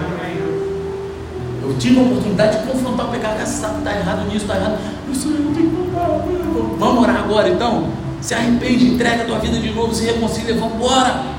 Eu 1.62 1.76
tive 1.78 1.98
a 1.98 2.02
oportunidade 2.02 2.60
de 2.60 2.72
confrontar 2.72 3.06
o 3.06 3.10
pecado, 3.10 3.46
sabe, 3.46 3.78
está 3.78 3.96
errado 3.96 4.26
nisso, 4.26 4.44
está 4.44 4.56
errado. 4.56 4.78
Eu 5.06 5.14
sou 5.14 5.32
eu 5.32 5.52
tenho 5.54 5.70
que 5.70 6.78
Vamos 6.78 7.02
orar 7.02 7.16
agora 7.16 7.48
então? 7.48 7.88
Se 8.20 8.34
arrepende, 8.34 8.86
entrega 8.86 9.24
a 9.24 9.26
tua 9.26 9.38
vida 9.38 9.58
de 9.58 9.70
novo, 9.70 9.94
se 9.94 10.04
reconcilia, 10.04 10.54
vamos 10.54 10.74
embora. 10.74 11.37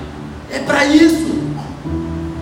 É 0.52 0.60
para 0.60 0.86
isso. 0.86 1.40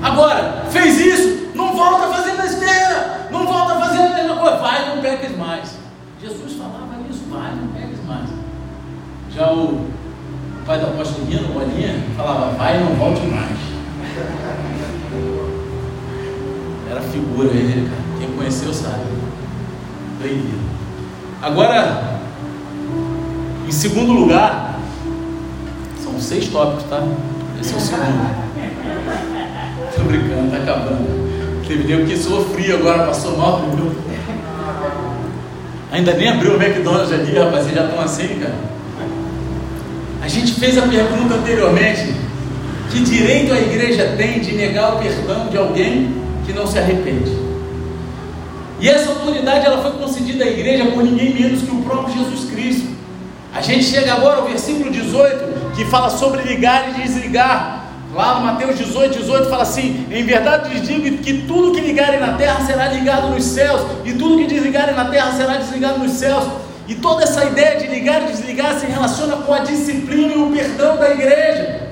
Agora, 0.02 0.66
fez 0.70 1.00
isso, 1.00 1.50
não 1.56 1.76
volta 1.76 2.06
a 2.06 2.14
fazer 2.14 2.42
besteira, 2.42 3.28
não 3.32 3.46
volta 3.46 3.76
fazer 3.80 4.00
a 4.00 4.10
mesma 4.14 4.38
coisa, 4.38 4.58
vai, 4.58 4.96
não 4.96 5.02
peques 5.02 5.38
mais. 5.38 5.76
Jesus 6.22 6.54
falava 6.54 6.96
isso, 7.10 7.24
vai, 7.30 7.52
não 7.56 7.68
peques 7.70 8.04
mais. 8.06 8.30
Já 9.36 9.52
o 9.52 9.88
pai 10.66 10.80
da 10.80 10.88
apóstolo 10.88 11.26
Rino, 11.26 11.54
Bolinha, 11.54 12.04
falava, 12.16 12.52
vai, 12.58 12.80
não 12.80 12.96
volte 12.96 13.26
mais. 13.28 13.58
Era 16.90 17.02
figura 17.02 17.50
ele, 17.50 17.90
cara. 17.90 18.02
Quem 18.20 18.32
conheceu 18.36 18.74
sabe. 18.74 19.04
Doideira. 20.20 20.58
Agora, 21.42 22.20
em 23.68 23.72
segundo 23.72 24.14
lugar, 24.14 24.80
são 26.02 26.20
seis 26.20 26.48
tópicos, 26.48 26.86
tá? 26.86 27.04
Esse 27.62 27.74
é 27.74 27.78
o 27.78 27.80
segundo. 27.80 28.48
Brincando, 30.08 30.52
tá 30.52 30.58
acabando. 30.58 31.28
Teve 31.68 31.84
nego 31.84 32.08
que 32.08 32.18
sofria 32.18 32.76
agora, 32.76 33.04
passou 33.06 33.38
mal. 33.38 33.62
Viu? 33.76 33.92
Ainda 35.92 36.14
nem 36.14 36.30
abriu 36.30 36.54
o 36.54 36.62
McDonald's 36.62 37.12
ali, 37.12 37.38
rapaz. 37.38 37.64
Vocês 37.66 37.76
já 37.76 37.86
estão 37.86 38.00
assim, 38.02 38.28
cara. 38.40 38.56
A 40.22 40.28
gente 40.28 40.54
fez 40.54 40.78
a 40.78 40.82
pergunta 40.84 41.36
anteriormente 41.36 42.14
que 42.90 43.00
direito 43.02 43.54
a 43.54 43.60
igreja 43.60 44.14
tem 44.18 44.40
de 44.40 44.54
negar 44.54 44.96
o 44.96 45.00
perdão 45.00 45.48
de 45.48 45.58
alguém 45.58 46.14
que 46.46 46.54
não 46.54 46.68
se 46.68 46.78
arrepende? 46.78 47.32
E 48.80 48.88
essa 48.88 49.10
autoridade 49.10 49.66
ela 49.66 49.82
foi 49.82 49.92
concedida 50.00 50.44
à 50.44 50.48
igreja 50.48 50.86
por 50.86 51.04
ninguém 51.04 51.34
menos 51.34 51.62
que 51.64 51.72
o 51.72 51.82
próprio 51.82 52.16
Jesus 52.16 52.50
Cristo. 52.50 52.88
A 53.54 53.62
gente 53.62 53.84
chega 53.84 54.14
agora 54.14 54.38
ao 54.38 54.48
versículo 54.48 54.92
18 54.92 55.57
que 55.78 55.86
fala 55.86 56.10
sobre 56.10 56.42
ligar 56.42 56.90
e 56.90 57.04
desligar. 57.04 57.86
Lá 58.14 58.40
no 58.40 58.46
Mateus 58.48 58.78
18, 58.78 59.20
18 59.20 59.50
fala 59.50 59.62
assim: 59.62 60.08
Em 60.10 60.24
verdade 60.24 60.74
lhes 60.74 60.88
digo 60.88 61.18
que 61.20 61.44
tudo 61.44 61.72
que 61.72 61.82
ligarem 61.82 62.20
na 62.20 62.34
terra 62.34 62.66
será 62.66 62.88
ligado 62.88 63.30
nos 63.30 63.44
céus, 63.44 63.82
e 64.04 64.14
tudo 64.14 64.38
que 64.38 64.48
desligarem 64.48 64.96
na 64.96 65.06
terra 65.06 65.32
será 65.34 65.58
desligado 65.58 66.00
nos 66.00 66.14
céus. 66.14 66.46
E 66.88 66.96
toda 66.96 67.24
essa 67.24 67.46
ideia 67.46 67.78
de 67.78 67.88
ligar 67.88 68.24
e 68.24 68.32
desligar 68.32 68.80
se 68.80 68.88
relaciona 68.88 69.36
com 69.38 69.54
a 69.54 69.60
disciplina 69.60 70.34
e 70.34 70.38
o 70.38 70.52
perdão 70.52 70.98
da 70.98 71.12
igreja. 71.12 71.88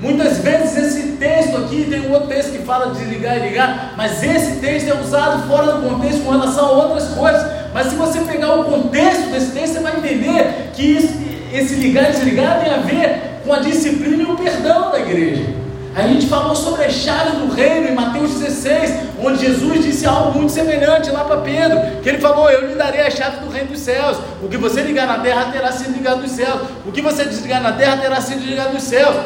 Muitas 0.00 0.38
vezes 0.38 0.76
esse 0.78 1.08
texto 1.12 1.58
aqui, 1.58 1.86
tem 1.88 2.08
um 2.08 2.12
outro 2.12 2.28
texto 2.28 2.52
que 2.52 2.64
fala 2.64 2.94
de 2.94 3.04
ligar 3.04 3.36
e 3.36 3.50
ligar, 3.50 3.92
mas 3.98 4.22
esse 4.22 4.58
texto 4.58 4.88
é 4.88 4.94
usado 4.94 5.46
fora 5.46 5.72
do 5.72 5.86
contexto 5.86 6.24
com 6.24 6.30
relação 6.30 6.64
a 6.64 6.70
outras 6.70 7.08
coisas. 7.08 7.46
Mas 7.74 7.88
se 7.88 7.96
você 7.96 8.20
pegar 8.22 8.54
o 8.54 8.64
contexto 8.64 9.30
desse 9.30 9.50
texto, 9.50 9.74
você 9.74 9.80
vai 9.80 9.98
entender 9.98 10.70
que 10.72 10.96
esse, 10.96 11.29
esse 11.52 11.74
ligar 11.74 12.10
e 12.10 12.12
desligar 12.12 12.60
tem 12.60 12.72
a 12.72 12.78
ver 12.78 13.40
com 13.44 13.52
a 13.52 13.58
disciplina 13.58 14.22
e 14.22 14.26
o 14.26 14.36
perdão 14.36 14.90
da 14.90 15.00
igreja. 15.00 15.60
A 15.94 16.02
gente 16.02 16.26
falou 16.28 16.54
sobre 16.54 16.84
a 16.84 16.90
chave 16.90 17.36
do 17.36 17.52
reino 17.52 17.88
em 17.88 17.94
Mateus 17.94 18.34
16, 18.34 18.92
onde 19.20 19.44
Jesus 19.44 19.84
disse 19.84 20.06
algo 20.06 20.38
muito 20.38 20.52
semelhante 20.52 21.10
lá 21.10 21.24
para 21.24 21.38
Pedro, 21.38 22.00
que 22.00 22.08
ele 22.08 22.18
falou: 22.18 22.48
Eu 22.48 22.68
lhe 22.68 22.74
darei 22.76 23.00
a 23.00 23.10
chave 23.10 23.44
do 23.44 23.50
reino 23.50 23.70
dos 23.70 23.80
céus. 23.80 24.18
O 24.40 24.48
que 24.48 24.56
você 24.56 24.82
ligar 24.82 25.08
na 25.08 25.18
terra 25.18 25.50
terá 25.50 25.72
sido 25.72 25.92
ligado 25.92 26.22
nos 26.22 26.30
céus. 26.30 26.60
O 26.86 26.92
que 26.92 27.02
você 27.02 27.24
desligar 27.24 27.60
na 27.60 27.72
terra 27.72 27.96
terá 27.96 28.20
sido 28.20 28.40
ligado 28.44 28.72
nos 28.72 28.84
céus. 28.84 29.16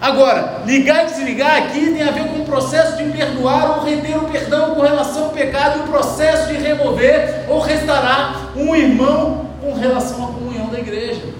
Agora, 0.00 0.62
ligar 0.66 1.04
e 1.04 1.06
desligar 1.06 1.56
aqui 1.56 1.92
tem 1.92 2.02
a 2.02 2.10
ver 2.10 2.24
com 2.28 2.40
o 2.40 2.44
processo 2.44 2.96
de 2.96 3.04
perdoar 3.10 3.78
ou 3.78 3.84
reter 3.84 4.16
o 4.16 4.28
perdão 4.28 4.74
com 4.74 4.82
relação 4.82 5.24
ao 5.24 5.30
pecado 5.30 5.78
e 5.78 5.82
o 5.82 5.84
processo 5.84 6.48
de 6.48 6.54
remover 6.54 7.44
ou 7.48 7.60
restaurar 7.60 8.52
um 8.56 8.74
irmão 8.74 9.50
com 9.60 9.74
relação 9.74 10.24
à 10.24 10.26
comunhão 10.28 10.66
da 10.68 10.78
igreja. 10.78 11.35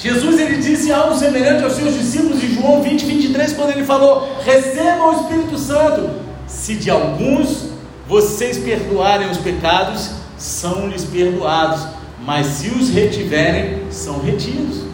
Jesus 0.00 0.40
ele 0.40 0.56
disse 0.56 0.90
algo 0.90 1.14
semelhante 1.14 1.62
aos 1.62 1.74
seus 1.74 1.92
discípulos 1.92 2.42
em 2.42 2.54
João 2.54 2.82
20, 2.82 3.04
23, 3.04 3.52
quando 3.52 3.70
ele 3.72 3.84
falou: 3.84 4.34
Recebam 4.42 5.10
o 5.10 5.20
Espírito 5.20 5.58
Santo. 5.58 6.10
Se 6.46 6.74
de 6.74 6.90
alguns 6.90 7.66
vocês 8.08 8.56
perdoarem 8.58 9.30
os 9.30 9.36
pecados, 9.36 10.10
são-lhes 10.38 11.04
perdoados. 11.04 11.86
Mas 12.24 12.46
se 12.46 12.70
os 12.70 12.88
retiverem, 12.88 13.82
são 13.90 14.20
retidos. 14.20 14.84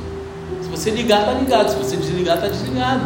Se 0.62 0.68
você 0.68 0.90
ligar, 0.90 1.20
está 1.20 1.32
ligado. 1.34 1.70
Se 1.70 1.76
você 1.76 1.96
desligar, 1.96 2.36
está 2.36 2.48
desligado. 2.48 3.04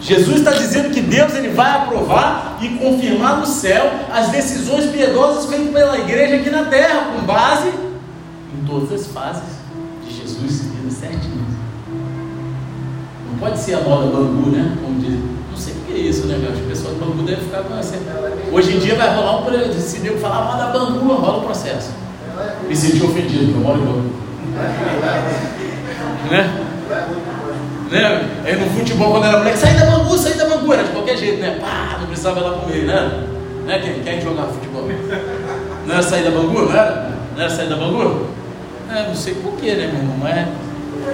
Jesus 0.00 0.38
está 0.38 0.52
dizendo 0.52 0.90
que 0.90 1.02
Deus 1.02 1.34
ele 1.34 1.50
vai 1.50 1.70
aprovar 1.70 2.58
e 2.62 2.70
confirmar 2.70 3.38
no 3.38 3.46
céu 3.46 3.92
as 4.10 4.30
decisões 4.30 4.86
piedosas 4.86 5.46
feitas 5.46 5.70
pela 5.70 5.98
igreja 5.98 6.36
aqui 6.36 6.50
na 6.50 6.64
terra, 6.64 7.12
com 7.12 7.26
base 7.26 7.68
em 7.68 8.66
todas 8.66 8.92
as 8.92 9.06
fases 9.08 9.61
Jesus 10.32 10.52
seguindo 10.52 10.90
certinho. 10.90 11.44
Não 13.30 13.38
pode 13.38 13.58
ser 13.58 13.74
a 13.74 13.80
moda 13.80 14.06
Bangu, 14.06 14.50
né? 14.50 14.76
Como 14.82 15.00
diz. 15.00 15.18
Não 15.50 15.56
sei 15.56 15.74
o 15.74 15.76
que 15.86 15.92
é 15.92 15.96
isso, 15.98 16.26
né, 16.26 16.36
As 16.50 16.58
pessoas 16.60 16.94
do 16.94 17.00
Bangu 17.04 17.22
devem 17.22 17.44
ficar 17.44 17.62
com 17.62 17.76
essa. 17.76 17.96
Hoje 18.50 18.76
em 18.76 18.78
dia 18.78 18.94
vai 18.94 19.14
rolar 19.14 19.40
um. 19.40 19.72
Se 19.72 19.98
Deus 19.98 20.20
falar 20.20 20.44
moda 20.44 20.78
Bangu, 20.78 21.14
rola 21.14 21.38
um 21.38 21.44
processo. 21.44 21.90
Me 22.66 22.74
senti 22.74 23.04
ofendido, 23.04 23.52
porque 23.52 23.58
eu 23.58 23.60
moro 23.60 23.80
em 23.80 23.84
Bangu. 23.84 24.12
né? 26.30 26.58
Né? 27.90 28.30
Aí 28.44 28.56
no 28.56 28.70
futebol, 28.70 29.10
quando 29.12 29.26
era 29.26 29.38
moleque, 29.38 29.58
sai 29.58 29.74
da 29.74 29.84
Bangu, 29.84 30.16
sai 30.16 30.32
da 30.32 30.46
Bangu, 30.46 30.72
era 30.72 30.84
de 30.84 30.90
qualquer 30.90 31.16
jeito, 31.18 31.40
né? 31.42 31.58
Pá, 31.60 31.98
não 32.00 32.06
precisava 32.06 32.40
ir 32.40 32.42
lá 32.42 32.52
comer, 32.52 32.84
né? 32.84 33.24
né? 33.66 33.78
Quem, 33.80 34.02
quem 34.02 34.20
jogava 34.20 34.50
futebol? 34.52 34.88
Não 35.86 35.94
era 35.94 36.02
sair 36.02 36.24
da 36.24 36.30
Bangu, 36.30 36.62
não 36.62 36.72
era? 36.72 37.10
Não 37.34 37.42
era 37.42 37.50
sair 37.50 37.68
da 37.68 37.76
Bangu? 37.76 38.26
É, 38.94 39.08
não 39.08 39.14
sei 39.14 39.34
porquê, 39.36 39.74
né, 39.74 39.86
meu 39.86 40.02
irmão? 40.02 40.16
Mas, 40.20 40.48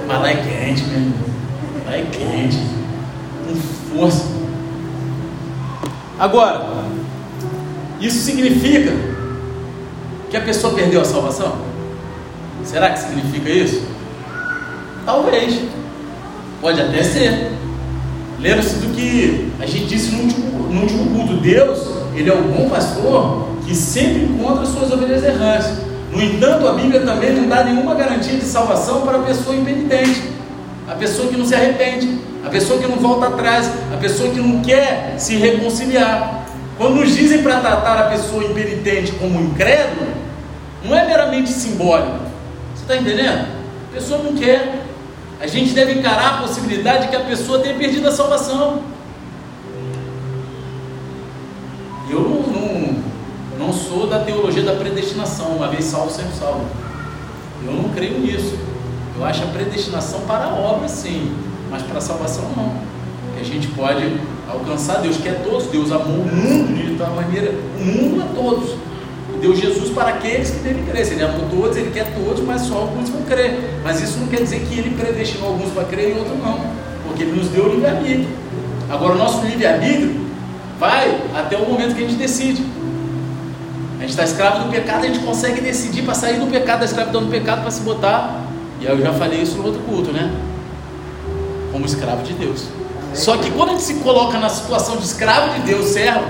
mas 0.05 0.21
lá 0.21 0.29
é 0.29 0.35
quente, 0.35 0.83
meu 0.83 0.99
irmão. 0.99 1.13
Lá 1.85 1.95
é 1.95 2.05
quente. 2.11 2.57
Com 3.47 3.55
força. 3.95 4.25
Agora, 6.19 6.83
isso 8.01 8.19
significa 8.19 8.91
que 10.29 10.35
a 10.35 10.41
pessoa 10.41 10.73
perdeu 10.73 10.99
a 10.99 11.05
salvação? 11.05 11.57
Será 12.65 12.89
que 12.89 12.99
significa 12.99 13.49
isso? 13.49 13.81
Talvez. 15.05 15.61
Pode 16.59 16.81
até 16.81 17.01
ser. 17.01 17.53
Lembra-se 18.39 18.75
do 18.75 18.93
que 18.93 19.53
a 19.57 19.65
gente 19.65 19.85
disse 19.85 20.11
no 20.11 20.23
último, 20.23 20.73
no 20.73 20.81
último 20.81 21.15
culto: 21.15 21.37
Deus, 21.37 21.79
Ele 22.13 22.29
é 22.29 22.33
o 22.33 22.43
bom 22.43 22.67
pastor 22.67 23.47
que 23.65 23.73
sempre 23.73 24.25
encontra 24.25 24.65
suas 24.65 24.91
ovelhas 24.91 25.23
errantes. 25.23 25.88
No 26.11 26.21
entanto, 26.21 26.67
a 26.67 26.73
Bíblia 26.73 27.01
também 27.01 27.33
não 27.33 27.47
dá 27.47 27.63
nenhuma 27.63 27.93
garantia 27.93 28.37
de 28.37 28.45
salvação 28.45 29.01
para 29.01 29.19
a 29.19 29.23
pessoa 29.23 29.55
impenitente, 29.55 30.23
a 30.87 30.95
pessoa 30.95 31.27
que 31.27 31.37
não 31.37 31.45
se 31.45 31.53
arrepende, 31.53 32.19
a 32.45 32.49
pessoa 32.49 32.79
que 32.79 32.87
não 32.87 32.97
volta 32.97 33.27
atrás, 33.27 33.69
a 33.93 33.97
pessoa 33.97 34.31
que 34.31 34.39
não 34.39 34.61
quer 34.61 35.15
se 35.17 35.35
reconciliar. 35.35 36.45
Quando 36.77 36.95
nos 36.95 37.15
dizem 37.15 37.43
para 37.43 37.59
tratar 37.59 37.99
a 37.99 38.03
pessoa 38.09 38.43
impenitente 38.43 39.11
como 39.13 39.39
incrédulo, 39.39 40.07
não 40.83 40.97
é 40.97 41.05
meramente 41.05 41.49
simbólico. 41.49 42.19
Você 42.73 42.81
está 42.81 42.95
entendendo? 42.95 43.47
A 43.91 43.93
pessoa 43.93 44.23
não 44.23 44.33
quer. 44.33 44.85
A 45.41 45.47
gente 45.47 45.73
deve 45.73 45.93
encarar 45.93 46.35
a 46.35 46.41
possibilidade 46.41 47.03
de 47.03 47.07
que 47.09 47.15
a 47.15 47.21
pessoa 47.21 47.59
tenha 47.59 47.75
perdido 47.75 48.07
a 48.07 48.11
salvação. 48.11 48.81
Sou 53.89 54.05
da 54.05 54.19
teologia 54.19 54.61
da 54.61 54.73
predestinação, 54.73 55.47
uma 55.47 55.67
vez 55.67 55.85
salvo, 55.85 56.11
sempre 56.11 56.33
salvo. 56.37 56.63
Eu 57.65 57.73
não 57.73 57.89
creio 57.89 58.19
nisso. 58.19 58.55
Eu 59.17 59.25
acho 59.25 59.43
a 59.43 59.47
predestinação 59.47 60.21
para 60.21 60.45
a 60.45 60.53
obra, 60.53 60.87
sim, 60.87 61.33
mas 61.71 61.81
para 61.81 61.97
a 61.97 62.01
salvação, 62.01 62.45
não. 62.55 62.71
Que 63.33 63.41
a 63.41 63.43
gente 63.43 63.67
pode 63.69 64.15
alcançar 64.47 65.01
Deus, 65.01 65.17
que 65.17 65.27
é 65.27 65.33
todos. 65.33 65.65
Deus 65.67 65.91
amou 65.91 66.19
o 66.19 66.35
mundo 66.35 66.75
de 66.75 66.95
tal 66.97 67.15
maneira, 67.15 67.51
o 67.79 67.83
mundo 67.83 68.21
a 68.21 68.25
todos. 68.35 68.75
Deu 69.41 69.55
Jesus 69.55 69.89
para 69.89 70.09
aqueles 70.09 70.51
que 70.51 70.59
devem 70.59 70.85
crer. 70.85 71.05
Se 71.05 71.13
ele 71.13 71.23
amou 71.23 71.47
todos, 71.49 71.75
ele 71.75 71.91
quer 71.91 72.13
todos, 72.13 72.43
mas 72.43 72.61
só 72.61 72.75
alguns 72.75 73.09
vão 73.09 73.23
crer. 73.23 73.81
Mas 73.83 74.01
isso 74.01 74.19
não 74.19 74.27
quer 74.27 74.43
dizer 74.43 74.59
que 74.69 74.77
ele 74.77 74.95
predestinou 74.95 75.49
alguns 75.49 75.71
para 75.71 75.85
crer 75.85 76.15
e 76.15 76.19
outros 76.19 76.37
não, 76.37 76.59
porque 77.07 77.23
ele 77.23 77.39
nos 77.39 77.47
deu 77.47 77.65
o 77.65 77.69
livre-arbítrio. 77.73 78.27
Agora, 78.89 79.15
o 79.15 79.17
nosso 79.17 79.43
livre-arbítrio 79.45 80.27
vai 80.79 81.19
até 81.35 81.57
o 81.57 81.67
momento 81.67 81.95
que 81.95 82.03
a 82.03 82.07
gente 82.07 82.17
decide. 82.17 82.78
A 83.99 84.03
gente 84.03 84.11
está 84.11 84.23
escravo 84.23 84.63
do 84.63 84.71
pecado, 84.71 85.03
a 85.03 85.07
gente 85.07 85.19
consegue 85.19 85.59
decidir 85.59 86.03
para 86.03 86.13
sair 86.13 86.39
do 86.39 86.47
pecado, 86.47 86.79
da 86.79 86.85
escravidão 86.85 87.25
do 87.25 87.29
pecado, 87.29 87.61
para 87.61 87.71
se 87.71 87.81
botar. 87.81 88.45
E 88.79 88.85
eu 88.85 88.97
já 89.01 89.11
falei 89.11 89.41
isso 89.41 89.57
no 89.57 89.65
outro 89.65 89.81
culto, 89.81 90.13
né? 90.13 90.33
Como 91.73 91.85
escravo 91.85 92.23
de 92.23 92.31
Deus. 92.31 92.67
Só 93.13 93.35
que 93.35 93.51
quando 93.51 93.69
a 93.69 93.71
gente 93.73 93.83
se 93.83 93.95
coloca 93.95 94.39
na 94.39 94.47
situação 94.47 94.95
de 94.95 95.03
escravo 95.03 95.53
de 95.55 95.65
Deus, 95.65 95.87
servo, 95.87 96.25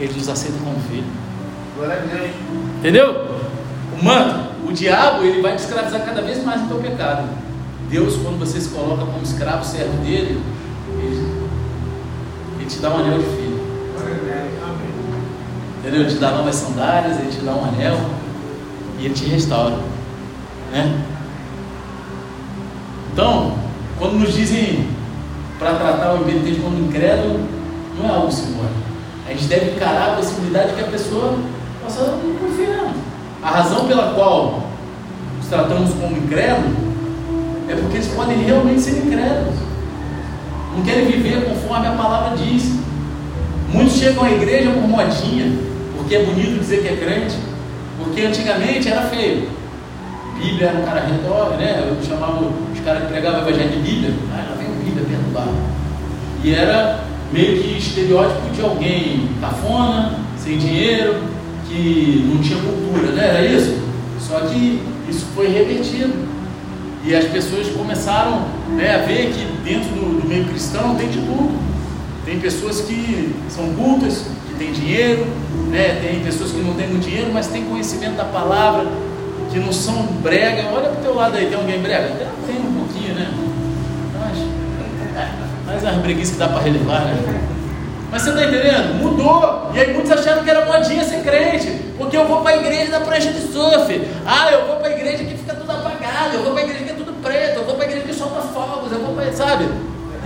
ele 0.00 0.12
nos 0.12 0.28
aceita 0.28 0.58
como 0.58 0.76
filho. 0.90 1.04
Entendeu? 2.78 3.28
O 4.00 4.04
manto, 4.04 4.50
o 4.68 4.72
diabo, 4.72 5.22
ele 5.22 5.40
vai 5.40 5.54
te 5.54 5.60
escravizar 5.60 6.04
cada 6.04 6.20
vez 6.20 6.42
mais 6.42 6.62
no 6.62 6.66
teu 6.66 6.78
pecado. 6.78 7.28
Deus, 7.88 8.16
quando 8.16 8.40
você 8.40 8.60
se 8.60 8.70
coloca 8.70 9.04
como 9.04 9.22
escravo, 9.22 9.64
servo 9.64 9.98
dele, 9.98 10.42
ele, 10.98 11.42
ele 12.58 12.66
te 12.66 12.78
dá 12.80 12.90
um 12.90 12.98
anel 12.98 13.18
de 13.18 13.24
filho. 13.24 13.60
Entendeu? 15.82 16.02
Ele 16.02 16.10
te 16.10 16.20
dá 16.20 16.30
novas 16.30 16.54
sandálias, 16.54 17.18
ele 17.18 17.30
te 17.32 17.40
dá 17.40 17.54
um 17.54 17.64
anel 17.64 17.98
e 19.00 19.06
ele 19.06 19.14
te 19.14 19.24
restaura. 19.24 19.74
Né? 20.70 21.02
Então, 23.12 23.54
quando 23.98 24.20
nos 24.20 24.32
dizem 24.32 24.86
para 25.58 25.74
tratar 25.74 26.14
o 26.14 26.20
impenitente 26.20 26.60
como 26.60 26.78
incrédulo, 26.78 27.40
não 27.98 28.08
é 28.08 28.14
algo 28.14 28.30
simbólico. 28.30 28.74
A 29.26 29.32
gente 29.32 29.46
deve 29.46 29.72
encarar 29.72 30.10
a 30.10 30.16
possibilidade 30.16 30.70
de 30.70 30.76
que 30.76 30.80
a 30.82 30.86
pessoa 30.86 31.36
possa 31.82 32.04
não 32.04 32.36
confiar. 32.36 32.92
A 33.42 33.50
razão 33.50 33.86
pela 33.88 34.14
qual 34.14 34.62
os 35.40 35.48
tratamos 35.48 35.94
como 35.94 36.16
incrédulos 36.16 36.76
é 37.68 37.74
porque 37.74 37.96
eles 37.96 38.08
podem 38.08 38.38
realmente 38.38 38.82
ser 38.82 39.04
incrédulos. 39.04 39.56
Não 40.76 40.84
querem 40.84 41.06
viver 41.06 41.44
conforme 41.44 41.88
a 41.88 41.92
palavra 41.92 42.36
diz. 42.36 42.72
Muitos 43.72 43.94
chegam 43.94 44.22
à 44.22 44.30
igreja 44.30 44.70
por 44.70 44.86
modinha, 44.86 45.71
porque 46.02 46.16
é 46.16 46.24
bonito 46.24 46.58
dizer 46.58 46.82
que 46.82 46.88
é 46.88 46.96
crente, 46.96 47.36
porque 47.96 48.22
antigamente 48.22 48.88
era 48.88 49.02
feio. 49.02 49.48
Bíblia 50.36 50.68
era 50.68 50.78
um 50.78 50.84
cara 50.84 51.00
retórico, 51.06 51.56
né? 51.56 51.88
Eu 51.88 52.04
chamava 52.04 52.44
os 52.44 52.80
caras 52.80 53.02
que 53.04 53.08
pregavam 53.08 53.44
o 53.44 53.48
evangelho 53.48 53.70
de 53.70 53.78
Bíblia, 53.78 54.14
ah, 54.32 54.46
lá 54.50 54.56
vem 54.56 54.66
o 54.66 54.84
Bíblia 54.84 55.06
perto 55.08 55.22
do 55.22 55.32
bar. 55.32 55.48
E 56.42 56.52
era 56.52 57.04
meio 57.32 57.62
que 57.62 57.78
estereótipo 57.78 58.50
de 58.50 58.60
alguém 58.62 59.28
cafona, 59.40 60.18
sem 60.36 60.58
dinheiro, 60.58 61.22
que 61.68 62.28
não 62.28 62.42
tinha 62.42 62.58
cultura, 62.58 63.12
né? 63.12 63.28
Era 63.28 63.46
isso? 63.46 63.78
Só 64.18 64.40
que 64.40 64.82
isso 65.08 65.26
foi 65.36 65.48
revertido. 65.48 66.32
E 67.04 67.14
as 67.14 67.24
pessoas 67.26 67.68
começaram 67.68 68.44
né, 68.70 68.96
a 68.96 69.06
ver 69.06 69.32
que 69.32 69.44
dentro 69.64 69.88
do, 69.90 70.20
do 70.20 70.28
meio 70.28 70.44
cristão 70.46 70.96
tem 70.96 71.08
de 71.08 71.18
tudo. 71.18 71.60
Tem 72.24 72.40
pessoas 72.40 72.80
que 72.80 73.34
são 73.48 73.72
cultas, 73.74 74.24
tem 74.62 74.72
dinheiro, 74.72 75.26
né? 75.70 75.98
tem 76.00 76.20
pessoas 76.20 76.52
que 76.52 76.58
não 76.58 76.74
têm 76.74 76.86
muito 76.86 77.02
dinheiro, 77.02 77.30
mas 77.32 77.48
tem 77.48 77.64
conhecimento 77.64 78.16
da 78.16 78.24
palavra, 78.24 78.86
que 79.50 79.58
não 79.58 79.72
são 79.72 80.06
brega. 80.22 80.68
Olha 80.72 80.90
para 80.90 81.00
o 81.00 81.02
teu 81.02 81.14
lado 81.14 81.36
aí, 81.36 81.46
tem 81.46 81.56
alguém 81.56 81.80
brega? 81.80 82.08
Tem 82.46 82.56
um 82.56 82.84
pouquinho, 82.84 83.14
né? 83.14 83.28
Mas, 85.66 85.84
é 85.84 85.88
as 85.88 85.96
breguices 85.96 86.34
que 86.34 86.38
dá 86.38 86.48
para 86.48 86.60
relevar, 86.60 87.06
né? 87.06 87.48
Mas 88.10 88.22
você 88.22 88.30
está 88.30 88.44
entendendo? 88.44 89.02
Mudou. 89.02 89.70
E 89.74 89.80
aí 89.80 89.92
muitos 89.94 90.12
acharam 90.12 90.44
que 90.44 90.50
era 90.50 90.66
modinha 90.66 91.02
ser 91.02 91.22
crente. 91.22 91.70
Porque 91.96 92.16
eu 92.16 92.26
vou 92.28 92.42
para 92.42 92.52
a 92.52 92.56
igreja 92.58 92.90
da 92.90 93.00
prancha 93.00 93.32
de 93.32 93.40
surf. 93.40 94.02
Ah, 94.26 94.52
eu 94.52 94.66
vou 94.66 94.76
para 94.76 94.88
a 94.88 94.92
igreja 94.92 95.24
que 95.24 95.34
fica 95.34 95.54
tudo 95.54 95.70
apagado. 95.72 96.34
Eu 96.34 96.42
vou 96.42 96.52
para 96.52 96.60
a 96.60 96.64
igreja 96.64 96.84
que 96.84 96.90
é 96.90 96.94
tudo 96.94 97.14
preto. 97.22 97.56
Eu 97.56 97.64
vou 97.64 97.74
para 97.74 97.86
a 97.86 97.88
igreja 97.88 98.06
que 98.06 98.14
solta 98.14 98.42
fogos. 98.42 98.92
Eu 98.92 99.00
vou 99.00 99.14
para, 99.14 99.32
sabe? 99.32 99.66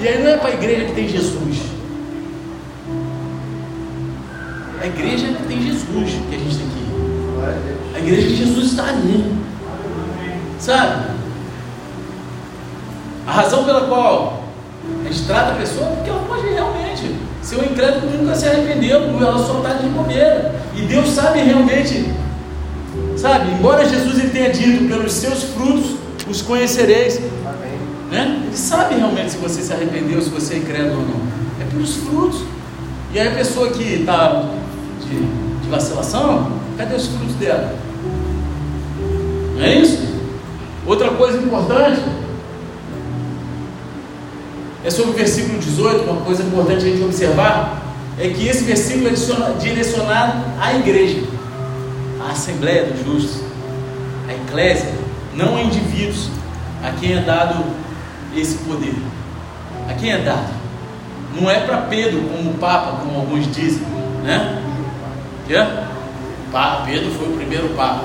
E 0.00 0.08
aí 0.08 0.20
não 0.20 0.30
é 0.30 0.36
para 0.36 0.50
a 0.50 0.54
igreja 0.54 0.86
que 0.86 0.94
tem 0.94 1.08
Jesus. 1.08 1.65
A 4.86 4.88
igreja 4.88 5.26
que 5.26 5.42
tem 5.48 5.62
Jesus 5.62 6.10
que 6.30 6.34
a 6.36 6.38
gente 6.38 6.58
tem 6.58 6.68
que 6.68 6.78
ir. 6.78 7.92
A 7.92 7.98
igreja 7.98 8.28
que 8.28 8.36
Jesus 8.36 8.66
está 8.66 8.84
ali. 8.84 9.34
Sabe? 10.60 11.06
A 13.26 13.32
razão 13.32 13.64
pela 13.64 13.88
qual 13.88 14.44
a 15.04 15.12
gente 15.12 15.26
trata 15.26 15.52
a 15.52 15.54
pessoa 15.56 15.88
é 15.88 15.90
porque 15.96 16.08
ela 16.08 16.22
pode 16.28 16.46
realmente 16.46 17.16
ser 17.42 17.56
um 17.56 17.64
incrédulo 17.64 18.16
nunca 18.16 18.36
se 18.36 18.46
arrependeu, 18.46 19.00
ela 19.20 19.44
só 19.44 19.58
está 19.58 19.72
de 19.72 19.88
bobeira. 19.88 20.54
E 20.76 20.82
Deus 20.82 21.08
sabe 21.08 21.40
realmente, 21.40 22.08
sabe? 23.16 23.50
Embora 23.58 23.88
Jesus 23.88 24.20
ele 24.20 24.30
tenha 24.30 24.50
dito, 24.50 24.86
pelos 24.86 25.12
seus 25.12 25.42
frutos 25.42 25.96
os 26.30 26.42
conhecereis. 26.42 27.20
Né? 28.08 28.40
Ele 28.46 28.56
sabe 28.56 28.94
realmente 28.94 29.32
se 29.32 29.38
você 29.38 29.62
se 29.62 29.72
arrependeu, 29.72 30.22
se 30.22 30.30
você 30.30 30.54
é 30.54 30.58
incrédulo 30.58 31.00
ou 31.00 31.08
não. 31.08 31.20
É 31.60 31.68
pelos 31.68 31.96
frutos. 31.96 32.44
E 33.12 33.18
aí 33.18 33.26
a 33.26 33.32
pessoa 33.32 33.70
que 33.70 33.82
está 33.82 34.44
de, 35.04 35.60
de 35.62 35.68
vacilação, 35.68 36.52
cadê 36.76 36.94
os 36.94 37.06
frutos 37.06 37.34
dela? 37.36 37.76
Não 39.56 39.62
é 39.62 39.74
isso? 39.76 40.06
Outra 40.86 41.10
coisa 41.10 41.38
importante 41.38 42.00
é 44.84 44.90
sobre 44.90 45.10
o 45.10 45.14
versículo 45.14 45.58
18, 45.58 46.08
uma 46.08 46.20
coisa 46.20 46.42
importante 46.42 46.84
a 46.84 46.88
gente 46.88 47.02
observar 47.02 47.82
é 48.18 48.28
que 48.28 48.46
esse 48.46 48.64
versículo 48.64 49.08
é 49.08 49.58
direcionado 49.58 50.44
à 50.60 50.74
igreja, 50.74 51.22
à 52.20 52.30
Assembleia 52.30 52.84
dos 52.84 53.04
Justos, 53.04 53.42
à 54.28 54.32
Eclésia, 54.32 54.94
não 55.34 55.56
a 55.56 55.62
indivíduos, 55.62 56.30
a 56.82 56.92
quem 56.92 57.14
é 57.14 57.20
dado 57.20 57.64
esse 58.34 58.58
poder. 58.58 58.94
A 59.88 59.94
quem 59.94 60.12
é 60.12 60.18
dado? 60.18 60.54
Não 61.34 61.50
é 61.50 61.60
para 61.60 61.78
Pedro, 61.78 62.20
como 62.22 62.50
o 62.50 62.54
Papa, 62.54 62.98
como 63.02 63.18
alguns 63.18 63.50
dizem, 63.52 63.82
né? 64.22 64.62
Yeah? 65.48 65.92
Pedro 66.84 67.10
foi 67.12 67.28
o 67.28 67.36
primeiro 67.36 67.68
Papa. 67.70 68.04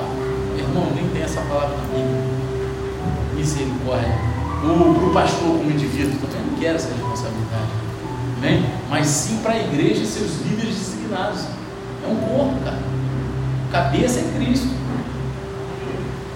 Irmão, 0.57 0.91
nem 0.93 1.07
tem 1.07 1.23
essa 1.23 1.41
palavra 1.41 1.75
na 1.77 1.83
Bíblia. 1.83 2.21
Misericórdia. 3.35 4.31
Para 4.61 4.69
o 4.69 5.11
pastor 5.11 5.57
como 5.57 5.71
indivíduo, 5.71 6.19
também 6.21 6.51
não 6.51 6.59
quero 6.59 6.75
essa 6.75 6.89
responsabilidade. 6.89 7.71
Amém? 8.37 8.63
Mas 8.89 9.07
sim 9.07 9.37
para 9.37 9.53
a 9.53 9.59
igreja 9.59 10.03
e 10.03 10.05
seus 10.05 10.41
líderes 10.41 10.75
designados. 10.75 11.41
É 12.05 12.11
um 12.11 12.15
corpo, 12.15 12.63
cara. 12.63 12.77
Cabeça 13.71 14.19
é 14.19 14.23
Cristo. 14.37 14.67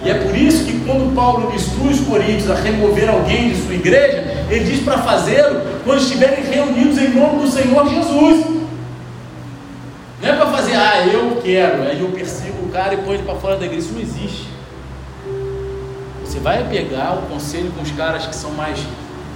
E 0.03 0.09
é 0.09 0.13
por 0.15 0.35
isso 0.35 0.65
que 0.65 0.79
quando 0.85 1.13
Paulo 1.15 1.53
instrui 1.53 1.93
os 1.93 1.99
coríntios 2.01 2.49
a 2.49 2.55
remover 2.55 3.09
alguém 3.09 3.49
de 3.49 3.61
sua 3.61 3.73
igreja, 3.73 4.45
ele 4.49 4.65
diz 4.65 4.83
para 4.83 4.99
fazê-lo 4.99 5.61
quando 5.83 5.99
estiverem 5.99 6.43
reunidos 6.45 6.97
em 6.97 7.09
nome 7.09 7.41
do 7.41 7.51
Senhor 7.51 7.87
Jesus. 7.89 8.54
Não 10.25 10.33
é 10.33 10.37
para 10.37 10.47
fazer, 10.47 10.75
ah, 10.75 11.05
eu 11.05 11.39
quero, 11.43 11.83
aí 11.83 12.01
eu 12.01 12.07
persigo 12.07 12.65
o 12.65 12.69
cara 12.69 12.95
e 12.95 12.97
põe 12.97 13.13
ele 13.13 13.23
para 13.23 13.35
fora 13.35 13.57
da 13.57 13.65
igreja. 13.67 13.85
Isso 13.85 13.93
não 13.93 14.01
existe. 14.01 14.47
Você 16.23 16.39
vai 16.39 16.67
pegar 16.67 17.13
o 17.13 17.31
conselho 17.31 17.71
com 17.77 17.83
os 17.83 17.91
caras 17.91 18.25
que 18.25 18.35
são 18.35 18.49
mais, 18.49 18.79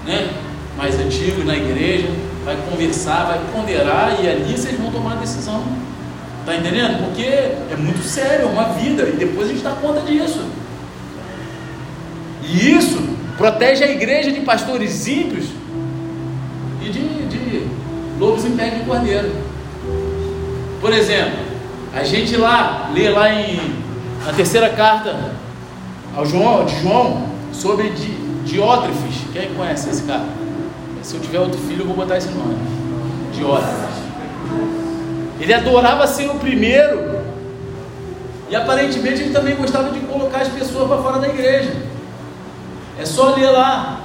né, 0.04 0.28
mais 0.76 1.00
antigos 1.00 1.46
na 1.46 1.56
igreja, 1.56 2.08
vai 2.44 2.58
conversar, 2.68 3.26
vai 3.26 3.40
ponderar 3.54 4.18
e 4.20 4.28
ali 4.28 4.58
vocês 4.58 4.80
vão 4.80 4.90
tomar 4.92 5.12
a 5.12 5.16
decisão. 5.18 5.64
Está 6.40 6.56
entendendo? 6.56 7.06
Porque 7.06 7.22
é 7.22 7.76
muito 7.78 8.02
sério, 8.02 8.46
é 8.46 8.50
uma 8.50 8.70
vida, 8.70 9.04
e 9.04 9.12
depois 9.12 9.48
a 9.48 9.54
gente 9.54 9.62
dá 9.62 9.74
conta 9.74 10.02
disso. 10.02 10.44
E 12.44 12.72
isso 12.72 12.98
protege 13.38 13.84
a 13.84 13.92
igreja 13.92 14.32
de 14.32 14.40
pastores 14.40 15.06
ímpios 15.08 15.46
e 16.84 16.90
de, 16.90 17.28
de 17.28 17.68
lobos 18.18 18.44
em 18.44 18.58
pé 18.58 18.72
de 18.72 18.80
cordeiro. 18.86 19.49
Por 20.80 20.94
exemplo, 20.94 21.40
a 21.94 22.04
gente 22.04 22.38
lá, 22.38 22.90
lê 22.94 23.10
lá 23.10 23.34
em 23.34 23.60
a 24.28 24.34
terceira 24.34 24.70
carta 24.70 25.34
ao 26.16 26.26
João, 26.26 26.66
de 26.66 26.82
João 26.82 27.30
sobre 27.52 27.92
Diótrefes. 28.46 29.26
Quem 29.34 29.54
conhece 29.54 29.90
esse 29.90 30.04
cara? 30.04 30.26
Se 31.02 31.16
eu 31.16 31.22
tiver 31.22 31.40
outro 31.40 31.60
filho, 31.60 31.82
eu 31.82 31.88
vou 31.88 31.96
botar 31.96 32.18
esse 32.18 32.30
nome. 32.30 32.58
Diótrefes. 33.34 34.00
Ele 35.40 35.54
adorava 35.54 36.06
ser 36.08 36.30
o 36.30 36.36
primeiro. 36.36 37.20
E 38.50 38.56
aparentemente 38.56 39.22
ele 39.22 39.34
também 39.34 39.56
gostava 39.56 39.92
de 39.92 40.00
colocar 40.02 40.42
as 40.42 40.48
pessoas 40.48 40.88
para 40.88 40.98
fora 41.02 41.20
da 41.20 41.28
igreja. 41.28 41.72
É 43.00 43.06
só 43.06 43.36
ler 43.36 43.50
lá. 43.50 43.99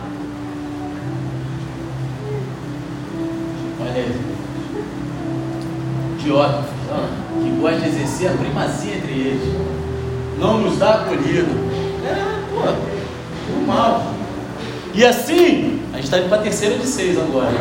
Diótrefes, 6.24 6.70
que 7.42 7.50
gosta 7.60 7.80
de 7.80 7.88
exercer 7.88 8.30
a 8.30 8.32
primazia 8.32 8.96
entre 8.96 9.12
eles. 9.12 9.54
Não 10.38 10.58
nos 10.58 10.78
dá 10.78 10.94
acolhido. 10.94 11.50
É, 12.04 12.40
pô, 12.50 13.60
o 13.60 13.66
mal. 13.66 14.14
E 14.94 15.04
assim, 15.04 15.80
a 15.92 15.96
gente 15.96 16.04
está 16.04 16.18
indo 16.18 16.28
para 16.28 16.38
a 16.38 16.42
terceira 16.42 16.78
de 16.78 16.86
seis 16.86 17.18
agora. 17.18 17.52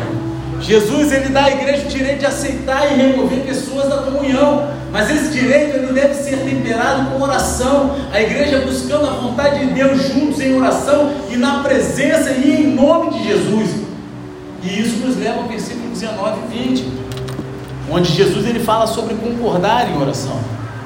Jesus 0.60 1.12
ele 1.12 1.28
dá 1.28 1.44
à 1.44 1.50
igreja 1.50 1.84
o 1.84 1.88
direito 1.90 2.20
de 2.20 2.26
aceitar 2.26 2.90
e 2.90 2.96
remover 2.96 3.40
pessoas 3.40 3.88
da 3.88 3.98
comunhão, 3.98 4.70
mas 4.90 5.10
esse 5.10 5.30
direito 5.30 5.76
ele 5.76 5.92
deve 5.92 6.14
ser 6.14 6.38
temperado 6.38 7.10
com 7.10 7.22
oração. 7.22 7.94
A 8.12 8.22
igreja 8.22 8.60
buscando 8.60 9.06
a 9.06 9.10
vontade 9.10 9.66
de 9.66 9.74
Deus 9.74 10.08
juntos 10.08 10.40
em 10.40 10.56
oração 10.56 11.12
e 11.30 11.36
na 11.36 11.62
presença 11.62 12.30
e 12.30 12.62
em 12.62 12.74
nome 12.74 13.10
de 13.18 13.24
Jesus. 13.24 13.70
E 14.62 14.80
isso 14.80 15.04
nos 15.04 15.18
leva 15.18 15.42
ao 15.42 15.48
versículo 15.48 15.90
19 15.90 16.38
e 16.50 16.68
20, 16.68 16.84
onde 17.90 18.12
Jesus 18.12 18.46
ele 18.46 18.60
fala 18.60 18.86
sobre 18.86 19.14
concordar 19.14 19.90
em 19.90 20.00
oração. 20.00 20.38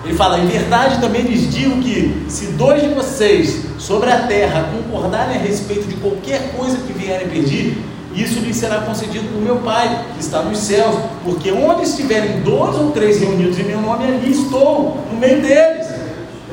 Ele 0.05 0.15
fala: 0.15 0.39
Em 0.39 0.47
verdade 0.47 1.01
também 1.01 1.23
lhes 1.23 1.53
digo 1.53 1.81
que, 1.81 2.25
se 2.29 2.47
dois 2.53 2.83
de 2.83 2.89
vocês 2.89 3.65
sobre 3.79 4.11
a 4.11 4.27
terra 4.27 4.71
concordarem 4.73 5.37
a 5.37 5.41
respeito 5.41 5.87
de 5.87 5.97
qualquer 5.97 6.53
coisa 6.57 6.79
que 6.79 6.93
vierem 6.93 7.29
pedir, 7.29 7.77
isso 8.15 8.41
lhe 8.41 8.55
será 8.55 8.79
concedido 8.81 9.29
por 9.29 9.41
meu 9.41 9.57
Pai, 9.57 10.07
que 10.15 10.21
está 10.21 10.43
nos 10.43 10.59
céus, 10.59 10.97
porque 11.23 11.53
onde 11.53 11.83
estiverem 11.83 12.41
dois 12.41 12.77
ou 12.77 12.91
três 12.91 13.21
reunidos 13.21 13.59
em 13.59 13.65
meu 13.65 13.81
nome, 13.81 14.05
ali 14.05 14.33
estou, 14.33 15.05
no 15.13 15.19
meio 15.19 15.41
deles. 15.43 15.87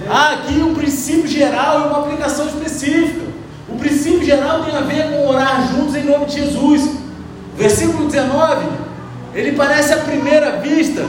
Há 0.08 0.34
aqui 0.34 0.60
um 0.60 0.76
princípio 0.76 1.28
geral 1.28 1.82
e 1.82 1.88
uma 1.88 2.00
aplicação 2.00 2.46
específica. 2.46 3.26
O 3.68 3.78
princípio 3.78 4.24
geral 4.24 4.64
tem 4.64 4.76
a 4.76 4.82
ver 4.82 5.10
com 5.10 5.28
orar 5.28 5.68
juntos 5.74 5.96
em 5.96 6.04
nome 6.04 6.26
de 6.26 6.42
Jesus. 6.42 6.92
Versículo 7.58 8.06
19, 8.06 8.66
ele 9.36 9.52
parece 9.52 9.94
à 9.94 9.98
primeira 9.98 10.62
vista 10.62 11.06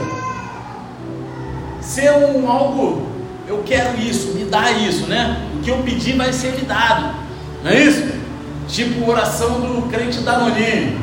ser 1.81 2.11
um 2.11 2.51
algo, 2.51 3.07
eu 3.47 3.63
quero 3.65 3.97
isso, 3.97 4.33
me 4.33 4.43
dá 4.43 4.69
isso, 4.73 5.07
né? 5.07 5.47
O 5.55 5.61
que 5.61 5.71
eu 5.71 5.77
pedir 5.77 6.17
vai 6.17 6.33
ser 6.33 6.51
me 6.51 6.63
dado, 6.63 7.15
não 7.63 7.71
é 7.71 7.79
isso? 7.79 8.17
Tipo 8.67 9.09
oração 9.09 9.61
do 9.61 9.89
crente 9.89 10.19
Danonino. 10.19 10.99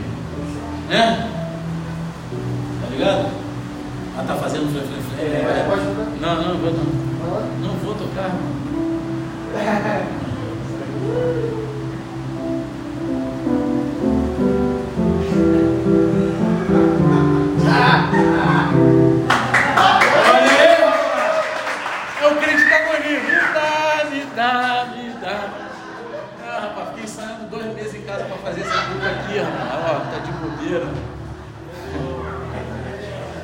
Né? 0.90 1.30
Tá 2.82 2.90
ligado? 2.90 3.30
Ah, 4.18 4.24
tá 4.26 4.34
fazendo 4.36 4.70
flê, 4.70 4.82
flê, 4.82 4.98
flê. 5.16 5.24
É, 5.24 5.66
pode 5.66 5.82
Não, 6.20 6.42
não, 6.42 6.58
vou 6.58 6.72
não. 6.72 7.04
Não 7.62 7.74
vou 7.78 7.94
tocar, 7.94 8.28
mano. 8.28 8.54
fazer 28.44 28.60
essa 28.60 28.82
culpa 28.82 29.06
aqui, 29.06 29.38
rapaz. 29.38 29.84
Ó, 29.84 30.00
tá 30.10 30.18
de 30.18 30.32
bobeira. 30.32 30.86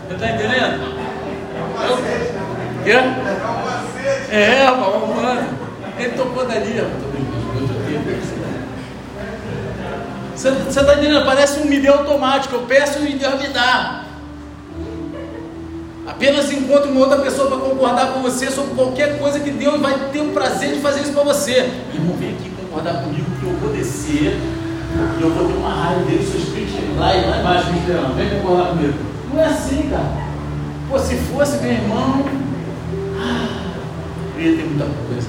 Você 0.09 0.15
tá 0.19 0.31
entendendo? 0.31 0.83
Eu... 1.87 1.97
Quê? 2.85 4.35
É, 4.35 4.65
rapaz, 4.65 5.17
mano. 5.17 5.59
Ele 5.99 6.11
tocou 6.11 6.47
dali, 6.47 6.79
rapaz. 6.79 7.01
Você 10.35 10.49
está 10.49 10.95
entendendo? 10.95 11.25
Parece 11.25 11.61
um 11.61 11.65
me 11.65 11.87
automático. 11.89 12.55
Eu 12.55 12.63
peço 12.63 13.05
e 13.05 13.15
Deus 13.15 13.41
me 13.41 13.49
dá. 13.49 14.05
Apenas 16.11 16.51
encontre 16.51 16.91
uma 16.91 17.03
outra 17.03 17.19
pessoa 17.19 17.47
para 17.47 17.59
concordar 17.59 18.13
com 18.13 18.21
você 18.21 18.51
sobre 18.51 18.75
qualquer 18.75 19.17
coisa 19.21 19.39
que 19.39 19.51
Deus 19.53 19.81
vai 19.81 19.97
ter 20.13 20.21
o 20.21 20.33
prazer 20.33 20.75
de 20.75 20.81
fazer 20.81 21.03
isso 21.03 21.13
para 21.13 21.23
você. 21.23 21.71
Irmão, 21.95 22.17
vem 22.19 22.31
aqui 22.31 22.51
concordar 22.51 23.05
comigo 23.05 23.27
que 23.39 23.47
eu 23.47 23.53
vou 23.53 23.71
descer 23.71 24.37
e 24.37 25.23
eu 25.23 25.31
vou 25.31 25.47
ter 25.47 25.55
uma 25.55 25.73
raiva 25.73 26.03
dele, 26.03 26.27
seu 26.27 26.41
espírito 26.41 26.99
lá 26.99 27.17
e 27.17 27.27
lá 27.27 27.39
embaixo 27.39 27.73
me 27.73 27.79
esperando. 27.79 28.17
Vem 28.17 28.41
concordar 28.41 28.71
comigo. 28.71 28.95
Não 29.33 29.41
é 29.41 29.47
assim, 29.47 29.89
cara. 29.89 30.11
Pô, 30.89 30.99
se 30.99 31.15
fosse 31.15 31.59
meu 31.59 31.71
irmão, 31.71 32.25
ah, 33.17 33.71
eu 34.37 34.43
ia 34.43 34.57
ter 34.57 34.65
muita 34.65 34.87
coisa. 35.07 35.29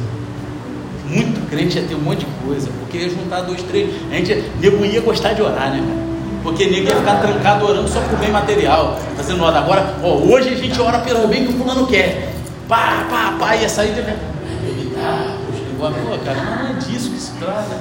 Muito 1.07 1.47
crente 1.47 1.77
ia 1.77 1.83
ter 1.85 1.93
um 1.93 2.01
monte 2.01 2.25
de 2.25 2.31
coisa, 2.43 2.71
porque 2.79 2.97
ia 2.97 3.09
juntar 3.09 3.41
dois, 3.41 3.61
três. 3.61 3.93
A 4.11 4.15
gente 4.15 4.33
nego 4.59 4.83
ia 4.83 5.01
gostar 5.01 5.33
de 5.33 5.43
orar, 5.43 5.69
né, 5.69 5.77
cara? 5.77 6.10
Porque 6.43 6.65
nego 6.65 6.87
ia 6.87 6.95
ficar 6.95 7.21
trancado 7.21 7.65
orando 7.65 7.87
só 7.87 7.99
por 8.01 8.17
bem 8.17 8.31
material, 8.31 8.99
fazendo 9.15 9.43
hora. 9.43 9.59
Agora, 9.59 9.95
ó, 10.01 10.15
hoje 10.15 10.49
a 10.49 10.55
gente 10.55 10.79
ora 10.81 10.99
pelo 10.99 11.27
bem 11.27 11.45
que 11.45 11.53
o 11.53 11.57
fulano 11.57 11.85
quer. 11.85 12.33
Pá, 12.67 13.05
pá, 13.09 13.35
pá, 13.39 13.55
ia 13.55 13.69
sair. 13.69 13.89
Evitar, 13.89 15.37
poxa, 15.77 15.93
pô, 16.03 16.17
cara, 16.25 16.41
não 16.41 16.69
é 16.69 16.73
disso 16.79 17.11
que 17.11 17.19
se 17.19 17.31
trata. 17.33 17.77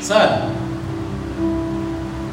Sabe? 0.00 0.50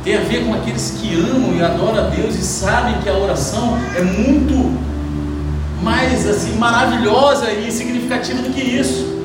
Tem 0.03 0.17
a 0.17 0.21
ver 0.21 0.45
com 0.45 0.53
aqueles 0.53 0.97
que 0.99 1.13
amam 1.13 1.55
e 1.55 1.61
adoram 1.61 1.99
a 1.99 2.07
Deus 2.07 2.35
e 2.35 2.41
sabem 2.41 2.99
que 3.01 3.09
a 3.09 3.13
oração 3.13 3.77
é 3.95 4.01
muito 4.01 4.79
mais 5.83 6.27
assim 6.27 6.55
maravilhosa 6.55 7.51
e 7.51 7.71
significativa 7.71 8.41
do 8.41 8.49
que 8.49 8.61
isso. 8.61 9.18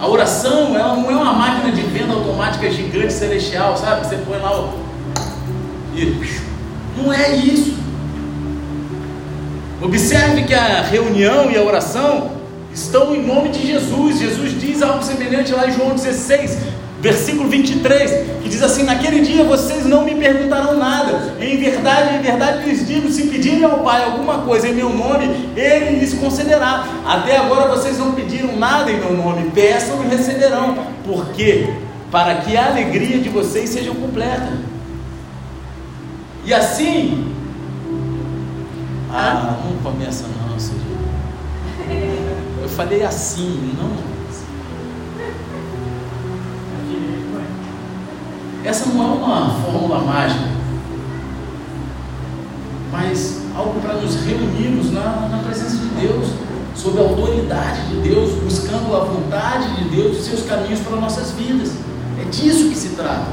A 0.00 0.08
oração 0.08 0.74
ela 0.74 0.96
não 0.96 1.10
é 1.10 1.14
uma 1.14 1.32
máquina 1.34 1.70
de 1.70 1.82
venda 1.82 2.14
automática 2.14 2.70
gigante 2.70 3.12
celestial, 3.12 3.76
sabe? 3.76 4.06
Você 4.06 4.16
põe 4.16 4.38
lá 4.38 4.58
o. 4.58 4.78
E... 5.94 6.40
Não 6.96 7.12
é 7.12 7.36
isso. 7.36 7.76
Observe 9.82 10.44
que 10.44 10.54
a 10.54 10.80
reunião 10.82 11.50
e 11.50 11.56
a 11.56 11.62
oração 11.62 12.32
estão 12.72 13.14
em 13.14 13.26
nome 13.26 13.50
de 13.50 13.66
Jesus. 13.66 14.18
Jesus 14.18 14.58
diz 14.58 14.82
algo 14.82 15.02
semelhante 15.02 15.52
lá 15.52 15.66
em 15.66 15.72
João 15.72 15.94
16, 15.94 16.58
versículo 17.00 17.48
23, 17.48 18.42
que 18.42 18.48
diz 18.48 18.62
assim: 18.62 18.84
Naquele 18.84 19.20
dia 19.20 19.44
vocês 19.44 19.86
não 19.86 20.04
me 20.04 20.14
perguntarão 20.14 20.76
nada. 20.76 21.34
Em 21.40 21.56
verdade, 21.58 22.16
em 22.16 22.20
verdade 22.20 22.68
lhes 22.68 22.86
digo: 22.86 23.10
se 23.10 23.26
pedirem 23.28 23.64
ao 23.64 23.80
Pai 23.80 24.04
alguma 24.04 24.38
coisa 24.38 24.68
em 24.68 24.74
meu 24.74 24.90
nome, 24.90 25.52
Ele 25.56 25.98
lhes 25.98 26.14
concederá. 26.14 26.86
Até 27.06 27.38
agora 27.38 27.74
vocês 27.74 27.98
não 27.98 28.12
pediram 28.12 28.56
nada 28.56 28.90
em 28.90 28.98
meu 28.98 29.14
nome, 29.14 29.50
peçam 29.50 30.04
e 30.04 30.08
receberão. 30.08 30.76
Por 31.04 31.28
quê? 31.32 31.74
Para 32.10 32.36
que 32.36 32.56
a 32.56 32.66
alegria 32.66 33.18
de 33.18 33.28
vocês 33.28 33.70
seja 33.70 33.92
completa. 33.92 34.52
E 36.44 36.52
assim. 36.52 37.34
Ah, 39.12 39.58
não 39.64 39.76
começa 39.78 40.24
não, 40.48 40.58
Senhor. 40.58 40.80
Eu 42.62 42.68
falei 42.68 43.02
assim, 43.02 43.74
não 43.76 44.09
Essa 48.62 48.90
não 48.90 49.02
é 49.02 49.14
uma 49.14 49.50
fórmula 49.62 50.00
mágica, 50.00 50.44
mas 52.92 53.40
algo 53.56 53.80
para 53.80 53.94
nos 53.94 54.16
reunirmos 54.16 54.92
na, 54.92 55.28
na 55.30 55.42
presença 55.46 55.76
de 55.76 56.06
Deus, 56.06 56.28
sob 56.74 56.98
a 56.98 57.02
autoridade 57.02 57.88
de 57.88 58.08
Deus, 58.08 58.34
buscando 58.42 58.94
a 58.94 59.00
vontade 59.00 59.76
de 59.76 59.96
Deus 59.96 60.18
e 60.18 60.22
seus 60.22 60.42
caminhos 60.42 60.80
para 60.80 60.96
nossas 60.96 61.30
vidas. 61.32 61.72
É 62.20 62.24
disso 62.30 62.68
que 62.68 62.76
se 62.76 62.90
trata. 62.90 63.28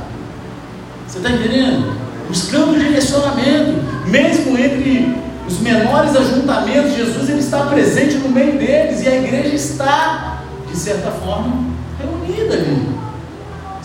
Você 1.05 1.17
está 1.17 1.29
entendendo? 1.29 1.93
Buscando 2.29 2.79
direcionamento, 2.79 3.83
mesmo 4.07 4.57
entre 4.57 5.17
os 5.45 5.59
menores 5.59 6.15
ajuntamentos, 6.15 6.95
Jesus 6.95 7.29
ele 7.29 7.39
está 7.39 7.65
presente 7.65 8.15
no 8.15 8.29
meio 8.29 8.57
deles 8.57 9.03
e 9.03 9.07
a 9.09 9.15
igreja 9.15 9.55
está, 9.55 10.43
de 10.69 10.77
certa 10.77 11.11
forma, 11.11 11.65
reunida 11.99 12.53
ali 12.53 13.06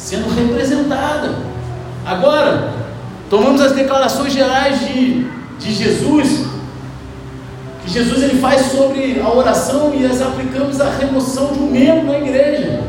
sendo 0.02 0.28
representada. 0.34 1.36
Agora, 2.04 2.72
tomamos 3.30 3.60
as 3.60 3.72
declarações 3.72 4.32
gerais 4.32 4.80
de, 4.80 5.24
de 5.58 5.72
Jesus, 5.72 6.44
que 7.84 7.92
Jesus 7.92 8.22
ele 8.22 8.40
faz 8.40 8.72
sobre 8.72 9.20
a 9.20 9.32
oração 9.32 9.94
e 9.94 10.04
as 10.04 10.20
aplicamos 10.20 10.80
à 10.80 10.90
remoção 10.90 11.52
de 11.52 11.60
um 11.60 11.70
membro 11.70 12.06
na 12.06 12.18
igreja. 12.18 12.82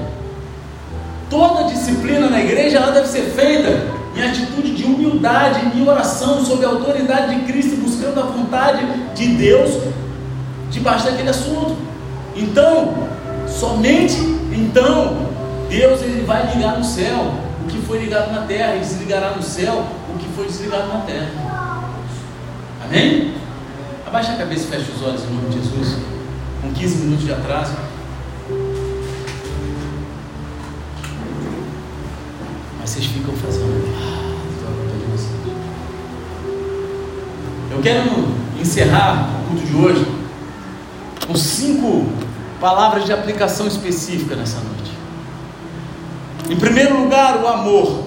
Toda 1.30 1.66
disciplina 1.66 2.30
na 2.30 2.40
igreja 2.42 2.78
ela 2.78 2.92
deve 2.92 3.08
ser 3.08 3.32
feita 3.32 3.94
em 4.16 4.22
atitude 4.22 4.76
de 4.76 4.84
humildade 4.84 5.72
e 5.76 5.88
oração 5.88 6.44
sob 6.44 6.66
a 6.66 6.70
autoridade 6.70 7.36
de 7.36 7.52
Cristo, 7.52 7.76
buscando 7.78 8.20
a 8.20 8.24
vontade 8.24 8.86
de 9.16 9.28
Deus 9.28 9.72
debaixo 10.70 11.06
daquele 11.06 11.30
assunto. 11.30 11.76
Então, 12.36 13.08
somente 13.48 14.18
então 14.52 15.33
Deus 15.74 16.04
ele 16.04 16.24
vai 16.24 16.54
ligar 16.54 16.78
no 16.78 16.84
céu 16.84 17.34
o 17.64 17.68
que 17.68 17.80
foi 17.80 17.98
ligado 17.98 18.32
na 18.32 18.42
terra, 18.42 18.76
e 18.76 18.80
desligará 18.80 19.32
no 19.32 19.42
céu 19.42 19.88
o 20.08 20.18
que 20.20 20.28
foi 20.36 20.46
desligado 20.46 20.88
na 20.88 21.00
terra. 21.00 21.32
Amém? 22.86 23.34
Abaixa 24.06 24.34
a 24.34 24.36
cabeça 24.36 24.66
e 24.66 24.68
fecha 24.68 24.92
os 24.96 25.02
olhos 25.02 25.24
em 25.24 25.34
nome 25.34 25.50
de 25.50 25.56
Jesus. 25.56 25.98
Com 26.62 26.72
15 26.72 26.98
minutos 26.98 27.26
de 27.26 27.34
atraso. 27.34 27.74
Mas 32.80 32.90
vocês 32.92 33.06
ficam 33.08 33.34
fazendo. 33.38 34.24
Eu 37.72 37.82
quero 37.82 38.28
encerrar 38.62 39.28
o 39.42 39.48
culto 39.48 39.66
de 39.66 39.76
hoje 39.76 40.08
com 41.26 41.36
cinco 41.36 42.06
palavras 42.62 43.06
de 43.06 43.12
aplicação 43.12 43.66
específica 43.66 44.36
nessa 44.36 44.60
noite. 44.60 44.83
Em 46.50 46.56
primeiro 46.56 47.02
lugar, 47.02 47.42
o 47.42 47.48
amor. 47.48 48.04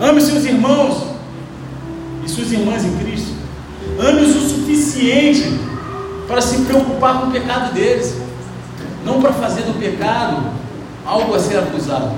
Ame 0.00 0.20
seus 0.20 0.44
irmãos 0.44 1.04
e 2.24 2.28
suas 2.28 2.50
irmãs 2.52 2.84
em 2.84 2.96
Cristo. 2.98 3.32
Ame-os 3.98 4.34
o 4.36 4.48
suficiente 4.48 5.58
para 6.26 6.40
se 6.40 6.58
preocupar 6.62 7.20
com 7.20 7.28
o 7.28 7.30
pecado 7.30 7.72
deles, 7.72 8.16
não 9.04 9.20
para 9.20 9.32
fazer 9.32 9.62
do 9.62 9.78
pecado 9.78 10.42
algo 11.04 11.34
a 11.34 11.38
ser 11.38 11.58
acusado. 11.58 12.12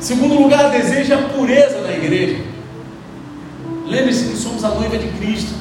Segundo 0.00 0.34
lugar, 0.34 0.70
deseja 0.70 1.16
a 1.16 1.22
pureza 1.28 1.80
da 1.80 1.92
igreja. 1.92 2.42
Lembre-se 3.86 4.24
que 4.24 4.36
somos 4.36 4.64
a 4.64 4.68
noiva 4.70 4.96
de 4.96 5.08
Cristo. 5.18 5.52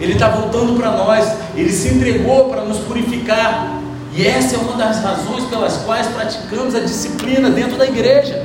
Ele 0.00 0.14
está 0.14 0.28
voltando 0.28 0.78
para 0.78 0.90
nós. 0.92 1.32
Ele 1.54 1.70
se 1.70 1.88
entregou 1.88 2.48
para 2.48 2.64
nos 2.64 2.78
purificar. 2.78 3.77
E 4.14 4.26
essa 4.26 4.56
é 4.56 4.58
uma 4.58 4.76
das 4.76 5.02
razões 5.02 5.44
pelas 5.44 5.76
quais 5.78 6.06
praticamos 6.08 6.74
a 6.74 6.80
disciplina 6.80 7.50
dentro 7.50 7.76
da 7.76 7.86
igreja. 7.86 8.44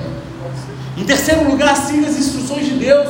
Em 0.98 1.04
terceiro 1.04 1.50
lugar, 1.50 1.76
siga 1.76 2.08
as 2.08 2.18
instruções 2.18 2.66
de 2.66 2.74
Deus. 2.74 3.10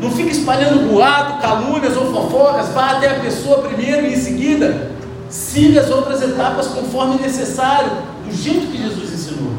Não 0.00 0.10
fique 0.10 0.32
espalhando 0.32 0.90
boato, 0.90 1.40
calúnias 1.40 1.96
ou 1.96 2.12
fofocas. 2.12 2.68
Vá 2.70 2.92
até 2.92 3.10
a 3.10 3.20
pessoa 3.20 3.62
primeiro 3.62 4.06
e 4.06 4.14
em 4.14 4.16
seguida 4.16 4.90
siga 5.28 5.80
as 5.80 5.90
outras 5.90 6.22
etapas 6.22 6.68
conforme 6.68 7.20
necessário, 7.20 7.90
do 8.24 8.34
jeito 8.34 8.66
que 8.68 8.78
Jesus 8.78 9.12
ensinou. 9.12 9.52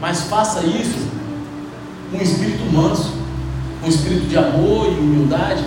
Mas 0.00 0.22
faça 0.22 0.60
isso 0.60 1.08
com 2.10 2.18
um 2.18 2.20
espírito 2.20 2.64
manso, 2.72 3.12
com 3.80 3.86
um 3.86 3.90
espírito 3.90 4.26
de 4.26 4.36
amor 4.36 4.88
e 4.88 4.98
humildade. 4.98 5.64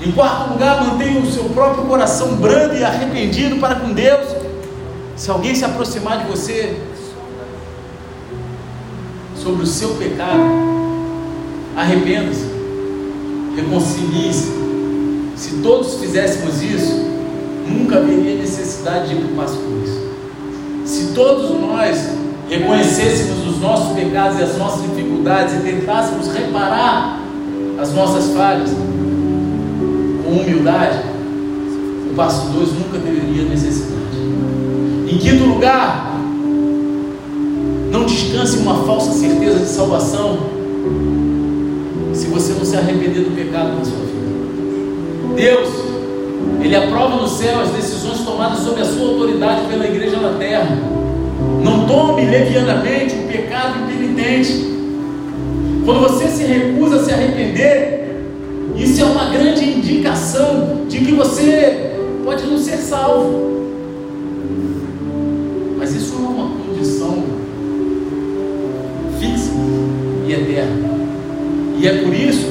Em 0.00 0.12
quarto 0.12 0.52
lugar, 0.52 0.84
mantenha 0.84 1.20
o 1.20 1.32
seu 1.32 1.44
próprio 1.44 1.84
coração 1.84 2.36
brando 2.36 2.76
e 2.76 2.84
arrependido 2.84 3.56
para 3.56 3.76
com 3.76 3.92
Deus. 3.92 4.35
Se 5.16 5.30
alguém 5.30 5.54
se 5.54 5.64
aproximar 5.64 6.24
de 6.24 6.30
você 6.30 6.76
sobre 9.34 9.62
o 9.62 9.66
seu 9.66 9.94
pecado, 9.94 10.42
arrependa-se, 11.74 12.46
reconcilie-se. 13.56 14.52
Se 15.34 15.62
todos 15.62 15.94
fizéssemos 15.94 16.62
isso, 16.62 17.06
nunca 17.66 17.96
haveria 17.96 18.36
necessidade 18.36 19.08
de 19.08 19.14
ir 19.14 19.34
para 19.34 19.46
por 19.46 19.82
isso. 19.82 20.06
Se 20.84 21.14
todos 21.14 21.50
nós 21.60 22.10
reconhecêssemos 22.48 23.46
os 23.48 23.60
nossos 23.60 23.96
pecados 23.96 24.38
e 24.38 24.42
as 24.42 24.56
nossas 24.58 24.82
dificuldades 24.82 25.54
e 25.54 25.58
tentássemos 25.60 26.28
reparar 26.28 27.22
as 27.80 27.92
nossas 27.92 28.34
falhas 28.34 28.70
com 28.70 30.30
humildade, 30.30 30.98
o 32.10 32.14
passo 32.14 32.48
2 32.50 32.72
nunca 32.72 32.98
teria 32.98 33.44
necessidade. 33.44 33.96
Em 35.08 35.18
quinto 35.18 35.44
lugar, 35.44 36.18
não 37.92 38.04
descanse 38.04 38.58
uma 38.58 38.84
falsa 38.84 39.12
certeza 39.12 39.60
de 39.60 39.66
salvação 39.66 40.36
se 42.12 42.26
você 42.26 42.54
não 42.54 42.64
se 42.64 42.76
arrepender 42.76 43.22
do 43.22 43.36
pecado 43.36 43.78
na 43.78 43.84
sua 43.84 43.98
vida. 43.98 45.36
Deus, 45.36 45.68
Ele 46.60 46.74
aprova 46.74 47.16
no 47.22 47.28
céu 47.28 47.60
as 47.60 47.70
decisões 47.70 48.18
tomadas 48.20 48.58
sob 48.58 48.80
a 48.80 48.84
sua 48.84 49.08
autoridade 49.10 49.68
pela 49.68 49.86
igreja 49.86 50.16
na 50.16 50.38
terra. 50.38 50.76
Não 51.62 51.86
tome 51.86 52.24
levianamente 52.24 53.14
o 53.14 53.28
pecado 53.28 53.78
impenitente. 53.84 54.74
Quando 55.84 56.00
você 56.00 56.26
se 56.26 56.42
recusa 56.42 56.96
a 56.96 57.04
se 57.04 57.12
arrepender, 57.12 58.24
isso 58.76 59.02
é 59.02 59.04
uma 59.04 59.26
grande 59.26 59.64
indicação 59.64 60.84
de 60.88 60.98
que 60.98 61.12
você 61.12 61.92
pode 62.24 62.44
não 62.44 62.58
ser 62.58 62.78
salvo. 62.78 63.55
E 70.26 70.32
eterna. 70.32 70.88
E 71.78 71.86
é 71.86 72.02
por 72.02 72.12
isso 72.12 72.46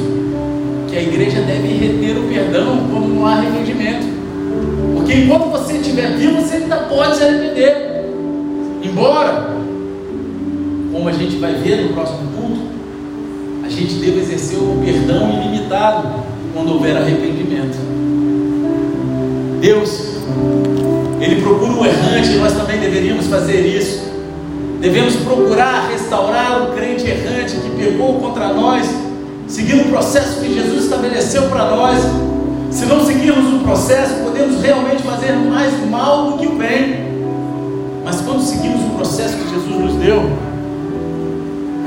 que 0.89 0.97
a 0.97 1.01
igreja 1.01 1.41
deve 1.41 1.67
reter 1.67 2.17
o 2.17 2.27
perdão 2.27 2.87
quando 2.89 3.13
não 3.13 3.25
há 3.25 3.33
arrependimento. 3.33 4.05
Porque 4.95 5.13
enquanto 5.13 5.51
você 5.51 5.77
estiver 5.77 6.15
vivo, 6.15 6.41
você 6.41 6.55
ainda 6.55 6.77
pode 6.77 7.17
se 7.17 7.23
arrepender. 7.23 8.05
Embora, 8.81 9.53
como 10.91 11.09
a 11.09 11.11
gente 11.11 11.35
vai 11.37 11.53
ver 11.55 11.83
no 11.83 11.93
próximo 11.93 12.29
culto, 12.37 12.61
a 13.65 13.69
gente 13.69 13.95
deve 13.95 14.19
exercer 14.19 14.57
o 14.57 14.81
perdão 14.83 15.41
ilimitado 15.41 16.23
quando 16.53 16.73
houver 16.73 16.95
arrependimento. 16.95 17.77
Deus, 19.59 20.19
Ele 21.25 21.41
procura 21.41 21.73
o 21.73 21.83
errante 21.83 22.33
e 22.33 22.37
nós 22.37 22.53
também 22.53 22.79
deveríamos 22.79 23.25
fazer 23.25 23.61
isso. 23.61 24.13
Devemos 24.79 25.15
procurar 25.15 25.89
restaurar 25.91 26.61
o 26.61 26.75
crente 26.75 27.03
errante 27.07 27.55
que 27.55 27.83
pegou 27.83 28.19
contra 28.19 28.53
nós, 28.53 28.87
seguindo 29.47 29.87
o 29.87 29.89
processo 29.89 30.39
que 30.39 30.53
Jesus 30.53 30.83
estabeleceu 30.83 31.49
para 31.49 31.75
nós. 31.75 31.97
Se 32.69 32.85
não 32.85 33.03
seguirmos 33.03 33.55
o 33.55 33.63
processo, 33.63 34.23
podemos 34.23 34.61
realmente 34.61 35.01
fazer 35.01 35.31
mais 35.31 35.73
mal 35.89 36.29
do 36.29 36.37
que 36.37 36.45
o 36.45 36.55
bem. 36.57 37.05
Mas 38.03 38.21
quando 38.21 38.43
seguimos 38.43 38.81
o 38.85 38.89
processo 38.95 39.35
que 39.35 39.49
Jesus 39.49 39.79
nos 39.79 39.93
deu, 39.95 40.29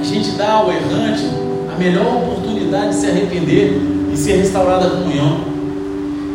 a 0.01 0.03
gente 0.03 0.31
dá 0.33 0.55
ao 0.55 0.73
errante 0.73 1.25
a 1.73 1.79
melhor 1.79 2.25
oportunidade 2.25 2.89
de 2.89 2.95
se 2.97 3.07
arrepender 3.07 3.81
e 4.13 4.17
ser 4.17 4.39
restaurada 4.39 4.89
a 4.89 4.91
comunhão. 4.91 5.43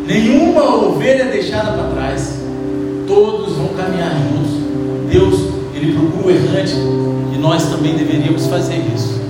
Nenhuma 0.08 0.88
ovelha 0.88 1.24
é 1.24 1.32
deixada 1.32 1.74
para 1.74 1.90
trás. 1.90 2.43
Todos 3.08 3.54
vão 3.54 3.70
caminhar 3.70 4.12
juntos. 4.12 4.54
Deus, 5.12 5.54
Ele 5.76 5.94
procura 5.94 6.28
o 6.28 6.32
errante 6.32 6.74
e 7.34 7.38
nós 7.38 7.64
também 7.68 7.96
deveríamos 7.96 8.48
fazer 8.48 8.82
isso. 8.96 9.22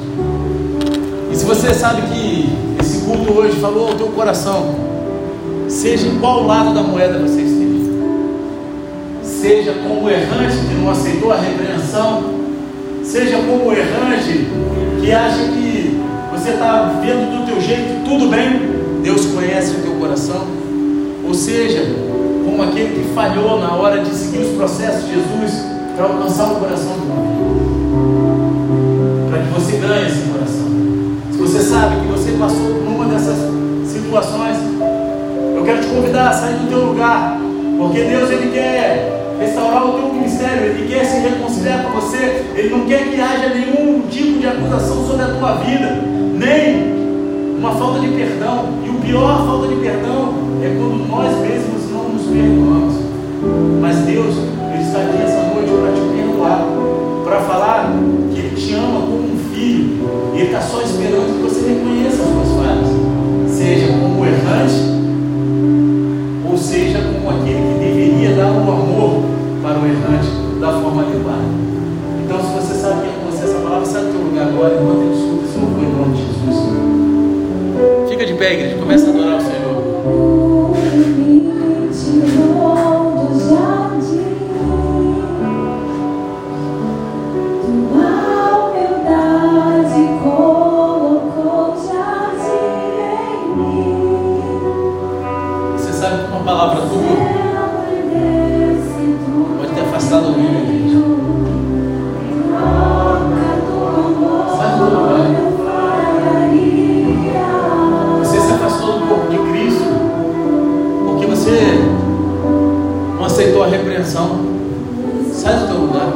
E 1.32 1.36
se 1.36 1.46
você 1.46 1.74
sabe 1.74 2.04
que 2.04 2.50
esse 2.80 3.00
culto 3.00 3.34
hoje 3.34 3.60
falou 3.60 3.90
ao 3.90 3.96
teu 3.96 4.08
coração, 4.08 4.76
seja 5.68 6.08
em 6.08 6.20
qual 6.20 6.46
lado 6.46 6.74
da 6.74 6.84
moeda 6.84 7.18
você 7.18 7.42
esteja, 7.42 7.64
seja 9.24 9.74
como 9.88 10.10
errante 10.10 10.58
que 10.58 10.74
não 10.76 10.92
aceitou 10.92 11.32
a 11.32 11.38
repreensão, 11.38 12.24
seja 13.04 13.38
como 13.38 13.72
errante 13.72 14.48
que 15.02 15.12
acha 15.12 15.44
que 15.46 16.00
você 16.32 16.52
está 16.52 17.02
vendo 17.02 17.40
do 17.40 17.46
teu 17.46 17.60
jeito 17.60 18.04
tudo 18.06 18.30
bem, 18.30 18.62
Deus 19.02 19.26
conhece 19.26 19.72
o 19.72 19.82
teu 19.82 19.94
coração, 19.94 20.46
ou 21.26 21.34
seja, 21.34 21.84
como 22.54 22.70
aquele 22.70 23.02
que 23.04 23.14
falhou 23.16 23.60
na 23.60 23.74
hora 23.74 24.04
de 24.04 24.14
seguir 24.14 24.46
os 24.46 24.56
processos 24.56 25.06
de 25.06 25.16
Jesus 25.16 25.66
para 25.96 26.06
alcançar 26.06 26.52
o 26.52 26.56
coração 26.58 26.94
do 26.94 27.12
homem, 27.12 27.32
para 29.28 29.40
que 29.40 29.48
você 29.50 29.78
ganhe 29.78 30.06
esse 30.06 30.22
coração. 30.30 30.68
Se 31.32 31.38
você 31.40 31.60
sabe 31.62 32.02
que 32.02 32.08
você 32.08 32.32
passou 32.34 32.76
por 32.76 32.88
uma 32.88 33.06
dessas 33.06 33.38
situações, 33.88 34.58
eu 35.56 35.64
quero 35.66 35.82
te 35.82 35.88
convidar 35.88 36.30
a 36.30 36.34
sair 36.34 36.58
do 36.58 36.70
teu 36.70 36.86
lugar, 36.86 37.40
porque 37.80 38.04
Deus 38.04 38.30
ele 38.30 38.52
quer 38.52 39.36
restaurar 39.40 39.88
o 39.88 39.94
teu 39.94 40.14
ministério, 40.14 40.66
Ele 40.68 40.88
quer 40.88 41.06
se 41.06 41.22
reconciliar 41.22 41.84
com 41.84 42.00
você, 42.00 42.46
Ele 42.56 42.70
não 42.70 42.86
quer 42.86 43.10
que 43.10 43.20
haja 43.20 43.50
nenhum 43.50 44.04
tipo 44.12 44.40
de 44.40 44.46
acusação 44.46 45.08
sobre 45.08 45.24
a 45.24 45.30
tua 45.30 45.56
vida, 45.56 46.04
nem 46.36 46.94
uma 47.58 47.72
falta 47.72 48.00
de 48.00 48.10
perdão. 48.10 48.70
E 48.86 48.90
o 48.90 48.94
pior 49.02 49.44
falta 49.44 49.68
de 49.68 49.76
perdão 49.78 50.34
é 50.62 50.68
quando 50.78 51.08
nós 51.10 51.36
mesmos 51.40 51.83
perdoamos. 52.34 52.96
Mas 53.80 53.98
Deus, 54.00 54.36
Ele 54.74 54.84
está 54.84 55.00
aqui 55.00 55.22
essa 55.22 55.54
noite 55.54 55.70
para 55.70 55.92
te 55.94 56.02
perdoar, 56.02 56.66
para 57.24 57.40
falar 57.42 57.94
que 58.34 58.40
Ele 58.40 58.56
te 58.56 58.74
ama 58.74 59.02
como 59.02 59.24
um 59.24 59.38
filho, 59.54 60.10
e 60.34 60.38
Ele 60.40 60.46
está 60.48 60.62
só 60.62 60.82
esperando 60.82 61.38
que 61.38 61.44
você 61.44 61.70
reconheça 61.70 62.24
as 62.24 62.30
suas 62.30 62.50
falhas, 62.58 62.90
seja 63.48 63.88
como 63.94 64.26
errante, 64.26 64.82
ou 66.50 66.58
seja 66.58 67.00
como 67.00 67.30
aquele 67.30 67.74
que 67.74 67.80
deveria 67.80 68.36
dar 68.36 68.52
o 68.52 68.72
amor 68.72 69.24
para 69.62 69.80
o 69.80 69.86
errante 69.86 70.30
da 70.60 70.74
forma 70.82 71.04
adequada. 71.04 71.46
Então, 72.26 72.40
se 72.40 72.54
você 72.54 72.74
sabe 72.80 73.02
que 73.02 73.08
é 73.08 73.14
você 73.30 73.44
essa 73.44 73.60
palavra, 73.60 73.86
sai 73.86 74.04
do 74.04 74.12
teu 74.12 74.22
lugar 74.22 74.48
agora, 74.48 74.80
enquanto 74.82 75.02
ele 75.02 75.14
escuta 75.14 75.46
esse 75.46 75.58
louvor 75.60 75.84
em 75.84 75.92
nome 75.92 76.16
de 76.16 76.24
Jesus. 76.24 76.58
Fica 78.10 78.26
de 78.26 78.34
pé, 78.36 78.54
igreja, 78.54 78.78
começa 78.78 79.08
a 79.08 79.10
adorar 79.10 79.33
aceitou 113.34 113.64
a 113.64 113.68
repreensão. 113.68 114.40
Sai 115.32 115.58
do 115.58 115.68
teu 115.68 115.78
lugar. 115.78 116.08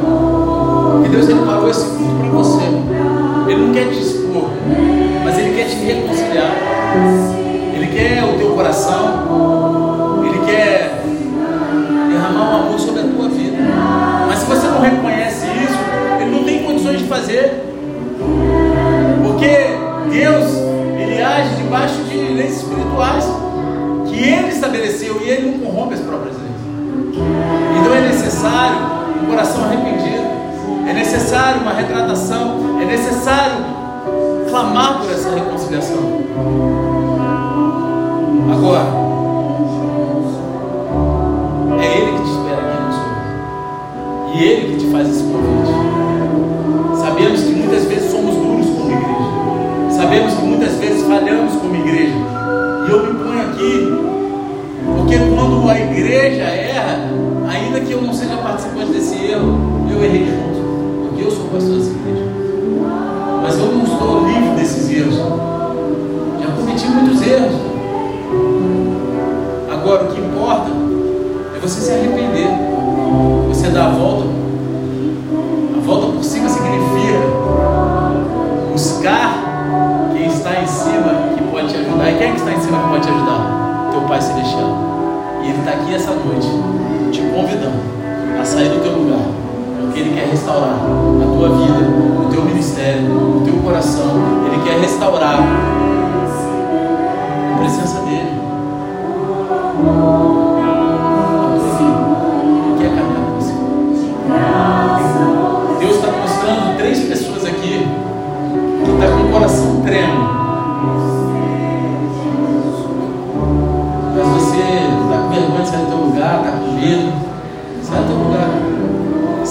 Porque 0.92 1.08
Deus 1.08 1.28
ele 1.28 1.44
parou 1.44 1.68
esse 1.68 1.84
culto 1.84 2.14
para 2.20 2.28
você. 2.30 2.62
Ele 3.48 3.66
não 3.66 3.72
quer 3.74 3.88
te 3.90 4.00
expor, 4.00 4.50
mas 5.24 5.38
Ele 5.38 5.56
quer 5.56 5.68
te 5.68 5.76
reconciliar. 5.76 6.52
Ele 7.74 7.86
quer 7.88 8.24
o 8.24 8.38
teu 8.38 8.50
coração. 8.52 10.22
Ele 10.24 10.46
quer 10.46 11.02
derramar 12.08 12.50
um 12.50 12.56
amor 12.66 12.78
sobre 12.78 13.00
a 13.00 13.04
tua 13.04 13.28
vida. 13.28 13.56
Mas 14.28 14.38
se 14.38 14.46
você 14.46 14.66
não 14.68 14.80
reconhece 14.80 15.46
isso, 15.46 15.78
Ele 16.20 16.30
não 16.30 16.44
tem 16.44 16.62
condições 16.62 16.98
de 16.98 17.04
fazer. 17.08 17.64
Porque 19.24 19.56
Deus, 20.10 20.44
Ele 20.96 21.20
age 21.20 21.56
debaixo 21.56 22.00
de 22.04 22.16
leis 22.16 22.58
espirituais 22.58 23.24
que 24.06 24.22
Ele 24.22 24.48
estabeleceu 24.48 25.20
e 25.24 25.28
Ele 25.28 25.50
não 25.50 25.58
corrompe 25.58 25.94
as 25.94 26.00
próprias 26.00 26.37
necessário 28.38 28.76
um 29.20 29.26
coração 29.26 29.64
arrependido, 29.64 30.22
é 30.88 30.92
necessário 30.92 31.60
uma 31.60 31.72
retratação, 31.72 32.78
é 32.80 32.84
necessário 32.84 33.64
clamar 34.48 35.00
por 35.00 35.10
essa 35.10 35.30
reconciliação. 35.30 35.98
Agora, 38.52 38.84
é 41.80 41.98
Ele 41.98 42.12
que 42.12 42.22
te 42.22 42.30
espera 42.30 42.60
aqui 42.62 42.82
no 42.84 42.92
Senhor. 42.92 44.36
E 44.36 44.44
Ele 44.44 44.72
que 44.72 44.84
te 44.84 44.92
faz 44.92 45.08
esse 45.08 45.24
convite. 45.24 45.72
Sabemos 46.96 47.40
que 47.40 47.50
muitas 47.50 47.84
vezes 47.86 48.10
somos 48.12 48.36
duros 48.36 48.66
como 48.66 48.92
igreja. 48.92 49.96
Sabemos 49.96 50.34
que 50.34 50.42
muitas 50.42 50.74
vezes 50.76 51.02
falhamos 51.08 51.56
como 51.56 51.74
igreja. 51.74 52.14
E 52.86 52.90
eu 52.90 53.02
me 53.02 53.18
ponho 53.18 53.40
aqui, 53.50 53.98
porque 54.96 55.18
quando 55.18 55.68
a 55.68 55.78
igreja 55.78 56.44
erra, 56.44 57.07
ainda 57.58 57.80
que 57.80 57.92
eu 57.92 58.00
não 58.00 58.12
seja 58.12 58.36
participante 58.36 58.92
desse 58.92 59.16
erro, 59.24 59.88
eu 59.90 60.02
errei 60.02 60.26
junto. 60.26 61.08
Porque 61.08 61.24
eu 61.24 61.30
sou 61.30 61.48
pastor 61.48 61.76
dessa 61.76 61.90
igreja. 61.90 62.17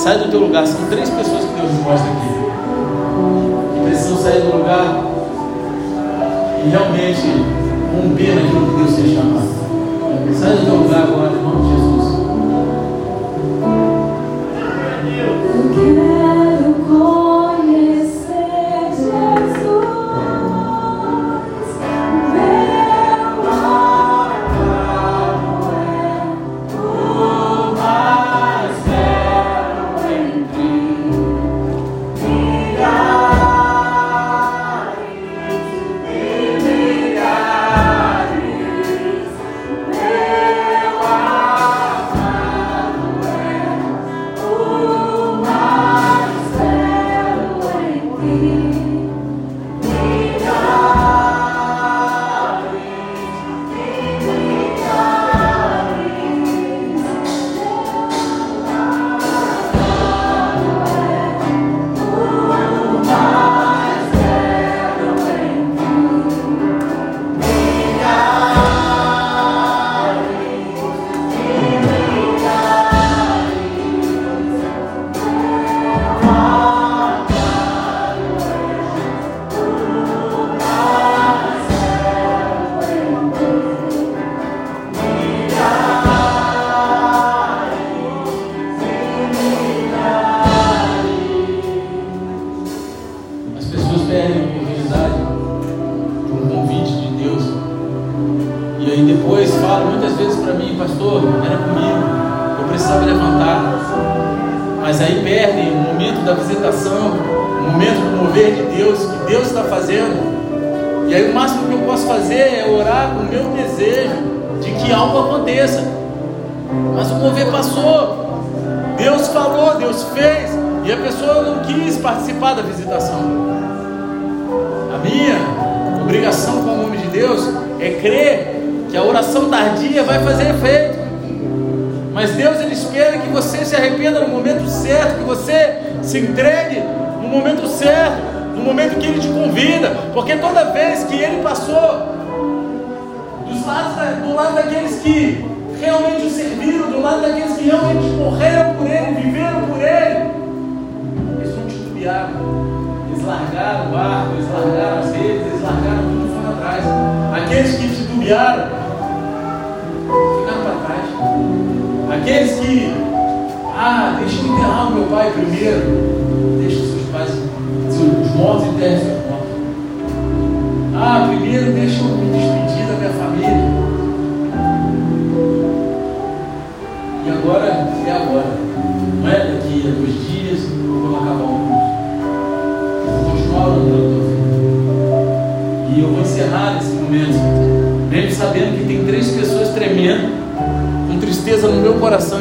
Sai 0.07 0.19
do 0.19 0.31
teu 0.31 0.39
lugar. 0.39 0.65
São 0.65 0.85
três 0.85 1.09
pessoas 1.09 1.43
que 1.43 1.53
Deus 1.59 1.69
mostra 1.83 2.09
aqui. 2.09 2.29
Que 3.73 3.89
precisam 3.89 4.15
sair 4.15 4.39
do 4.39 4.55
lugar 4.55 5.03
e 6.63 6.69
realmente 6.69 7.27
romper 7.93 8.35
naquilo 8.35 8.67
que 8.67 8.75
Deus 8.77 8.95
tem 8.95 9.13
chamado. 9.13 9.49
Sai 10.33 10.55
do 10.55 10.63
teu 10.63 10.75
lugar 10.75 11.01
agora, 11.03 11.36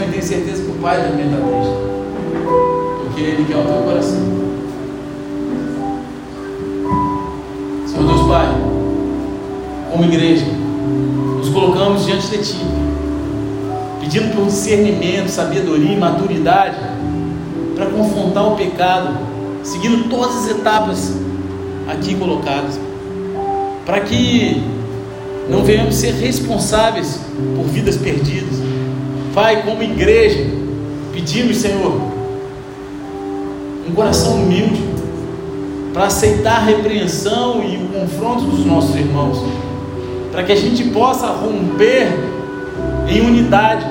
e 0.02 0.10
tenho 0.10 0.22
certeza 0.22 0.62
que 0.62 0.70
o 0.70 0.74
Pai 0.74 1.02
também 1.02 1.26
está 1.26 1.38
triste. 1.38 1.74
Porque 3.02 3.20
Ele 3.20 3.44
quer 3.44 3.56
o 3.56 3.64
teu 3.64 3.82
coração. 3.82 4.36
Senhor 7.86 8.06
Deus 8.06 8.26
Pai, 8.26 8.48
como 9.90 10.04
igreja, 10.04 10.46
nos 11.38 11.48
colocamos 11.48 12.04
diante 12.04 12.28
de 12.28 12.38
Ti, 12.38 12.58
pedindo 14.00 14.34
por 14.34 14.46
discernimento, 14.46 15.28
sabedoria 15.28 15.92
e 15.92 15.96
maturidade 15.96 16.76
para 17.74 17.86
confrontar 17.86 18.52
o 18.52 18.56
pecado, 18.56 19.16
seguindo 19.62 20.08
todas 20.08 20.36
as 20.36 20.50
etapas 20.50 21.12
aqui 21.88 22.14
colocadas, 22.14 22.78
para 23.84 24.00
que 24.00 24.62
não 25.48 25.62
venhamos 25.62 25.94
ser 25.94 26.12
responsáveis 26.14 27.20
por 27.54 27.64
vidas 27.66 27.96
perdidas. 27.96 28.65
Pai, 29.36 29.64
como 29.64 29.82
igreja, 29.82 30.46
pedimos, 31.12 31.58
Senhor, 31.58 32.00
um 33.86 33.92
coração 33.94 34.36
humilde 34.36 34.82
para 35.92 36.04
aceitar 36.06 36.56
a 36.56 36.64
repreensão 36.64 37.62
e 37.62 37.76
o 37.76 37.86
confronto 37.88 38.44
dos 38.44 38.64
nossos 38.64 38.96
irmãos, 38.96 39.44
para 40.32 40.42
que 40.42 40.52
a 40.52 40.56
gente 40.56 40.84
possa 40.84 41.26
romper 41.26 42.08
em 43.10 43.20
unidade. 43.20 43.84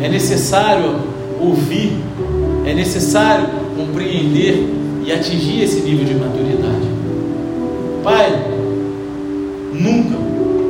É 0.00 0.08
necessário 0.08 0.94
ouvir, 1.40 1.96
é 2.64 2.72
necessário 2.72 3.48
compreender 3.76 4.64
e 5.04 5.10
atingir 5.10 5.64
esse 5.64 5.80
nível 5.80 6.04
de 6.04 6.14
maturidade. 6.14 6.86
Pai, 8.04 8.30
nunca 9.72 10.16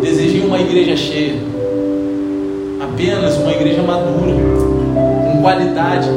desejei 0.00 0.40
uma 0.46 0.58
igreja 0.58 0.96
cheia, 0.96 1.34
apenas 2.96 3.36
uma 3.36 3.52
igreja 3.52 3.82
madura, 3.82 4.32
com 4.32 5.42
qualidade 5.42 6.08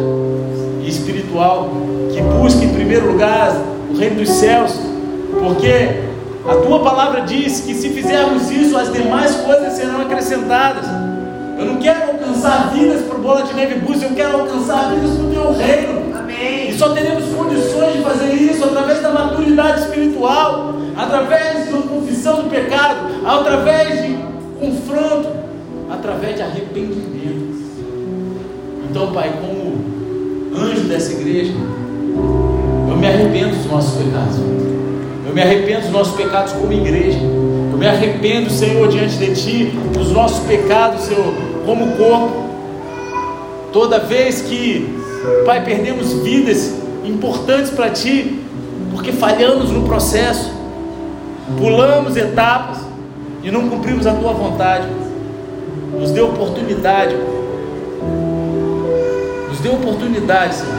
e 0.82 0.88
espiritual, 0.88 1.70
que 2.14 2.22
busque 2.22 2.64
em 2.64 2.70
primeiro 2.70 3.12
lugar 3.12 3.54
o 3.92 3.98
reino 3.98 4.16
dos 4.16 4.30
céus, 4.30 4.80
porque 5.42 6.04
a 6.48 6.56
tua 6.56 6.80
palavra 6.80 7.22
diz 7.22 7.60
que 7.60 7.74
se 7.74 7.90
fizermos 7.90 8.50
isso, 8.50 8.78
as 8.78 8.94
demais 8.94 9.36
coisas 9.36 9.74
serão 9.74 10.00
acrescentadas. 10.00 10.86
Eu 11.58 11.66
não 11.66 11.76
quero 11.76 12.12
alcançar 12.14 12.72
vidas 12.72 13.02
o 13.12 13.18
bola 13.18 13.44
de 13.44 13.54
neve 13.54 13.76
bus, 13.82 14.02
eu 14.02 14.12
quero 14.12 14.40
alcançar 14.40 14.94
vidas 14.94 15.20
o 15.20 15.30
teu 15.34 15.52
reino. 15.52 16.18
Amém. 16.18 16.70
E 16.70 16.74
só 16.78 16.94
teremos 16.94 17.26
condições 17.36 17.98
de 17.98 18.02
fazer 18.04 18.34
isso 18.36 18.64
através 18.64 19.02
da 19.02 19.12
maturidade 19.12 19.82
espiritual, 19.82 20.76
através 20.96 21.70
da 21.70 21.78
confissão 21.82 22.44
do 22.44 22.50
pecado, 22.50 23.00
através 23.26 24.02
de 24.02 24.18
confronto, 24.62 25.39
através 25.90 26.36
de 26.36 26.42
arrependimento. 26.42 27.50
Então, 28.90 29.12
Pai, 29.12 29.34
como 29.42 30.62
anjo 30.62 30.88
dessa 30.88 31.14
igreja, 31.14 31.54
eu 32.90 32.98
me 32.98 33.08
arrependo 33.08 33.56
dos 33.56 33.66
nossos 33.66 34.04
pecados. 34.04 34.36
Eu 35.28 35.34
me 35.34 35.42
arrependo 35.42 35.82
dos 35.82 35.92
nossos 35.92 36.16
pecados 36.16 36.54
como 36.54 36.72
igreja. 36.74 37.20
Eu 37.72 37.78
me 37.78 37.88
arrependo, 37.88 38.50
Senhor, 38.50 38.88
diante 38.88 39.18
de 39.18 39.36
Ti, 39.36 39.74
dos 39.94 40.12
nossos 40.12 40.40
pecados, 40.46 41.02
Senhor, 41.02 41.34
como 41.66 41.96
corpo. 41.98 42.50
Toda 43.72 44.00
vez 44.00 44.42
que, 44.42 44.98
Pai, 45.46 45.64
perdemos 45.64 46.14
vidas 46.24 46.74
importantes 47.06 47.70
para 47.70 47.90
Ti, 47.92 48.40
porque 48.92 49.12
falhamos 49.12 49.70
no 49.72 49.84
processo, 49.84 50.52
pulamos 51.58 52.18
etapas 52.18 52.80
e 53.44 53.52
não 53.52 53.70
cumprimos 53.70 54.08
a 54.08 54.14
Tua 54.14 54.34
vontade. 54.34 54.88
Nos 56.00 56.12
dê 56.12 56.22
oportunidade, 56.22 57.14
nos 59.50 59.60
dê 59.60 59.70
oportunidade, 59.70 60.56
Senhor, 60.56 60.78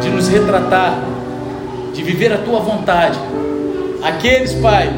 de 0.00 0.08
nos 0.08 0.28
retratar, 0.28 0.98
de 1.92 2.02
viver 2.02 2.32
a 2.32 2.38
Tua 2.38 2.60
vontade. 2.60 3.18
Aqueles, 4.02 4.54
Pai, 4.54 4.90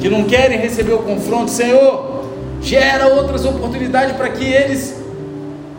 que 0.00 0.08
não 0.08 0.24
querem 0.24 0.58
receber 0.58 0.94
o 0.94 1.00
confronto, 1.00 1.50
Senhor, 1.50 2.24
gera 2.62 3.08
outras 3.08 3.44
oportunidades 3.44 4.16
para 4.16 4.30
que 4.30 4.44
eles 4.44 4.96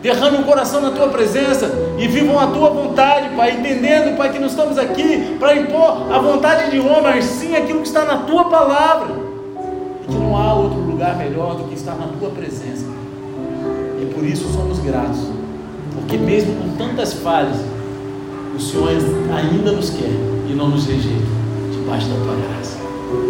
derramem 0.02 0.42
o 0.42 0.44
coração 0.44 0.82
na 0.82 0.92
tua 0.92 1.10
presença 1.10 1.70
e 1.98 2.08
vivam 2.08 2.40
a 2.40 2.48
tua 2.48 2.70
vontade, 2.70 3.30
Pai, 3.36 3.52
entendendo, 3.52 4.16
Pai, 4.16 4.32
que 4.32 4.40
nós 4.40 4.52
estamos 4.52 4.78
aqui 4.78 5.36
para 5.40 5.56
impor 5.56 6.14
a 6.14 6.20
vontade 6.20 6.72
de 6.72 6.80
homem, 6.80 7.02
mas 7.02 7.26
sim 7.26 7.56
aquilo 7.56 7.82
que 7.82 7.88
está 7.88 8.06
na 8.06 8.18
tua 8.20 8.46
palavra, 8.46 9.16
e 10.04 10.12
que 10.12 10.18
não 10.18 10.38
há 10.38 10.54
outro 10.54 10.79
lugar 11.00 11.16
melhor 11.16 11.56
do 11.56 11.64
que 11.70 11.76
estar 11.76 11.96
na 11.96 12.08
tua 12.08 12.30
presença, 12.32 12.86
e 14.02 14.14
por 14.14 14.22
isso 14.26 14.52
somos 14.52 14.80
gratos, 14.80 15.32
porque 15.96 16.18
mesmo 16.18 16.54
com 16.56 16.76
tantas 16.76 17.14
falhas, 17.14 17.56
o 18.54 18.60
Senhor 18.60 18.90
ainda 19.34 19.72
nos 19.72 19.92
quer 19.92 20.12
e 20.50 20.54
não 20.54 20.68
nos 20.68 20.88
rejeita, 20.88 21.24
debaixo 21.72 22.10
da 22.10 22.16
tua 22.16 22.36
graça. 22.36 22.78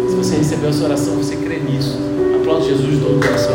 Se 0.08 0.16
você 0.16 0.36
recebeu 0.38 0.70
essa 0.70 0.84
oração, 0.84 1.14
você 1.14 1.36
crê 1.36 1.60
nisso. 1.60 1.96
Aplaude 2.40 2.66
Jesus 2.66 2.98
de 2.98 3.04
todo 3.04 3.18
o 3.18 3.20
coração. 3.20 3.54